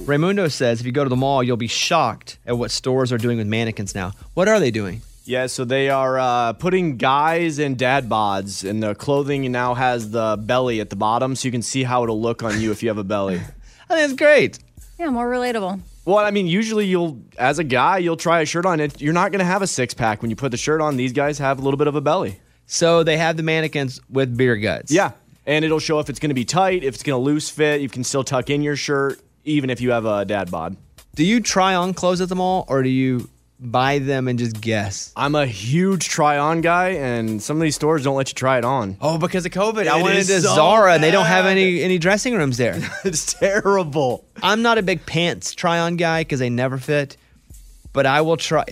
Raymundo 0.04 0.50
says, 0.50 0.80
if 0.80 0.86
you 0.86 0.92
go 0.92 1.04
to 1.04 1.10
the 1.10 1.16
mall, 1.16 1.42
you'll 1.42 1.56
be 1.56 1.66
shocked 1.66 2.38
at 2.46 2.56
what 2.56 2.70
stores 2.70 3.12
are 3.12 3.18
doing 3.18 3.38
with 3.38 3.46
mannequins 3.46 3.94
now. 3.94 4.12
What 4.34 4.48
are 4.48 4.60
they 4.60 4.70
doing? 4.70 5.02
Yeah, 5.24 5.46
so 5.46 5.64
they 5.64 5.90
are 5.90 6.18
uh, 6.18 6.52
putting 6.54 6.96
guys 6.96 7.58
in 7.58 7.74
dad 7.76 8.08
bods, 8.08 8.68
and 8.68 8.82
the 8.82 8.94
clothing 8.94 9.50
now 9.52 9.74
has 9.74 10.10
the 10.10 10.38
belly 10.40 10.80
at 10.80 10.88
the 10.88 10.96
bottom, 10.96 11.36
so 11.36 11.46
you 11.46 11.52
can 11.52 11.60
see 11.60 11.82
how 11.82 12.02
it'll 12.02 12.20
look 12.20 12.42
on 12.42 12.60
you 12.60 12.70
if 12.70 12.82
you 12.82 12.88
have 12.88 12.96
a 12.96 13.04
belly. 13.04 13.36
I 13.90 13.94
think 13.94 14.10
it's 14.10 14.18
great. 14.18 14.58
yeah, 14.98 15.10
more 15.10 15.30
relatable. 15.30 15.80
Well, 16.08 16.24
I 16.24 16.30
mean, 16.30 16.46
usually 16.46 16.86
you'll, 16.86 17.20
as 17.36 17.58
a 17.58 17.64
guy, 17.64 17.98
you'll 17.98 18.16
try 18.16 18.40
a 18.40 18.46
shirt 18.46 18.64
on. 18.64 18.80
It 18.80 18.98
you're 18.98 19.12
not 19.12 19.30
going 19.30 19.40
to 19.40 19.44
have 19.44 19.60
a 19.60 19.66
six 19.66 19.92
pack 19.92 20.22
when 20.22 20.30
you 20.30 20.36
put 20.36 20.52
the 20.52 20.56
shirt 20.56 20.80
on. 20.80 20.96
These 20.96 21.12
guys 21.12 21.36
have 21.38 21.58
a 21.58 21.62
little 21.62 21.76
bit 21.76 21.86
of 21.86 21.96
a 21.96 22.00
belly. 22.00 22.40
So 22.64 23.02
they 23.02 23.18
have 23.18 23.36
the 23.36 23.42
mannequins 23.42 24.00
with 24.08 24.34
beer 24.34 24.56
guts. 24.56 24.90
Yeah, 24.90 25.12
and 25.44 25.66
it'll 25.66 25.80
show 25.80 25.98
if 25.98 26.08
it's 26.08 26.18
going 26.18 26.30
to 26.30 26.34
be 26.34 26.46
tight, 26.46 26.82
if 26.82 26.94
it's 26.94 27.02
going 27.02 27.20
to 27.20 27.22
loose 27.22 27.50
fit. 27.50 27.82
You 27.82 27.90
can 27.90 28.04
still 28.04 28.24
tuck 28.24 28.48
in 28.48 28.62
your 28.62 28.74
shirt, 28.74 29.20
even 29.44 29.68
if 29.68 29.82
you 29.82 29.90
have 29.90 30.06
a 30.06 30.24
dad 30.24 30.50
bod. 30.50 30.78
Do 31.14 31.26
you 31.26 31.40
try 31.40 31.74
on 31.74 31.92
clothes 31.92 32.22
at 32.22 32.30
the 32.30 32.36
mall, 32.36 32.64
or 32.68 32.82
do 32.82 32.88
you 32.88 33.28
buy 33.60 33.98
them 33.98 34.28
and 34.28 34.38
just 34.38 34.60
guess? 34.60 35.12
I'm 35.16 35.34
a 35.34 35.46
huge 35.46 36.08
try 36.08 36.38
on 36.38 36.60
guy, 36.60 36.90
and 36.90 37.42
some 37.42 37.56
of 37.56 37.62
these 37.62 37.74
stores 37.74 38.04
don't 38.04 38.16
let 38.16 38.28
you 38.28 38.34
try 38.34 38.58
it 38.58 38.64
on. 38.64 38.96
Oh, 39.00 39.18
because 39.18 39.44
of 39.46 39.52
COVID. 39.52 39.86
I 39.86 40.00
It 40.00 40.02
went 40.02 40.18
is 40.18 40.30
into 40.30 40.48
so 40.48 40.54
Zara 40.54 40.94
and 40.94 41.02
they 41.02 41.10
don't 41.10 41.26
have 41.26 41.46
any 41.46 41.82
any 41.82 41.98
dressing 41.98 42.34
rooms 42.34 42.56
there. 42.56 42.78
it's 43.04 43.34
terrible. 43.34 44.24
I'm 44.42 44.62
not 44.62 44.78
a 44.78 44.82
big 44.82 45.04
pants 45.06 45.54
try 45.54 45.78
on 45.80 45.96
guy 45.96 46.22
because 46.22 46.38
they 46.40 46.50
never 46.50 46.78
fit, 46.78 47.16
but 47.92 48.06
I 48.06 48.20
will 48.20 48.36
try. 48.36 48.64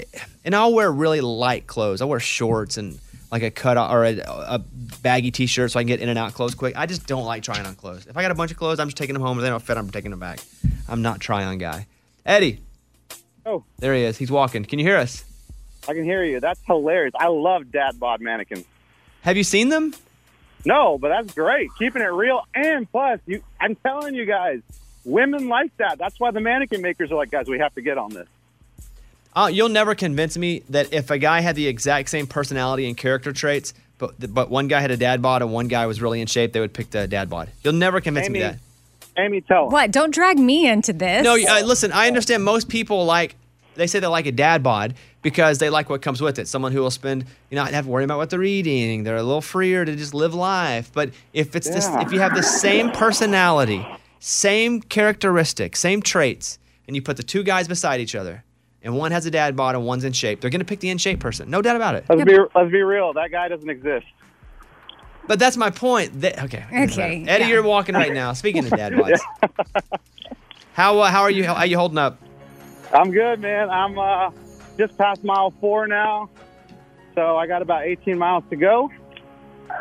And 0.44 0.54
I'll 0.54 0.72
wear 0.72 0.90
really 0.90 1.20
light 1.20 1.66
clothes. 1.66 2.00
I'll 2.00 2.08
wear 2.08 2.20
shorts 2.20 2.76
and 2.76 2.98
like 3.32 3.42
a 3.42 3.50
cut 3.50 3.76
or 3.76 4.04
a, 4.04 4.18
a 4.18 4.58
baggy 5.02 5.30
t 5.32 5.46
shirt 5.46 5.72
so 5.72 5.80
I 5.80 5.82
can 5.82 5.88
get 5.88 6.00
in 6.00 6.08
and 6.08 6.18
out 6.18 6.32
clothes 6.34 6.54
quick. 6.54 6.76
I 6.76 6.86
just 6.86 7.06
don't 7.06 7.24
like 7.24 7.42
trying 7.42 7.66
on 7.66 7.74
clothes. 7.74 8.06
If 8.06 8.16
I 8.16 8.22
got 8.22 8.30
a 8.30 8.34
bunch 8.34 8.52
of 8.52 8.56
clothes, 8.56 8.78
I'm 8.78 8.86
just 8.86 8.96
taking 8.96 9.14
them 9.14 9.22
home. 9.22 9.38
If 9.38 9.42
they 9.42 9.48
don't 9.50 9.62
fit, 9.62 9.76
I'm 9.76 9.90
taking 9.90 10.12
them 10.12 10.20
back. 10.20 10.38
I'm 10.88 11.02
not 11.02 11.20
try 11.20 11.44
on 11.44 11.58
guy. 11.58 11.86
Eddie. 12.24 12.60
Oh. 13.46 13.64
There 13.78 13.94
he 13.94 14.02
is. 14.02 14.18
He's 14.18 14.30
walking. 14.30 14.64
Can 14.64 14.78
you 14.80 14.84
hear 14.84 14.96
us? 14.96 15.24
I 15.88 15.94
can 15.94 16.04
hear 16.04 16.24
you. 16.24 16.40
That's 16.40 16.60
hilarious. 16.66 17.14
I 17.16 17.28
love 17.28 17.70
dad 17.70 17.98
bod 18.00 18.20
mannequins. 18.20 18.64
Have 19.22 19.36
you 19.36 19.44
seen 19.44 19.68
them? 19.68 19.94
No, 20.64 20.98
but 20.98 21.10
that's 21.10 21.32
great. 21.32 21.70
Keeping 21.78 22.02
it 22.02 22.06
real, 22.06 22.42
and 22.54 22.90
plus, 22.90 23.20
you. 23.24 23.40
I'm 23.60 23.76
telling 23.76 24.16
you 24.16 24.26
guys, 24.26 24.62
women 25.04 25.48
like 25.48 25.76
that. 25.76 25.96
That's 25.98 26.18
why 26.18 26.32
the 26.32 26.40
mannequin 26.40 26.82
makers 26.82 27.12
are 27.12 27.14
like, 27.14 27.30
guys, 27.30 27.46
we 27.46 27.60
have 27.60 27.72
to 27.76 27.82
get 27.82 27.98
on 27.98 28.10
this. 28.12 28.26
Uh, 29.34 29.48
you'll 29.52 29.68
never 29.68 29.94
convince 29.94 30.36
me 30.36 30.64
that 30.70 30.92
if 30.92 31.10
a 31.10 31.18
guy 31.18 31.40
had 31.40 31.54
the 31.54 31.68
exact 31.68 32.08
same 32.08 32.26
personality 32.26 32.88
and 32.88 32.96
character 32.96 33.32
traits, 33.32 33.74
but 33.98 34.14
but 34.34 34.50
one 34.50 34.66
guy 34.66 34.80
had 34.80 34.90
a 34.90 34.96
dad 34.96 35.22
bod 35.22 35.42
and 35.42 35.52
one 35.52 35.68
guy 35.68 35.86
was 35.86 36.02
really 36.02 36.20
in 36.20 36.26
shape, 36.26 36.52
they 36.52 36.60
would 36.60 36.72
pick 36.72 36.90
the 36.90 37.06
dad 37.06 37.30
bod. 37.30 37.50
You'll 37.62 37.74
never 37.74 38.00
convince 38.00 38.26
Amy, 38.26 38.40
me 38.40 38.44
that. 38.44 38.58
Amy, 39.18 39.40
tell 39.40 39.66
'em. 39.66 39.70
What? 39.70 39.90
Don't 39.90 40.12
drag 40.14 40.38
me 40.38 40.68
into 40.68 40.92
this. 40.92 41.24
No, 41.24 41.34
uh, 41.34 41.62
listen, 41.64 41.92
I 41.92 42.06
understand 42.06 42.44
most 42.44 42.68
people 42.68 43.04
like, 43.04 43.36
they 43.74 43.86
say 43.86 43.98
they 44.00 44.06
like 44.06 44.26
a 44.26 44.32
dad 44.32 44.62
bod 44.62 44.94
because 45.22 45.58
they 45.58 45.70
like 45.70 45.90
what 45.90 46.02
comes 46.02 46.20
with 46.20 46.38
it. 46.38 46.48
Someone 46.48 46.72
who 46.72 46.80
will 46.80 46.90
spend, 46.90 47.24
you 47.50 47.56
know, 47.56 47.64
not 47.64 47.72
have 47.72 47.84
to 47.84 47.90
worry 47.90 48.04
about 48.04 48.18
what 48.18 48.30
they're 48.30 48.42
eating. 48.42 49.04
They're 49.04 49.16
a 49.16 49.22
little 49.22 49.40
freer 49.42 49.84
to 49.84 49.96
just 49.96 50.14
live 50.14 50.34
life. 50.34 50.90
But 50.92 51.10
if 51.32 51.54
it's 51.56 51.68
this, 51.68 51.86
if 52.00 52.12
you 52.12 52.20
have 52.20 52.34
the 52.34 52.42
same 52.42 52.90
personality, 52.92 53.86
same 54.20 54.80
characteristics, 54.80 55.80
same 55.80 56.00
traits, 56.02 56.58
and 56.86 56.94
you 56.96 57.02
put 57.02 57.16
the 57.16 57.22
two 57.22 57.42
guys 57.42 57.68
beside 57.68 58.00
each 58.00 58.14
other, 58.14 58.44
and 58.82 58.96
one 58.96 59.10
has 59.10 59.26
a 59.26 59.30
dad 59.30 59.56
bod 59.56 59.74
and 59.74 59.84
one's 59.84 60.04
in 60.04 60.12
shape, 60.12 60.40
they're 60.40 60.50
going 60.50 60.60
to 60.60 60.64
pick 60.64 60.80
the 60.80 60.90
in 60.90 60.98
shape 60.98 61.18
person. 61.20 61.50
No 61.50 61.60
doubt 61.60 61.76
about 61.76 61.96
it. 61.96 62.04
Let's 62.08 62.24
be 62.24 62.38
let's 62.54 62.70
be 62.70 62.82
real. 62.82 63.12
That 63.12 63.30
guy 63.30 63.48
doesn't 63.48 63.68
exist. 63.68 64.06
But 65.26 65.38
that's 65.38 65.56
my 65.56 65.70
point. 65.70 66.20
That- 66.20 66.42
okay. 66.44 66.64
Okay, 66.72 67.24
Eddie, 67.26 67.44
yeah. 67.44 67.48
you're 67.48 67.62
walking 67.62 67.94
right 67.94 68.12
now. 68.12 68.32
Speaking 68.32 68.64
of 68.64 68.70
dad 68.70 68.92
bods, 68.92 69.20
how 70.72 70.98
uh, 70.98 71.10
how 71.10 71.22
are 71.22 71.30
you? 71.30 71.44
How 71.44 71.54
are 71.54 71.66
you 71.66 71.76
holding 71.76 71.98
up? 71.98 72.18
I'm 72.92 73.10
good, 73.10 73.40
man. 73.40 73.68
I'm 73.70 73.98
uh, 73.98 74.30
just 74.78 74.96
past 74.96 75.24
mile 75.24 75.52
four 75.60 75.86
now, 75.86 76.30
so 77.14 77.36
I 77.36 77.46
got 77.46 77.62
about 77.62 77.84
18 77.84 78.16
miles 78.16 78.44
to 78.50 78.56
go, 78.56 78.90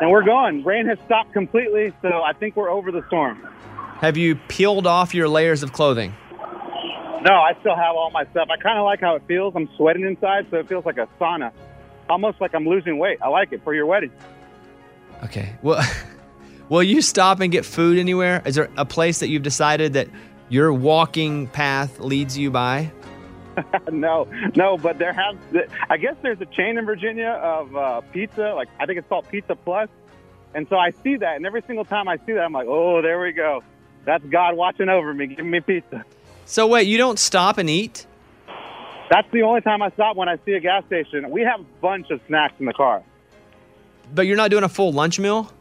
and 0.00 0.10
we're 0.10 0.24
going. 0.24 0.64
Rain 0.64 0.86
has 0.86 0.98
stopped 1.06 1.32
completely, 1.32 1.92
so 2.02 2.22
I 2.22 2.32
think 2.32 2.56
we're 2.56 2.70
over 2.70 2.90
the 2.90 3.04
storm. 3.06 3.46
Have 4.00 4.16
you 4.16 4.36
peeled 4.48 4.86
off 4.86 5.14
your 5.14 5.28
layers 5.28 5.62
of 5.62 5.72
clothing? 5.72 6.14
No, 7.22 7.32
I 7.32 7.52
still 7.60 7.74
have 7.74 7.96
all 7.96 8.10
my 8.10 8.24
stuff. 8.26 8.48
I 8.50 8.56
kind 8.60 8.78
of 8.78 8.84
like 8.84 9.00
how 9.00 9.16
it 9.16 9.22
feels. 9.26 9.54
I'm 9.56 9.68
sweating 9.76 10.04
inside, 10.04 10.46
so 10.50 10.58
it 10.58 10.68
feels 10.68 10.84
like 10.84 10.98
a 10.98 11.08
sauna, 11.20 11.52
almost 12.08 12.40
like 12.40 12.54
I'm 12.54 12.68
losing 12.68 12.98
weight. 12.98 13.18
I 13.22 13.28
like 13.28 13.52
it 13.52 13.64
for 13.64 13.74
your 13.74 13.86
wedding. 13.86 14.12
Okay. 15.24 15.54
Well, 15.62 15.84
will 16.68 16.82
you 16.82 17.02
stop 17.02 17.40
and 17.40 17.50
get 17.50 17.64
food 17.64 17.98
anywhere? 17.98 18.42
Is 18.44 18.54
there 18.54 18.70
a 18.76 18.84
place 18.84 19.20
that 19.20 19.28
you've 19.28 19.42
decided 19.42 19.94
that 19.94 20.08
your 20.48 20.72
walking 20.72 21.46
path 21.48 21.98
leads 22.00 22.36
you 22.38 22.50
by? 22.50 22.92
no, 23.90 24.28
no, 24.54 24.76
but 24.76 24.98
there 24.98 25.12
have. 25.12 25.38
I 25.88 25.96
guess 25.96 26.14
there's 26.22 26.40
a 26.40 26.46
chain 26.46 26.76
in 26.76 26.84
Virginia 26.84 27.40
of 27.42 27.74
uh, 27.74 28.00
pizza. 28.12 28.52
Like 28.54 28.68
I 28.78 28.86
think 28.86 28.98
it's 28.98 29.08
called 29.08 29.28
Pizza 29.28 29.54
Plus. 29.56 29.88
Plus, 29.88 29.88
and 30.54 30.66
so 30.68 30.76
I 30.76 30.92
see 31.02 31.16
that, 31.16 31.36
and 31.36 31.44
every 31.44 31.62
single 31.66 31.84
time 31.84 32.08
I 32.08 32.16
see 32.24 32.32
that, 32.32 32.40
I'm 32.40 32.52
like, 32.52 32.66
oh, 32.66 33.02
there 33.02 33.20
we 33.20 33.32
go. 33.32 33.62
That's 34.06 34.24
God 34.24 34.56
watching 34.56 34.88
over 34.88 35.12
me, 35.12 35.26
giving 35.26 35.50
me 35.50 35.60
pizza. 35.60 36.04
So 36.46 36.66
wait, 36.66 36.86
you 36.86 36.96
don't 36.96 37.18
stop 37.18 37.58
and 37.58 37.68
eat? 37.68 38.06
That's 39.10 39.30
the 39.32 39.42
only 39.42 39.60
time 39.60 39.82
I 39.82 39.90
stop 39.90 40.16
when 40.16 40.28
I 40.28 40.38
see 40.46 40.52
a 40.52 40.60
gas 40.60 40.84
station. 40.86 41.30
We 41.30 41.42
have 41.42 41.60
a 41.60 41.64
bunch 41.82 42.10
of 42.10 42.20
snacks 42.26 42.54
in 42.58 42.66
the 42.66 42.72
car. 42.72 43.02
But 44.14 44.26
you're 44.26 44.36
not 44.36 44.50
doing 44.50 44.64
a 44.64 44.68
full 44.68 44.92
lunch 44.92 45.18
meal? 45.18 45.52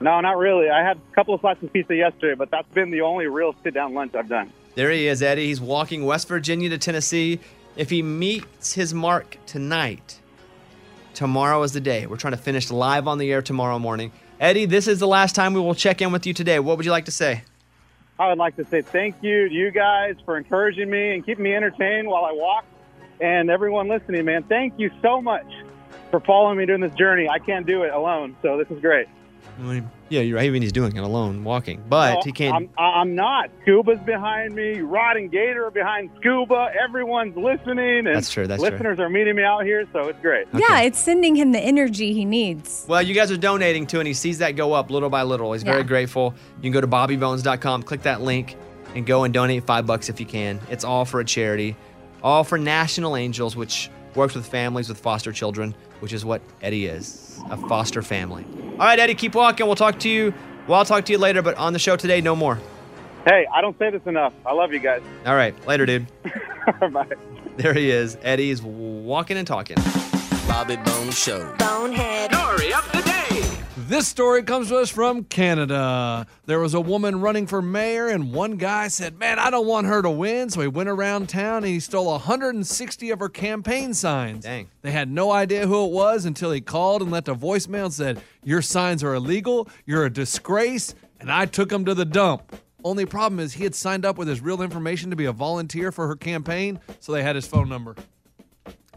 No, 0.00 0.20
not 0.20 0.38
really. 0.38 0.70
I 0.70 0.82
had 0.82 0.96
a 0.96 1.14
couple 1.14 1.34
of 1.34 1.40
slices 1.40 1.64
of 1.64 1.72
pizza 1.72 1.94
yesterday, 1.94 2.34
but 2.34 2.50
that's 2.50 2.68
been 2.72 2.90
the 2.90 3.02
only 3.02 3.26
real 3.26 3.54
sit 3.62 3.74
down 3.74 3.92
lunch 3.92 4.14
I've 4.14 4.28
done. 4.28 4.50
There 4.74 4.90
he 4.90 5.06
is, 5.06 5.22
Eddie. 5.22 5.46
He's 5.46 5.60
walking 5.60 6.06
West 6.06 6.26
Virginia 6.28 6.70
to 6.70 6.78
Tennessee. 6.78 7.40
If 7.76 7.90
he 7.90 8.02
meets 8.02 8.72
his 8.72 8.94
mark 8.94 9.36
tonight, 9.46 10.20
tomorrow 11.12 11.62
is 11.62 11.72
the 11.72 11.80
day. 11.80 12.06
We're 12.06 12.16
trying 12.16 12.32
to 12.32 12.38
finish 12.38 12.70
live 12.70 13.06
on 13.06 13.18
the 13.18 13.30
air 13.30 13.42
tomorrow 13.42 13.78
morning. 13.78 14.12
Eddie, 14.38 14.64
this 14.64 14.88
is 14.88 15.00
the 15.00 15.06
last 15.06 15.34
time 15.34 15.52
we 15.52 15.60
will 15.60 15.74
check 15.74 16.00
in 16.00 16.12
with 16.12 16.26
you 16.26 16.32
today. 16.32 16.58
What 16.60 16.78
would 16.78 16.86
you 16.86 16.92
like 16.92 17.04
to 17.04 17.10
say? 17.10 17.42
I 18.18 18.28
would 18.28 18.38
like 18.38 18.56
to 18.56 18.64
say 18.64 18.80
thank 18.80 19.16
you 19.22 19.48
to 19.48 19.54
you 19.54 19.70
guys 19.70 20.14
for 20.24 20.38
encouraging 20.38 20.88
me 20.88 21.14
and 21.14 21.24
keeping 21.24 21.44
me 21.44 21.54
entertained 21.54 22.08
while 22.08 22.24
I 22.24 22.32
walk. 22.32 22.64
And 23.20 23.50
everyone 23.50 23.88
listening, 23.88 24.24
man, 24.24 24.44
thank 24.44 24.78
you 24.78 24.90
so 25.02 25.20
much 25.20 25.46
for 26.10 26.20
following 26.20 26.58
me 26.58 26.66
during 26.66 26.80
this 26.80 26.94
journey. 26.94 27.28
I 27.28 27.38
can't 27.38 27.66
do 27.66 27.82
it 27.82 27.92
alone, 27.92 28.36
so 28.42 28.58
this 28.58 28.68
is 28.70 28.80
great. 28.80 29.06
Yeah, 30.08 30.22
you're 30.22 30.36
right. 30.36 30.46
Even 30.46 30.62
he's 30.62 30.72
doing 30.72 30.96
it 30.96 31.02
alone, 31.02 31.44
walking, 31.44 31.82
but 31.88 32.14
No, 32.14 32.20
he 32.24 32.32
can't. 32.32 32.54
I'm, 32.54 32.70
I'm 32.78 33.14
not. 33.14 33.50
Scuba's 33.62 34.00
behind 34.00 34.54
me. 34.54 34.80
Rod 34.80 35.16
and 35.16 35.30
Gator 35.30 35.66
are 35.66 35.70
behind 35.70 36.10
Scuba. 36.18 36.70
Everyone's 36.82 37.36
listening. 37.36 38.06
And 38.06 38.16
That's 38.16 38.30
true, 38.30 38.46
that's 38.46 38.62
true. 38.62 38.70
listeners 38.70 38.98
are 38.98 39.10
meeting 39.10 39.36
me 39.36 39.42
out 39.42 39.64
here, 39.64 39.86
so 39.92 40.08
it's 40.08 40.20
great. 40.20 40.46
Yeah, 40.54 40.80
it's 40.80 40.98
sending 40.98 41.36
him 41.36 41.52
the 41.52 41.60
energy 41.60 42.12
he 42.14 42.24
needs. 42.24 42.86
Well, 42.88 43.02
you 43.02 43.14
guys 43.14 43.30
are 43.30 43.36
donating 43.36 43.86
to, 43.88 43.98
and 43.98 44.06
he 44.06 44.14
sees 44.14 44.38
that 44.38 44.56
go 44.56 44.72
up 44.72 44.90
little 44.90 45.10
by 45.10 45.22
little. 45.24 45.52
He's 45.52 45.62
very 45.62 45.84
grateful. 45.84 46.34
You 46.56 46.62
can 46.62 46.72
go 46.72 46.80
to 46.80 46.88
bobbybones.com, 46.88 47.82
click 47.82 48.02
that 48.02 48.22
link, 48.22 48.56
and 48.94 49.06
go 49.06 49.24
and 49.24 49.34
donate 49.34 49.64
five 49.64 49.86
bucks 49.86 50.08
if 50.08 50.18
you 50.20 50.26
can. 50.26 50.58
It's 50.70 50.84
all 50.84 51.04
for 51.04 51.20
a 51.20 51.24
charity, 51.24 51.76
all 52.22 52.44
for 52.44 52.56
National 52.58 53.14
Angels, 53.14 53.54
which 53.56 53.90
works 54.14 54.34
with 54.34 54.46
families 54.46 54.88
with 54.88 54.98
foster 54.98 55.32
children, 55.32 55.74
which 56.00 56.12
is 56.12 56.24
what 56.24 56.42
Eddie 56.62 56.86
is 56.86 57.40
a 57.50 57.56
foster 57.68 58.02
family. 58.02 58.44
All 58.72 58.78
right, 58.78 58.98
Eddie, 58.98 59.14
keep 59.14 59.34
walking. 59.34 59.66
We'll 59.66 59.76
talk 59.76 59.98
to 60.00 60.08
you. 60.08 60.34
Well, 60.66 60.78
I'll 60.78 60.84
talk 60.84 61.04
to 61.06 61.12
you 61.12 61.18
later, 61.18 61.42
but 61.42 61.56
on 61.56 61.72
the 61.72 61.78
show 61.78 61.96
today, 61.96 62.20
no 62.20 62.36
more. 62.36 62.58
Hey, 63.24 63.46
I 63.52 63.60
don't 63.60 63.78
say 63.78 63.90
this 63.90 64.02
enough. 64.06 64.32
I 64.46 64.52
love 64.52 64.72
you 64.72 64.78
guys. 64.78 65.02
All 65.26 65.34
right, 65.34 65.54
later, 65.66 65.86
dude. 65.86 66.06
Bye. 66.92 67.06
There 67.56 67.74
he 67.74 67.90
is. 67.90 68.16
Eddie's 68.22 68.62
walking 68.62 69.36
and 69.36 69.46
talking. 69.46 69.76
Bobby 70.46 70.76
Bone 70.76 71.10
Show. 71.10 71.54
Bonehead. 71.58 72.32
Story 72.32 72.72
of 72.72 72.90
the 72.92 73.02
day. 73.02 73.20
This 73.90 74.06
story 74.06 74.44
comes 74.44 74.68
to 74.68 74.76
us 74.76 74.88
from 74.88 75.24
Canada. 75.24 76.24
There 76.46 76.60
was 76.60 76.74
a 76.74 76.80
woman 76.80 77.20
running 77.20 77.48
for 77.48 77.60
mayor, 77.60 78.06
and 78.06 78.32
one 78.32 78.56
guy 78.56 78.86
said, 78.86 79.18
Man, 79.18 79.40
I 79.40 79.50
don't 79.50 79.66
want 79.66 79.88
her 79.88 80.00
to 80.00 80.08
win. 80.08 80.48
So 80.48 80.60
he 80.60 80.68
went 80.68 80.88
around 80.88 81.28
town 81.28 81.64
and 81.64 81.66
he 81.66 81.80
stole 81.80 82.06
160 82.06 83.10
of 83.10 83.18
her 83.18 83.28
campaign 83.28 83.92
signs. 83.92 84.44
Dang. 84.44 84.68
They 84.82 84.92
had 84.92 85.10
no 85.10 85.32
idea 85.32 85.66
who 85.66 85.86
it 85.86 85.90
was 85.90 86.24
until 86.24 86.52
he 86.52 86.60
called 86.60 87.02
and 87.02 87.10
left 87.10 87.26
a 87.26 87.34
voicemail 87.34 87.86
and 87.86 87.92
said, 87.92 88.22
Your 88.44 88.62
signs 88.62 89.02
are 89.02 89.12
illegal, 89.12 89.68
you're 89.86 90.04
a 90.06 90.10
disgrace, 90.10 90.94
and 91.18 91.28
I 91.28 91.46
took 91.46 91.70
them 91.70 91.84
to 91.86 91.92
the 91.92 92.04
dump. 92.04 92.54
Only 92.84 93.06
problem 93.06 93.40
is 93.40 93.54
he 93.54 93.64
had 93.64 93.74
signed 93.74 94.04
up 94.04 94.18
with 94.18 94.28
his 94.28 94.40
real 94.40 94.62
information 94.62 95.10
to 95.10 95.16
be 95.16 95.24
a 95.24 95.32
volunteer 95.32 95.90
for 95.90 96.06
her 96.06 96.14
campaign, 96.14 96.78
so 97.00 97.10
they 97.10 97.24
had 97.24 97.34
his 97.34 97.48
phone 97.48 97.68
number. 97.68 97.96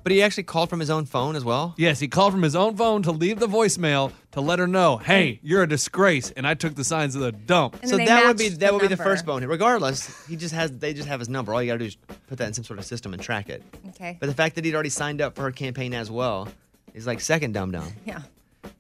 But 0.03 0.11
he 0.11 0.21
actually 0.21 0.43
called 0.43 0.69
from 0.69 0.79
his 0.79 0.89
own 0.89 1.05
phone 1.05 1.35
as 1.35 1.45
well? 1.45 1.73
Yes, 1.77 1.99
he 1.99 2.07
called 2.07 2.33
from 2.33 2.43
his 2.43 2.55
own 2.55 2.75
phone 2.75 3.03
to 3.03 3.11
leave 3.11 3.39
the 3.39 3.47
voicemail 3.47 4.11
to 4.33 4.41
let 4.41 4.59
her 4.59 4.67
know, 4.67 4.97
hey, 4.97 5.39
you're 5.43 5.63
a 5.63 5.67
disgrace, 5.67 6.31
and 6.31 6.45
I 6.45 6.55
took 6.55 6.75
the 6.75 6.83
signs 6.83 7.15
of 7.15 7.21
the 7.21 7.31
dump. 7.31 7.77
And 7.81 7.89
so 7.89 7.95
then 7.97 8.05
they 8.05 8.11
that 8.11 8.27
would 8.27 8.37
be 8.37 8.45
matched 8.49 8.59
that 8.59 8.67
the 8.67 8.73
would 8.73 8.81
be 8.81 8.87
the 8.87 8.95
number. 8.97 9.03
first 9.03 9.25
bone. 9.25 9.43
Regardless, 9.45 10.27
he 10.27 10.35
just 10.35 10.53
has 10.53 10.71
they 10.71 10.93
just 10.93 11.07
have 11.07 11.19
his 11.19 11.29
number. 11.29 11.53
All 11.53 11.61
you 11.63 11.67
gotta 11.67 11.79
do 11.79 11.85
is 11.85 11.95
put 12.27 12.37
that 12.39 12.47
in 12.47 12.53
some 12.53 12.63
sort 12.65 12.79
of 12.79 12.85
system 12.85 13.13
and 13.13 13.21
track 13.21 13.49
it. 13.49 13.63
Okay. 13.89 14.17
But 14.19 14.27
the 14.27 14.33
fact 14.35 14.55
that 14.55 14.65
he'd 14.65 14.73
already 14.73 14.89
signed 14.89 15.21
up 15.21 15.35
for 15.35 15.43
her 15.43 15.51
campaign 15.51 15.93
as 15.93 16.11
well 16.11 16.49
is 16.93 17.07
like 17.07 17.21
second 17.21 17.53
dumb 17.53 17.71
dumb. 17.71 17.91
Yeah. 18.05 18.21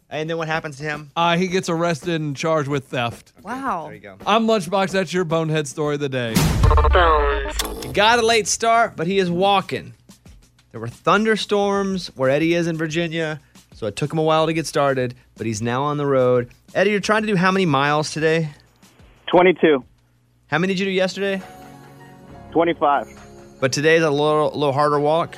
And 0.09 0.29
then 0.29 0.37
what 0.37 0.47
happens 0.47 0.77
to 0.77 0.83
him? 0.83 1.09
Uh, 1.15 1.37
he 1.37 1.47
gets 1.47 1.69
arrested 1.69 2.21
and 2.21 2.35
charged 2.37 2.67
with 2.69 2.85
theft. 2.85 3.33
Wow. 3.41 3.85
There 3.85 3.95
you 3.95 3.99
go. 3.99 4.17
I'm 4.27 4.45
Lunchbox. 4.45 4.91
That's 4.91 5.11
your 5.11 5.23
bonehead 5.23 5.67
story 5.67 5.95
of 5.95 6.01
the 6.01 6.09
day. 6.09 6.35
He 7.81 7.91
got 7.93 8.19
a 8.19 8.21
late 8.21 8.47
start, 8.47 8.95
but 8.95 9.07
he 9.07 9.17
is 9.17 9.31
walking. 9.31 9.95
There 10.73 10.79
were 10.81 10.87
thunderstorms 10.87 12.07
where 12.15 12.31
Eddie 12.31 12.55
is 12.55 12.65
in 12.65 12.77
Virginia, 12.77 13.39
so 13.75 13.85
it 13.85 13.95
took 13.95 14.11
him 14.11 14.17
a 14.17 14.23
while 14.23 14.47
to 14.47 14.53
get 14.53 14.65
started, 14.65 15.13
but 15.37 15.45
he's 15.45 15.61
now 15.61 15.83
on 15.83 15.97
the 15.97 16.05
road. 16.07 16.49
Eddie, 16.73 16.89
you're 16.89 16.99
trying 16.99 17.21
to 17.21 17.27
do 17.27 17.35
how 17.35 17.51
many 17.51 17.67
miles 17.67 18.11
today? 18.11 18.49
22, 19.27 19.83
How 20.47 20.57
many 20.57 20.73
did 20.73 20.79
you 20.79 20.87
do 20.87 20.91
yesterday? 20.91 21.43
25. 22.53 23.07
But 23.59 23.71
today's 23.71 24.01
a 24.01 24.09
little, 24.09 24.51
a 24.51 24.57
little 24.57 24.73
harder 24.73 24.99
walk. 24.99 25.37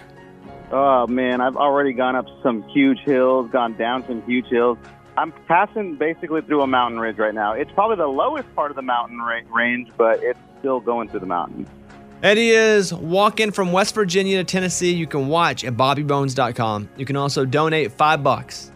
Oh 0.72 1.06
man, 1.08 1.42
I've 1.42 1.58
already 1.58 1.92
gone 1.92 2.16
up 2.16 2.28
some 2.42 2.64
huge 2.70 3.00
hills, 3.00 3.52
gone 3.52 3.76
down 3.76 4.08
some 4.08 4.22
huge 4.22 4.48
hills. 4.48 4.78
I'm 5.18 5.34
passing 5.50 5.98
basically 5.98 6.44
through 6.44 6.62
a 6.62 6.68
mountain 6.68 6.98
ridge 6.98 7.18
right 7.18 7.34
now. 7.34 7.52
It's 7.52 7.72
probably 7.72 7.98
the 7.98 8.08
lowest 8.08 8.56
part 8.56 8.72
of 8.72 8.78
the 8.78 8.82
mountain 8.82 9.20
range, 9.54 9.90
but 9.98 10.24
it's 10.24 10.40
still 10.60 10.80
going 10.80 11.10
through 11.10 11.20
the 11.20 11.26
mountains. 11.26 11.68
Eddie 12.26 12.50
is 12.50 12.92
walking 12.92 13.52
from 13.52 13.72
West 13.72 13.94
Virginia 13.94 14.38
to 14.40 14.44
Tennessee. 14.44 14.92
You 14.92 15.06
can 15.06 15.28
watch 15.28 15.64
at 15.64 15.78
bobbybones.com. 15.78 16.90
You 16.98 17.06
can 17.06 17.18
also 17.18 17.46
donate 17.46 17.92
five 17.92 18.24
bucks. 18.24 18.72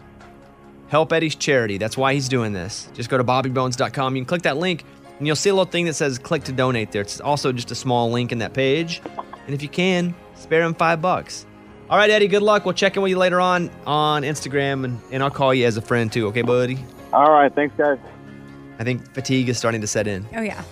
Help 0.86 1.12
Eddie's 1.12 1.34
charity. 1.34 1.76
That's 1.76 1.96
why 1.96 2.14
he's 2.14 2.28
doing 2.28 2.52
this. 2.52 2.88
Just 2.94 3.10
go 3.10 3.18
to 3.18 3.24
bobbybones.com. 3.24 4.14
You 4.14 4.22
can 4.22 4.26
click 4.28 4.42
that 4.42 4.56
link, 4.56 4.84
and 5.18 5.26
you'll 5.26 5.34
see 5.34 5.50
a 5.50 5.52
little 5.52 5.64
thing 5.64 5.86
that 5.86 5.94
says 5.94 6.16
click 6.16 6.44
to 6.44 6.52
donate 6.52 6.92
there. 6.92 7.02
It's 7.02 7.20
also 7.20 7.50
just 7.50 7.72
a 7.72 7.74
small 7.74 8.12
link 8.12 8.30
in 8.30 8.38
that 8.38 8.54
page. 8.54 9.02
And 9.46 9.52
if 9.52 9.64
you 9.64 9.68
can, 9.68 10.14
spare 10.36 10.62
him 10.62 10.72
five 10.72 11.02
bucks. 11.02 11.44
All 11.88 11.96
right, 11.96 12.08
Eddie, 12.08 12.28
good 12.28 12.42
luck. 12.42 12.64
We'll 12.64 12.74
check 12.74 12.94
in 12.94 13.02
with 13.02 13.10
you 13.10 13.18
later 13.18 13.40
on 13.40 13.68
on 13.84 14.22
Instagram, 14.22 14.84
and, 14.84 15.00
and 15.10 15.24
I'll 15.24 15.28
call 15.28 15.52
you 15.52 15.66
as 15.66 15.76
a 15.76 15.82
friend 15.82 16.12
too, 16.12 16.28
okay, 16.28 16.42
buddy? 16.42 16.78
All 17.12 17.32
right, 17.32 17.52
thanks, 17.52 17.74
guys. 17.76 17.98
I 18.78 18.84
think 18.84 19.12
fatigue 19.12 19.48
is 19.48 19.58
starting 19.58 19.80
to 19.80 19.88
set 19.88 20.06
in. 20.06 20.24
Oh 20.36 20.40
yeah. 20.40 20.62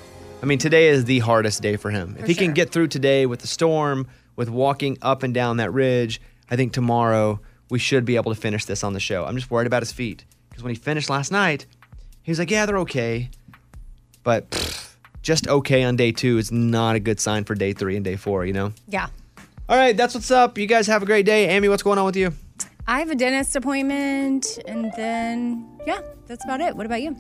I 0.41 0.47
mean, 0.47 0.59
today 0.59 0.89
is 0.89 1.05
the 1.05 1.19
hardest 1.19 1.63
day 1.63 1.77
for 1.77 1.91
him. 1.91 2.15
if 2.17 2.23
For 2.23 2.27
he 2.29 2.35
can 2.35 2.53
get 2.53 2.71
through 2.71 2.89
today 2.89 3.27
with 3.27 3.41
the 3.41 3.49
storm, 3.49 4.07
with 4.37 4.49
walking 4.49 4.97
up 5.03 5.25
and 5.25 5.35
down 5.35 5.57
that 5.57 5.73
ridge, 5.73 6.21
I 6.49 6.55
think 6.57 6.73
tomorrow 6.73 7.41
we 7.71 7.81
should 7.81 8.05
be 8.05 8.17
able 8.17 8.33
to 8.33 8.41
finish 8.41 8.65
this 8.65 8.85
on 8.85 8.93
the 8.93 9.01
show. 9.01 9.25
I'm 9.25 9.35
just 9.37 9.51
worried 9.51 9.67
about 9.67 9.83
his 9.83 9.91
feet 9.91 10.25
because 10.49 10.63
when 10.63 10.73
he 10.73 10.79
finished 10.81 11.11
last 11.11 11.33
night, 11.33 11.67
he 12.23 12.31
was 12.31 12.39
like, 12.39 12.51
"Yeah, 12.51 12.67
they're 12.67 12.79
okay," 12.79 13.31
but 14.23 14.49
pff, 14.51 14.95
just 15.23 15.49
okay 15.49 15.83
on 15.83 15.97
day 15.97 16.13
two 16.13 16.39
is 16.39 16.53
not 16.53 16.95
a 16.95 17.01
good 17.01 17.19
sign 17.19 17.45
for 17.45 17.55
day 17.57 17.73
three 17.73 17.97
and 17.97 18.05
day 18.05 18.17
four. 18.17 18.47
You 18.47 18.53
know. 18.53 18.73
Yeah. 18.87 19.09
All 19.69 19.77
right, 19.77 19.97
that's 19.97 20.15
what's 20.15 20.31
up. 20.31 20.57
You 20.57 20.67
guys 20.67 20.87
have 20.87 21.03
a 21.03 21.07
great 21.07 21.27
day. 21.27 21.49
Amy, 21.49 21.69
what's 21.69 21.83
going 21.83 21.99
on 21.99 22.07
with 22.07 22.17
you? 22.17 22.33
I 22.87 23.01
have 23.01 23.11
a 23.11 23.15
dentist 23.15 23.57
appointment, 23.57 24.59
and 24.67 24.93
then 24.97 25.69
yeah, 25.85 26.01
that's 26.27 26.45
about 26.45 26.61
it. 26.61 26.77
What 26.77 26.87
about 26.87 27.03
you? 27.03 27.17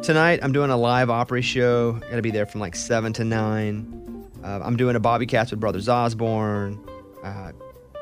Tonight 0.00 0.40
I'm 0.42 0.52
doing 0.52 0.70
a 0.70 0.76
live 0.76 1.10
Opry 1.10 1.42
show. 1.42 1.92
Got 1.92 2.10
to 2.16 2.22
be 2.22 2.30
there 2.30 2.46
from 2.46 2.60
like 2.60 2.74
seven 2.74 3.12
to 3.14 3.24
nine. 3.24 4.26
Uh, 4.42 4.60
I'm 4.62 4.76
doing 4.76 4.96
a 4.96 5.00
BobbyCast 5.00 5.50
with 5.50 5.60
Brothers 5.60 5.88
Osborne. 5.88 6.80
Uh, 7.22 7.52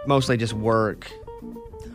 mostly 0.06 0.36
just 0.36 0.52
work. 0.54 1.10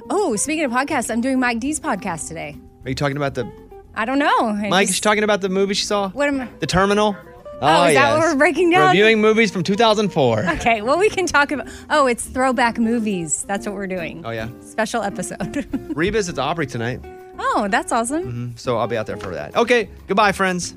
Oh, 0.09 0.35
speaking 0.35 0.63
of 0.65 0.71
podcasts, 0.71 1.09
I'm 1.09 1.21
doing 1.21 1.39
Mike 1.39 1.59
D's 1.59 1.79
podcast 1.79 2.27
today. 2.27 2.55
Are 2.83 2.89
you 2.89 2.95
talking 2.95 3.17
about 3.17 3.33
the 3.33 3.51
I 3.95 4.05
don't 4.05 4.19
know. 4.19 4.49
I 4.49 4.67
Mike? 4.69 4.87
just- 4.87 5.01
talking 5.01 5.23
about 5.23 5.41
the 5.41 5.49
movie 5.49 5.73
she 5.73 5.85
saw? 5.85 6.09
what 6.09 6.27
am 6.27 6.41
I? 6.41 6.49
The 6.59 6.67
Terminal. 6.67 7.15
Oh, 7.61 7.85
is 7.85 7.93
that 7.95 8.11
what 8.11 8.19
we're 8.19 8.35
breaking 8.35 8.69
down? 8.71 8.87
Reviewing 8.87 9.21
movies 9.21 9.49
from 9.49 9.63
2004. 9.63 10.45
Okay, 10.55 10.81
well, 10.81 10.99
we 10.99 11.09
can 11.09 11.25
talk 11.25 11.51
about. 11.53 11.69
Oh, 11.89 12.05
it's 12.05 12.25
throwback 12.25 12.77
movies. 12.77 13.43
That's 13.47 13.65
what 13.65 13.73
we're 13.75 13.87
doing. 13.87 14.23
Oh 14.25 14.31
yeah. 14.31 14.49
Special 14.59 15.01
episode. 15.01 15.39
Revisits 15.95 16.37
Opry 16.37 16.67
tonight, 16.67 16.99
oh, 17.39 17.67
that's 17.69 17.91
awesome. 17.91 18.23
Mm-hmm. 18.23 18.55
so 18.55 18.77
I'll 18.77 18.87
be 18.87 18.97
out 18.97 19.05
there 19.05 19.17
for 19.17 19.33
that. 19.33 19.55
Okay, 19.55 19.89
goodbye, 20.07 20.31
friends. 20.31 20.73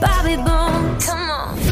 Bobby 0.00 0.36
Bones. 0.36 1.67